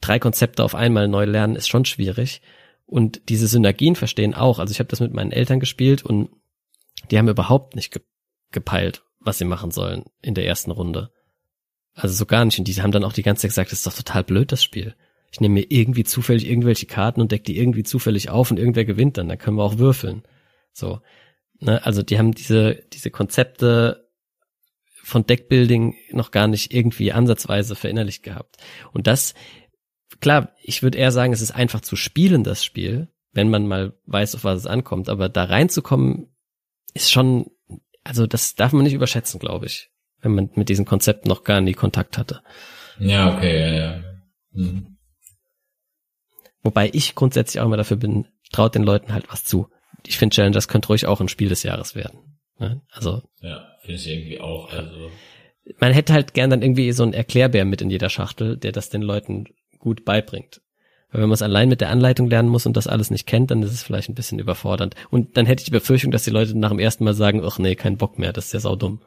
drei 0.00 0.18
Konzepte 0.18 0.62
auf 0.62 0.74
einmal 0.74 1.08
neu 1.08 1.24
lernen, 1.24 1.56
ist 1.56 1.68
schon 1.68 1.84
schwierig. 1.84 2.42
Und 2.86 3.28
diese 3.30 3.46
Synergien 3.46 3.96
verstehen 3.96 4.34
auch. 4.34 4.58
Also 4.58 4.72
ich 4.72 4.78
habe 4.78 4.88
das 4.88 5.00
mit 5.00 5.14
meinen 5.14 5.32
Eltern 5.32 5.60
gespielt 5.60 6.04
und 6.04 6.28
die 7.10 7.18
haben 7.18 7.28
überhaupt 7.28 7.76
nicht 7.76 7.92
ge 7.92 8.02
gepeilt, 8.50 9.02
was 9.18 9.38
sie 9.38 9.44
machen 9.44 9.72
sollen 9.72 10.04
in 10.22 10.34
der 10.34 10.46
ersten 10.46 10.70
Runde. 10.70 11.10
Also 11.92 12.14
so 12.14 12.24
gar 12.24 12.44
nicht. 12.44 12.56
Und 12.58 12.68
die 12.68 12.80
haben 12.80 12.92
dann 12.92 13.02
auch 13.02 13.12
die 13.12 13.24
ganze 13.24 13.42
Zeit 13.42 13.50
gesagt, 13.50 13.72
das 13.72 13.80
ist 13.80 13.86
doch 13.86 13.94
total 13.94 14.22
blöd, 14.22 14.52
das 14.52 14.62
Spiel. 14.62 14.94
Ich 15.34 15.40
nehme 15.40 15.54
mir 15.54 15.66
irgendwie 15.68 16.04
zufällig 16.04 16.48
irgendwelche 16.48 16.86
Karten 16.86 17.20
und 17.20 17.32
decke 17.32 17.42
die 17.42 17.58
irgendwie 17.58 17.82
zufällig 17.82 18.30
auf 18.30 18.52
und 18.52 18.56
irgendwer 18.56 18.84
gewinnt 18.84 19.18
dann. 19.18 19.28
Dann 19.28 19.36
können 19.36 19.56
wir 19.56 19.64
auch 19.64 19.78
würfeln. 19.78 20.22
So. 20.72 21.00
Ne? 21.58 21.84
Also 21.84 22.04
die 22.04 22.20
haben 22.20 22.30
diese, 22.30 22.84
diese 22.92 23.10
Konzepte 23.10 24.08
von 25.02 25.26
Deckbuilding 25.26 25.96
noch 26.12 26.30
gar 26.30 26.46
nicht 26.46 26.72
irgendwie 26.72 27.10
ansatzweise 27.10 27.74
verinnerlicht 27.74 28.22
gehabt. 28.22 28.58
Und 28.92 29.08
das, 29.08 29.34
klar, 30.20 30.54
ich 30.62 30.84
würde 30.84 30.98
eher 30.98 31.10
sagen, 31.10 31.32
es 31.32 31.42
ist 31.42 31.50
einfach 31.50 31.80
zu 31.80 31.96
spielen, 31.96 32.44
das 32.44 32.64
Spiel, 32.64 33.08
wenn 33.32 33.50
man 33.50 33.66
mal 33.66 33.98
weiß, 34.06 34.36
auf 34.36 34.44
was 34.44 34.60
es 34.60 34.66
ankommt. 34.66 35.08
Aber 35.08 35.28
da 35.28 35.42
reinzukommen, 35.42 36.28
ist 36.94 37.10
schon, 37.10 37.50
also 38.04 38.28
das 38.28 38.54
darf 38.54 38.72
man 38.72 38.84
nicht 38.84 38.94
überschätzen, 38.94 39.40
glaube 39.40 39.66
ich, 39.66 39.90
wenn 40.20 40.32
man 40.32 40.50
mit 40.54 40.68
diesen 40.68 40.84
Konzepten 40.84 41.28
noch 41.28 41.42
gar 41.42 41.60
nie 41.60 41.74
Kontakt 41.74 42.18
hatte. 42.18 42.40
Ja, 43.00 43.36
okay, 43.36 43.58
ja, 43.58 43.74
ja. 43.74 44.04
Mhm. 44.52 44.93
Wobei 46.64 46.90
ich 46.92 47.14
grundsätzlich 47.14 47.60
auch 47.60 47.66
immer 47.66 47.76
dafür 47.76 47.98
bin, 47.98 48.26
traut 48.50 48.74
den 48.74 48.82
Leuten 48.82 49.12
halt 49.12 49.26
was 49.30 49.44
zu 49.44 49.68
ich 50.06 50.18
finde 50.18 50.34
Challengers 50.34 50.68
könnte 50.68 50.88
ruhig 50.88 51.06
auch 51.06 51.20
ein 51.20 51.28
Spiel 51.28 51.48
des 51.48 51.62
Jahres 51.62 51.94
werden. 51.94 52.38
Ne? 52.58 52.82
Also. 52.90 53.22
Ja, 53.40 53.66
finde 53.80 53.96
ich 53.96 54.08
irgendwie 54.08 54.40
auch. 54.40 54.72
Also. 54.72 55.10
Man 55.78 55.92
hätte 55.92 56.12
halt 56.12 56.34
gern 56.34 56.50
dann 56.50 56.62
irgendwie 56.62 56.92
so 56.92 57.02
einen 57.02 57.14
Erklärbär 57.14 57.64
mit 57.64 57.80
in 57.80 57.90
jeder 57.90 58.10
Schachtel, 58.10 58.56
der 58.56 58.72
das 58.72 58.90
den 58.90 59.02
Leuten 59.02 59.46
gut 59.78 60.04
beibringt. 60.04 60.60
Weil 61.10 61.22
wenn 61.22 61.28
man 61.28 61.34
es 61.34 61.42
allein 61.42 61.68
mit 61.68 61.80
der 61.80 61.90
Anleitung 61.90 62.28
lernen 62.28 62.48
muss 62.48 62.66
und 62.66 62.76
das 62.76 62.86
alles 62.86 63.10
nicht 63.10 63.26
kennt, 63.26 63.50
dann 63.50 63.62
ist 63.62 63.72
es 63.72 63.82
vielleicht 63.82 64.08
ein 64.08 64.14
bisschen 64.14 64.38
überfordernd. 64.38 64.94
Und 65.10 65.36
dann 65.36 65.46
hätte 65.46 65.60
ich 65.60 65.66
die 65.66 65.70
Befürchtung, 65.70 66.10
dass 66.10 66.24
die 66.24 66.30
Leute 66.30 66.58
nach 66.58 66.70
dem 66.70 66.78
ersten 66.78 67.04
Mal 67.04 67.14
sagen, 67.14 67.42
ach 67.44 67.58
nee, 67.58 67.76
kein 67.76 67.96
Bock 67.96 68.18
mehr, 68.18 68.32
das 68.32 68.46
ist 68.46 68.52
ja 68.52 68.60
saudumm. 68.60 69.00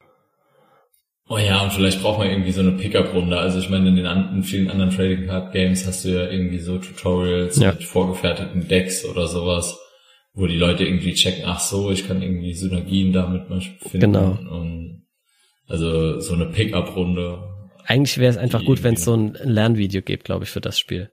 Oh 1.29 1.37
ja, 1.37 1.61
und 1.61 1.73
vielleicht 1.73 2.01
braucht 2.01 2.19
man 2.19 2.29
irgendwie 2.29 2.51
so 2.51 2.61
eine 2.61 2.71
Pickup-Runde. 2.71 3.37
Also 3.37 3.59
ich 3.59 3.69
meine, 3.69 3.89
in 3.89 3.95
den 3.97 4.05
in 4.05 4.43
vielen 4.43 4.69
anderen 4.69 4.91
Trading 4.91 5.27
Card 5.27 5.51
Games 5.51 5.85
hast 5.85 6.05
du 6.05 6.09
ja 6.09 6.29
irgendwie 6.29 6.59
so 6.59 6.77
Tutorials 6.77 7.57
ja. 7.59 7.73
mit 7.73 7.83
vorgefertigten 7.83 8.67
Decks 8.67 9.03
oder 9.03 9.27
sowas 9.27 9.77
wo 10.37 10.45
die 10.45 10.57
Leute 10.57 10.85
irgendwie 10.85 11.15
checken, 11.15 11.45
ach 11.47 11.59
so, 11.59 11.89
ich 11.89 12.07
kann 12.07 12.21
irgendwie 12.21 12.53
Synergien 12.53 13.11
damit 13.11 13.49
mal 13.49 13.59
finden. 13.59 13.99
Genau. 13.99 14.37
Und 14.51 15.07
also 15.67 16.19
so 16.19 16.35
eine 16.35 16.45
Pickup-Runde. 16.45 17.39
Eigentlich 17.85 18.19
wäre 18.19 18.29
es 18.29 18.37
einfach 18.37 18.63
gut, 18.63 18.83
wenn 18.83 18.93
es 18.93 19.03
so 19.03 19.15
ein 19.15 19.33
Lernvideo 19.33 20.03
gibt, 20.03 20.25
glaube 20.25 20.43
ich, 20.43 20.51
für 20.51 20.61
das 20.61 20.77
Spiel. 20.77 21.11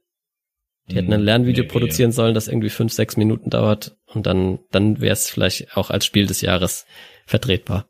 Die 0.90 0.96
hätten 0.96 1.12
ein 1.14 1.20
hm, 1.20 1.24
Lernvideo 1.24 1.64
nee, 1.64 1.70
produzieren 1.70 2.10
ja. 2.10 2.14
sollen, 2.14 2.34
das 2.34 2.48
irgendwie 2.48 2.68
fünf, 2.68 2.92
sechs 2.92 3.16
Minuten 3.16 3.48
dauert 3.48 3.96
und 4.04 4.26
dann, 4.26 4.58
dann 4.70 5.00
wäre 5.00 5.14
es 5.14 5.30
vielleicht 5.30 5.74
auch 5.74 5.88
als 5.88 6.04
Spiel 6.04 6.26
des 6.26 6.42
Jahres 6.42 6.84
vertretbar. 7.24 7.88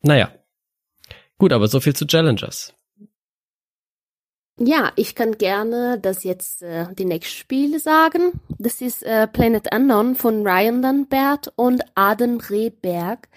Naja. 0.00 0.32
Gut, 1.42 1.52
aber 1.52 1.66
so 1.66 1.80
viel 1.80 1.96
zu 1.96 2.06
Challengers. 2.06 2.72
Ja, 4.60 4.92
ich 4.94 5.16
kann 5.16 5.38
gerne 5.38 5.98
das 6.00 6.22
jetzt 6.22 6.62
äh, 6.62 6.86
die 6.94 7.04
nächsten 7.04 7.36
Spiele 7.36 7.80
sagen. 7.80 8.40
Das 8.60 8.80
ist 8.80 9.02
äh, 9.02 9.26
Planet 9.26 9.74
Unknown 9.74 10.14
von 10.14 10.46
Ryan 10.46 10.82
Lambert 10.82 11.52
und 11.56 11.82
Aden 11.96 12.40
Rehberg. 12.40 13.28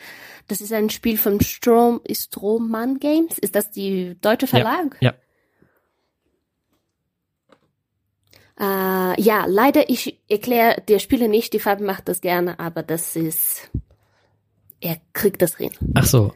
Das 0.47 0.61
ist 0.61 0.71
ein 0.71 0.91
Spiel 0.91 1.17
von 1.17 1.41
Strom, 1.41 1.99
Strohmann 2.11 2.99
Games. 2.99 3.39
Ist 3.39 3.55
das 3.55 3.71
die 3.71 4.15
deutsche 4.21 4.45
Verlag? 4.45 4.97
Ja. 5.01 5.15
ja. 8.59 9.13
Äh, 9.15 9.19
ja, 9.19 9.45
leider, 9.47 9.89
ich 9.89 10.21
erkläre 10.29 10.79
der 10.87 10.99
Spieler 10.99 11.27
nicht, 11.27 11.53
die 11.53 11.59
Fabi 11.59 11.83
macht 11.83 12.07
das 12.07 12.21
gerne, 12.21 12.59
aber 12.59 12.83
das 12.83 13.15
ist, 13.15 13.71
er 14.85 14.97
kriegt 15.13 15.41
das 15.41 15.57
hin. 15.57 15.71
Ach 15.93 16.05
so. 16.05 16.33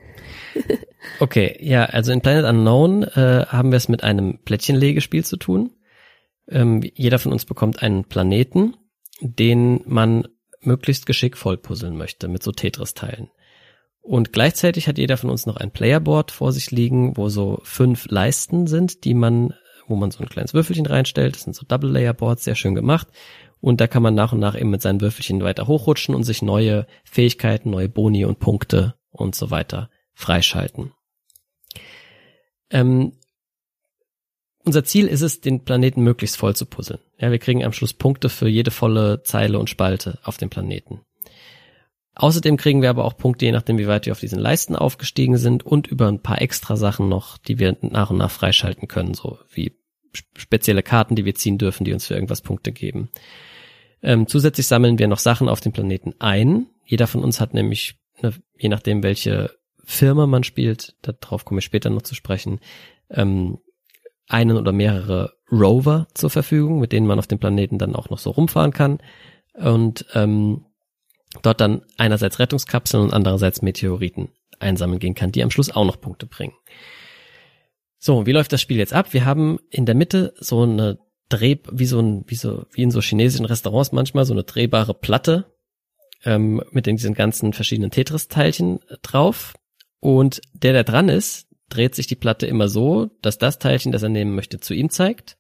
Okay, 1.22 1.58
ja, 1.62 1.86
also 1.86 2.12
in 2.12 2.22
Planet 2.22 2.46
Unknown 2.46 3.04
äh, 3.04 3.46
haben 3.48 3.72
wir 3.72 3.78
es 3.78 3.88
mit 3.88 4.04
einem 4.04 4.38
Plättchenlegespiel 4.40 5.24
zu 5.24 5.38
tun. 5.38 5.72
Ähm, 6.50 6.82
jeder 6.94 7.20
von 7.20 7.32
uns 7.32 7.46
bekommt 7.46 7.82
einen 7.82 8.04
Planeten, 8.04 8.76
den 9.22 9.82
man 9.86 10.28
möglichst 10.62 11.06
geschickvoll 11.06 11.58
puzzeln 11.58 11.98
möchte 11.98 12.28
mit 12.28 12.44
so 12.44 12.52
Tetris-Teilen. 12.52 13.30
Und 14.02 14.34
gleichzeitig 14.34 14.88
hat 14.88 14.98
jeder 14.98 15.18
von 15.18 15.30
uns 15.30 15.46
noch 15.46 15.58
ein 15.58 15.72
Playerboard 15.72 16.32
vor 16.32 16.52
sich 16.52 16.70
liegen, 16.70 17.16
wo 17.16 17.30
so 17.30 17.60
fünf 17.64 18.08
Leisten 18.10 18.68
sind, 18.68 19.04
die 19.06 19.14
man, 19.14 19.54
wo 19.88 19.96
man 19.96 20.12
so 20.12 20.20
ein 20.20 20.30
kleines 20.30 20.54
Würfelchen 20.54 20.86
reinstellt. 20.86 21.36
Das 21.36 21.44
sind 21.44 21.56
so 21.56 21.66
Double-Layer-Boards, 21.66 22.44
sehr 22.44 22.56
schön 22.56 22.76
gemacht. 22.76 23.08
Und 23.62 23.82
da 23.82 23.88
kann 23.88 24.04
man 24.04 24.16
nach 24.16 24.32
und 24.32 24.40
nach 24.40 24.56
eben 24.56 24.70
mit 24.70 24.82
seinen 24.82 25.02
Würfelchen 25.02 25.42
weiter 25.44 25.68
hochrutschen 25.68 26.16
und 26.16 26.24
sich 26.24 26.42
neue 26.42 26.88
Fähigkeiten, 27.04 27.70
neue 27.70 27.90
Boni 27.90 28.26
und 28.26 28.40
Punkte 28.40 28.96
und 29.12 29.36
so 29.36 29.52
weiter 29.52 29.90
freischalten. 30.14 30.94
Ähm, 32.70 33.14
unser 34.66 34.84
Ziel 34.84 35.08
ist 35.08 35.22
es, 35.22 35.42
den 35.42 35.64
Planeten 35.64 36.04
möglichst 36.04 36.38
voll 36.38 36.56
zu 36.56 36.66
puzzeln. 36.66 37.00
Ja, 37.18 37.32
wir 37.32 37.40
kriegen 37.40 37.64
am 37.64 37.74
Schluss 37.74 37.94
Punkte 37.94 38.30
für 38.30 38.48
jede 38.48 38.72
volle 38.72 39.24
Zeile 39.24 39.60
und 39.60 39.70
Spalte 39.70 40.20
auf 40.24 40.38
dem 40.38 40.50
Planeten. 40.50 41.02
Außerdem 42.16 42.58
kriegen 42.58 42.82
wir 42.82 42.90
aber 42.90 43.06
auch 43.06 43.16
Punkte, 43.18 43.46
je 43.46 43.54
nachdem, 43.54 43.78
wie 43.78 43.88
weit 43.88 44.06
wir 44.06 44.12
auf 44.12 44.20
diesen 44.20 44.40
Leisten 44.40 44.76
aufgestiegen 44.76 45.38
sind 45.38 45.66
und 45.66 45.88
über 45.88 46.08
ein 46.08 46.22
paar 46.22 46.42
extra 46.42 46.76
Sachen 46.76 47.08
noch, 47.08 47.38
die 47.38 47.60
wir 47.60 47.78
nach 47.82 48.10
und 48.10 48.18
nach 48.18 48.32
freischalten 48.32 48.88
können, 48.88 49.14
so 49.14 49.40
wie 49.50 49.74
spezielle 50.36 50.84
Karten, 50.84 51.16
die 51.16 51.24
wir 51.24 51.36
ziehen 51.36 51.58
dürfen, 51.58 51.86
die 51.86 51.94
uns 51.94 52.08
für 52.08 52.16
irgendwas 52.16 52.42
Punkte 52.42 52.72
geben. 52.72 53.10
Ähm, 54.02 54.28
zusätzlich 54.28 54.68
sammeln 54.68 54.98
wir 54.98 55.08
noch 55.08 55.20
Sachen 55.20 55.50
auf 55.50 55.60
dem 55.60 55.72
Planeten 55.72 56.16
ein. 56.20 56.68
Jeder 56.86 57.08
von 57.08 57.24
uns 57.24 57.40
hat 57.40 57.54
nämlich, 57.54 57.96
je 58.58 58.70
nachdem, 58.70 59.04
welche 59.04 59.52
Firma 59.84 60.28
man 60.28 60.44
spielt, 60.44 60.96
darauf 61.02 61.46
komme 61.46 61.60
ich 61.60 61.66
später 61.66 61.90
noch 61.90 62.04
zu 62.04 62.16
sprechen, 62.16 62.60
ähm, 63.10 63.60
einen 64.28 64.58
oder 64.58 64.72
mehrere 64.72 65.34
Rover 65.52 66.08
zur 66.14 66.30
Verfügung, 66.30 66.80
mit 66.80 66.92
denen 66.92 67.08
man 67.08 67.20
auf 67.20 67.28
dem 67.28 67.40
Planeten 67.40 67.80
dann 67.80 67.96
auch 67.96 68.10
noch 68.10 68.20
so 68.20 68.30
rumfahren 68.30 68.72
kann 68.72 69.00
und 69.54 70.06
ähm, 70.14 70.66
dort 71.42 71.60
dann 71.60 71.82
einerseits 71.98 72.40
Rettungskapseln 72.40 73.04
und 73.04 73.14
andererseits 73.14 73.62
Meteoriten 73.62 74.30
einsammeln 74.60 75.00
gehen 75.00 75.16
kann, 75.16 75.32
die 75.32 75.44
am 75.44 75.52
Schluss 75.52 75.72
auch 75.72 75.86
noch 75.86 76.00
Punkte 76.00 76.26
bringen. 76.26 76.54
So, 77.98 78.26
wie 78.26 78.32
läuft 78.32 78.54
das 78.54 78.62
Spiel 78.62 78.78
jetzt 78.78 78.94
ab? 78.94 79.14
Wir 79.14 79.26
haben 79.26 79.60
in 79.70 79.86
der 79.86 79.96
Mitte 79.96 80.34
so 80.38 80.64
eine 80.64 81.00
Dreh, 81.30 81.58
wie 81.72 81.86
so 81.86 82.00
ein, 82.00 82.24
wie 82.28 82.36
so, 82.36 82.66
wie 82.72 82.84
in 82.84 82.92
so 82.92 83.02
chinesischen 83.02 83.46
Restaurants 83.46 83.92
manchmal, 83.92 84.26
so 84.26 84.34
eine 84.34 84.44
drehbare 84.44 84.94
Platte 84.94 85.46
ähm, 86.26 86.64
mit 86.72 86.86
den, 86.86 86.98
diesen 86.98 87.14
ganzen 87.14 87.54
verschiedenen 87.54 87.92
Tetris-Teilchen 87.92 88.80
drauf. 89.02 89.54
Und 90.00 90.42
der, 90.54 90.74
der 90.74 90.84
dran 90.84 91.10
ist, 91.10 91.48
dreht 91.70 91.96
sich 91.96 92.08
die 92.08 92.16
Platte 92.16 92.48
immer 92.48 92.68
so, 92.68 93.12
dass 93.22 93.38
das 93.38 93.60
Teilchen, 93.60 93.92
das 93.92 94.04
er 94.04 94.10
nehmen 94.10 94.34
möchte, 94.34 94.60
zu 94.60 94.74
ihm 94.74 94.90
zeigt. 94.90 95.38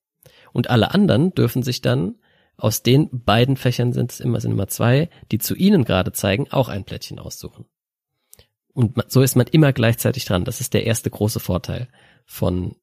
Und 0.53 0.69
alle 0.69 0.93
anderen 0.93 1.33
dürfen 1.33 1.63
sich 1.63 1.81
dann 1.81 2.15
aus 2.59 2.83
den 2.83 3.09
beiden 3.11 3.55
Fächern 3.55 3.93
sind 3.93 4.11
es 4.11 4.19
immer, 4.19 4.41
sind 4.41 4.51
immer 4.51 4.67
zwei, 4.67 5.09
die 5.31 5.37
zu 5.37 5.55
ihnen 5.55 5.85
gerade 5.85 6.11
zeigen, 6.11 6.51
auch 6.51 6.67
ein 6.67 6.83
Plättchen 6.83 7.17
aussuchen. 7.17 7.65
Und 8.73 8.97
so 9.07 9.21
ist 9.21 9.35
man 9.35 9.47
immer 9.47 9.71
gleichzeitig 9.71 10.25
dran. 10.25 10.45
Das 10.45 10.59
ist 10.59 10.73
der 10.73 10.85
erste 10.85 11.09
große 11.09 11.39
Vorteil 11.39 11.87
von 12.25 12.75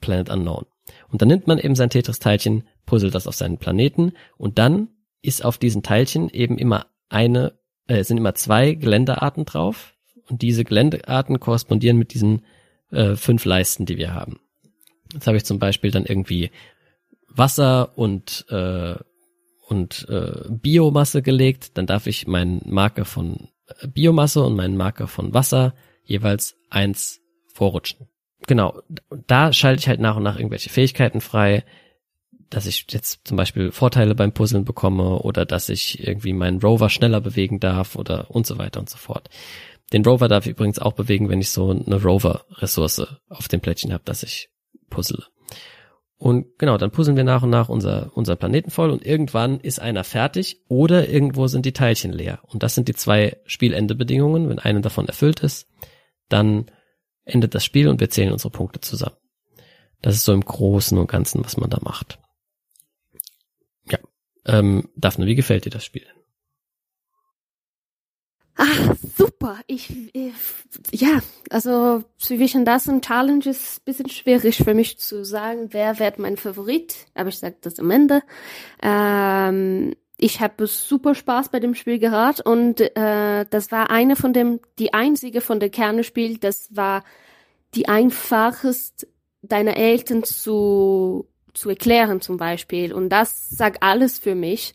Planet 0.00 0.28
Unknown. 0.28 0.66
Und 1.08 1.22
dann 1.22 1.28
nimmt 1.28 1.46
man 1.46 1.58
eben 1.58 1.74
sein 1.74 1.90
Tetris-Teilchen, 1.90 2.64
puzzelt 2.86 3.14
das 3.14 3.26
auf 3.26 3.34
seinen 3.34 3.58
Planeten 3.58 4.12
und 4.36 4.58
dann 4.58 4.88
ist 5.20 5.44
auf 5.44 5.58
diesen 5.58 5.82
Teilchen 5.82 6.28
eben 6.28 6.58
immer 6.58 6.86
eine, 7.08 7.52
äh, 7.86 8.02
sind 8.02 8.18
immer 8.18 8.34
zwei 8.34 8.74
Geländearten 8.74 9.44
drauf 9.44 9.94
und 10.28 10.42
diese 10.42 10.64
Geländearten 10.64 11.38
korrespondieren 11.38 11.98
mit 11.98 12.14
diesen 12.14 12.44
äh, 12.90 13.14
fünf 13.14 13.44
Leisten, 13.44 13.86
die 13.86 13.96
wir 13.96 14.14
haben. 14.14 14.40
Jetzt 15.12 15.26
habe 15.26 15.36
ich 15.36 15.44
zum 15.44 15.58
Beispiel 15.58 15.90
dann 15.90 16.06
irgendwie 16.06 16.50
Wasser 17.28 17.96
und 17.96 18.46
äh, 18.48 18.96
und 19.68 20.06
äh, 20.10 20.48
Biomasse 20.50 21.22
gelegt, 21.22 21.78
dann 21.78 21.86
darf 21.86 22.06
ich 22.06 22.26
meinen 22.26 22.60
Marker 22.66 23.06
von 23.06 23.48
äh, 23.66 23.88
Biomasse 23.88 24.42
und 24.42 24.54
meinen 24.54 24.76
Marker 24.76 25.08
von 25.08 25.32
Wasser 25.32 25.74
jeweils 26.04 26.56
eins 26.68 27.20
vorrutschen. 27.46 28.08
Genau, 28.46 28.80
da 29.26 29.52
schalte 29.52 29.80
ich 29.80 29.88
halt 29.88 30.00
nach 30.00 30.16
und 30.16 30.22
nach 30.22 30.36
irgendwelche 30.36 30.70
Fähigkeiten 30.70 31.20
frei, 31.20 31.64
dass 32.50 32.66
ich 32.66 32.86
jetzt 32.90 33.26
zum 33.26 33.36
Beispiel 33.36 33.72
Vorteile 33.72 34.14
beim 34.14 34.32
Puzzeln 34.32 34.64
bekomme 34.64 35.20
oder 35.20 35.46
dass 35.46 35.68
ich 35.68 36.06
irgendwie 36.06 36.32
meinen 36.32 36.60
Rover 36.60 36.90
schneller 36.90 37.20
bewegen 37.20 37.60
darf 37.60 37.96
oder 37.96 38.30
und 38.30 38.46
so 38.46 38.58
weiter 38.58 38.80
und 38.80 38.90
so 38.90 38.98
fort. 38.98 39.30
Den 39.92 40.04
Rover 40.04 40.28
darf 40.28 40.46
ich 40.46 40.52
übrigens 40.52 40.78
auch 40.78 40.92
bewegen, 40.92 41.28
wenn 41.28 41.40
ich 41.40 41.50
so 41.50 41.70
eine 41.70 42.02
Rover-Ressource 42.02 43.06
auf 43.28 43.48
dem 43.48 43.60
Plättchen 43.60 43.92
habe, 43.92 44.04
dass 44.04 44.22
ich 44.22 44.50
puzzle. 44.90 45.24
Und 46.16 46.56
genau, 46.58 46.78
dann 46.78 46.92
puzzeln 46.92 47.16
wir 47.16 47.24
nach 47.24 47.42
und 47.42 47.50
nach 47.50 47.68
unser, 47.68 48.12
unser 48.14 48.36
Planeten 48.36 48.70
voll 48.70 48.90
und 48.90 49.04
irgendwann 49.04 49.58
ist 49.58 49.80
einer 49.80 50.04
fertig 50.04 50.60
oder 50.68 51.08
irgendwo 51.08 51.48
sind 51.48 51.66
die 51.66 51.72
Teilchen 51.72 52.12
leer. 52.12 52.38
Und 52.46 52.62
das 52.62 52.74
sind 52.74 52.86
die 52.88 52.94
zwei 52.94 53.38
Spielendebedingungen. 53.44 54.48
Wenn 54.48 54.60
eine 54.60 54.82
davon 54.82 55.08
erfüllt 55.08 55.40
ist, 55.40 55.68
dann 56.28 56.66
endet 57.24 57.54
das 57.54 57.64
Spiel 57.64 57.88
und 57.88 58.00
wir 58.00 58.10
zählen 58.10 58.32
unsere 58.32 58.50
Punkte 58.50 58.80
zusammen. 58.80 59.16
Das 60.00 60.14
ist 60.14 60.24
so 60.24 60.32
im 60.32 60.44
Großen 60.44 60.98
und 60.98 61.10
Ganzen, 61.10 61.44
was 61.44 61.56
man 61.56 61.70
da 61.70 61.78
macht. 61.82 62.18
Ja. 63.88 63.98
Ähm, 64.46 64.88
Daphne, 64.96 65.26
wie 65.26 65.36
gefällt 65.36 65.64
dir 65.64 65.70
das 65.70 65.84
Spiel? 65.84 66.06
Ah, 68.56 68.94
super. 69.16 69.60
Ich, 69.66 70.14
ich 70.14 70.34
ja, 70.90 71.20
also 71.50 72.04
zwischen 72.18 72.64
das 72.64 72.86
und 72.86 73.04
Challenge 73.04 73.44
ist 73.46 73.78
ein 73.78 73.84
bisschen 73.84 74.10
schwierig 74.10 74.58
für 74.58 74.74
mich 74.74 74.98
zu 74.98 75.24
sagen, 75.24 75.68
wer 75.70 75.98
wird 75.98 76.18
mein 76.18 76.36
Favorit. 76.36 77.06
Aber 77.14 77.30
ich 77.30 77.38
sage 77.38 77.56
das 77.60 77.78
am 77.78 77.90
Ende. 77.90 78.22
Ähm, 78.82 79.94
ich 80.22 80.40
habe 80.40 80.68
super 80.68 81.16
Spaß 81.16 81.48
bei 81.48 81.58
dem 81.58 81.74
Spiel 81.74 81.98
gehabt 81.98 82.40
und 82.40 82.80
äh, 82.80 83.44
das 83.50 83.72
war 83.72 83.90
eine 83.90 84.14
von 84.14 84.32
dem, 84.32 84.60
die 84.78 84.94
einzige 84.94 85.40
von 85.40 85.58
der 85.58 85.68
Kernespiel, 85.68 86.38
das 86.38 86.68
war 86.70 87.02
die 87.74 87.88
einfachest 87.88 89.08
deiner 89.42 89.76
Eltern 89.76 90.22
zu 90.22 91.26
zu 91.54 91.68
erklären 91.68 92.20
zum 92.20 92.36
Beispiel 92.36 92.94
und 92.94 93.08
das 93.08 93.50
sagt 93.50 93.82
alles 93.82 94.20
für 94.20 94.36
mich. 94.36 94.74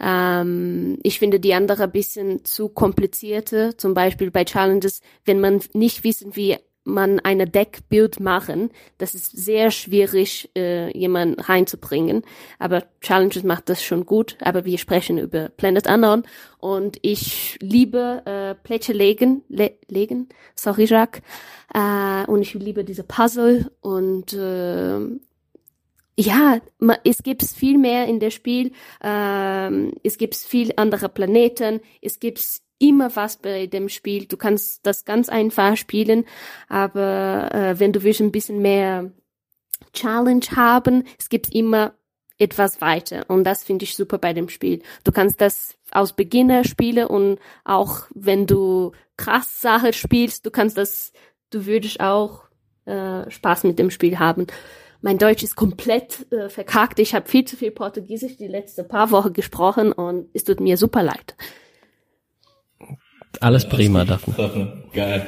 Ähm, 0.00 0.98
ich 1.02 1.18
finde 1.18 1.40
die 1.40 1.52
andere 1.52 1.84
ein 1.84 1.92
bisschen 1.92 2.44
zu 2.46 2.70
komplizierte, 2.70 3.76
zum 3.76 3.92
Beispiel 3.92 4.30
bei 4.30 4.44
Challenges, 4.44 5.02
wenn 5.26 5.40
man 5.40 5.60
nicht 5.74 6.04
wissen, 6.04 6.36
wie 6.36 6.56
man 6.86 7.20
eine 7.20 7.46
Deckbild 7.46 8.20
machen, 8.20 8.70
das 8.98 9.14
ist 9.14 9.36
sehr 9.36 9.70
schwierig, 9.70 10.50
äh, 10.56 10.96
jemanden 10.96 11.40
reinzubringen. 11.40 12.22
Aber 12.58 12.84
Challenges 13.00 13.42
macht 13.42 13.68
das 13.68 13.82
schon 13.82 14.06
gut. 14.06 14.38
Aber 14.40 14.64
wir 14.64 14.78
sprechen 14.78 15.18
über 15.18 15.48
Planet 15.48 15.88
Unknown 15.88 16.22
und 16.58 16.98
ich 17.02 17.58
liebe 17.60 18.22
äh, 18.24 18.54
Plätze 18.54 18.92
legen, 18.92 19.42
le 19.48 19.72
legen, 19.88 20.28
sorry 20.54 20.84
Jacques, 20.84 21.22
äh, 21.74 22.24
und 22.30 22.42
ich 22.42 22.54
liebe 22.54 22.84
diese 22.84 23.04
Puzzle 23.04 23.70
und 23.80 24.32
äh, 24.32 25.00
ja, 26.18 26.60
es 27.04 27.22
gibt 27.22 27.44
viel 27.44 27.76
mehr 27.76 28.06
in 28.06 28.20
der 28.20 28.30
Spiel. 28.30 28.72
Ähm, 29.02 29.92
es 30.02 30.16
gibt 30.16 30.34
viel 30.34 30.72
andere 30.76 31.10
Planeten. 31.10 31.80
Es 32.00 32.20
gibt 32.20 32.62
immer 32.78 33.14
was 33.16 33.36
bei 33.36 33.66
dem 33.66 33.88
Spiel. 33.88 34.26
Du 34.26 34.36
kannst 34.36 34.86
das 34.86 35.04
ganz 35.04 35.28
einfach 35.28 35.76
spielen, 35.76 36.24
aber 36.68 37.50
äh, 37.52 37.80
wenn 37.80 37.92
du 37.92 38.02
willst 38.02 38.20
ein 38.20 38.32
bisschen 38.32 38.60
mehr 38.60 39.10
Challenge 39.92 40.44
haben, 40.54 41.04
es 41.18 41.28
gibt 41.28 41.54
immer 41.54 41.94
etwas 42.38 42.82
weiter 42.82 43.24
und 43.28 43.44
das 43.44 43.64
finde 43.64 43.84
ich 43.84 43.96
super 43.96 44.18
bei 44.18 44.34
dem 44.34 44.48
Spiel. 44.48 44.82
Du 45.04 45.12
kannst 45.12 45.40
das 45.40 45.76
aus 45.90 46.12
Beginner 46.12 46.64
spielen 46.64 47.06
und 47.06 47.38
auch 47.64 48.02
wenn 48.14 48.46
du 48.46 48.92
krass 49.16 49.60
Sache 49.60 49.92
spielst, 49.92 50.44
du 50.44 50.50
kannst 50.50 50.76
das, 50.76 51.12
du 51.50 51.64
würdest 51.64 52.00
auch 52.00 52.44
äh, 52.84 53.30
Spaß 53.30 53.64
mit 53.64 53.78
dem 53.78 53.90
Spiel 53.90 54.18
haben 54.18 54.46
mein 55.06 55.18
Deutsch 55.18 55.42
ist 55.44 55.54
komplett 55.54 56.30
äh, 56.32 56.48
verkackt. 56.48 56.98
Ich 56.98 57.14
habe 57.14 57.28
viel 57.28 57.44
zu 57.44 57.56
viel 57.56 57.70
Portugiesisch 57.70 58.36
die 58.36 58.48
letzten 58.48 58.88
paar 58.88 59.12
Wochen 59.12 59.32
gesprochen 59.32 59.92
und 59.92 60.28
es 60.32 60.42
tut 60.42 60.58
mir 60.58 60.76
super 60.76 61.02
leid. 61.02 61.36
Alles 63.40 63.64
ja, 63.64 63.68
prima, 63.68 64.04
Daphne. 64.04 64.34
Daphne. 64.36 64.72
Geil. 64.92 65.26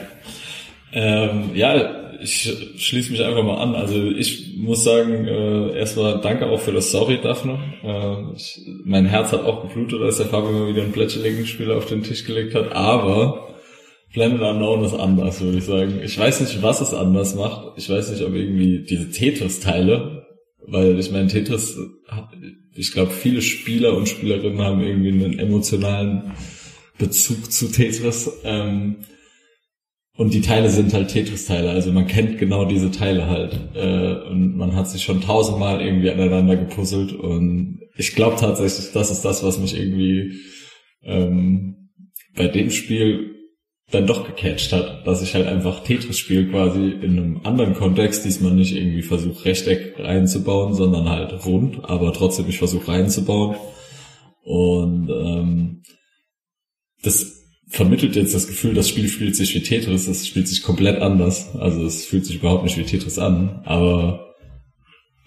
Ähm, 0.92 1.50
ja, 1.54 2.08
ich 2.20 2.50
schließe 2.76 3.12
mich 3.12 3.24
einfach 3.24 3.44
mal 3.44 3.58
an. 3.58 3.74
Also 3.74 4.10
ich 4.10 4.56
muss 4.56 4.84
sagen, 4.84 5.26
äh, 5.26 5.78
erstmal 5.78 6.20
danke 6.20 6.46
auch 6.46 6.60
für 6.60 6.72
das 6.72 6.90
Sorry, 6.90 7.20
Daphne. 7.22 7.58
Äh, 7.82 8.36
ich, 8.36 8.60
mein 8.84 9.06
Herz 9.06 9.32
hat 9.32 9.44
auch 9.44 9.62
geblutet, 9.62 10.00
als 10.02 10.16
der 10.16 10.26
Fabio 10.26 10.50
mal 10.50 10.68
wieder 10.68 10.82
ein 10.82 10.92
Plätschelegen-Spiel 10.92 11.70
auf 11.70 11.86
den 11.86 12.02
Tisch 12.02 12.24
gelegt 12.24 12.54
hat. 12.54 12.72
Aber 12.72 13.48
Planet 14.12 14.40
Unknown 14.40 14.84
ist 14.84 14.94
anders, 14.94 15.40
würde 15.40 15.58
ich 15.58 15.64
sagen. 15.64 16.00
Ich 16.02 16.18
weiß 16.18 16.40
nicht, 16.40 16.62
was 16.62 16.80
es 16.80 16.94
anders 16.94 17.34
macht. 17.34 17.76
Ich 17.76 17.88
weiß 17.88 18.10
nicht, 18.10 18.22
ob 18.22 18.34
irgendwie 18.34 18.84
diese 18.84 19.10
Tetris-Teile, 19.10 20.26
weil 20.66 20.98
ich 20.98 21.10
meine, 21.10 21.28
Tetris, 21.28 21.78
ich 22.74 22.92
glaube, 22.92 23.10
viele 23.10 23.42
Spieler 23.42 23.94
und 23.96 24.08
Spielerinnen 24.08 24.62
haben 24.62 24.80
irgendwie 24.80 25.10
einen 25.10 25.38
emotionalen 25.38 26.32
Bezug 26.98 27.50
zu 27.52 27.70
Tetris. 27.70 28.30
Ähm, 28.44 28.96
und 30.16 30.34
die 30.34 30.40
Teile 30.40 30.68
sind 30.68 30.92
halt 30.94 31.10
Tetris-Teile, 31.10 31.70
also 31.70 31.92
man 31.92 32.08
kennt 32.08 32.38
genau 32.38 32.64
diese 32.64 32.90
Teile 32.90 33.28
halt. 33.28 33.56
Äh, 33.74 34.28
und 34.28 34.56
man 34.56 34.74
hat 34.74 34.90
sich 34.90 35.04
schon 35.04 35.20
tausendmal 35.20 35.80
irgendwie 35.80 36.10
aneinander 36.10 36.56
gepuzzelt. 36.56 37.12
Und 37.12 37.80
ich 37.96 38.16
glaube 38.16 38.36
tatsächlich, 38.36 38.92
das 38.92 39.12
ist 39.12 39.24
das, 39.24 39.44
was 39.44 39.58
mich 39.58 39.78
irgendwie 39.78 40.40
ähm, 41.04 41.90
bei 42.36 42.48
dem 42.48 42.70
Spiel 42.70 43.36
dann 43.90 44.06
doch 44.06 44.26
gecatcht 44.26 44.72
hat, 44.72 45.06
dass 45.06 45.22
ich 45.22 45.34
halt 45.34 45.46
einfach 45.46 45.82
Tetris 45.82 46.18
spiele 46.18 46.50
quasi 46.50 46.90
in 46.90 47.18
einem 47.18 47.40
anderen 47.44 47.74
Kontext, 47.74 48.24
diesmal 48.24 48.52
nicht 48.52 48.76
irgendwie 48.76 49.02
versuche 49.02 49.46
Rechteck 49.46 49.94
reinzubauen, 49.98 50.74
sondern 50.74 51.08
halt 51.08 51.46
rund, 51.46 51.84
aber 51.84 52.12
trotzdem 52.12 52.48
ich 52.48 52.58
versuche 52.58 52.88
reinzubauen. 52.88 53.56
Und 54.42 55.08
ähm, 55.10 55.82
das 57.02 57.44
vermittelt 57.68 58.16
jetzt 58.16 58.34
das 58.34 58.46
Gefühl, 58.46 58.74
das 58.74 58.88
Spiel 58.88 59.08
spielt 59.08 59.36
sich 59.36 59.54
wie 59.54 59.62
Tetris, 59.62 60.06
es 60.06 60.26
spielt 60.26 60.48
sich 60.48 60.62
komplett 60.62 61.00
anders. 61.00 61.54
Also 61.56 61.84
es 61.84 62.06
fühlt 62.06 62.24
sich 62.24 62.36
überhaupt 62.36 62.64
nicht 62.64 62.78
wie 62.78 62.84
Tetris 62.84 63.18
an, 63.18 63.60
aber 63.64 64.34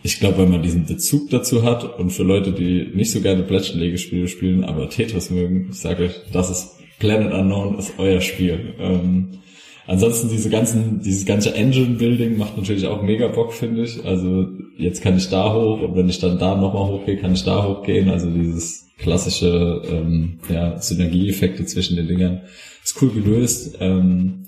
ich 0.04 0.20
glaube, 0.20 0.40
wenn 0.40 0.52
man 0.52 0.64
diesen 0.64 0.86
Bezug 0.86 1.30
dazu 1.30 1.64
hat 1.64 2.00
und 2.00 2.10
für 2.10 2.24
Leute, 2.24 2.52
die 2.52 2.90
nicht 2.96 3.12
so 3.12 3.22
gerne 3.22 3.44
Plättchenlegespiele 3.44 4.28
spielen, 4.28 4.64
aber 4.64 4.90
Tetris 4.90 5.30
mögen, 5.30 5.70
ich 5.72 5.78
sage 5.78 6.06
euch, 6.06 6.16
das 6.32 6.50
ist 6.50 6.76
Planet 7.00 7.34
Unknown 7.34 7.78
ist 7.78 7.94
euer 7.98 8.22
Spiel. 8.22 8.76
Ähm, 8.80 9.40
ansonsten 9.88 10.30
diese 10.30 10.50
ganzen, 10.50 11.02
dieses 11.02 11.26
ganze 11.26 11.54
Engine-Building 11.56 12.38
macht 12.38 12.58
natürlich 12.58 12.88
auch 12.88 13.02
mega 13.02 13.28
Bock, 13.28 13.54
finde 13.54 13.84
ich. 13.84 14.06
Also 14.06 14.48
jetzt 14.78 15.02
kann 15.02 15.18
ich 15.18 15.30
da 15.30 15.54
hoch 15.54 15.82
und 15.82 15.96
wenn 15.96 16.10
ich 16.10 16.20
dann 16.20 16.40
da 16.40 16.56
nochmal 16.56 16.88
hochgehe, 16.88 17.18
kann 17.18 17.34
ich 17.34 17.44
da 17.44 17.68
hochgehen. 17.68 18.10
Also 18.10 18.30
dieses 18.30 18.91
klassische 19.02 19.82
ähm, 19.86 20.40
ja, 20.50 20.80
Synergieeffekte 20.80 21.66
zwischen 21.66 21.96
den 21.96 22.08
Dingern 22.08 22.42
ist 22.84 23.02
cool 23.02 23.12
gelöst. 23.12 23.78
Ähm, 23.80 24.48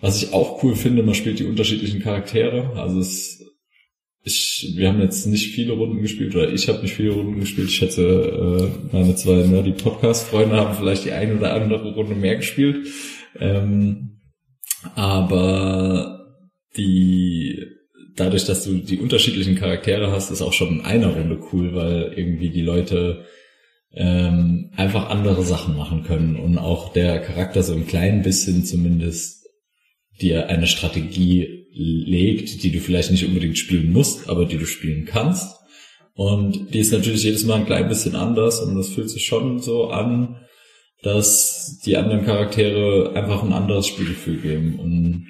was 0.00 0.22
ich 0.22 0.32
auch 0.32 0.62
cool 0.62 0.76
finde, 0.76 1.02
man 1.02 1.14
spielt 1.14 1.38
die 1.38 1.44
unterschiedlichen 1.44 2.00
Charaktere. 2.00 2.72
Also 2.76 3.00
es 3.00 3.40
ich, 4.22 4.74
wir 4.76 4.88
haben 4.88 5.00
jetzt 5.00 5.26
nicht 5.26 5.54
viele 5.54 5.72
Runden 5.72 6.02
gespielt 6.02 6.34
oder 6.34 6.52
ich 6.52 6.68
habe 6.68 6.82
nicht 6.82 6.94
viele 6.94 7.12
Runden 7.12 7.40
gespielt. 7.40 7.68
Ich 7.68 7.76
schätze, 7.76 8.02
äh, 8.02 8.94
meine 8.94 9.14
zwei 9.16 9.46
Nerdy 9.46 9.72
Podcast-Freunde 9.72 10.56
haben 10.56 10.76
vielleicht 10.76 11.06
die 11.06 11.12
eine 11.12 11.36
oder 11.36 11.54
andere 11.54 11.94
Runde 11.94 12.14
mehr 12.14 12.36
gespielt. 12.36 12.86
Ähm, 13.38 14.20
aber 14.94 16.36
die 16.76 17.64
dadurch, 18.16 18.44
dass 18.44 18.64
du 18.64 18.74
die 18.74 18.98
unterschiedlichen 18.98 19.54
Charaktere 19.54 20.12
hast, 20.12 20.30
ist 20.30 20.42
auch 20.42 20.52
schon 20.52 20.80
in 20.80 20.84
einer 20.84 21.08
Runde 21.08 21.40
cool, 21.52 21.74
weil 21.74 22.12
irgendwie 22.14 22.50
die 22.50 22.62
Leute 22.62 23.24
ähm, 23.92 24.70
einfach 24.76 25.10
andere 25.10 25.42
Sachen 25.42 25.76
machen 25.76 26.04
können 26.04 26.36
und 26.36 26.58
auch 26.58 26.92
der 26.92 27.20
Charakter 27.20 27.62
so 27.62 27.74
ein 27.74 27.86
klein 27.86 28.22
bisschen 28.22 28.64
zumindest 28.64 29.46
dir 30.20 30.48
eine 30.48 30.66
Strategie 30.66 31.66
legt, 31.72 32.62
die 32.62 32.72
du 32.72 32.80
vielleicht 32.80 33.10
nicht 33.10 33.26
unbedingt 33.26 33.58
spielen 33.58 33.92
musst, 33.92 34.28
aber 34.28 34.44
die 34.44 34.58
du 34.58 34.66
spielen 34.66 35.06
kannst. 35.06 35.56
Und 36.14 36.74
die 36.74 36.80
ist 36.80 36.92
natürlich 36.92 37.24
jedes 37.24 37.44
Mal 37.44 37.60
ein 37.60 37.66
klein 37.66 37.88
bisschen 37.88 38.14
anders 38.14 38.60
und 38.60 38.76
das 38.76 38.88
fühlt 38.88 39.10
sich 39.10 39.24
schon 39.24 39.60
so 39.60 39.88
an, 39.88 40.36
dass 41.02 41.80
die 41.84 41.96
anderen 41.96 42.24
Charaktere 42.24 43.12
einfach 43.14 43.42
ein 43.42 43.52
anderes 43.52 43.86
Spielgefühl 43.86 44.36
geben. 44.36 44.78
Und 44.78 45.28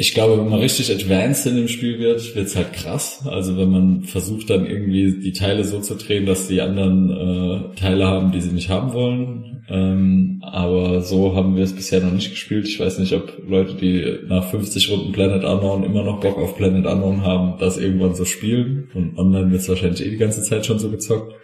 ich 0.00 0.14
glaube, 0.14 0.38
wenn 0.38 0.48
man 0.48 0.60
richtig 0.60 0.92
advanced 0.92 1.46
in 1.46 1.56
dem 1.56 1.66
Spiel 1.66 1.98
wird, 1.98 2.36
wird's 2.36 2.54
halt 2.54 2.72
krass. 2.72 3.26
Also 3.26 3.56
wenn 3.56 3.68
man 3.68 4.04
versucht 4.04 4.48
dann 4.48 4.64
irgendwie 4.64 5.18
die 5.18 5.32
Teile 5.32 5.64
so 5.64 5.80
zu 5.80 5.96
drehen, 5.96 6.24
dass 6.24 6.46
die 6.46 6.60
anderen 6.60 7.10
äh, 7.10 7.74
Teile 7.74 8.06
haben, 8.06 8.30
die 8.30 8.40
sie 8.40 8.52
nicht 8.52 8.68
haben 8.68 8.92
wollen. 8.92 9.64
Ähm, 9.68 10.40
aber 10.44 11.00
so 11.00 11.34
haben 11.34 11.56
wir 11.56 11.64
es 11.64 11.74
bisher 11.74 12.00
noch 12.00 12.12
nicht 12.12 12.30
gespielt. 12.30 12.68
Ich 12.68 12.78
weiß 12.78 13.00
nicht, 13.00 13.12
ob 13.12 13.42
Leute, 13.44 13.74
die 13.74 14.20
nach 14.28 14.48
50 14.48 14.88
Runden 14.88 15.10
Planet 15.10 15.42
Unknown 15.42 15.82
immer 15.82 16.04
noch 16.04 16.20
Bock 16.20 16.38
auf 16.38 16.56
Planet 16.56 16.86
Unknown 16.86 17.22
haben, 17.22 17.58
das 17.58 17.76
irgendwann 17.76 18.14
so 18.14 18.24
spielen. 18.24 18.88
Und 18.94 19.18
online 19.18 19.50
wird's 19.50 19.68
wahrscheinlich 19.68 20.06
eh 20.06 20.10
die 20.10 20.16
ganze 20.16 20.44
Zeit 20.44 20.64
schon 20.64 20.78
so 20.78 20.90
gezockt. 20.90 21.34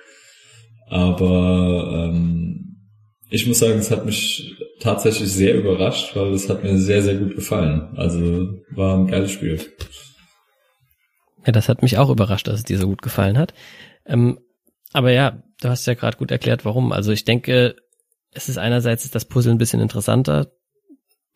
Aber 0.89 2.13
ähm, 2.13 2.77
ich 3.31 3.49
muss 3.49 3.59
sagen, 3.59 3.81
es 3.81 3.91
hat 3.91 4.07
mich 4.07 4.55
tatsächlich 4.81 5.33
sehr 5.33 5.55
überrascht, 5.55 6.15
weil 6.17 6.33
es 6.33 6.49
hat 6.49 6.63
mir 6.63 6.79
sehr, 6.79 7.03
sehr 7.03 7.17
gut 7.17 7.35
gefallen. 7.35 7.95
Also 7.97 8.61
war 8.71 8.97
ein 8.97 9.07
geiles 9.07 9.31
Spiel. 9.31 9.61
Ja, 11.47 11.53
das 11.53 11.69
hat 11.69 11.83
mich 11.83 11.99
auch 11.99 12.11
überrascht, 12.11 12.49
dass 12.49 12.61
es 12.61 12.65
dir 12.65 12.79
so 12.79 12.87
gut 12.87 13.03
gefallen 13.03 13.39
hat. 13.39 13.55
Ähm, 14.07 14.39
aber 14.93 15.13
ja, 15.13 15.43
du 15.61 15.69
hast 15.69 15.87
ja 15.87 15.95
gerade 15.95 16.17
gut 16.17 16.31
erklärt, 16.31 16.65
warum. 16.65 16.93
Also 16.93 17.13
ich 17.13 17.25
denke, 17.25 17.77
es 18.31 18.49
ist 18.49 18.59
einerseits 18.59 19.09
das 19.11 19.25
Puzzle 19.25 19.53
ein 19.53 19.59
bisschen 19.59 19.81
interessanter, 19.81 20.51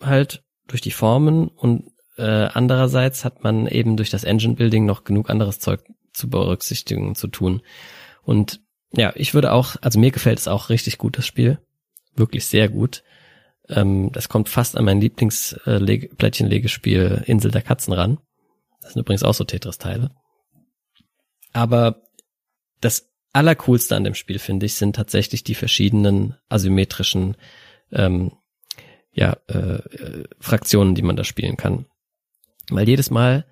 halt 0.00 0.42
durch 0.66 0.80
die 0.80 0.90
Formen 0.90 1.48
und 1.48 1.90
äh, 2.16 2.22
andererseits 2.22 3.24
hat 3.24 3.44
man 3.44 3.66
eben 3.66 3.96
durch 3.96 4.10
das 4.10 4.24
Engine 4.24 4.54
Building 4.54 4.84
noch 4.84 5.04
genug 5.04 5.30
anderes 5.30 5.60
Zeug 5.60 5.80
zu 6.12 6.28
berücksichtigen 6.28 7.14
zu 7.14 7.28
tun. 7.28 7.62
Und 8.22 8.60
ja, 8.92 9.12
ich 9.14 9.34
würde 9.34 9.52
auch, 9.52 9.76
also 9.80 9.98
mir 10.00 10.10
gefällt 10.10 10.38
es 10.38 10.48
auch 10.48 10.68
richtig 10.68 10.98
gut, 10.98 11.16
das 11.18 11.26
Spiel 11.26 11.58
wirklich 12.16 12.46
sehr 12.46 12.68
gut. 12.68 13.02
Ähm, 13.68 14.10
das 14.12 14.28
kommt 14.28 14.48
fast 14.48 14.76
an 14.76 14.84
mein 14.84 15.00
Lieblings-Plättchenlegespiel 15.00 17.24
Insel 17.26 17.50
der 17.50 17.62
Katzen 17.62 17.92
ran. 17.92 18.18
Das 18.80 18.92
sind 18.92 19.00
übrigens 19.00 19.22
auch 19.22 19.34
so 19.34 19.44
Tetris-Teile. 19.44 20.10
Aber 21.52 22.02
das 22.80 23.10
Allercoolste 23.32 23.96
an 23.96 24.04
dem 24.04 24.14
Spiel, 24.14 24.38
finde 24.38 24.66
ich, 24.66 24.74
sind 24.74 24.96
tatsächlich 24.96 25.44
die 25.44 25.54
verschiedenen 25.54 26.36
asymmetrischen 26.48 27.36
ähm, 27.92 28.32
ja, 29.12 29.36
äh, 29.48 29.80
Fraktionen, 30.40 30.94
die 30.94 31.02
man 31.02 31.16
da 31.16 31.24
spielen 31.24 31.56
kann. 31.56 31.86
Weil 32.70 32.88
jedes 32.88 33.10
Mal 33.10 33.46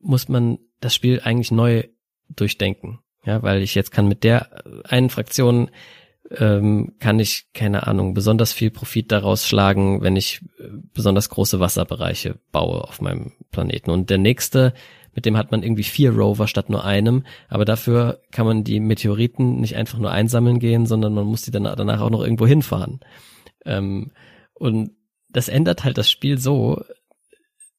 muss 0.00 0.28
man 0.28 0.58
das 0.80 0.94
Spiel 0.94 1.20
eigentlich 1.22 1.50
neu 1.50 1.84
durchdenken. 2.28 3.00
Ja, 3.24 3.42
weil 3.42 3.62
ich 3.62 3.74
jetzt 3.74 3.90
kann 3.90 4.08
mit 4.08 4.24
der 4.24 4.64
einen 4.84 5.10
Fraktion 5.10 5.70
ähm, 6.30 6.94
kann 7.00 7.20
ich, 7.20 7.46
keine 7.52 7.86
Ahnung, 7.86 8.14
besonders 8.14 8.52
viel 8.52 8.70
Profit 8.70 9.12
daraus 9.12 9.46
schlagen, 9.46 10.02
wenn 10.02 10.16
ich 10.16 10.40
äh, 10.58 10.68
besonders 10.92 11.28
große 11.28 11.60
Wasserbereiche 11.60 12.38
baue 12.50 12.84
auf 12.84 13.00
meinem 13.00 13.32
Planeten. 13.50 13.90
Und 13.90 14.10
der 14.10 14.18
nächste, 14.18 14.72
mit 15.14 15.26
dem 15.26 15.36
hat 15.36 15.50
man 15.50 15.62
irgendwie 15.62 15.84
vier 15.84 16.12
Rover 16.12 16.48
statt 16.48 16.70
nur 16.70 16.84
einem, 16.84 17.24
aber 17.48 17.64
dafür 17.64 18.20
kann 18.32 18.46
man 18.46 18.64
die 18.64 18.80
Meteoriten 18.80 19.60
nicht 19.60 19.76
einfach 19.76 19.98
nur 19.98 20.10
einsammeln 20.10 20.58
gehen, 20.58 20.86
sondern 20.86 21.14
man 21.14 21.26
muss 21.26 21.42
die 21.42 21.50
dann 21.50 21.64
danach 21.64 22.00
auch 22.00 22.10
noch 22.10 22.22
irgendwo 22.22 22.46
hinfahren. 22.46 23.00
Ähm, 23.64 24.12
und 24.54 24.92
das 25.30 25.48
ändert 25.48 25.84
halt 25.84 25.98
das 25.98 26.10
Spiel 26.10 26.38
so, 26.38 26.82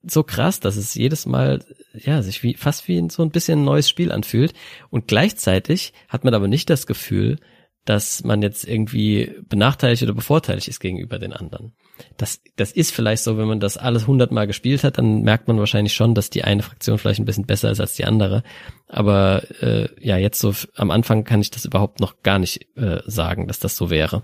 so 0.03 0.23
krass, 0.23 0.59
dass 0.59 0.75
es 0.75 0.93
jedes 0.93 1.25
Mal 1.25 1.63
ja 1.93 2.21
sich 2.21 2.43
wie 2.43 2.53
fast 2.53 2.87
wie 2.87 3.07
so 3.09 3.23
ein 3.23 3.31
bisschen 3.31 3.61
ein 3.61 3.65
neues 3.65 3.89
Spiel 3.89 4.11
anfühlt 4.11 4.53
und 4.91 5.07
gleichzeitig 5.07 5.93
hat 6.09 6.23
man 6.23 6.33
aber 6.33 6.47
nicht 6.47 6.69
das 6.69 6.85
Gefühl, 6.85 7.39
dass 7.85 8.23
man 8.23 8.41
jetzt 8.41 8.67
irgendwie 8.67 9.31
benachteiligt 9.47 10.01
oder 10.03 10.13
bevorteiligt 10.13 10.67
ist 10.67 10.79
gegenüber 10.79 11.19
den 11.19 11.33
anderen. 11.33 11.73
Das, 12.17 12.41
das 12.55 12.71
ist 12.71 12.91
vielleicht 12.91 13.23
so, 13.23 13.37
wenn 13.37 13.47
man 13.47 13.59
das 13.59 13.77
alles 13.77 14.07
hundertmal 14.07 14.47
gespielt 14.47 14.83
hat, 14.83 14.97
dann 14.97 15.21
merkt 15.21 15.47
man 15.47 15.59
wahrscheinlich 15.59 15.93
schon, 15.93 16.15
dass 16.15 16.31
die 16.31 16.43
eine 16.43 16.63
Fraktion 16.63 16.97
vielleicht 16.97 17.19
ein 17.19 17.25
bisschen 17.25 17.45
besser 17.45 17.69
ist 17.69 17.79
als 17.79 17.93
die 17.93 18.05
andere. 18.05 18.43
Aber 18.87 19.43
äh, 19.61 19.87
ja, 20.01 20.17
jetzt 20.17 20.39
so 20.39 20.53
am 20.75 20.89
Anfang 20.89 21.23
kann 21.23 21.41
ich 21.41 21.51
das 21.51 21.65
überhaupt 21.65 21.99
noch 21.99 22.23
gar 22.23 22.39
nicht 22.39 22.75
äh, 22.75 23.01
sagen, 23.05 23.47
dass 23.47 23.59
das 23.59 23.77
so 23.77 23.91
wäre. 23.91 24.23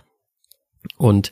Und 0.97 1.31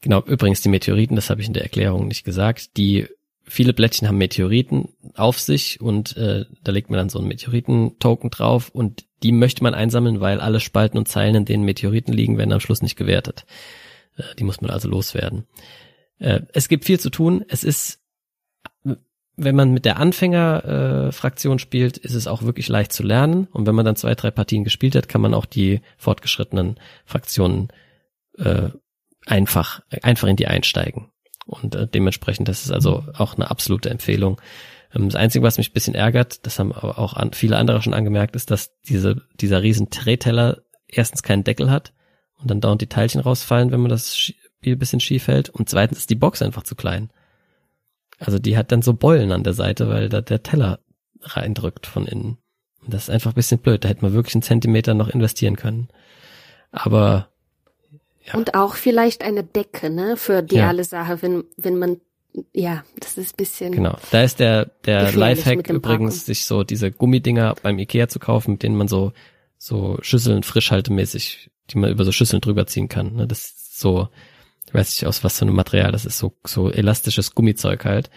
genau, 0.00 0.22
übrigens 0.22 0.62
die 0.62 0.70
Meteoriten, 0.70 1.16
das 1.16 1.28
habe 1.28 1.42
ich 1.42 1.46
in 1.46 1.54
der 1.54 1.64
Erklärung 1.64 2.08
nicht 2.08 2.24
gesagt, 2.24 2.78
die 2.78 3.06
viele 3.44 3.74
Blättchen 3.74 4.08
haben 4.08 4.18
Meteoriten 4.18 4.88
auf 5.14 5.38
sich 5.38 5.80
und 5.80 6.16
äh, 6.16 6.46
da 6.64 6.72
legt 6.72 6.90
man 6.90 6.96
dann 6.96 7.08
so 7.10 7.18
einen 7.18 7.28
Meteoriten-Token 7.28 8.30
drauf 8.30 8.70
und 8.70 9.04
die 9.22 9.32
möchte 9.32 9.62
man 9.62 9.74
einsammeln, 9.74 10.20
weil 10.20 10.40
alle 10.40 10.60
Spalten 10.60 10.98
und 10.98 11.08
Zeilen, 11.08 11.34
in 11.34 11.44
denen 11.44 11.64
Meteoriten 11.64 12.12
liegen, 12.12 12.38
werden 12.38 12.52
am 12.52 12.60
Schluss 12.60 12.82
nicht 12.82 12.96
gewertet. 12.96 13.46
Äh, 14.16 14.34
die 14.38 14.44
muss 14.44 14.60
man 14.60 14.70
also 14.70 14.88
loswerden. 14.88 15.46
Äh, 16.18 16.40
es 16.52 16.68
gibt 16.68 16.84
viel 16.84 17.00
zu 17.00 17.10
tun. 17.10 17.44
Es 17.48 17.64
ist, 17.64 18.00
wenn 19.36 19.56
man 19.56 19.72
mit 19.72 19.84
der 19.84 19.98
Anfängerfraktion 19.98 21.58
spielt, 21.58 21.96
ist 21.98 22.14
es 22.14 22.26
auch 22.26 22.42
wirklich 22.42 22.68
leicht 22.68 22.92
zu 22.92 23.02
lernen. 23.02 23.48
Und 23.52 23.66
wenn 23.66 23.74
man 23.74 23.84
dann 23.84 23.96
zwei, 23.96 24.14
drei 24.14 24.30
Partien 24.30 24.64
gespielt 24.64 24.94
hat, 24.94 25.08
kann 25.08 25.20
man 25.20 25.34
auch 25.34 25.46
die 25.46 25.80
fortgeschrittenen 25.96 26.78
Fraktionen 27.04 27.68
äh, 28.38 28.70
einfach, 29.26 29.82
einfach 30.02 30.28
in 30.28 30.36
die 30.36 30.46
einsteigen. 30.46 31.10
Und 31.46 31.76
dementsprechend, 31.92 32.48
das 32.48 32.64
ist 32.64 32.70
also 32.70 33.04
auch 33.14 33.34
eine 33.34 33.50
absolute 33.50 33.90
Empfehlung. 33.90 34.40
Ähm, 34.94 35.08
das 35.08 35.16
Einzige, 35.16 35.44
was 35.44 35.58
mich 35.58 35.70
ein 35.70 35.74
bisschen 35.74 35.94
ärgert, 35.94 36.46
das 36.46 36.58
haben 36.58 36.72
aber 36.72 36.98
auch 36.98 37.14
an, 37.14 37.32
viele 37.32 37.56
andere 37.56 37.82
schon 37.82 37.94
angemerkt, 37.94 38.36
ist, 38.36 38.50
dass 38.50 38.78
diese, 38.82 39.22
dieser 39.40 39.62
riesen 39.62 39.90
Drehteller 39.90 40.62
erstens 40.88 41.22
keinen 41.22 41.44
Deckel 41.44 41.70
hat 41.70 41.92
und 42.38 42.50
dann 42.50 42.60
dauernd 42.60 42.80
die 42.80 42.88
Teilchen 42.88 43.20
rausfallen, 43.20 43.70
wenn 43.70 43.80
man 43.80 43.90
das 43.90 44.16
Spiel 44.16 44.76
ein 44.76 44.78
bisschen 44.78 45.00
schief 45.00 45.28
hält. 45.28 45.48
Und 45.48 45.68
zweitens 45.68 45.98
ist 45.98 46.10
die 46.10 46.14
Box 46.16 46.42
einfach 46.42 46.62
zu 46.62 46.74
klein. 46.74 47.10
Also 48.18 48.38
die 48.38 48.56
hat 48.56 48.70
dann 48.70 48.82
so 48.82 48.94
Beulen 48.94 49.32
an 49.32 49.42
der 49.42 49.54
Seite, 49.54 49.88
weil 49.88 50.08
da 50.08 50.20
der 50.20 50.42
Teller 50.42 50.80
reindrückt 51.22 51.86
von 51.86 52.06
innen. 52.06 52.38
Und 52.82 52.92
das 52.92 53.04
ist 53.04 53.10
einfach 53.10 53.32
ein 53.32 53.36
bisschen 53.36 53.58
blöd. 53.58 53.84
Da 53.84 53.88
hätte 53.88 54.02
man 54.02 54.12
wirklich 54.12 54.34
einen 54.34 54.42
Zentimeter 54.42 54.94
noch 54.94 55.08
investieren 55.08 55.56
können. 55.56 55.88
Aber 56.70 57.28
ja. 58.24 58.34
Und 58.34 58.54
auch 58.54 58.74
vielleicht 58.74 59.22
eine 59.24 59.42
Decke, 59.42 59.90
ne, 59.90 60.16
für 60.16 60.42
die 60.42 60.56
ja. 60.56 60.68
alle 60.68 60.84
Sache, 60.84 61.22
wenn, 61.22 61.44
wenn 61.56 61.78
man, 61.78 62.00
ja, 62.52 62.84
das 62.98 63.18
ist 63.18 63.36
bisschen. 63.36 63.72
Genau. 63.72 63.96
Da 64.10 64.22
ist 64.22 64.40
der, 64.40 64.66
der 64.84 65.12
Lifehack 65.12 65.68
übrigens, 65.68 66.26
sich 66.26 66.46
so 66.46 66.64
diese 66.64 66.90
Gummidinger 66.90 67.54
beim 67.62 67.78
Ikea 67.78 68.08
zu 68.08 68.18
kaufen, 68.18 68.52
mit 68.52 68.62
denen 68.62 68.76
man 68.76 68.88
so, 68.88 69.12
so 69.58 69.98
Schüsseln 70.02 70.42
frischhaltemäßig, 70.42 71.50
die 71.70 71.78
man 71.78 71.90
über 71.90 72.04
so 72.04 72.12
Schüsseln 72.12 72.40
drüber 72.40 72.66
ziehen 72.66 72.88
kann, 72.88 73.14
ne, 73.14 73.26
das 73.26 73.44
ist 73.44 73.80
so, 73.80 74.08
ich 74.66 74.74
weiß 74.74 74.88
nicht 74.88 75.06
aus 75.06 75.24
was 75.24 75.38
für 75.38 75.42
einem 75.42 75.54
Material, 75.54 75.92
das 75.92 76.06
ist 76.06 76.18
so, 76.18 76.34
so 76.44 76.70
elastisches 76.70 77.34
Gummizeug 77.34 77.84
halt. 77.84 78.10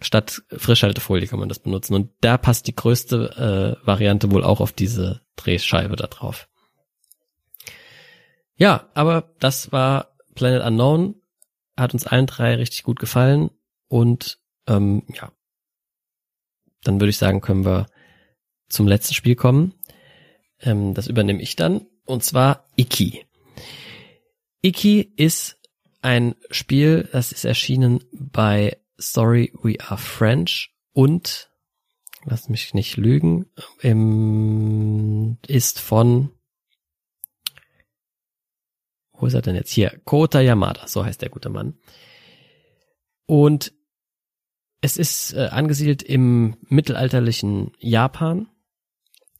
Statt 0.00 0.42
Frischhaltefolie 0.56 1.26
kann 1.26 1.40
man 1.40 1.48
das 1.48 1.58
benutzen. 1.58 1.94
Und 1.94 2.10
da 2.20 2.38
passt 2.38 2.68
die 2.68 2.76
größte 2.76 3.76
äh, 3.82 3.86
Variante 3.86 4.30
wohl 4.30 4.44
auch 4.44 4.60
auf 4.60 4.72
diese 4.72 5.22
Drehscheibe 5.34 5.96
da 5.96 6.06
drauf. 6.06 6.48
Ja, 8.54 8.88
aber 8.94 9.34
das 9.40 9.72
war 9.72 10.16
Planet 10.34 10.64
Unknown. 10.64 11.17
Hat 11.78 11.94
uns 11.94 12.06
allen 12.06 12.26
drei 12.26 12.56
richtig 12.56 12.82
gut 12.82 12.98
gefallen. 12.98 13.50
Und 13.88 14.38
ähm, 14.66 15.04
ja, 15.14 15.32
dann 16.82 17.00
würde 17.00 17.10
ich 17.10 17.18
sagen, 17.18 17.40
können 17.40 17.64
wir 17.64 17.86
zum 18.68 18.86
letzten 18.86 19.14
Spiel 19.14 19.36
kommen. 19.36 19.74
Ähm, 20.60 20.94
das 20.94 21.06
übernehme 21.06 21.40
ich 21.40 21.56
dann. 21.56 21.86
Und 22.04 22.24
zwar 22.24 22.64
Iki. 22.76 23.24
Iki 24.62 25.12
ist 25.16 25.58
ein 26.02 26.34
Spiel, 26.50 27.08
das 27.12 27.32
ist 27.32 27.44
erschienen 27.44 28.04
bei 28.12 28.78
Sorry 28.96 29.52
We 29.62 29.80
Are 29.80 29.98
French 29.98 30.74
und, 30.92 31.50
lass 32.24 32.48
mich 32.48 32.74
nicht 32.74 32.96
lügen, 32.96 33.46
ähm, 33.82 35.38
ist 35.46 35.80
von 35.80 36.30
wo 39.18 39.26
ist 39.26 39.34
er 39.34 39.42
denn 39.42 39.56
jetzt? 39.56 39.70
Hier, 39.70 40.00
Kota 40.04 40.40
Yamada, 40.40 40.86
so 40.86 41.04
heißt 41.04 41.20
der 41.20 41.28
gute 41.28 41.50
Mann. 41.50 41.74
Und 43.26 43.72
es 44.80 44.96
ist 44.96 45.34
äh, 45.34 45.48
angesiedelt 45.50 46.02
im 46.02 46.56
mittelalterlichen 46.68 47.72
Japan, 47.78 48.48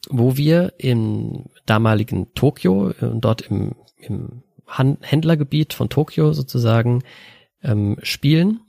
wo 0.09 0.37
wir 0.37 0.75
im 0.79 1.47
damaligen 1.65 2.35
Tokio, 2.35 2.91
äh, 2.91 3.11
dort 3.15 3.43
im, 3.43 3.77
im 3.97 4.43
Händlergebiet 4.67 5.73
von 5.75 5.89
Tokio 5.89 6.33
sozusagen 6.33 7.03
ähm, 7.63 7.99
spielen. 8.03 8.61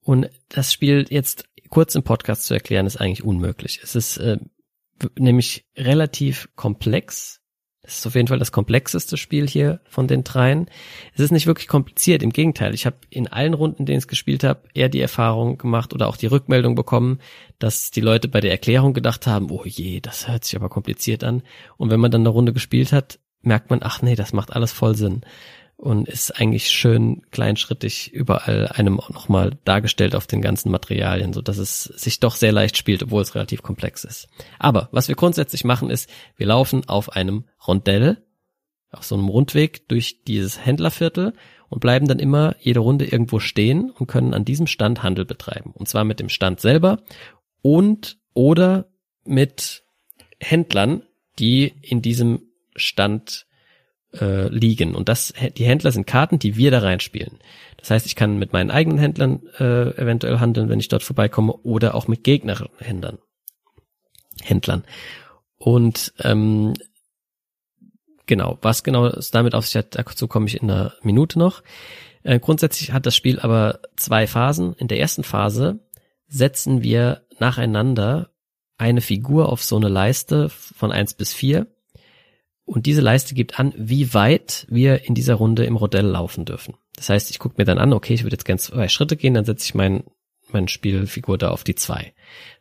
Und 0.00 0.30
das 0.48 0.72
Spiel 0.72 1.06
jetzt 1.10 1.44
kurz 1.68 1.94
im 1.94 2.02
Podcast 2.02 2.44
zu 2.44 2.54
erklären, 2.54 2.86
ist 2.86 2.96
eigentlich 2.96 3.24
unmöglich. 3.24 3.80
Es 3.82 3.94
ist 3.94 4.16
äh, 4.16 4.38
nämlich 5.18 5.66
relativ 5.76 6.48
komplex 6.56 7.40
es 7.86 7.98
ist 7.98 8.06
auf 8.06 8.14
jeden 8.14 8.28
Fall 8.28 8.38
das 8.38 8.52
komplexeste 8.52 9.16
Spiel 9.16 9.48
hier 9.48 9.80
von 9.88 10.08
den 10.08 10.24
dreien. 10.24 10.68
Es 11.14 11.20
ist 11.20 11.30
nicht 11.30 11.46
wirklich 11.46 11.68
kompliziert, 11.68 12.22
im 12.22 12.30
Gegenteil. 12.30 12.74
Ich 12.74 12.86
habe 12.86 12.96
in 13.10 13.28
allen 13.28 13.54
Runden, 13.54 13.80
in 13.80 13.86
denen 13.86 13.98
ich 13.98 14.04
es 14.04 14.08
gespielt 14.08 14.44
habe, 14.44 14.62
eher 14.74 14.88
die 14.88 15.00
Erfahrung 15.00 15.58
gemacht 15.58 15.94
oder 15.94 16.08
auch 16.08 16.16
die 16.16 16.26
Rückmeldung 16.26 16.74
bekommen, 16.74 17.20
dass 17.58 17.90
die 17.90 18.00
Leute 18.00 18.28
bei 18.28 18.40
der 18.40 18.50
Erklärung 18.50 18.92
gedacht 18.92 19.26
haben, 19.26 19.50
oh 19.50 19.62
je, 19.64 20.00
das 20.00 20.28
hört 20.28 20.44
sich 20.44 20.56
aber 20.56 20.68
kompliziert 20.68 21.24
an. 21.24 21.42
Und 21.76 21.90
wenn 21.90 22.00
man 22.00 22.10
dann 22.10 22.22
eine 22.22 22.30
Runde 22.30 22.52
gespielt 22.52 22.92
hat, 22.92 23.20
merkt 23.42 23.70
man, 23.70 23.80
ach 23.82 24.02
nee, 24.02 24.16
das 24.16 24.32
macht 24.32 24.52
alles 24.52 24.72
voll 24.72 24.96
Sinn 24.96 25.22
und 25.76 26.08
ist 26.08 26.30
eigentlich 26.30 26.70
schön 26.70 27.22
kleinschrittig 27.30 28.12
überall 28.12 28.68
einem 28.68 28.98
auch 28.98 29.10
nochmal 29.10 29.58
dargestellt 29.64 30.14
auf 30.14 30.26
den 30.26 30.40
ganzen 30.40 30.70
Materialien, 30.70 31.32
so 31.32 31.42
dass 31.42 31.58
es 31.58 31.84
sich 31.84 32.18
doch 32.18 32.36
sehr 32.36 32.52
leicht 32.52 32.76
spielt, 32.76 33.02
obwohl 33.02 33.22
es 33.22 33.34
relativ 33.34 33.62
komplex 33.62 34.04
ist. 34.04 34.28
Aber 34.58 34.88
was 34.92 35.08
wir 35.08 35.16
grundsätzlich 35.16 35.64
machen 35.64 35.90
ist, 35.90 36.08
wir 36.36 36.46
laufen 36.46 36.88
auf 36.88 37.12
einem 37.12 37.44
Rondell, 37.66 38.24
auf 38.90 39.04
so 39.04 39.16
einem 39.16 39.28
Rundweg 39.28 39.86
durch 39.88 40.24
dieses 40.24 40.64
Händlerviertel 40.64 41.34
und 41.68 41.80
bleiben 41.80 42.08
dann 42.08 42.20
immer 42.20 42.56
jede 42.60 42.80
Runde 42.80 43.04
irgendwo 43.04 43.38
stehen 43.38 43.90
und 43.90 44.06
können 44.06 44.32
an 44.32 44.44
diesem 44.44 44.66
Stand 44.66 45.02
Handel 45.02 45.26
betreiben. 45.26 45.72
Und 45.72 45.88
zwar 45.88 46.04
mit 46.04 46.20
dem 46.20 46.30
Stand 46.30 46.60
selber 46.60 47.02
und 47.60 48.18
oder 48.32 48.88
mit 49.24 49.84
Händlern, 50.40 51.02
die 51.38 51.74
in 51.82 52.00
diesem 52.00 52.42
Stand 52.76 53.46
äh, 54.20 54.48
liegen. 54.48 54.94
Und 54.94 55.08
das, 55.08 55.32
die 55.56 55.64
Händler 55.64 55.92
sind 55.92 56.06
Karten, 56.06 56.38
die 56.38 56.56
wir 56.56 56.70
da 56.70 56.80
reinspielen. 56.80 57.38
Das 57.76 57.90
heißt, 57.90 58.06
ich 58.06 58.16
kann 58.16 58.38
mit 58.38 58.52
meinen 58.52 58.70
eigenen 58.70 58.98
Händlern 58.98 59.42
äh, 59.58 59.90
eventuell 59.96 60.38
handeln, 60.38 60.68
wenn 60.68 60.80
ich 60.80 60.88
dort 60.88 61.02
vorbeikomme, 61.02 61.52
oder 61.52 61.94
auch 61.94 62.08
mit 62.08 62.24
Gegnerhändlern. 62.24 63.18
Händlern. 64.42 64.84
Und 65.58 66.12
ähm, 66.20 66.74
genau, 68.26 68.58
was 68.62 68.82
genau 68.82 69.06
es 69.06 69.30
damit 69.30 69.54
auf 69.54 69.66
sich 69.66 69.76
hat, 69.76 69.96
dazu 69.96 70.28
komme 70.28 70.46
ich 70.46 70.60
in 70.60 70.70
einer 70.70 70.94
Minute 71.02 71.38
noch. 71.38 71.62
Äh, 72.22 72.40
grundsätzlich 72.40 72.92
hat 72.92 73.06
das 73.06 73.16
Spiel 73.16 73.38
aber 73.40 73.80
zwei 73.96 74.26
Phasen. 74.26 74.74
In 74.74 74.88
der 74.88 74.98
ersten 74.98 75.22
Phase 75.22 75.78
setzen 76.28 76.82
wir 76.82 77.22
nacheinander 77.38 78.30
eine 78.78 79.00
Figur 79.00 79.48
auf 79.48 79.62
so 79.62 79.76
eine 79.76 79.88
Leiste 79.88 80.48
von 80.48 80.92
eins 80.92 81.14
bis 81.14 81.32
vier 81.32 81.66
und 82.66 82.86
diese 82.86 83.00
Leiste 83.00 83.34
gibt 83.34 83.58
an, 83.60 83.72
wie 83.76 84.12
weit 84.12 84.66
wir 84.68 85.04
in 85.04 85.14
dieser 85.14 85.34
Runde 85.34 85.64
im 85.64 85.76
Rodell 85.76 86.04
laufen 86.04 86.44
dürfen. 86.44 86.74
Das 86.96 87.08
heißt, 87.08 87.30
ich 87.30 87.38
gucke 87.38 87.54
mir 87.58 87.64
dann 87.64 87.78
an, 87.78 87.92
okay, 87.92 88.12
ich 88.12 88.24
würde 88.24 88.34
jetzt 88.34 88.44
gerne 88.44 88.58
zwei 88.58 88.88
Schritte 88.88 89.16
gehen, 89.16 89.34
dann 89.34 89.44
setze 89.44 89.64
ich 89.64 89.74
mein, 89.74 90.02
meine 90.50 90.68
Spielfigur 90.68 91.38
da 91.38 91.50
auf 91.50 91.62
die 91.62 91.76
zwei. 91.76 92.12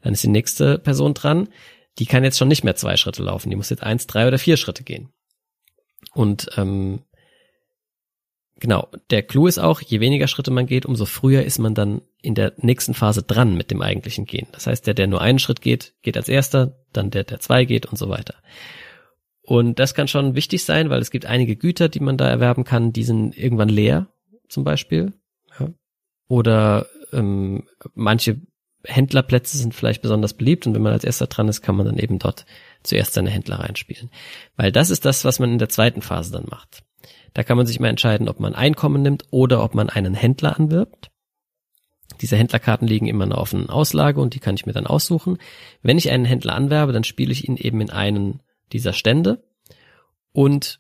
Dann 0.02 0.14
ist 0.14 0.24
die 0.24 0.30
nächste 0.30 0.78
Person 0.78 1.16
dran, 1.16 1.50
die 1.98 2.06
kann 2.06 2.24
jetzt 2.24 2.38
schon 2.38 2.48
nicht 2.48 2.64
mehr 2.64 2.76
zwei 2.76 2.98
Schritte 2.98 3.24
laufen, 3.24 3.50
die 3.50 3.56
muss 3.56 3.72
jetzt 3.72 3.84
eins, 3.84 4.06
drei 4.06 4.28
oder 4.28 4.38
vier 4.38 4.58
Schritte 4.58 4.84
gehen. 4.84 5.10
Und 6.14 6.50
ähm, 6.56 7.02
genau, 8.60 8.90
der 9.10 9.24
Clou 9.24 9.48
ist 9.48 9.58
auch, 9.58 9.82
je 9.82 10.02
weniger 10.02 10.28
Schritte 10.28 10.52
man 10.52 10.68
geht, 10.68 10.86
umso 10.86 11.06
früher 11.06 11.44
ist 11.44 11.58
man 11.58 11.74
dann 11.74 12.02
in 12.22 12.36
der 12.36 12.54
nächsten 12.58 12.94
Phase 12.94 13.24
dran 13.24 13.58
mit 13.58 13.72
dem 13.72 13.82
eigentlichen 13.82 14.26
Gehen. 14.26 14.48
Das 14.52 14.68
heißt, 14.68 14.86
der, 14.86 14.94
der 14.94 15.08
nur 15.08 15.22
einen 15.22 15.40
Schritt 15.40 15.62
geht, 15.62 15.94
geht 16.04 16.16
als 16.16 16.30
erster, 16.30 16.78
dann 16.94 17.10
der, 17.10 17.24
der 17.24 17.40
zwei 17.40 17.66
geht 17.66 17.88
und 17.88 17.98
so 17.98 18.10
weiter. 18.10 18.36
Und 19.46 19.80
das 19.80 19.94
kann 19.94 20.08
schon 20.08 20.36
wichtig 20.36 20.64
sein, 20.64 20.90
weil 20.90 21.02
es 21.02 21.12
gibt 21.12 21.26
einige 21.26 21.56
Güter, 21.56 21.88
die 21.88 22.00
man 22.00 22.18
da 22.18 22.28
erwerben 22.28 22.64
kann, 22.64 22.94
die 22.94 23.04
sind 23.04 23.38
irgendwann 23.38 23.70
leer, 23.70 24.08
zum 24.50 24.64
Beispiel. 24.64 25.14
Ja. 25.60 25.70
Oder 26.28 26.88
ähm, 27.14 27.64
manche 27.94 28.42
Händlerplätze 28.84 29.58
sind 29.58 29.74
vielleicht 29.74 30.02
besonders 30.02 30.34
beliebt 30.34 30.66
und 30.66 30.74
wenn 30.74 30.82
man 30.82 30.94
als 30.94 31.04
erster 31.04 31.28
dran 31.28 31.48
ist, 31.48 31.62
kann 31.62 31.76
man 31.76 31.86
dann 31.86 31.98
eben 31.98 32.20
dort 32.20 32.46
zuerst 32.84 33.14
seine 33.14 33.30
Händler 33.30 33.60
reinspielen. 33.60 34.10
Weil 34.56 34.72
das 34.72 34.90
ist 34.90 35.06
das, 35.06 35.26
was 35.26 35.40
man 35.40 35.52
in 35.52 35.60
der 35.60 35.70
zweiten 35.70 36.02
Phase 36.02 36.32
dann 36.32 36.46
macht. 36.50 36.84
Da 37.34 37.44
kann 37.44 37.58
man 37.58 37.66
sich 37.66 37.80
mal 37.80 37.90
entscheiden, 37.90 38.30
ob 38.30 38.40
man 38.40 38.56
Einkommen 38.56 39.02
nimmt 39.02 39.26
oder 39.32 39.64
ob 39.64 39.76
man 39.76 39.90
einen 39.90 40.14
Händler 40.14 40.58
anwirbt. 40.58 41.12
Diese 42.22 42.38
Händlerkarten 42.38 42.88
liegen 42.88 43.08
immer 43.08 43.26
in 43.26 43.32
einer 43.32 43.42
offenen 43.42 43.70
Auslage 43.70 44.22
und 44.22 44.36
die 44.36 44.40
kann 44.40 44.56
ich 44.56 44.66
mir 44.66 44.74
dann 44.74 44.88
aussuchen. 44.88 45.38
Wenn 45.82 45.98
ich 45.98 46.12
einen 46.12 46.26
Händler 46.26 46.56
anwerbe, 46.56 46.94
dann 46.94 47.04
spiele 47.04 47.32
ich 47.32 47.48
ihn 47.48 47.58
eben 47.58 47.82
in 47.82 47.90
einen 47.90 48.40
dieser 48.72 48.94
Stände 48.94 49.44
und 50.32 50.80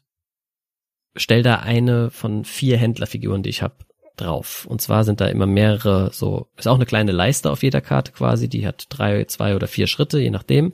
stell 1.15 1.43
da 1.43 1.57
eine 1.57 2.11
von 2.11 2.45
vier 2.45 2.77
Händlerfiguren, 2.77 3.43
die 3.43 3.49
ich 3.49 3.61
habe, 3.61 3.75
drauf. 4.15 4.65
Und 4.65 4.81
zwar 4.81 5.03
sind 5.03 5.21
da 5.21 5.27
immer 5.27 5.45
mehrere, 5.45 6.11
so, 6.13 6.47
ist 6.57 6.67
auch 6.67 6.75
eine 6.75 6.85
kleine 6.85 7.11
Leiste 7.11 7.51
auf 7.51 7.63
jeder 7.63 7.81
Karte 7.81 8.11
quasi, 8.11 8.47
die 8.47 8.65
hat 8.65 8.85
drei, 8.89 9.25
zwei 9.25 9.55
oder 9.55 9.67
vier 9.67 9.87
Schritte, 9.87 10.19
je 10.19 10.29
nachdem. 10.29 10.73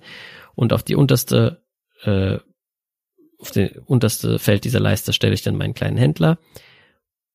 Und 0.55 0.74
auf 0.74 0.84
die 0.84 0.95
unterste, 0.95 1.64
äh, 2.03 2.38
auf 3.39 3.51
den 3.51 3.70
unterste 3.86 4.38
Feld 4.38 4.64
dieser 4.64 4.80
Leiste 4.80 5.14
stelle 5.14 5.34
ich 5.34 5.41
dann 5.41 5.57
meinen 5.57 5.74
kleinen 5.74 5.97
Händler. 5.97 6.38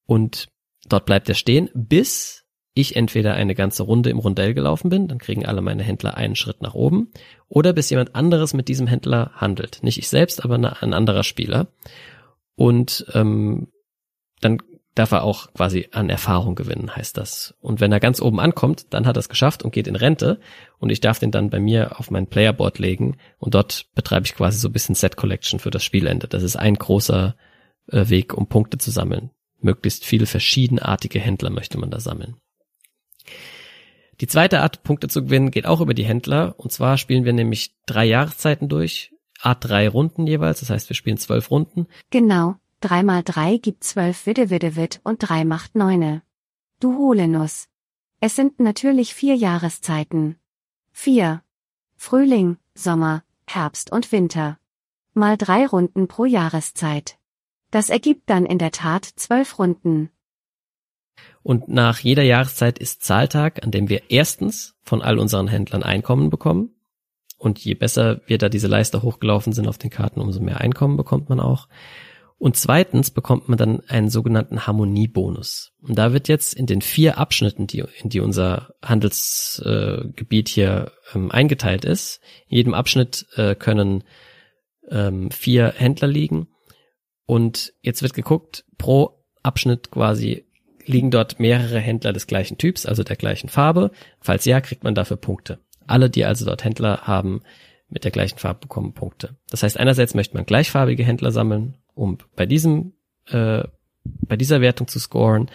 Und 0.07 0.49
dort 0.89 1.07
bleibt 1.07 1.29
er 1.29 1.35
stehen, 1.35 1.71
bis 1.75 2.46
ich 2.77 2.95
entweder 2.95 3.35
eine 3.35 3.55
ganze 3.55 3.83
Runde 3.83 4.11
im 4.11 4.19
Rondell 4.19 4.53
gelaufen 4.53 4.91
bin, 4.91 5.09
dann 5.09 5.19
kriegen 5.19 5.47
alle 5.47 5.63
meine 5.63 5.83
Händler 5.83 6.17
einen 6.17 6.37
Schritt 6.37 6.61
nach 6.61 6.75
oben, 6.75 7.11
oder 7.49 7.73
bis 7.73 7.89
jemand 7.89 8.15
anderes 8.15 8.53
mit 8.53 8.69
diesem 8.69 8.87
Händler 8.87 9.33
handelt. 9.35 9.83
Nicht 9.83 9.99
ich 9.99 10.09
selbst, 10.09 10.45
aber 10.45 10.57
ein 10.57 10.93
anderer 10.93 11.25
Spieler. 11.25 11.69
Und 12.55 13.07
ähm, 13.15 13.69
dann 14.41 14.59
darf 14.95 15.13
er 15.13 15.25
auch 15.25 15.53
quasi 15.55 15.89
an 15.93 16.11
Erfahrung 16.11 16.55
gewinnen, 16.55 16.95
heißt 16.95 17.17
das. 17.17 17.55
Und 17.61 17.81
wenn 17.81 17.93
er 17.93 18.01
ganz 18.01 18.21
oben 18.21 18.41
ankommt, 18.41 18.87
dann 18.91 19.07
hat 19.07 19.17
er 19.17 19.21
es 19.21 19.31
geschafft 19.31 19.63
und 19.63 19.73
geht 19.73 19.87
in 19.87 19.97
Rente 19.97 20.39
und 20.79 20.91
ich 20.91 21.01
darf 21.01 21.19
den 21.19 21.31
dann 21.31 21.49
bei 21.49 21.61
mir 21.61 21.99
auf 21.99 22.11
mein 22.11 22.27
Playerboard 22.27 22.79
legen 22.79 23.17
und 23.39 23.55
dort 23.55 23.87
betreibe 23.95 24.27
ich 24.27 24.35
quasi 24.35 24.59
so 24.59 24.69
ein 24.69 24.73
bisschen 24.73 24.95
Set 24.95 25.17
Collection 25.17 25.61
für 25.61 25.71
das 25.71 25.83
Spielende. 25.83 26.29
Das 26.29 26.43
ist 26.43 26.57
ein 26.57 26.75
großer 26.75 27.37
äh, 27.89 28.09
Weg, 28.09 28.35
um 28.35 28.49
Punkte 28.49 28.77
zu 28.77 28.91
sammeln. 28.91 29.31
Möglichst 29.61 30.05
viele 30.05 30.27
verschiedenartige 30.27 31.21
Händler 31.21 31.51
möchte 31.51 31.79
man 31.79 31.91
da 31.91 32.01
sammeln. 32.01 32.37
Die 34.21 34.27
zweite 34.27 34.61
Art, 34.61 34.83
Punkte 34.83 35.09
zu 35.09 35.25
gewinnen, 35.25 35.51
geht 35.51 35.67
auch 35.67 35.81
über 35.81 35.95
die 35.95 36.05
Händler. 36.05 36.55
Und 36.59 36.73
zwar 36.73 36.97
spielen 36.97 37.25
wir 37.25 37.33
nämlich 37.33 37.75
drei 37.85 38.05
Jahreszeiten 38.07 38.69
durch, 38.69 39.13
Art 39.41 39.69
drei 39.69 39.89
Runden 39.89 40.27
jeweils. 40.27 40.61
Das 40.61 40.71
heißt, 40.71 40.89
wir 40.89 40.97
spielen 40.97 41.19
zwölf 41.19 41.51
Runden. 41.51 41.87
Genau. 42.11 42.57
Drei 42.81 43.03
mal 43.03 43.23
drei 43.23 43.57
gibt 43.57 43.85
zwölf 43.85 44.27
Widde 44.27 44.51
Widde 44.51 44.77
Widd 44.77 45.01
und 45.03 45.19
drei 45.19 45.45
macht 45.45 45.75
neune. 45.75 46.23
Du 46.79 46.97
Holenuss. 46.99 47.69
Es 48.21 48.37
sind 48.37 48.61
natürlich 48.61 49.15
vier 49.15 49.35
Jahreszeiten. 49.35 50.37
Vier. 50.93 51.43
Frühling, 51.97 52.59
Sommer, 52.75 53.25
Herbst 53.47 53.93
und 53.93 54.13
Winter. 54.13 54.59
Mal 55.15 55.37
drei 55.37 55.67
Runden 55.67 56.09
pro 56.09 56.27
Jahreszeit. 56.27 57.19
Das 57.71 57.89
ergibt 57.89 58.29
dann 58.29 58.45
in 58.47 58.59
der 58.59 58.73
Tat 58.73 59.05
zwölf 59.05 59.59
Runden. 59.59 60.11
Und 61.47 61.69
nach 61.69 62.01
jeder 62.01 62.25
Jahreszeit 62.25 62.77
ist 62.81 63.05
Zahltag, 63.05 63.63
an 63.63 63.71
dem 63.71 63.89
wir 63.89 64.11
erstens 64.11 64.75
von 64.83 65.01
all 65.01 65.17
unseren 65.17 65.47
Händlern 65.47 65.85
Einkommen 65.85 66.29
bekommen. 66.29 66.75
Und 67.39 67.61
je 67.61 67.75
besser 67.75 68.21
wir 68.27 68.39
da 68.39 68.49
diese 68.49 68.67
Leiste 68.67 69.01
hochgelaufen 69.03 69.53
sind 69.53 69.69
auf 69.69 69.79
den 69.79 69.91
Karten, 69.91 70.21
umso 70.21 70.41
mehr 70.41 70.61
Einkommen 70.61 70.97
bekommt 70.97 71.29
man 71.29 71.39
auch. 71.39 71.69
Und 72.37 72.57
zweitens 72.57 73.13
bekommt 73.13 73.49
man 73.49 73.59
dann 73.59 73.81
einen 73.87 74.11
sogenannten 74.11 74.67
Harmoniebonus. 74.67 75.73
Und 75.81 75.97
da 75.97 76.13
wird 76.13 76.27
jetzt 76.27 76.53
in 76.53 76.67
den 76.67 76.81
vier 76.81 77.17
Abschnitten, 77.17 77.69
die, 77.69 77.85
in 78.03 78.09
die 78.09 78.19
unser 78.19 78.75
Handelsgebiet 78.83 80.49
äh, 80.49 80.53
hier 80.53 80.93
ähm, 81.15 81.31
eingeteilt 81.31 81.85
ist, 81.85 82.21
in 82.49 82.57
jedem 82.57 82.75
Abschnitt 82.75 83.25
äh, 83.37 83.55
können 83.55 84.03
ähm, 84.91 85.31
vier 85.31 85.75
Händler 85.77 86.09
liegen. 86.09 86.49
Und 87.25 87.73
jetzt 87.83 88.03
wird 88.03 88.15
geguckt, 88.15 88.65
pro 88.79 89.23
Abschnitt 89.45 89.93
quasi 89.93 90.46
liegen 90.89 91.11
dort 91.11 91.41
mehrere 91.41 91.79
Händler 91.79 92.13
des 92.13 92.27
gleichen 92.27 92.59
Typs, 92.59 92.87
also 92.87 93.03
der 93.03 93.17
gleichen 93.17 93.49
Farbe? 93.49 93.91
Falls 94.21 94.45
ja, 94.45 94.61
kriegt 94.61 94.85
man 94.85 94.95
dafür 94.95 95.17
Punkte. 95.17 95.59
Alle, 95.87 96.11
die 96.11 96.25
also 96.25 96.45
dort 96.45 96.65
Händler 96.65 97.03
haben 97.03 97.43
mit 97.89 98.05
der 98.05 98.11
gleichen 98.11 98.39
Farbe, 98.39 98.61
bekommen 98.61 98.95
Punkte. 98.95 99.37
Das 99.51 99.63
heißt, 99.63 99.79
einerseits 99.79 100.15
möchte 100.15 100.35
man 100.35 100.47
gleichfarbige 100.47 101.05
Händler 101.05 101.31
sammeln, 101.31 101.77
um 101.95 102.19
bei 102.35 102.47
diesem, 102.47 102.95
äh, 103.29 103.65
bei 104.05 104.37
dieser 104.37 104.61
Wertung 104.61 104.89
zu 104.89 104.99
scoren. 104.99 105.51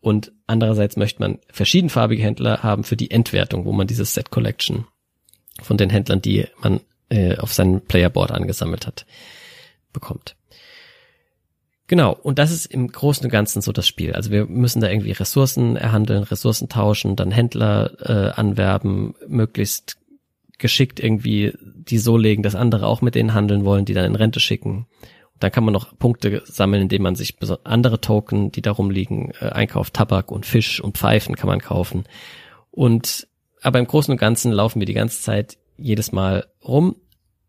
Und 0.00 0.32
andererseits 0.46 0.96
möchte 0.96 1.20
man 1.20 1.38
verschiedenfarbige 1.50 2.22
Händler 2.22 2.62
haben 2.62 2.84
für 2.84 2.96
die 2.96 3.10
Endwertung, 3.10 3.64
wo 3.64 3.72
man 3.72 3.86
dieses 3.86 4.14
Set 4.14 4.30
Collection 4.30 4.86
von 5.62 5.76
den 5.76 5.90
Händlern, 5.90 6.22
die 6.22 6.46
man 6.60 6.80
äh, 7.08 7.36
auf 7.36 7.52
seinem 7.52 7.80
Playerboard 7.80 8.30
angesammelt 8.30 8.86
hat, 8.86 9.06
bekommt. 9.92 10.36
Genau, 11.88 12.12
und 12.12 12.38
das 12.38 12.52
ist 12.52 12.66
im 12.66 12.92
Großen 12.92 13.24
und 13.24 13.30
Ganzen 13.30 13.62
so 13.62 13.72
das 13.72 13.86
Spiel. 13.86 14.12
Also 14.12 14.30
wir 14.30 14.44
müssen 14.44 14.82
da 14.82 14.90
irgendwie 14.90 15.12
Ressourcen 15.12 15.74
erhandeln, 15.74 16.22
Ressourcen 16.22 16.68
tauschen, 16.68 17.16
dann 17.16 17.30
Händler 17.30 17.92
äh, 18.00 18.38
anwerben, 18.38 19.14
möglichst 19.26 19.96
geschickt 20.58 21.00
irgendwie 21.00 21.54
die 21.62 21.98
so 21.98 22.18
legen, 22.18 22.42
dass 22.42 22.54
andere 22.54 22.86
auch 22.86 23.00
mit 23.00 23.14
denen 23.14 23.32
handeln 23.32 23.64
wollen, 23.64 23.86
die 23.86 23.94
dann 23.94 24.04
in 24.04 24.16
Rente 24.16 24.38
schicken. 24.38 24.86
Und 25.32 25.42
dann 25.42 25.50
kann 25.50 25.64
man 25.64 25.72
noch 25.72 25.96
Punkte 25.98 26.42
sammeln, 26.44 26.82
indem 26.82 27.02
man 27.02 27.16
sich 27.16 27.36
andere 27.64 28.02
Token, 28.02 28.52
die 28.52 28.60
darum 28.60 28.90
liegen, 28.90 29.32
äh, 29.40 29.46
einkauft. 29.46 29.94
Tabak 29.94 30.30
und 30.30 30.44
Fisch 30.44 30.80
und 30.80 30.98
Pfeifen 30.98 31.36
kann 31.36 31.48
man 31.48 31.60
kaufen. 31.60 32.04
Und 32.70 33.26
aber 33.62 33.78
im 33.78 33.86
Großen 33.86 34.12
und 34.12 34.18
Ganzen 34.18 34.52
laufen 34.52 34.78
wir 34.78 34.86
die 34.86 34.92
ganze 34.92 35.22
Zeit 35.22 35.56
jedes 35.78 36.12
Mal 36.12 36.46
rum 36.62 36.96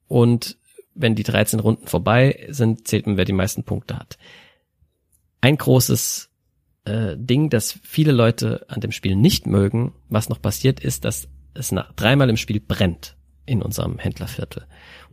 und 0.07 0.58
wenn 0.99 1.15
die 1.15 1.23
13 1.23 1.59
Runden 1.59 1.87
vorbei 1.87 2.47
sind, 2.49 2.87
zählt 2.87 3.07
man, 3.07 3.17
wer 3.17 3.25
die 3.25 3.33
meisten 3.33 3.63
Punkte 3.63 3.97
hat. 3.97 4.17
Ein 5.41 5.57
großes 5.57 6.29
äh, 6.83 7.15
Ding, 7.17 7.49
das 7.49 7.79
viele 7.83 8.11
Leute 8.11 8.65
an 8.67 8.81
dem 8.81 8.91
Spiel 8.91 9.15
nicht 9.15 9.47
mögen, 9.47 9.93
was 10.09 10.29
noch 10.29 10.41
passiert, 10.41 10.81
ist, 10.81 11.05
dass 11.05 11.29
es 11.53 11.71
nach 11.71 11.93
dreimal 11.93 12.29
im 12.29 12.37
Spiel 12.37 12.59
brennt. 12.59 13.15
in 13.45 13.63
unserem 13.63 13.97
Händlerviertel. 13.97 14.67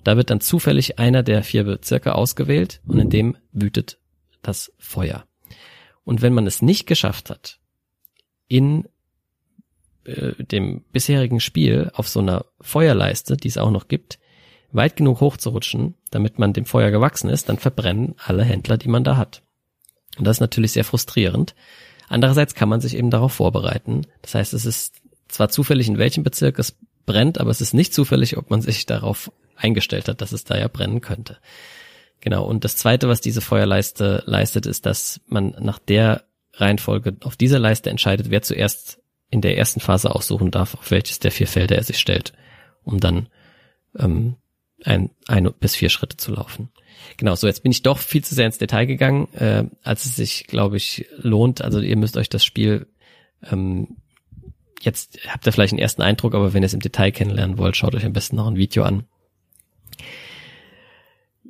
Da 0.05 0.19
wird 0.19 0.29
dann 0.29 0.43
zufällig 0.43 0.99
einer 0.99 1.23
der 1.23 1.43
vier 1.43 1.65
Bezirke 1.65 2.15
ausgewählt 2.15 2.83
und 2.87 2.99
in 2.99 3.09
dem 3.09 3.37
wütet 3.53 3.99
das 4.43 4.73
Feuer. 4.79 5.25
Und 6.05 6.21
wenn 6.21 6.35
man 6.35 6.47
es 6.47 6.61
nicht 6.61 6.87
geschafft 6.87 7.31
hat, 7.31 7.59
in 8.47 8.87
äh, 10.05 10.33
dem 10.45 10.85
bisherigen 10.93 11.41
Spiel 11.41 11.91
auf 11.95 12.09
so 12.09 12.21
einer 12.21 12.45
Feuerleiste, 12.61 13.39
die 13.39 13.49
es 13.49 13.57
auch 13.57 13.71
noch 13.71 13.89
gibt, 13.89 14.19
weit 14.77 14.97
genug 14.97 15.21
hochzurutschen, 15.21 15.95
damit 16.11 16.39
man 16.39 16.53
dem 16.53 16.67
Feuer 16.67 16.91
gewachsen 16.91 17.31
ist, 17.31 17.49
dann 17.49 17.59
verbrennen 17.59 18.15
alle 18.25 18.45
Händler, 18.45 18.77
die 18.77 18.89
man 18.89 19.05
da 19.05 19.17
hat. 19.17 19.43
Und 20.19 20.27
das 20.27 20.37
ist 20.37 20.41
natürlich 20.41 20.73
sehr 20.73 20.85
frustrierend. 20.85 21.55
Andererseits 22.09 22.55
kann 22.55 22.69
man 22.69 22.81
sich 22.81 22.97
eben 22.97 23.11
darauf 23.11 23.33
vorbereiten. 23.33 24.03
Das 24.23 24.35
heißt, 24.35 24.55
es 24.55 24.65
ist 24.65 24.95
zwar 25.29 25.49
zufällig, 25.49 25.89
in 25.89 25.99
welchem 25.99 26.23
Bezirk 26.23 26.59
es 26.59 26.77
brennt, 27.05 27.39
aber 27.39 27.51
es 27.51 27.61
ist 27.61 27.75
nicht 27.75 27.93
zufällig, 27.93 28.37
ob 28.37 28.51
man 28.51 28.61
sich 28.61 28.87
darauf 28.87 29.33
eingestellt 29.57 30.09
hat, 30.09 30.21
dass 30.21 30.33
es 30.33 30.45
da 30.45 30.57
ja 30.57 30.69
brennen 30.69 31.01
könnte. 31.01 31.39
Genau. 32.21 32.45
Und 32.45 32.65
das 32.65 32.77
zweite, 32.77 33.09
was 33.09 33.21
diese 33.21 33.41
Feuerleiste 33.41 34.23
leistet, 34.27 34.67
ist, 34.67 34.87
dass 34.87 35.21
man 35.27 35.55
nach 35.61 35.79
der 35.79 36.25
Reihenfolge 36.55 37.17
auf 37.23 37.37
dieser 37.37 37.59
Leiste 37.59 37.91
entscheidet, 37.91 38.31
wer 38.31 38.43
zuerst 38.43 39.01
in 39.31 39.41
der 39.41 39.59
ersten 39.59 39.81
Phase 39.81 40.15
aussuchen 40.15 40.51
darf, 40.51 40.75
auf 40.75 40.91
welches 40.91 41.19
der 41.19 41.33
vier 41.33 41.47
Felder 41.47 41.77
er 41.77 41.85
sich 41.85 41.99
stellt, 41.99 42.33
um 42.85 43.01
dann 43.01 43.29
ähm, 43.99 44.37
ein, 44.85 45.11
ein 45.27 45.53
bis 45.59 45.75
vier 45.75 45.89
Schritte 45.89 46.17
zu 46.17 46.33
laufen. 46.33 46.71
Genau, 47.17 47.35
so 47.35 47.47
jetzt 47.47 47.63
bin 47.63 47.73
ich 47.73 47.83
doch 47.83 47.99
viel 47.99 48.25
zu 48.25 48.35
sehr 48.35 48.47
ins 48.47 48.59
Detail 48.59 48.87
gegangen, 48.87 49.33
äh, 49.35 49.65
als 49.83 50.05
es 50.07 50.17
sich, 50.17 50.47
glaube 50.47 50.77
ich, 50.77 51.07
lohnt. 51.17 51.63
Also 51.63 51.81
ihr 51.81 51.97
müsst 51.97 52.17
euch 52.17 52.29
das 52.29 52.45
Spiel 52.45 52.87
ähm, 53.43 53.97
jetzt 54.81 55.19
habt 55.29 55.47
ihr 55.47 55.53
vielleicht 55.53 55.73
einen 55.73 55.81
ersten 55.81 56.03
Eindruck, 56.03 56.35
aber 56.35 56.53
wenn 56.53 56.63
ihr 56.63 56.67
es 56.67 56.75
im 56.75 56.81
Detail 56.81 57.13
kennenlernen 57.13 57.59
wollt, 57.59 57.77
schaut 57.77 57.95
euch 57.95 58.05
am 58.05 58.13
besten 58.13 58.37
noch 58.37 58.47
ein 58.47 58.57
Video 58.57 58.83
an. 58.85 59.05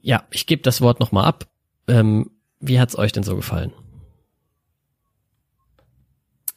Ja, 0.00 0.24
ich 0.30 0.46
gebe 0.46 0.62
das 0.62 0.80
Wort 0.80 1.00
nochmal 1.00 1.24
ab. 1.24 1.46
Ähm, 1.88 2.30
wie 2.60 2.80
hat's 2.80 2.96
euch 2.96 3.12
denn 3.12 3.24
so 3.24 3.36
gefallen? 3.36 3.72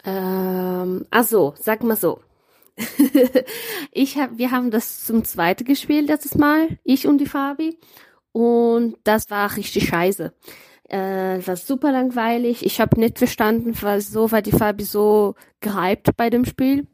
Ähm, 0.05 1.05
also, 1.09 1.55
sag 1.59 1.83
mal 1.83 1.97
so. 1.97 2.21
ich 3.91 4.17
hab, 4.17 4.37
wir 4.37 4.51
haben 4.51 4.71
das 4.71 5.05
zum 5.05 5.23
zweiten 5.23 5.65
gespielt 5.65 6.07
letztes 6.07 6.35
Mal, 6.35 6.79
ich 6.83 7.07
und 7.07 7.19
die 7.19 7.25
Fabi. 7.25 7.77
Und 8.31 8.97
das 9.03 9.29
war 9.29 9.55
richtig 9.55 9.89
scheiße. 9.89 10.33
Äh, 10.89 11.45
war 11.45 11.55
super 11.55 11.91
langweilig. 11.91 12.65
Ich 12.65 12.79
habe 12.79 12.99
nicht 12.99 13.17
verstanden, 13.17 13.73
was 13.81 14.09
so 14.09 14.31
war 14.31 14.41
die 14.41 14.51
Fabi 14.51 14.83
so 14.83 15.35
gehypt 15.61 16.15
bei 16.17 16.29
dem 16.29 16.45
Spiel. 16.45 16.87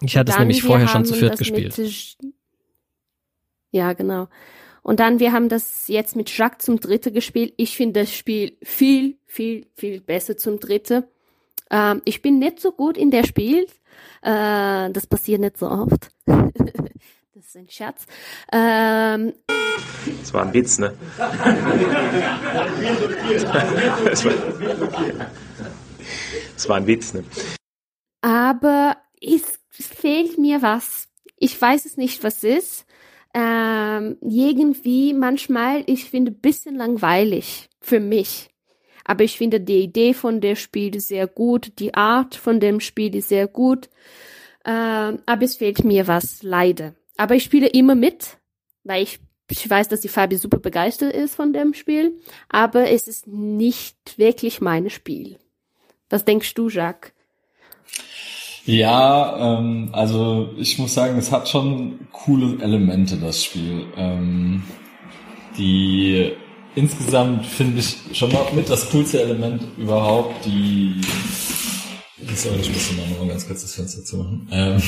Ich 0.00 0.16
hatte 0.16 0.32
es 0.32 0.38
nämlich 0.38 0.62
vorher 0.62 0.88
schon 0.88 1.04
zu 1.04 1.14
viert 1.14 1.38
gespielt. 1.38 1.76
Mit, 1.76 2.16
ja, 3.70 3.92
genau. 3.92 4.28
Und 4.82 4.98
dann, 4.98 5.20
wir 5.20 5.32
haben 5.32 5.48
das 5.48 5.88
jetzt 5.88 6.16
mit 6.16 6.36
Jacques 6.36 6.64
zum 6.64 6.80
dritten 6.80 7.12
gespielt. 7.12 7.52
Ich 7.56 7.76
finde 7.76 8.00
das 8.00 8.14
Spiel 8.14 8.56
viel, 8.62 9.18
viel, 9.26 9.66
viel 9.76 10.00
besser 10.00 10.36
zum 10.36 10.58
dritten. 10.58 11.04
Ähm, 11.70 12.00
ich 12.04 12.22
bin 12.22 12.38
nicht 12.38 12.60
so 12.60 12.72
gut 12.72 12.96
in 12.96 13.10
der 13.10 13.24
Spiel. 13.24 13.66
Äh, 14.22 14.90
das 14.90 15.06
passiert 15.06 15.40
nicht 15.40 15.58
so 15.58 15.70
oft. 15.70 16.10
das 16.26 17.46
ist 17.46 17.56
ein 17.56 17.68
Scherz. 17.68 18.06
Ähm, 18.52 19.32
das 20.20 20.34
war 20.34 20.42
ein 20.44 20.52
Witz, 20.52 20.78
ne? 20.78 20.94
das, 24.04 24.24
war, 24.24 24.34
das 26.54 26.68
war 26.68 26.76
ein 26.76 26.86
Witz, 26.86 27.14
ne? 27.14 27.24
Aber 28.22 28.96
es 29.20 29.60
fehlt 29.78 30.38
mir 30.38 30.62
was. 30.62 31.08
Ich 31.36 31.60
weiß 31.60 31.86
es 31.86 31.96
nicht, 31.96 32.22
was 32.22 32.44
ist. 32.44 32.84
Ähm, 33.32 34.18
irgendwie 34.20 35.14
manchmal, 35.14 35.84
ich 35.86 36.10
finde, 36.10 36.32
bisschen 36.32 36.74
langweilig 36.74 37.70
für 37.80 38.00
mich. 38.00 38.49
Aber 39.04 39.24
ich 39.24 39.36
finde 39.36 39.60
die 39.60 39.82
Idee 39.82 40.14
von 40.14 40.40
der 40.40 40.56
Spiel 40.56 41.00
sehr 41.00 41.26
gut, 41.26 41.72
die 41.78 41.94
Art 41.94 42.34
von 42.34 42.60
dem 42.60 42.80
Spiel 42.80 43.14
ist 43.14 43.28
sehr 43.28 43.48
gut. 43.48 43.88
Ähm, 44.64 45.20
aber 45.26 45.42
es 45.42 45.56
fehlt 45.56 45.84
mir 45.84 46.06
was, 46.06 46.42
leider. 46.42 46.94
Aber 47.16 47.34
ich 47.34 47.44
spiele 47.44 47.66
immer 47.66 47.94
mit, 47.94 48.38
weil 48.84 49.02
ich, 49.02 49.18
ich 49.50 49.68
weiß, 49.68 49.88
dass 49.88 50.00
die 50.00 50.08
Fabi 50.08 50.36
super 50.36 50.58
begeistert 50.58 51.12
ist 51.14 51.34
von 51.34 51.52
dem 51.52 51.74
Spiel. 51.74 52.18
Aber 52.48 52.90
es 52.90 53.08
ist 53.08 53.26
nicht 53.26 54.18
wirklich 54.18 54.60
mein 54.60 54.90
Spiel. 54.90 55.38
Was 56.08 56.24
denkst 56.24 56.54
du, 56.54 56.68
Jacques? 56.68 57.12
Ja, 58.66 59.58
ähm, 59.58 59.88
also 59.92 60.50
ich 60.56 60.78
muss 60.78 60.94
sagen, 60.94 61.18
es 61.18 61.32
hat 61.32 61.48
schon 61.48 62.08
coole 62.12 62.62
Elemente, 62.62 63.16
das 63.16 63.42
Spiel. 63.44 63.86
Ähm, 63.96 64.62
die 65.56 66.32
insgesamt 66.74 67.46
finde 67.46 67.80
ich 67.80 67.96
schon 68.12 68.32
noch 68.32 68.52
mit 68.52 68.68
das 68.68 68.90
coolste 68.90 69.22
Element 69.22 69.62
überhaupt, 69.78 70.44
die 70.46 71.00
Sorry, 72.34 72.60
ich 72.60 72.72
muss 72.72 72.92
mal 72.92 73.06
noch 73.08 73.28
ganz 73.28 73.46
kurz 73.46 73.62
das 73.62 73.74
Fenster 73.74 74.04
zu 74.04 74.18
machen. 74.18 74.48
Ähm, 74.52 74.82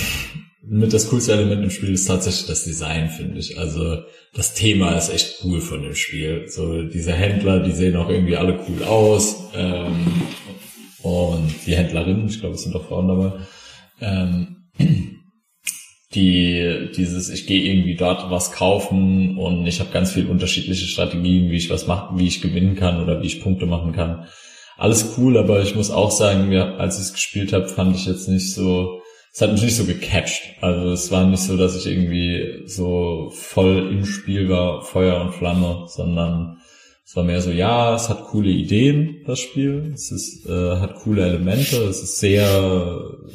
mit 0.64 0.93
das 0.93 1.09
coolste 1.09 1.33
Element 1.33 1.64
im 1.64 1.70
Spiel 1.70 1.93
ist 1.93 2.07
tatsächlich 2.07 2.47
das 2.47 2.64
Design, 2.64 3.11
finde 3.11 3.39
ich. 3.39 3.59
Also 3.59 4.03
das 4.35 4.55
Thema 4.55 4.97
ist 4.97 5.12
echt 5.12 5.41
cool 5.45 5.61
von 5.61 5.83
dem 5.83 5.95
Spiel. 5.95 6.47
So 6.49 6.83
diese 6.83 7.12
Händler, 7.12 7.61
die 7.61 7.72
sehen 7.72 7.97
auch 7.97 8.09
irgendwie 8.09 8.37
alle 8.37 8.61
cool 8.68 8.85
aus. 8.85 9.37
Ähm, 9.55 10.07
und 11.03 11.53
die 11.66 11.76
Händlerinnen, 11.76 12.28
ich 12.28 12.41
glaube, 12.41 12.55
es 12.55 12.62
sind 12.62 12.74
doch 12.74 12.87
Frauen 12.87 13.09
dabei. 13.09 13.33
Ähm, 14.01 14.68
die 16.15 16.91
dieses 16.95 17.31
ich 17.31 17.47
gehe 17.47 17.63
irgendwie 17.63 17.95
dort 17.95 18.31
was 18.31 18.53
kaufen 18.53 19.39
und 19.39 19.67
ich 19.67 19.81
habe 19.81 19.91
ganz 19.91 20.13
viele 20.13 20.29
unterschiedliche 20.29 20.87
Strategien, 20.87 21.51
wie 21.51 21.57
ich 21.57 21.71
was 21.71 21.87
machen, 21.87 22.19
wie 22.19 22.27
ich 22.27 22.43
gewinnen 22.43 22.77
kann 22.77 23.03
oder 23.03 23.23
wie 23.23 23.27
ich 23.27 23.43
Punkte 23.43 23.67
machen 23.67 23.93
kann. 23.93 24.27
Alles 24.77 25.15
cool, 25.17 25.39
aber 25.39 25.63
ich 25.63 25.75
muss 25.75 25.91
auch 25.91 26.11
sagen, 26.11 26.49
mir, 26.49 26.79
als 26.79 26.97
ich 26.97 27.05
es 27.05 27.13
gespielt 27.13 27.53
habe, 27.53 27.69
fand 27.69 27.95
ich 27.95 28.07
jetzt 28.07 28.29
nicht 28.29 28.53
so, 28.53 29.01
es 29.33 29.41
hat 29.41 29.53
mich 29.53 29.63
nicht 29.63 29.77
so 29.77 29.85
gecatcht. 29.85 30.43
Also 30.61 30.91
es 30.91 31.11
war 31.11 31.25
nicht 31.25 31.43
so, 31.43 31.57
dass 31.57 31.77
ich 31.77 31.87
irgendwie 31.87 32.63
so 32.67 33.31
voll 33.35 33.89
im 33.91 34.05
Spiel 34.05 34.49
war, 34.49 34.83
Feuer 34.83 35.21
und 35.21 35.33
Flamme, 35.33 35.85
sondern 35.87 36.59
es 37.05 37.16
war 37.16 37.24
mehr 37.24 37.42
so, 37.42 37.50
ja, 37.50 37.94
es 37.94 38.09
hat 38.09 38.24
coole 38.24 38.50
Ideen, 38.50 39.22
das 39.26 39.40
Spiel. 39.40 39.92
Es 39.92 40.11
ist, 40.12 40.46
äh, 40.46 40.76
hat 40.76 40.94
coole 40.94 41.26
Elemente. 41.26 41.76
Es 41.84 42.03
ist 42.03 42.18
sehr, 42.18 42.46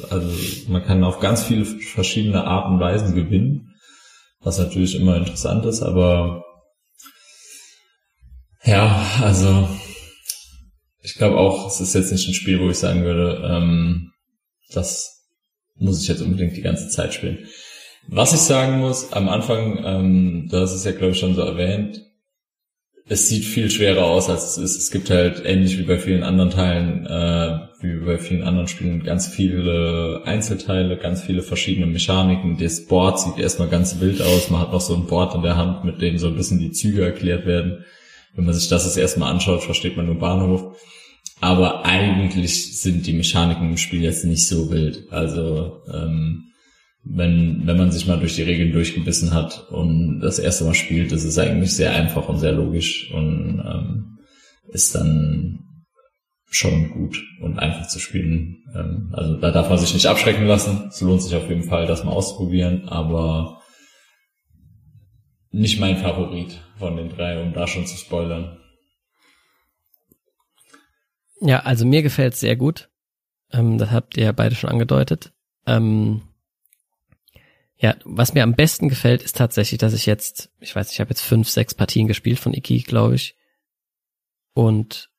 also 0.09 0.30
man 0.68 0.84
kann 0.84 1.03
auf 1.03 1.20
ganz 1.20 1.43
viele 1.43 1.65
verschiedene 1.65 2.45
Arten 2.45 2.76
und 2.76 2.80
Weisen 2.80 3.13
gewinnen, 3.13 3.76
was 4.39 4.57
natürlich 4.57 4.95
immer 4.95 5.18
interessant 5.18 5.65
ist, 5.65 5.82
aber 5.82 6.43
ja, 8.63 9.05
also 9.22 9.68
ich 11.03 11.15
glaube 11.15 11.38
auch, 11.38 11.68
es 11.68 11.80
ist 11.80 11.93
jetzt 11.93 12.11
nicht 12.11 12.28
ein 12.28 12.34
Spiel, 12.34 12.59
wo 12.59 12.70
ich 12.70 12.78
sagen 12.78 13.03
würde, 13.03 13.41
ähm, 13.45 14.11
das 14.72 15.24
muss 15.76 16.01
ich 16.01 16.07
jetzt 16.07 16.22
unbedingt 16.22 16.57
die 16.57 16.61
ganze 16.61 16.89
Zeit 16.89 17.13
spielen. 17.13 17.45
Was 18.07 18.34
ich 18.34 18.39
sagen 18.39 18.80
muss, 18.80 19.13
am 19.13 19.30
Anfang, 19.30 19.84
ähm, 19.86 20.49
hast 20.51 20.74
es 20.74 20.84
ja 20.84 20.91
glaube 20.91 21.11
ich 21.11 21.20
schon 21.20 21.36
so 21.36 21.41
erwähnt, 21.41 22.01
es 23.10 23.30
sieht 23.30 23.45
viel 23.45 23.70
schwerer 23.70 24.05
aus, 24.05 24.30
als 24.30 24.43
es 24.43 24.58
ist. 24.58 24.78
Es 24.78 24.91
gibt 24.91 25.10
halt 25.10 25.43
ähnlich 25.45 25.78
wie 25.78 25.84
bei 25.84 25.97
vielen 25.97 26.24
anderen 26.24 26.49
Teilen, 26.49 27.05
äh, 27.05 27.60
wie 27.80 28.05
bei 28.05 28.18
vielen 28.18 28.43
anderen 28.43 28.68
Spielen, 28.68 29.03
ganz 29.03 29.28
viele 29.28 30.24
Einzelteile, 30.26 30.97
ganz 30.97 31.22
viele 31.22 31.41
verschiedene 31.41 31.86
Mechaniken. 31.86 32.58
Das 32.58 32.86
Board 32.86 33.20
sieht 33.20 33.38
erstmal 33.38 33.70
ganz 33.70 34.01
wild 34.01 34.22
aus. 34.22 34.49
Man 34.49 34.60
hat 34.60 34.74
noch 34.74 34.82
so 34.82 34.93
ein 34.93 35.05
Board 35.05 35.36
in 35.36 35.41
der 35.41 35.55
Hand, 35.55 35.86
mit 35.86 36.01
dem 36.01 36.18
so 36.18 36.28
ein 36.28 36.36
bisschen 36.36 36.60
die 36.60 36.72
Züge 36.72 37.05
erklärt 37.05 37.45
werden. 37.45 37.86
Wenn 38.36 38.45
man 38.45 38.53
sich 38.53 38.68
das 38.68 38.84
das 38.84 38.97
erstmal 38.97 39.32
anschaut, 39.32 39.64
versteht 39.64 39.95
man 39.95 40.05
nur 40.05 40.20
Bahnhof. 40.20 40.76
Aber 41.39 41.86
eigentlich 41.86 42.82
sind 42.82 43.08
die 43.08 43.14
Mechaniken 43.14 43.70
im 43.70 43.78
Spiel 43.78 44.01
jetzt 44.01 44.26
nicht 44.26 44.47
so 44.47 44.70
wild. 44.70 45.12
Also 45.12 45.82
ähm, 45.93 46.51
wenn, 47.10 47.66
wenn 47.66 47.78
man 47.78 47.91
sich 47.91 48.08
mal 48.08 48.20
durch 48.20 48.36
die 48.36 48.43
Regeln 48.43 48.72
durchgebissen 48.72 49.34
hat 49.34 49.68
und 49.70 50.20
das 50.20 50.39
erste 50.39 50.66
Mal 50.66 50.74
spielt, 50.74 51.12
ist 51.12 51.24
es 51.24 51.38
eigentlich 51.38 51.76
sehr 51.76 51.93
einfach 51.93 52.28
und 52.30 52.39
sehr 52.39 52.53
logisch 52.53 53.12
und 53.14 53.60
ähm, 53.60 54.18
ist 54.70 54.95
dann 54.95 55.60
schon 56.49 56.89
gut 56.91 57.22
und 57.41 57.60
einfach 57.60 57.88
zu 57.88 57.99
spielen. 57.99 58.64
Ähm, 58.76 59.10
also 59.14 59.38
da 59.38 59.51
darf 59.51 59.70
man 59.70 59.78
sich 59.78 59.93
nicht 59.93 60.08
abschrecken 60.08 60.45
lassen. 60.45 60.88
Es 60.89 61.01
lohnt 61.01 61.22
sich 61.22 61.36
auf 61.36 61.49
jeden 61.49 61.64
Fall, 61.64 61.86
das 61.88 62.03
mal 62.03 62.12
auszuprobieren, 62.12 62.88
aber 62.88 63.62
nicht 65.51 65.80
mein 65.80 65.97
Favorit 65.97 66.62
von 66.78 66.97
den 66.97 67.10
drei, 67.10 67.41
um 67.41 67.53
da 67.53 67.68
schon 67.68 67.86
zu 67.86 67.97
spoilern. 67.97 68.58
Ja, 71.41 71.60
also 71.60 71.86
mir 71.86 72.01
gefällt 72.01 72.34
es 72.34 72.39
sehr 72.39 72.55
gut. 72.55 72.89
Ähm, 73.51 73.78
das 73.78 73.91
habt 73.91 74.18
ihr 74.18 74.26
ja 74.26 74.32
beide 74.32 74.55
schon 74.55 74.70
angedeutet. 74.70 75.34
Ähm, 75.66 76.22
ja, 77.80 77.96
was 78.06 78.34
mir 78.34 78.44
am 78.44 78.56
besten 78.56 78.90
gefällt, 78.90 79.22
ist 79.22 79.36
tatsächlich, 79.36 79.78
dass 79.78 79.94
ich 79.94 80.08
jetzt, 80.08 80.52
ich 80.60 80.76
weiß, 80.76 80.92
ich 80.92 81.00
habe 81.00 81.12
jetzt 81.12 81.22
fünf, 81.22 81.48
sechs 81.50 81.76
Partien 81.76 82.08
gespielt 82.08 82.40
von 82.40 82.54
Iki, 82.54 82.80
glaube 82.82 83.16
ich. 83.16 83.36
Und 84.54 85.12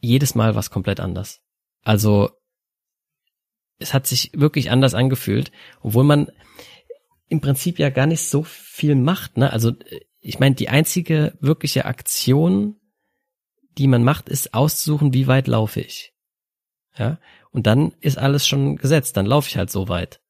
jedes 0.00 0.34
Mal 0.34 0.56
was 0.56 0.70
komplett 0.70 0.98
anders. 0.98 1.40
Also 1.82 2.30
es 3.78 3.94
hat 3.94 4.08
sich 4.08 4.32
wirklich 4.34 4.70
anders 4.70 4.94
angefühlt, 4.94 5.52
obwohl 5.80 6.02
man 6.02 6.32
im 7.28 7.40
Prinzip 7.40 7.78
ja 7.78 7.90
gar 7.90 8.06
nicht 8.06 8.28
so 8.28 8.42
viel 8.42 8.96
macht. 8.96 9.36
Ne? 9.36 9.52
Also 9.52 9.72
ich 10.18 10.40
meine, 10.40 10.56
die 10.56 10.68
einzige 10.68 11.38
wirkliche 11.40 11.84
Aktion, 11.84 12.80
die 13.78 13.86
man 13.86 14.02
macht, 14.02 14.28
ist 14.28 14.52
auszusuchen, 14.52 15.14
wie 15.14 15.28
weit 15.28 15.46
laufe 15.46 15.80
ich. 15.80 16.12
Ja, 16.96 17.18
und 17.50 17.66
dann 17.66 17.92
ist 18.00 18.18
alles 18.18 18.46
schon 18.46 18.76
gesetzt. 18.76 19.16
Dann 19.16 19.26
laufe 19.26 19.48
ich 19.48 19.56
halt 19.56 19.70
so 19.70 19.88
weit 19.88 20.21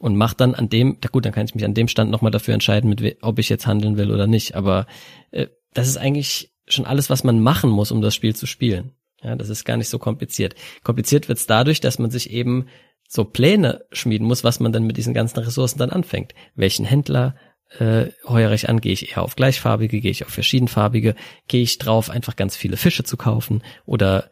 und 0.00 0.16
mach 0.16 0.34
dann 0.34 0.54
an 0.54 0.68
dem, 0.68 0.98
gut, 1.12 1.24
dann 1.24 1.32
kann 1.32 1.46
ich 1.46 1.54
mich 1.54 1.64
an 1.64 1.74
dem 1.74 1.88
Stand 1.88 2.10
nochmal 2.10 2.30
dafür 2.30 2.54
entscheiden, 2.54 2.90
mit, 2.90 3.18
ob 3.22 3.38
ich 3.38 3.48
jetzt 3.48 3.66
handeln 3.66 3.96
will 3.96 4.10
oder 4.10 4.26
nicht. 4.26 4.54
Aber 4.54 4.86
äh, 5.30 5.46
das 5.72 5.88
ist 5.88 5.96
eigentlich 5.96 6.52
schon 6.68 6.86
alles, 6.86 7.10
was 7.10 7.24
man 7.24 7.40
machen 7.40 7.70
muss, 7.70 7.90
um 7.90 8.02
das 8.02 8.14
Spiel 8.14 8.34
zu 8.34 8.46
spielen. 8.46 8.92
Ja, 9.22 9.34
das 9.36 9.48
ist 9.48 9.64
gar 9.64 9.76
nicht 9.76 9.88
so 9.88 9.98
kompliziert. 9.98 10.54
Kompliziert 10.82 11.28
wird's 11.28 11.46
dadurch, 11.46 11.80
dass 11.80 11.98
man 11.98 12.10
sich 12.10 12.30
eben 12.30 12.66
so 13.08 13.24
Pläne 13.24 13.84
schmieden 13.92 14.26
muss, 14.26 14.44
was 14.44 14.60
man 14.60 14.72
dann 14.72 14.84
mit 14.84 14.96
diesen 14.96 15.14
ganzen 15.14 15.38
Ressourcen 15.38 15.78
dann 15.78 15.90
anfängt. 15.90 16.34
Welchen 16.54 16.84
Händler 16.84 17.36
äh, 17.78 18.06
heuere 18.26 18.52
ich 18.54 18.68
an? 18.68 18.80
Gehe 18.80 18.92
ich 18.92 19.12
eher 19.12 19.22
auf 19.22 19.36
gleichfarbige? 19.36 20.00
Gehe 20.00 20.10
ich 20.10 20.24
auf 20.24 20.32
verschiedenfarbige? 20.32 21.14
Gehe 21.48 21.62
ich 21.62 21.78
drauf, 21.78 22.10
einfach 22.10 22.36
ganz 22.36 22.56
viele 22.56 22.76
Fische 22.76 23.04
zu 23.04 23.16
kaufen? 23.16 23.62
Oder 23.86 24.28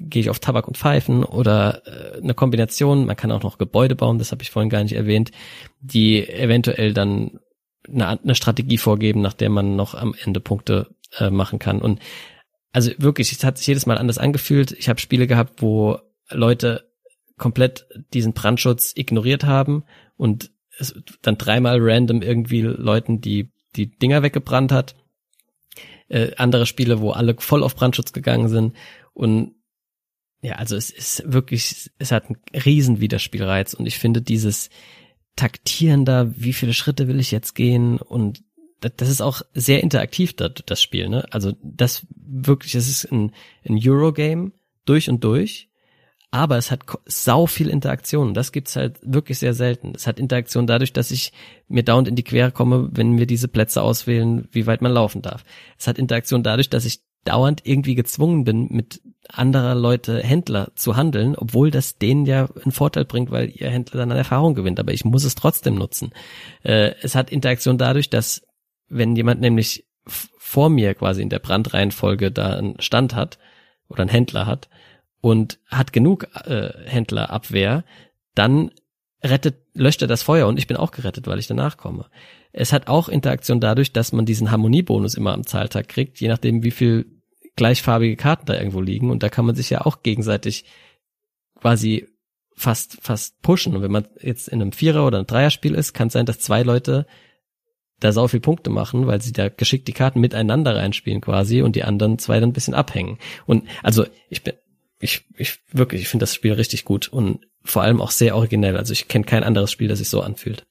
gehe 0.00 0.22
ich 0.22 0.30
auf 0.30 0.38
Tabak 0.38 0.68
und 0.68 0.76
Pfeifen? 0.76 1.24
Oder 1.24 1.82
äh, 1.86 2.22
eine 2.22 2.34
Kombination? 2.34 3.06
Man 3.06 3.16
kann 3.16 3.32
auch 3.32 3.42
noch 3.42 3.58
Gebäude 3.58 3.94
bauen, 3.94 4.18
das 4.18 4.32
habe 4.32 4.42
ich 4.42 4.50
vorhin 4.50 4.70
gar 4.70 4.82
nicht 4.82 4.94
erwähnt, 4.94 5.30
die 5.80 6.28
eventuell 6.28 6.92
dann 6.92 7.40
eine, 7.92 8.20
eine 8.22 8.34
Strategie 8.34 8.78
vorgeben, 8.78 9.20
nach 9.20 9.32
der 9.32 9.50
man 9.50 9.76
noch 9.76 9.94
am 9.94 10.14
Ende 10.24 10.40
Punkte 10.40 10.94
äh, 11.18 11.30
machen 11.30 11.58
kann. 11.58 11.80
Und 11.80 12.00
also 12.72 12.90
wirklich, 12.98 13.32
es 13.32 13.44
hat 13.44 13.58
sich 13.58 13.66
jedes 13.66 13.86
Mal 13.86 13.98
anders 13.98 14.18
angefühlt. 14.18 14.72
Ich 14.72 14.88
habe 14.88 15.00
Spiele 15.00 15.26
gehabt, 15.26 15.62
wo 15.62 15.98
Leute 16.30 16.88
komplett 17.36 17.86
diesen 18.12 18.34
Brandschutz 18.34 18.92
ignoriert 18.94 19.44
haben 19.44 19.84
und 20.16 20.50
es 20.78 20.94
dann 21.22 21.38
dreimal 21.38 21.78
random 21.80 22.22
irgendwie 22.22 22.62
Leuten 22.62 23.20
die 23.20 23.50
die 23.76 23.90
Dinger 23.90 24.22
weggebrannt 24.22 24.72
hat. 24.72 24.96
Äh, 26.08 26.34
andere 26.36 26.66
Spiele, 26.66 27.00
wo 27.00 27.10
alle 27.10 27.36
voll 27.38 27.62
auf 27.62 27.76
Brandschutz 27.76 28.12
gegangen 28.12 28.48
sind 28.48 28.74
und 29.12 29.54
ja, 30.40 30.54
also 30.54 30.76
es 30.76 30.90
ist 30.90 31.22
wirklich, 31.26 31.90
es 31.98 32.12
hat 32.12 32.26
einen 32.26 32.38
riesen 32.64 33.00
Widerspielreiz 33.00 33.74
und 33.74 33.86
ich 33.86 33.98
finde 33.98 34.22
dieses 34.22 34.70
Taktieren 35.36 36.04
da, 36.04 36.32
wie 36.36 36.52
viele 36.52 36.74
Schritte 36.74 37.08
will 37.08 37.20
ich 37.20 37.30
jetzt 37.30 37.54
gehen 37.54 37.98
und 37.98 38.42
das 38.80 39.08
ist 39.08 39.20
auch 39.20 39.42
sehr 39.54 39.82
interaktiv, 39.82 40.34
das 40.34 40.80
Spiel, 40.80 41.08
ne? 41.08 41.26
Also 41.32 41.52
das 41.62 42.06
wirklich, 42.14 42.76
es 42.76 42.88
ist 42.88 43.10
ein, 43.10 43.32
ein 43.68 43.80
Eurogame 43.82 44.52
durch 44.84 45.10
und 45.10 45.24
durch, 45.24 45.68
aber 46.30 46.58
es 46.58 46.70
hat 46.70 46.80
sau 47.06 47.46
viel 47.46 47.68
Interaktion. 47.68 48.34
Das 48.34 48.52
gibt's 48.52 48.76
halt 48.76 49.00
wirklich 49.02 49.38
sehr 49.38 49.54
selten. 49.54 49.92
Es 49.94 50.06
hat 50.06 50.20
Interaktion 50.20 50.66
dadurch, 50.66 50.92
dass 50.92 51.10
ich 51.10 51.32
mir 51.68 51.82
dauernd 51.82 52.06
in 52.06 52.16
die 52.16 52.22
Quere 52.22 52.52
komme, 52.52 52.90
wenn 52.92 53.18
wir 53.18 53.26
diese 53.26 53.48
Plätze 53.48 53.82
auswählen, 53.82 54.46
wie 54.52 54.66
weit 54.66 54.82
man 54.82 54.92
laufen 54.92 55.22
darf. 55.22 55.42
Es 55.78 55.86
hat 55.86 55.98
Interaktion 55.98 56.42
dadurch, 56.42 56.68
dass 56.68 56.84
ich 56.84 57.00
dauernd 57.24 57.62
irgendwie 57.64 57.94
gezwungen 57.94 58.44
bin, 58.44 58.68
mit 58.70 59.00
anderer 59.28 59.74
Leute 59.74 60.22
Händler 60.22 60.72
zu 60.74 60.96
handeln, 60.96 61.36
obwohl 61.36 61.70
das 61.70 61.98
denen 61.98 62.26
ja 62.26 62.48
einen 62.62 62.72
Vorteil 62.72 63.04
bringt, 63.04 63.30
weil 63.30 63.50
ihr 63.54 63.70
Händler 63.70 64.00
dann 64.00 64.10
an 64.10 64.18
Erfahrung 64.18 64.54
gewinnt. 64.54 64.80
Aber 64.80 64.92
ich 64.92 65.04
muss 65.04 65.24
es 65.24 65.34
trotzdem 65.34 65.74
nutzen. 65.74 66.12
Äh, 66.62 66.94
es 67.02 67.14
hat 67.14 67.30
Interaktion 67.30 67.78
dadurch, 67.78 68.10
dass 68.10 68.42
wenn 68.88 69.16
jemand 69.16 69.40
nämlich 69.40 69.86
vor 70.06 70.70
mir 70.70 70.94
quasi 70.94 71.20
in 71.20 71.28
der 71.28 71.40
Brandreihenfolge 71.40 72.30
da 72.30 72.54
einen 72.54 72.80
Stand 72.80 73.14
hat 73.14 73.38
oder 73.88 74.00
einen 74.00 74.10
Händler 74.10 74.46
hat 74.46 74.68
und 75.20 75.58
hat 75.66 75.92
genug 75.92 76.26
äh, 76.46 76.70
Händlerabwehr, 76.86 77.84
dann 78.34 78.70
rettet, 79.22 79.56
löscht 79.74 80.00
er 80.00 80.08
das 80.08 80.22
Feuer 80.22 80.46
und 80.46 80.58
ich 80.58 80.66
bin 80.66 80.76
auch 80.76 80.90
gerettet, 80.90 81.26
weil 81.26 81.38
ich 81.38 81.48
danach 81.48 81.76
komme. 81.76 82.06
Es 82.52 82.72
hat 82.72 82.88
auch 82.88 83.08
Interaktion 83.08 83.60
dadurch, 83.60 83.92
dass 83.92 84.12
man 84.12 84.24
diesen 84.24 84.50
Harmoniebonus 84.50 85.14
immer 85.14 85.34
am 85.34 85.46
Zahltag 85.46 85.88
kriegt, 85.88 86.20
je 86.20 86.28
nachdem, 86.28 86.62
wie 86.62 86.70
viel 86.70 87.17
gleichfarbige 87.58 88.16
Karten 88.16 88.46
da 88.46 88.54
irgendwo 88.54 88.80
liegen. 88.80 89.10
Und 89.10 89.22
da 89.22 89.28
kann 89.28 89.44
man 89.44 89.54
sich 89.54 89.68
ja 89.68 89.84
auch 89.84 90.02
gegenseitig 90.02 90.64
quasi 91.60 92.08
fast, 92.54 92.98
fast 93.02 93.42
pushen. 93.42 93.76
Und 93.76 93.82
wenn 93.82 93.90
man 93.90 94.08
jetzt 94.20 94.48
in 94.48 94.62
einem 94.62 94.72
Vierer- 94.72 95.06
oder 95.06 95.18
einem 95.18 95.26
Dreierspiel 95.26 95.74
ist, 95.74 95.92
kann 95.92 96.06
es 96.06 96.14
sein, 96.14 96.24
dass 96.24 96.38
zwei 96.38 96.62
Leute 96.62 97.06
da 98.00 98.12
sau 98.12 98.28
viel 98.28 98.40
Punkte 98.40 98.70
machen, 98.70 99.08
weil 99.08 99.20
sie 99.20 99.32
da 99.32 99.48
geschickt 99.48 99.88
die 99.88 99.92
Karten 99.92 100.20
miteinander 100.20 100.76
reinspielen 100.76 101.20
quasi 101.20 101.62
und 101.62 101.74
die 101.74 101.82
anderen 101.82 102.18
zwei 102.18 102.38
dann 102.38 102.50
ein 102.50 102.54
bisschen 102.54 102.74
abhängen. 102.74 103.18
Und 103.44 103.66
also 103.82 104.06
ich 104.30 104.44
bin, 104.44 104.54
ich, 105.00 105.24
ich 105.36 105.58
wirklich, 105.72 106.02
ich 106.02 106.08
finde 106.08 106.22
das 106.22 106.34
Spiel 106.34 106.52
richtig 106.52 106.84
gut 106.84 107.08
und 107.08 107.44
vor 107.64 107.82
allem 107.82 108.00
auch 108.00 108.12
sehr 108.12 108.36
originell. 108.36 108.76
Also 108.76 108.92
ich 108.92 109.08
kenne 109.08 109.24
kein 109.24 109.42
anderes 109.42 109.72
Spiel, 109.72 109.88
das 109.88 109.98
sich 109.98 110.08
so 110.08 110.20
anfühlt. 110.20 110.64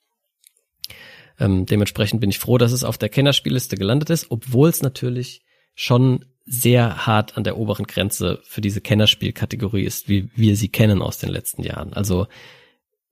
Ähm, 1.38 1.66
dementsprechend 1.66 2.22
bin 2.22 2.30
ich 2.30 2.40
froh, 2.40 2.58
dass 2.58 2.72
es 2.72 2.86
auf 2.86 2.98
der 2.98 3.10
Kennerspielliste 3.10 3.76
gelandet 3.76 4.10
ist, 4.10 4.28
obwohl 4.32 4.70
es 4.70 4.82
natürlich 4.82 5.42
schon 5.76 6.26
sehr 6.48 7.06
hart 7.06 7.38
an 7.38 7.44
der 7.44 7.58
oberen 7.58 7.86
Grenze 7.86 8.40
für 8.44 8.62
diese 8.62 8.80
Kennerspielkategorie 8.80 9.84
ist, 9.84 10.08
wie 10.08 10.30
wir 10.36 10.56
sie 10.56 10.70
kennen 10.70 11.02
aus 11.02 11.18
den 11.18 11.30
letzten 11.30 11.62
Jahren. 11.62 11.94
Also 11.94 12.28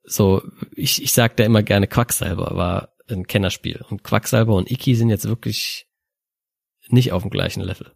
so, 0.03 0.41
ich, 0.73 1.03
ich 1.03 1.11
sag 1.11 1.35
da 1.35 1.43
immer 1.43 1.61
gerne 1.61 1.87
Quacksalber 1.87 2.55
war 2.55 2.95
ein 3.07 3.27
Kennerspiel. 3.27 3.83
Und 3.89 4.03
Quacksalber 4.03 4.55
und 4.55 4.71
Iki 4.71 4.95
sind 4.95 5.09
jetzt 5.09 5.27
wirklich 5.27 5.87
nicht 6.87 7.11
auf 7.11 7.23
dem 7.23 7.31
gleichen 7.31 7.61
Level. 7.61 7.91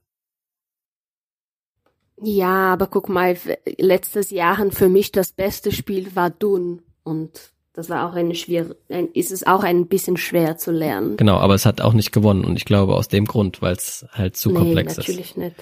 Ja, 2.22 2.74
aber 2.74 2.88
guck 2.88 3.08
mal, 3.08 3.38
letztes 3.78 4.30
Jahr 4.32 4.70
für 4.72 4.90
mich 4.90 5.12
das 5.14 5.32
beste 5.32 5.72
Spiel 5.72 6.16
war 6.16 6.30
Dun 6.30 6.82
und 7.04 7.54
das 7.74 7.90
war 7.90 8.10
auch 8.10 8.16
eine 8.16 8.36
schwere, 8.36 8.76
ein, 8.90 9.10
ist 9.14 9.32
es 9.32 9.46
auch 9.46 9.64
ein 9.64 9.88
bisschen 9.88 10.18
schwer 10.18 10.58
zu 10.58 10.72
lernen. 10.72 11.18
Genau, 11.18 11.38
aber 11.38 11.54
es 11.54 11.66
hat 11.66 11.82
auch 11.82 11.94
nicht 11.94 12.12
gewonnen 12.12 12.44
und 12.44 12.56
ich 12.56 12.66
glaube 12.66 12.96
aus 12.96 13.08
dem 13.08 13.26
Grund, 13.26 13.62
weil 13.62 13.74
es 13.74 14.06
halt 14.12 14.36
zu 14.36 14.50
nee, 14.50 14.58
komplex 14.58 14.98
natürlich 14.98 15.32
ist. 15.32 15.38
nicht. 15.38 15.56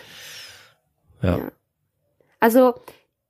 Ja. 1.22 1.38
Ja. 1.38 1.52
Also, 2.40 2.76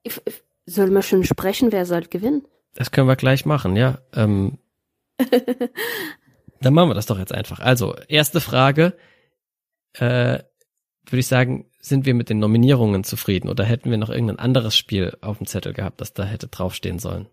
if, 0.05 0.21
if, 0.27 0.43
soll 0.65 0.89
man 0.89 1.03
schon 1.03 1.23
sprechen, 1.23 1.71
wer 1.71 1.85
soll 1.85 2.01
gewinnen? 2.01 2.45
Das 2.75 2.91
können 2.91 3.07
wir 3.07 3.15
gleich 3.15 3.45
machen, 3.45 3.75
ja. 3.75 3.99
Ähm, 4.13 4.59
dann 6.61 6.73
machen 6.73 6.89
wir 6.89 6.95
das 6.95 7.05
doch 7.05 7.17
jetzt 7.17 7.33
einfach. 7.33 7.59
Also, 7.59 7.95
erste 8.07 8.41
Frage. 8.41 8.93
Äh, 9.93 10.39
würde 11.09 11.19
ich 11.19 11.27
sagen, 11.27 11.65
sind 11.79 12.05
wir 12.05 12.13
mit 12.13 12.29
den 12.29 12.39
Nominierungen 12.39 13.03
zufrieden 13.03 13.49
oder 13.49 13.63
hätten 13.63 13.89
wir 13.89 13.97
noch 13.97 14.09
irgendein 14.09 14.39
anderes 14.39 14.75
Spiel 14.75 15.17
auf 15.21 15.37
dem 15.37 15.47
Zettel 15.47 15.73
gehabt, 15.73 16.01
das 16.01 16.13
da 16.13 16.25
hätte 16.25 16.47
draufstehen 16.47 16.99
sollen? 16.99 17.27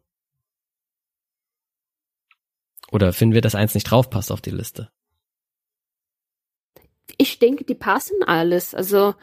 Oder 2.92 3.12
finden 3.12 3.34
wir, 3.34 3.40
dass 3.40 3.54
eins 3.54 3.74
nicht 3.74 3.90
draufpasst 3.90 4.30
auf 4.30 4.40
die 4.40 4.50
Liste? 4.50 4.90
Ich 7.18 7.38
denke, 7.38 7.64
die 7.64 7.74
passen 7.74 8.22
alles. 8.26 8.74
Also, 8.74 9.14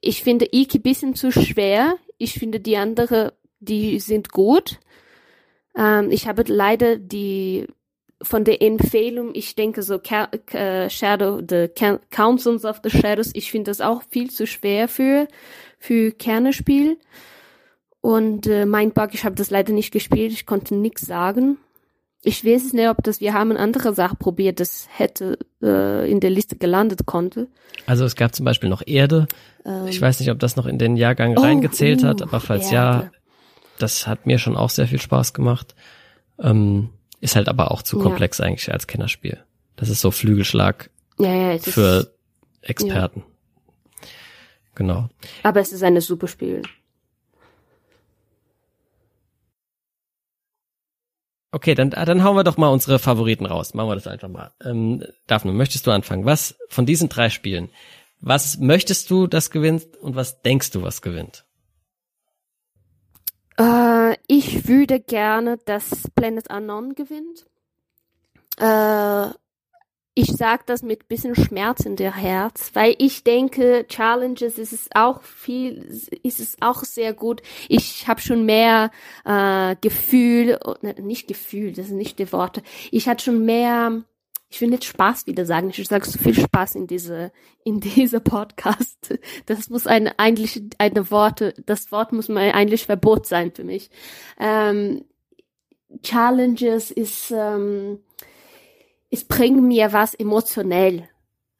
ich 0.00 0.22
finde 0.22 0.48
Iki 0.52 0.78
bisschen 0.78 1.14
zu 1.14 1.30
schwer. 1.32 1.96
Ich 2.18 2.34
finde 2.34 2.60
die 2.60 2.76
andere, 2.76 3.34
die 3.60 3.98
sind 4.00 4.30
gut. 4.30 4.80
Ähm, 5.76 6.10
ich 6.10 6.26
habe 6.26 6.44
leider 6.46 6.96
die 6.96 7.66
von 8.22 8.44
der 8.44 8.60
Empfehlung, 8.60 9.34
ich 9.34 9.54
denke 9.54 9.82
so 9.82 9.98
äh, 10.52 10.90
Shadow, 10.90 11.40
the 11.40 11.68
Councils 12.10 12.66
of 12.66 12.80
the 12.84 12.90
Shadows, 12.90 13.30
ich 13.32 13.50
finde 13.50 13.70
das 13.70 13.80
auch 13.80 14.02
viel 14.02 14.28
zu 14.30 14.46
schwer 14.46 14.88
für 14.88 15.26
für 15.78 16.12
Kernespiel. 16.12 16.98
Und 18.02 18.46
äh, 18.46 18.66
Mindbug, 18.66 19.14
ich 19.14 19.24
habe 19.24 19.34
das 19.34 19.50
leider 19.50 19.72
nicht 19.72 19.90
gespielt, 19.90 20.32
ich 20.32 20.46
konnte 20.46 20.74
nichts 20.74 21.02
sagen. 21.02 21.58
Ich 22.22 22.44
weiß 22.44 22.66
es 22.66 22.72
nicht, 22.74 22.88
ob 22.88 23.02
das, 23.02 23.20
wir 23.20 23.32
haben 23.32 23.50
eine 23.50 23.60
andere 23.60 23.94
Sache 23.94 24.14
probiert, 24.14 24.60
das 24.60 24.86
hätte 24.94 25.38
äh, 25.62 26.10
in 26.10 26.20
der 26.20 26.28
Liste 26.30 26.56
gelandet 26.56 27.06
konnte. 27.06 27.48
Also 27.86 28.04
es 28.04 28.14
gab 28.14 28.34
zum 28.34 28.44
Beispiel 28.44 28.68
noch 28.68 28.82
Erde. 28.86 29.26
Ähm, 29.64 29.86
Ich 29.86 30.00
weiß 30.00 30.20
nicht, 30.20 30.30
ob 30.30 30.38
das 30.38 30.54
noch 30.56 30.66
in 30.66 30.78
den 30.78 30.96
Jahrgang 30.96 31.36
Oh, 31.38 31.40
reingezählt 31.40 32.04
hat, 32.04 32.20
uh, 32.20 32.24
aber 32.24 32.40
falls 32.40 32.70
Erde. 32.70 32.74
ja, 33.04 33.10
das 33.78 34.06
hat 34.06 34.26
mir 34.26 34.38
schon 34.38 34.56
auch 34.56 34.68
sehr 34.68 34.86
viel 34.86 35.00
Spaß 35.00 35.32
gemacht. 35.32 35.74
Ähm, 36.38 36.90
ist 37.22 37.36
halt 37.36 37.48
aber 37.48 37.70
auch 37.70 37.82
zu 37.82 37.96
Ja. 37.96 38.02
komplex 38.02 38.38
eigentlich 38.40 38.70
als 38.70 38.86
Kennerspiel. 38.86 39.42
Das 39.76 39.88
ist 39.88 40.02
so 40.02 40.10
Flügelschlag 40.10 40.90
ja, 41.18 41.34
ja, 41.34 41.52
es 41.52 41.66
ist, 41.66 41.72
für 41.74 42.12
Experten. 42.60 43.22
Genau. 44.74 45.08
aber 45.42 45.60
es 45.60 45.72
ist 45.72 45.82
ein 45.82 45.98
super 46.00 46.28
Spiel. 46.28 46.62
Okay, 51.52 51.74
dann, 51.74 51.92
ah, 51.94 52.04
dann 52.04 52.22
hauen 52.22 52.36
wir 52.36 52.44
doch 52.44 52.56
mal 52.56 52.68
unsere 52.68 52.98
Favoriten 52.98 53.44
raus. 53.44 53.74
Machen 53.74 53.88
wir 53.88 53.96
das 53.96 54.06
einfach 54.06 54.28
mal. 54.28 54.52
Ähm, 54.64 55.04
Daphne, 55.26 55.52
möchtest 55.52 55.86
du 55.86 55.90
anfangen? 55.90 56.24
Was 56.24 56.56
von 56.68 56.86
diesen 56.86 57.08
drei 57.08 57.28
Spielen, 57.28 57.70
was 58.20 58.58
möchtest 58.58 59.10
du, 59.10 59.26
das 59.26 59.50
gewinnt 59.50 59.96
und 60.00 60.14
was 60.14 60.42
denkst 60.42 60.70
du, 60.70 60.82
was 60.82 61.02
gewinnt? 61.02 61.44
Äh, 63.58 64.16
ich 64.28 64.68
würde 64.68 65.00
gerne, 65.00 65.58
dass 65.64 66.08
Planet 66.14 66.50
Unknown 66.50 66.94
gewinnt. 66.94 67.46
Äh, 68.56 69.34
ich 70.20 70.36
sag 70.36 70.66
das 70.66 70.82
mit 70.82 71.08
bisschen 71.08 71.34
Schmerz 71.34 71.86
in 71.86 71.96
der 71.96 72.14
Herz, 72.14 72.72
weil 72.74 72.94
ich 72.98 73.24
denke, 73.24 73.86
Challenges 73.88 74.58
ist 74.58 74.74
es 74.74 74.90
auch 74.94 75.22
viel, 75.22 75.78
ist 76.22 76.40
es 76.40 76.56
auch 76.60 76.84
sehr 76.84 77.14
gut. 77.14 77.40
Ich 77.68 78.06
habe 78.06 78.20
schon 78.20 78.44
mehr 78.44 78.90
äh, 79.24 79.76
Gefühl, 79.80 80.58
ne, 80.82 80.94
nicht 81.00 81.26
Gefühl, 81.26 81.72
das 81.72 81.86
sind 81.86 81.96
nicht 81.96 82.18
die 82.18 82.30
Worte. 82.32 82.62
Ich 82.90 83.08
hatte 83.08 83.24
schon 83.24 83.46
mehr, 83.46 84.02
ich 84.50 84.60
will 84.60 84.68
nicht 84.68 84.84
Spaß 84.84 85.26
wieder 85.26 85.46
sagen. 85.46 85.70
Ich 85.70 85.88
sage 85.88 86.06
so 86.06 86.18
viel 86.18 86.34
Spaß 86.34 86.74
in 86.74 86.86
diese 86.86 87.32
in 87.64 87.80
diese 87.80 88.20
Podcast. 88.20 89.18
Das 89.46 89.70
muss 89.70 89.86
ein 89.86 90.08
eigentlich 90.18 90.62
eine 90.76 91.10
Worte, 91.10 91.54
das 91.64 91.90
Wort 91.92 92.12
muss 92.12 92.28
mal 92.28 92.52
eigentlich 92.52 92.84
Verbot 92.84 93.26
sein 93.26 93.52
für 93.52 93.64
mich. 93.64 93.90
Ähm, 94.38 95.04
Challenges 96.02 96.90
ist 96.90 97.32
ähm, 97.34 98.00
es 99.10 99.24
bringt 99.24 99.62
mir 99.62 99.92
was 99.92 100.14
emotionell. 100.14 101.08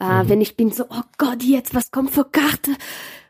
Äh, 0.00 0.22
mhm. 0.22 0.28
Wenn 0.28 0.40
ich 0.40 0.56
bin 0.56 0.70
so, 0.70 0.84
oh 0.88 1.02
Gott, 1.18 1.42
jetzt, 1.42 1.74
was 1.74 1.90
kommt 1.90 2.12
für 2.12 2.24
Karte? 2.24 2.72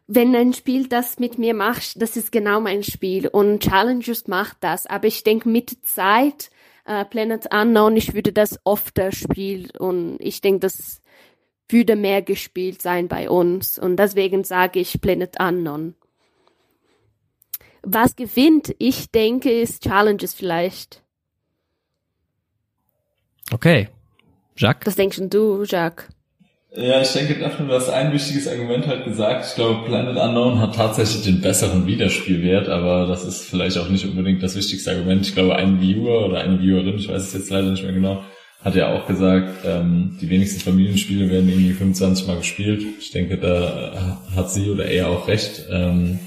Wenn 0.06 0.34
ein 0.34 0.52
Spiel 0.52 0.88
das 0.88 1.18
mit 1.18 1.38
mir 1.38 1.54
macht, 1.54 2.00
das 2.00 2.16
ist 2.16 2.32
genau 2.32 2.60
mein 2.60 2.82
Spiel. 2.82 3.28
Und 3.28 3.62
Challenges 3.62 4.26
macht 4.26 4.58
das. 4.60 4.86
Aber 4.86 5.06
ich 5.06 5.22
denke, 5.22 5.48
mit 5.48 5.86
Zeit, 5.86 6.50
äh, 6.84 7.04
Planet 7.04 7.52
Unknown, 7.52 7.96
ich 7.96 8.14
würde 8.14 8.32
das 8.32 8.58
öfter 8.66 9.12
spielen. 9.12 9.70
Und 9.78 10.16
ich 10.20 10.40
denke, 10.40 10.60
das 10.60 11.00
würde 11.68 11.96
mehr 11.96 12.22
gespielt 12.22 12.82
sein 12.82 13.08
bei 13.08 13.30
uns. 13.30 13.78
Und 13.78 13.96
deswegen 13.96 14.44
sage 14.44 14.80
ich 14.80 15.00
Planet 15.00 15.40
Unknown. 15.40 15.94
Was 17.82 18.16
gewinnt, 18.16 18.74
ich 18.78 19.10
denke, 19.10 19.50
ist 19.50 19.84
Challenges 19.84 20.34
vielleicht. 20.34 21.02
Okay, 23.52 23.88
Jacques? 24.60 24.86
Was 24.86 24.96
denkst 24.96 25.22
du, 25.30 25.64
Jacques? 25.64 26.08
Ja, 26.76 27.00
ich 27.00 27.12
denke, 27.12 27.38
Daphne, 27.38 27.66
du 27.66 27.72
hast 27.72 27.88
ein 27.88 28.12
wichtiges 28.12 28.46
Argument 28.46 28.86
halt 28.86 29.04
gesagt. 29.04 29.46
Ich 29.48 29.54
glaube, 29.54 29.86
Planet 29.86 30.16
Unknown 30.16 30.60
hat 30.60 30.76
tatsächlich 30.76 31.24
den 31.24 31.40
besseren 31.40 31.86
Wiederspielwert, 31.86 32.68
aber 32.68 33.06
das 33.06 33.24
ist 33.24 33.48
vielleicht 33.48 33.78
auch 33.78 33.88
nicht 33.88 34.04
unbedingt 34.04 34.42
das 34.42 34.54
wichtigste 34.54 34.90
Argument. 34.92 35.26
Ich 35.26 35.34
glaube, 35.34 35.56
ein 35.56 35.80
Viewer 35.80 36.26
oder 36.26 36.40
eine 36.40 36.60
Viewerin, 36.60 36.96
ich 36.96 37.08
weiß 37.08 37.22
es 37.22 37.32
jetzt 37.32 37.50
leider 37.50 37.70
nicht 37.70 37.82
mehr 37.82 37.94
genau, 37.94 38.22
hat 38.62 38.76
ja 38.76 38.94
auch 38.94 39.06
gesagt, 39.06 39.64
ähm, 39.64 40.18
die 40.20 40.28
wenigsten 40.28 40.60
Familienspiele 40.60 41.30
werden 41.30 41.48
irgendwie 41.48 41.72
25 41.72 42.26
Mal 42.26 42.36
gespielt. 42.36 42.84
Ich 43.00 43.10
denke, 43.10 43.38
da 43.38 44.20
hat 44.36 44.50
sie 44.52 44.70
oder 44.70 44.84
er 44.84 45.08
auch 45.08 45.26
recht. 45.26 45.64
Ähm, 45.70 46.20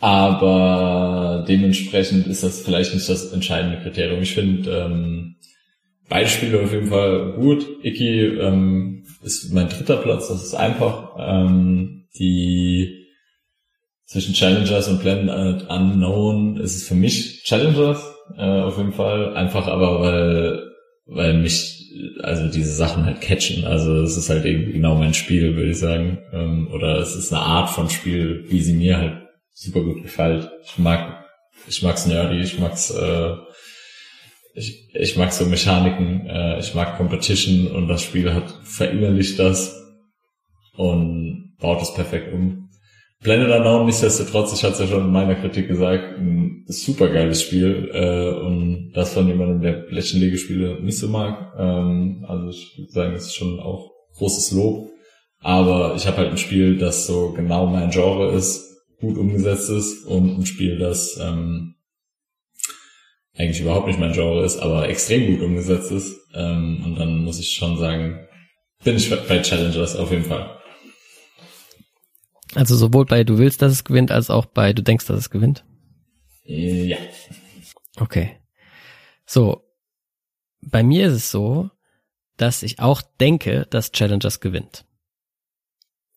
aber 0.00 1.44
dementsprechend 1.48 2.26
ist 2.26 2.42
das 2.42 2.60
vielleicht 2.60 2.92
nicht 2.92 3.08
das 3.08 3.32
entscheidende 3.32 3.78
Kriterium. 3.78 4.20
Ich 4.20 4.34
finde, 4.34 4.70
ähm, 4.70 5.36
beide 6.12 6.28
Spiele 6.28 6.60
auf 6.60 6.72
jeden 6.72 6.88
Fall 6.88 7.32
gut. 7.32 7.66
Iki 7.82 8.36
ähm, 8.38 9.04
ist 9.22 9.50
mein 9.54 9.70
dritter 9.70 9.96
Platz, 9.96 10.28
das 10.28 10.44
ist 10.44 10.54
einfach. 10.54 11.16
Ähm, 11.18 12.04
die 12.18 13.06
zwischen 14.04 14.34
Challengers 14.34 14.88
und 14.88 15.00
Planet 15.00 15.70
Unknown 15.70 16.58
ist 16.58 16.76
es 16.76 16.86
für 16.86 16.94
mich 16.94 17.44
Challengers 17.44 18.14
äh, 18.36 18.42
auf 18.42 18.76
jeden 18.76 18.92
Fall. 18.92 19.34
Einfach 19.34 19.66
aber, 19.68 20.00
weil, 20.02 20.62
weil 21.06 21.38
mich 21.38 21.78
also 22.20 22.46
diese 22.48 22.74
Sachen 22.74 23.06
halt 23.06 23.22
catchen. 23.22 23.64
Also 23.64 24.02
es 24.02 24.18
ist 24.18 24.28
halt 24.28 24.44
eben 24.44 24.70
genau 24.70 24.96
mein 24.96 25.14
Spiel, 25.14 25.56
würde 25.56 25.70
ich 25.70 25.78
sagen. 25.78 26.18
Ähm, 26.30 26.68
oder 26.74 26.98
es 26.98 27.16
ist 27.16 27.32
eine 27.32 27.40
Art 27.40 27.70
von 27.70 27.88
Spiel, 27.88 28.44
wie 28.48 28.60
sie 28.60 28.74
mir 28.74 28.98
halt 28.98 29.14
super 29.54 29.80
gut 29.80 30.02
gefällt. 30.02 30.50
Ich 30.62 30.76
mag, 30.76 31.24
ich 31.66 31.82
mag's 31.82 32.04
nerdy, 32.04 32.38
ich 32.42 32.58
mag's 32.58 32.90
äh, 32.90 33.34
ich, 34.54 34.94
ich 34.94 35.16
mag 35.16 35.32
so 35.32 35.46
Mechaniken, 35.46 36.26
äh, 36.26 36.58
ich 36.58 36.74
mag 36.74 36.96
Competition 36.96 37.68
und 37.68 37.88
das 37.88 38.02
Spiel 38.02 38.32
hat 38.32 38.50
verinnerlicht 38.64 39.38
das 39.38 39.74
und 40.76 41.54
baut 41.58 41.82
es 41.82 41.94
perfekt 41.94 42.32
um. 42.32 42.68
Planet 43.22 43.50
Unknown 43.50 43.86
nichtsdestotrotz, 43.86 44.52
ich 44.52 44.64
hatte 44.64 44.74
es 44.74 44.80
ja 44.80 44.86
schon 44.88 45.06
in 45.06 45.12
meiner 45.12 45.36
Kritik 45.36 45.68
gesagt, 45.68 46.18
ein 46.18 46.64
super 46.66 47.08
geiles 47.08 47.42
Spiel 47.42 47.88
äh, 47.92 48.30
und 48.30 48.92
das 48.94 49.14
von 49.14 49.28
jemandem, 49.28 49.62
der 49.62 49.72
Blechenlegespiele 49.74 50.82
nicht 50.82 50.98
so 50.98 51.08
mag. 51.08 51.54
Ähm, 51.56 52.24
also 52.26 52.50
ich 52.50 52.74
würde 52.76 52.90
sagen, 52.90 53.14
es 53.14 53.26
ist 53.26 53.36
schon 53.36 53.60
auch 53.60 53.92
großes 54.16 54.52
Lob. 54.52 54.88
Aber 55.38 55.94
ich 55.96 56.06
habe 56.06 56.18
halt 56.18 56.30
ein 56.30 56.38
Spiel, 56.38 56.78
das 56.78 57.06
so 57.06 57.32
genau 57.32 57.66
mein 57.66 57.90
Genre 57.90 58.32
ist, 58.32 58.72
gut 59.00 59.16
umgesetzt 59.16 59.70
ist 59.70 60.04
und 60.06 60.38
ein 60.38 60.46
Spiel, 60.46 60.78
das 60.78 61.18
ähm, 61.20 61.74
eigentlich 63.36 63.60
überhaupt 63.60 63.86
nicht 63.86 63.98
mein 63.98 64.12
Genre 64.12 64.44
ist, 64.44 64.58
aber 64.58 64.88
extrem 64.88 65.26
gut 65.34 65.42
umgesetzt 65.42 65.90
ist. 65.90 66.16
Ähm, 66.34 66.82
und 66.84 66.96
dann 66.96 67.24
muss 67.24 67.40
ich 67.40 67.52
schon 67.52 67.78
sagen, 67.78 68.26
bin 68.84 68.96
ich 68.96 69.10
bei 69.10 69.40
Challengers 69.40 69.96
auf 69.96 70.10
jeden 70.10 70.24
Fall. 70.24 70.58
Also 72.54 72.76
sowohl 72.76 73.06
bei 73.06 73.24
du 73.24 73.38
willst, 73.38 73.62
dass 73.62 73.72
es 73.72 73.84
gewinnt, 73.84 74.10
als 74.10 74.28
auch 74.28 74.46
bei 74.46 74.72
du 74.72 74.82
denkst, 74.82 75.06
dass 75.06 75.18
es 75.18 75.30
gewinnt? 75.30 75.64
Ja. 76.44 76.98
Okay. 77.96 78.38
So. 79.24 79.64
Bei 80.60 80.82
mir 80.82 81.08
ist 81.08 81.14
es 81.14 81.30
so, 81.30 81.70
dass 82.36 82.62
ich 82.62 82.78
auch 82.78 83.02
denke, 83.20 83.66
dass 83.70 83.92
Challengers 83.92 84.40
gewinnt. 84.40 84.84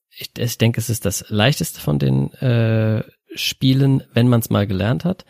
Ich, 0.09 0.31
ich 0.37 0.57
denke, 0.57 0.79
es 0.79 0.89
ist 0.89 1.05
das 1.05 1.25
leichteste 1.29 1.79
von 1.79 1.99
den 1.99 2.31
äh, 2.33 3.03
Spielen, 3.33 4.03
wenn 4.13 4.27
man 4.27 4.39
es 4.39 4.49
mal 4.49 4.67
gelernt 4.67 5.03
hat. 5.03 5.25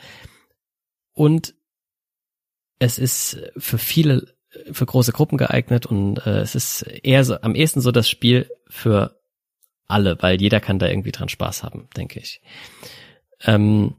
Und 1.13 1.55
es 2.79 2.99
ist 2.99 3.39
für 3.57 3.77
viele, 3.77 4.33
für 4.71 4.85
große 4.85 5.11
Gruppen 5.11 5.37
geeignet 5.37 5.85
und 5.85 6.17
äh, 6.25 6.39
es 6.39 6.55
ist 6.55 6.83
eher 6.83 7.23
so, 7.23 7.39
am 7.41 7.55
ehesten 7.55 7.81
so 7.81 7.91
das 7.91 8.09
Spiel 8.09 8.49
für 8.67 9.19
alle, 9.87 10.17
weil 10.21 10.41
jeder 10.41 10.59
kann 10.59 10.79
da 10.79 10.87
irgendwie 10.87 11.11
dran 11.11 11.29
Spaß 11.29 11.63
haben, 11.63 11.87
denke 11.95 12.19
ich. 12.19 12.41
Ähm, 13.41 13.95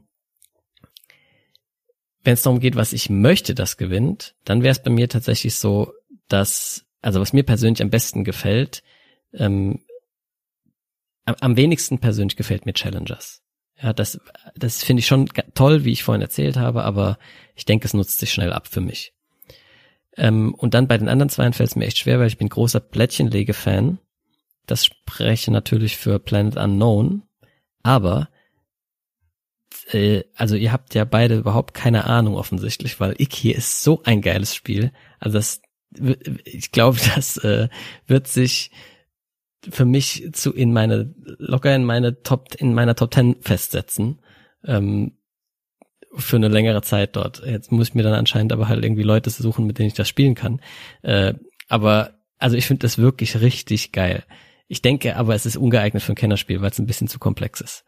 Wenn 2.23 2.33
es 2.33 2.41
darum 2.41 2.59
geht, 2.59 2.75
was 2.75 2.91
ich 2.91 3.09
möchte, 3.09 3.55
das 3.55 3.77
gewinnt, 3.77 4.35
dann 4.43 4.63
wäre 4.63 4.73
es 4.73 4.83
bei 4.83 4.89
mir 4.89 5.07
tatsächlich 5.07 5.55
so, 5.55 5.93
dass, 6.27 6.85
also 7.01 7.21
was 7.21 7.31
mir 7.31 7.43
persönlich 7.43 7.81
am 7.81 7.89
besten 7.89 8.25
gefällt, 8.25 8.83
ähm, 9.33 9.85
am, 11.23 11.35
am 11.39 11.55
wenigsten 11.55 11.99
persönlich 11.99 12.35
gefällt 12.35 12.65
mir 12.65 12.73
Challengers. 12.73 13.41
Ja, 13.81 13.93
das, 13.93 14.19
das 14.55 14.83
finde 14.83 15.01
ich 15.01 15.07
schon 15.07 15.29
toll, 15.53 15.83
wie 15.83 15.91
ich 15.91 16.03
vorhin 16.03 16.21
erzählt 16.21 16.57
habe, 16.57 16.83
aber 16.83 17.19
ich 17.55 17.65
denke, 17.65 17.85
es 17.85 17.93
nutzt 17.93 18.19
sich 18.19 18.33
schnell 18.33 18.51
ab 18.51 18.67
für 18.67 18.81
mich. 18.81 19.13
Ähm, 20.15 20.55
und 20.55 20.73
dann 20.73 20.87
bei 20.87 20.97
den 20.97 21.09
anderen 21.09 21.29
zwei 21.29 21.51
fällt 21.51 21.69
es 21.69 21.75
mir 21.75 21.85
echt 21.85 21.99
schwer, 21.99 22.19
weil 22.19 22.27
ich 22.27 22.39
bin 22.39 22.49
großer 22.49 22.79
Plättchenlege-Fan. 22.79 23.99
Das 24.65 24.85
spreche 24.85 25.51
natürlich 25.51 25.95
für 25.95 26.19
Planet 26.19 26.57
Unknown, 26.57 27.23
aber 27.83 28.29
äh, 29.91 30.23
also 30.35 30.55
ihr 30.55 30.71
habt 30.71 30.95
ja 30.95 31.05
beide 31.05 31.37
überhaupt 31.37 31.73
keine 31.73 32.05
Ahnung 32.05 32.35
offensichtlich, 32.35 32.99
weil 32.99 33.15
Iki 33.19 33.51
ist 33.51 33.83
so 33.83 34.01
ein 34.03 34.21
geiles 34.21 34.55
Spiel. 34.55 34.91
Also 35.19 35.37
das, 35.37 35.61
ich 36.43 36.71
glaube, 36.71 36.97
das 37.15 37.37
äh, 37.37 37.69
wird 38.07 38.27
sich 38.27 38.71
für 39.69 39.85
mich 39.85 40.29
zu 40.33 40.53
in 40.53 40.73
meine 40.73 41.13
locker 41.37 41.75
in 41.75 41.83
meine 41.83 42.21
Top 42.21 42.55
in 42.57 42.73
meiner 42.73 42.95
Top 42.95 43.11
Ten 43.11 43.35
festsetzen 43.41 44.19
ähm, 44.65 45.13
für 46.15 46.37
eine 46.37 46.47
längere 46.47 46.81
Zeit 46.81 47.15
dort. 47.15 47.43
Jetzt 47.45 47.71
muss 47.71 47.89
ich 47.89 47.95
mir 47.95 48.03
dann 48.03 48.13
anscheinend 48.13 48.53
aber 48.53 48.67
halt 48.67 48.83
irgendwie 48.83 49.03
Leute 49.03 49.29
suchen, 49.29 49.67
mit 49.67 49.77
denen 49.77 49.87
ich 49.87 49.93
das 49.93 50.07
spielen 50.07 50.35
kann. 50.35 50.61
Äh, 51.01 51.33
aber 51.67 52.11
also 52.37 52.55
ich 52.55 52.65
finde 52.65 52.81
das 52.81 52.97
wirklich 52.97 53.39
richtig 53.41 53.91
geil. 53.91 54.23
Ich 54.67 54.81
denke 54.81 55.15
aber, 55.15 55.35
es 55.35 55.45
ist 55.45 55.57
ungeeignet 55.57 56.03
für 56.03 56.13
ein 56.13 56.17
Kennerspiel, 56.17 56.61
weil 56.61 56.71
es 56.71 56.79
ein 56.79 56.87
bisschen 56.87 57.07
zu 57.07 57.19
komplex 57.19 57.61
ist. 57.61 57.83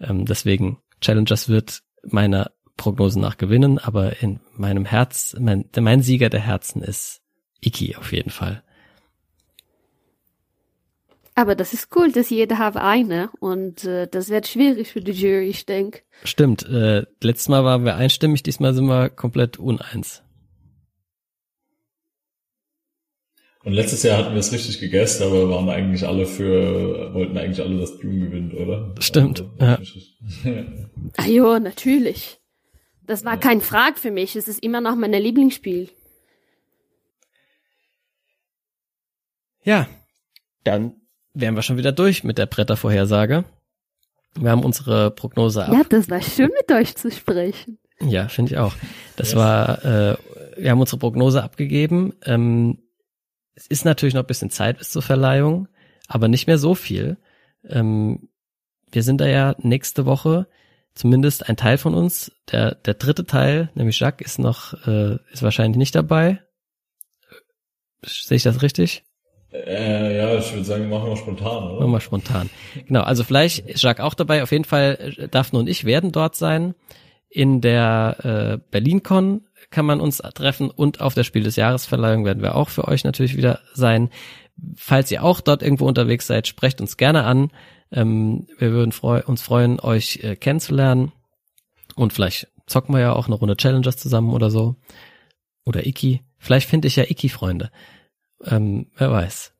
Ähm, 0.00 0.24
deswegen 0.24 0.78
Challengers 1.00 1.48
wird 1.48 1.82
meiner 2.02 2.50
Prognose 2.76 3.20
nach 3.20 3.36
gewinnen, 3.36 3.78
aber 3.78 4.22
in 4.22 4.40
meinem 4.54 4.84
Herz, 4.84 5.36
mein, 5.38 5.66
mein 5.78 6.02
Sieger 6.02 6.30
der 6.30 6.40
Herzen 6.40 6.82
ist 6.82 7.20
Iki 7.60 7.96
auf 7.96 8.12
jeden 8.12 8.30
Fall. 8.30 8.62
Aber 11.34 11.54
das 11.54 11.72
ist 11.72 11.88
cool, 11.96 12.12
dass 12.12 12.28
jeder 12.28 12.58
hat 12.58 12.76
eine 12.76 13.30
und 13.40 13.84
äh, 13.84 14.06
das 14.06 14.28
wird 14.28 14.46
schwierig 14.46 14.92
für 14.92 15.00
die 15.00 15.12
Jury, 15.12 15.48
ich 15.48 15.64
denke. 15.64 16.00
Stimmt. 16.24 16.68
Äh, 16.68 17.06
letztes 17.22 17.48
Mal 17.48 17.64
waren 17.64 17.84
wir 17.84 17.96
einstimmig, 17.96 18.42
diesmal 18.42 18.74
sind 18.74 18.86
wir 18.86 19.08
komplett 19.08 19.58
uneins. 19.58 20.22
Und 23.64 23.72
letztes 23.72 24.02
Jahr 24.02 24.18
hatten 24.18 24.32
wir 24.32 24.40
es 24.40 24.52
richtig 24.52 24.80
gegessen, 24.80 25.22
aber 25.22 25.48
waren 25.48 25.68
eigentlich 25.70 26.04
alle 26.04 26.26
für, 26.26 27.14
wollten 27.14 27.38
eigentlich 27.38 27.64
alle, 27.64 27.78
dass 27.78 27.96
Doom 27.98 28.20
gewinnt, 28.20 28.54
oder? 28.54 28.92
Stimmt, 28.98 29.44
also, 29.58 29.82
ja. 30.44 30.58
ah 31.16 31.26
jo, 31.26 31.58
natürlich. 31.60 32.40
Das 33.06 33.24
war 33.24 33.34
ja. 33.34 33.38
kein 33.38 33.60
Frag 33.60 33.98
für 33.98 34.10
mich. 34.10 34.36
Es 34.36 34.48
ist 34.48 34.62
immer 34.62 34.80
noch 34.80 34.96
mein 34.96 35.12
Lieblingsspiel. 35.12 35.90
Ja, 39.64 39.88
dann 40.64 41.01
wären 41.34 41.54
wir 41.54 41.62
schon 41.62 41.76
wieder 41.76 41.92
durch 41.92 42.24
mit 42.24 42.38
der 42.38 42.46
Brettervorhersage. 42.46 43.44
Wir 44.34 44.50
haben 44.50 44.64
unsere 44.64 45.10
Prognose 45.10 45.66
ab. 45.66 45.72
Ja, 45.72 45.82
das 45.88 46.08
war 46.08 46.22
schön 46.22 46.50
mit 46.58 46.70
euch 46.72 46.96
zu 46.96 47.10
sprechen. 47.10 47.78
Ja, 48.00 48.28
finde 48.28 48.52
ich 48.52 48.58
auch. 48.58 48.74
Das 49.16 49.28
yes. 49.28 49.36
war, 49.36 49.84
äh, 49.84 50.16
wir 50.56 50.70
haben 50.70 50.80
unsere 50.80 50.98
Prognose 50.98 51.42
abgegeben. 51.42 52.14
Ähm, 52.24 52.78
es 53.54 53.66
ist 53.66 53.84
natürlich 53.84 54.14
noch 54.14 54.22
ein 54.22 54.26
bisschen 54.26 54.50
Zeit 54.50 54.78
bis 54.78 54.90
zur 54.90 55.02
Verleihung, 55.02 55.68
aber 56.08 56.28
nicht 56.28 56.46
mehr 56.46 56.58
so 56.58 56.74
viel. 56.74 57.18
Ähm, 57.68 58.28
wir 58.90 59.02
sind 59.02 59.20
da 59.20 59.26
ja 59.26 59.54
nächste 59.58 60.06
Woche, 60.06 60.48
zumindest 60.94 61.48
ein 61.48 61.56
Teil 61.56 61.78
von 61.78 61.94
uns, 61.94 62.32
der, 62.50 62.74
der 62.74 62.94
dritte 62.94 63.24
Teil, 63.24 63.70
nämlich 63.74 64.00
Jacques, 64.00 64.26
ist 64.26 64.38
noch, 64.38 64.74
äh, 64.86 65.18
ist 65.32 65.42
wahrscheinlich 65.42 65.76
nicht 65.76 65.94
dabei. 65.94 66.42
Sehe 68.04 68.36
ich 68.36 68.42
das 68.42 68.62
richtig? 68.62 69.04
Äh, 69.52 70.16
ja, 70.16 70.38
ich 70.38 70.52
würde 70.52 70.64
sagen, 70.64 70.88
machen 70.88 71.08
wir 71.08 71.16
spontan, 71.16 71.70
oder? 71.70 71.80
Machen 71.80 71.92
wir 71.92 72.00
spontan. 72.00 72.50
Genau, 72.86 73.02
also 73.02 73.22
vielleicht 73.22 73.66
ist 73.68 73.82
Jacques 73.82 74.04
auch 74.04 74.14
dabei. 74.14 74.42
Auf 74.42 74.52
jeden 74.52 74.64
Fall, 74.64 75.14
äh, 75.18 75.28
Daphne 75.28 75.58
und 75.58 75.68
ich 75.68 75.84
werden 75.84 76.12
dort 76.12 76.36
sein. 76.36 76.74
In 77.28 77.60
der 77.60 78.16
äh, 78.24 78.58
BerlinCon 78.70 79.42
kann 79.70 79.86
man 79.86 80.00
uns 80.00 80.18
treffen 80.34 80.70
und 80.70 81.00
auf 81.00 81.14
der 81.14 81.24
Spiel 81.24 81.42
des 81.42 81.56
Jahresverleihung 81.56 82.24
werden 82.24 82.42
wir 82.42 82.56
auch 82.56 82.68
für 82.68 82.88
euch 82.88 83.04
natürlich 83.04 83.36
wieder 83.36 83.60
sein. 83.72 84.10
Falls 84.76 85.10
ihr 85.10 85.24
auch 85.24 85.40
dort 85.40 85.62
irgendwo 85.62 85.86
unterwegs 85.86 86.26
seid, 86.26 86.46
sprecht 86.46 86.80
uns 86.80 86.96
gerne 86.96 87.24
an. 87.24 87.50
Ähm, 87.90 88.46
wir 88.58 88.72
würden 88.72 88.92
freu 88.92 89.22
uns 89.24 89.42
freuen, 89.42 89.80
euch 89.80 90.20
äh, 90.22 90.36
kennenzulernen. 90.36 91.12
Und 91.94 92.12
vielleicht 92.12 92.48
zocken 92.66 92.94
wir 92.94 93.00
ja 93.00 93.12
auch 93.12 93.26
eine 93.26 93.34
Runde 93.34 93.56
Challengers 93.56 93.96
zusammen 93.96 94.32
oder 94.32 94.50
so. 94.50 94.76
Oder 95.64 95.86
Iki. 95.86 96.22
Vielleicht 96.38 96.68
finde 96.68 96.88
ich 96.88 96.96
ja 96.96 97.04
Iki-Freunde. 97.04 97.70
Ähm, 98.46 98.86
wer 98.96 99.10
weiß. 99.10 99.52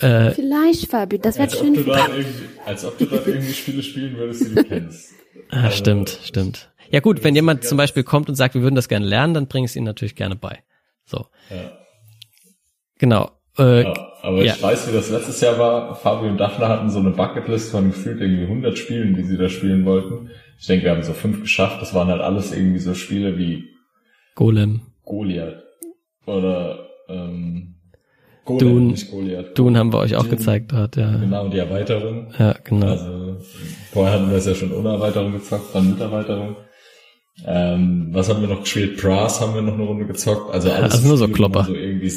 Äh, 0.00 0.30
Vielleicht, 0.30 0.90
Fabi, 0.90 1.18
das 1.18 1.38
wird 1.38 1.50
Als 1.50 1.60
ob, 1.60 1.64
schön. 1.66 1.74
du 1.74 1.84
da 1.84 2.08
irgendwie, 2.08 2.48
als 2.64 2.84
ob 2.84 2.98
du 2.98 3.04
da 3.06 3.16
irgendwie 3.24 3.52
Spiele 3.52 3.82
spielen 3.82 4.16
würdest, 4.16 4.46
die 4.48 4.54
du 4.54 4.64
kennst. 4.64 5.12
ah, 5.50 5.64
Also, 5.64 5.76
stimmt, 5.76 6.18
stimmt. 6.22 6.70
Ja 6.90 7.00
gut, 7.00 7.22
wenn 7.22 7.34
jemand 7.34 7.64
zum 7.64 7.76
Beispiel 7.78 8.02
kommt 8.02 8.28
und 8.28 8.34
sagt, 8.34 8.54
wir 8.54 8.62
würden 8.62 8.74
das 8.74 8.88
gerne 8.88 9.06
lernen, 9.06 9.34
dann 9.34 9.46
bringe 9.46 9.66
ich 9.66 9.72
es 9.72 9.76
ihnen 9.76 9.84
natürlich 9.86 10.16
gerne 10.16 10.36
bei. 10.36 10.58
So, 11.04 11.26
Ja. 11.50 11.72
genau. 12.98 13.30
Äh, 13.58 13.82
Ja, 13.82 13.94
aber 14.22 14.42
Ja. 14.44 14.54
ich 14.54 14.62
weiß, 14.62 14.88
wie 14.88 14.92
das 14.92 15.10
letztes 15.10 15.40
Jahr 15.40 15.58
war. 15.58 15.94
Fabi 15.94 16.28
und 16.28 16.38
Daphne 16.38 16.68
hatten 16.68 16.90
so 16.90 16.98
eine 17.00 17.10
Bucketlist 17.10 17.70
von 17.70 17.90
gefühlt 17.90 18.20
irgendwie 18.20 18.44
100 18.44 18.78
Spielen, 18.78 19.14
die 19.14 19.22
sie 19.24 19.36
da 19.36 19.48
spielen 19.48 19.84
wollten. 19.84 20.30
Ich 20.58 20.66
denke, 20.66 20.84
wir 20.84 20.92
haben 20.92 21.02
so 21.02 21.12
fünf 21.12 21.42
geschafft. 21.42 21.80
Das 21.82 21.94
waren 21.94 22.08
halt 22.08 22.20
alles 22.22 22.52
irgendwie 22.52 22.78
so 22.78 22.94
Spiele 22.94 23.36
wie 23.38 23.68
Golem. 24.34 24.82
Goliath 25.04 25.62
oder 26.26 26.88
ähm, 27.08 27.76
Golem, 28.58 28.68
Dune. 28.74 28.86
nicht 28.92 29.10
Goliath. 29.10 29.58
Dune 29.58 29.78
haben 29.78 29.92
wir 29.92 29.98
euch 29.98 30.16
auch 30.16 30.24
Dune. 30.24 30.36
gezeigt 30.36 30.72
dort, 30.72 30.96
ja. 30.96 31.16
Genau, 31.16 31.48
die 31.48 31.58
Erweiterung. 31.58 32.32
Ja, 32.38 32.54
genau. 32.64 32.86
Also 32.86 33.36
vorher 33.92 34.14
hatten 34.14 34.30
wir 34.30 34.36
es 34.38 34.46
ja 34.46 34.54
schon 34.54 34.72
ohne 34.72 34.90
Erweiterung 34.90 35.32
gezockt, 35.32 35.74
dann 35.74 35.90
mit 35.90 36.00
Erweiterung. 36.00 36.56
Ähm, 37.46 38.08
was 38.12 38.28
haben 38.28 38.40
wir 38.40 38.48
noch 38.48 38.60
gespielt? 38.60 39.00
Brass 39.00 39.40
haben 39.40 39.54
wir 39.54 39.62
noch 39.62 39.74
eine 39.74 39.84
Runde 39.84 40.06
gezockt. 40.06 40.52
Also 40.52 40.70
alles 40.70 40.92
also 40.92 41.08
nur 41.08 41.16
so 41.16 41.28
Klopper. 41.28 41.64
so 41.64 41.74
irgendwie 41.74 42.12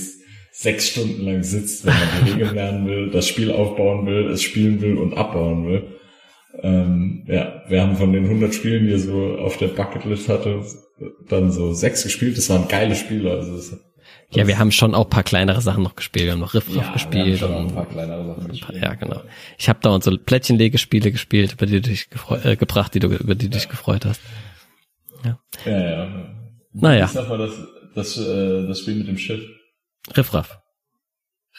sechs 0.51 0.89
Stunden 0.89 1.25
lang 1.25 1.43
sitzt, 1.43 1.85
wenn 1.85 1.93
man 1.93 2.25
die 2.25 2.31
Regeln 2.33 2.55
lernen 2.55 2.87
will, 2.87 3.09
das 3.09 3.27
Spiel 3.27 3.51
aufbauen 3.51 4.05
will, 4.05 4.29
es 4.29 4.43
spielen 4.43 4.81
will 4.81 4.97
und 4.97 5.17
abbauen 5.17 5.67
will. 5.67 5.83
Ähm, 6.61 7.23
ja, 7.27 7.63
wir 7.67 7.81
haben 7.81 7.95
von 7.95 8.13
den 8.13 8.25
100 8.25 8.53
Spielen, 8.53 8.85
die 8.85 8.93
er 8.93 8.99
so 8.99 9.37
auf 9.37 9.57
der 9.57 9.69
Bucketlist 9.69 10.29
hatte, 10.29 10.61
dann 11.27 11.51
so 11.51 11.73
sechs 11.73 12.03
gespielt. 12.03 12.37
Das 12.37 12.49
waren 12.49 12.67
geile 12.67 12.95
Spiele. 12.95 13.31
Also 13.31 13.55
es, 13.55 13.75
Ja, 14.35 14.47
wir 14.47 14.57
haben 14.59 14.71
schon 14.71 14.95
auch 14.95 15.09
paar 15.09 15.23
kleinere 15.23 15.61
Sachen 15.61 15.83
noch 15.83 15.95
gespielt. 15.95 16.25
Wir 16.25 16.31
haben 16.33 16.39
noch 16.39 16.53
Riff 16.53 16.67
Raff 16.69 16.75
ja, 16.75 16.81
wir 16.81 16.85
haben 16.87 16.93
gespielt. 16.93 17.39
schon 17.39 17.51
ein 17.53 17.65
und 17.65 17.73
paar 17.75 17.85
kleinere 17.85 18.25
Sachen 18.35 18.47
gespielt. 18.49 18.81
Ja, 18.83 18.93
genau. 18.95 19.21
Ich 19.57 19.69
habe 19.69 19.79
da 19.81 20.01
so 20.01 20.17
Plättchenlegespiele 20.17 21.11
gespielt, 21.11 21.53
über 21.53 21.65
die 21.65 21.73
du 21.73 21.81
dich 21.89 22.09
gefreut, 22.09 22.45
äh, 22.45 22.55
gebracht, 22.55 22.93
die 22.93 22.99
du 22.99 23.07
über 23.07 23.35
die 23.35 23.49
du 23.49 23.57
dich 23.57 23.69
gefreut 23.69 24.05
hast. 24.05 24.21
Ja, 25.23 25.37
ja. 25.65 26.35
Naja. 26.73 27.05
Ich 27.05 27.11
sag 27.11 27.29
mal, 27.29 27.37
das, 27.37 27.51
das, 27.95 28.17
äh, 28.17 28.67
das 28.67 28.79
Spiel 28.79 28.95
mit 28.95 29.07
dem 29.07 29.17
Schiff. 29.17 29.43
Riff 30.17 30.33
Raff. 30.33 30.59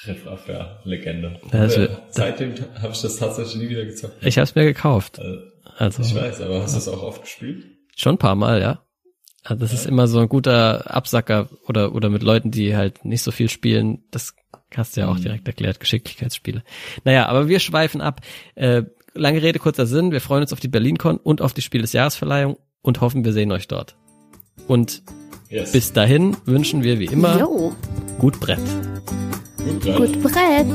Riff 0.06 0.26
Raff, 0.26 0.48
ja, 0.48 0.80
Legende. 0.84 1.40
Ja, 1.52 1.64
Ja, 1.66 1.76
wird- 1.76 2.02
seitdem 2.10 2.54
habe 2.82 2.92
ich 2.92 3.00
das 3.00 3.16
tatsächlich 3.16 3.56
nie 3.62 3.68
wieder 3.68 3.84
gezockt. 3.84 4.14
Ich 4.22 4.36
habe 4.36 4.42
es 4.44 4.54
mir 4.54 4.64
gekauft. 4.64 5.18
Äh, 5.18 5.36
Also 5.78 6.02
Ich 6.02 6.14
weiß, 6.14 6.40
aber 6.40 6.62
hast 6.62 6.72
du 6.72 6.76
das 6.78 6.88
auch 6.88 7.02
oft 7.02 7.22
gespielt? 7.22 7.64
schon 7.96 8.14
ein 8.16 8.18
paar 8.18 8.34
Mal, 8.34 8.60
ja. 8.60 8.83
Also 9.44 9.60
das 9.60 9.72
ist 9.74 9.86
immer 9.86 10.08
so 10.08 10.18
ein 10.20 10.28
guter 10.28 10.90
Absacker 10.94 11.48
oder 11.68 11.94
oder 11.94 12.08
mit 12.08 12.22
Leuten, 12.22 12.50
die 12.50 12.74
halt 12.76 13.04
nicht 13.04 13.22
so 13.22 13.30
viel 13.30 13.48
spielen. 13.50 14.02
Das 14.10 14.34
hast 14.74 14.96
du 14.96 15.02
ja 15.02 15.08
auch 15.08 15.18
Mhm. 15.18 15.22
direkt 15.22 15.46
erklärt, 15.46 15.80
Geschicklichkeitsspiele. 15.80 16.62
Naja, 17.04 17.26
aber 17.26 17.46
wir 17.46 17.60
schweifen 17.60 18.00
ab. 18.00 18.22
Äh, 18.54 18.82
lange 19.14 19.42
Rede, 19.42 19.58
kurzer 19.58 19.86
Sinn. 19.86 20.10
Wir 20.12 20.20
freuen 20.22 20.42
uns 20.42 20.52
auf 20.52 20.60
die 20.60 20.68
BerlinCon 20.68 21.18
und 21.18 21.42
auf 21.42 21.52
die 21.52 21.62
Spiel 21.62 21.82
des 21.82 21.92
Jahresverleihung 21.92 22.56
und 22.82 23.00
hoffen, 23.02 23.24
wir 23.24 23.32
sehen 23.34 23.52
euch 23.52 23.68
dort. 23.68 23.96
Und 24.66 25.02
Yes. 25.50 25.72
bis 25.72 25.92
dahin 25.92 26.36
wünschen 26.46 26.82
wir 26.82 26.98
wie 26.98 27.04
immer 27.04 27.38
Jo, 27.38 27.72
gut 28.18 28.40
Brett. 28.40 28.58
Gut, 29.58 29.80
gleich. 29.82 29.96
gut 29.98 30.22
Brett. 30.22 30.66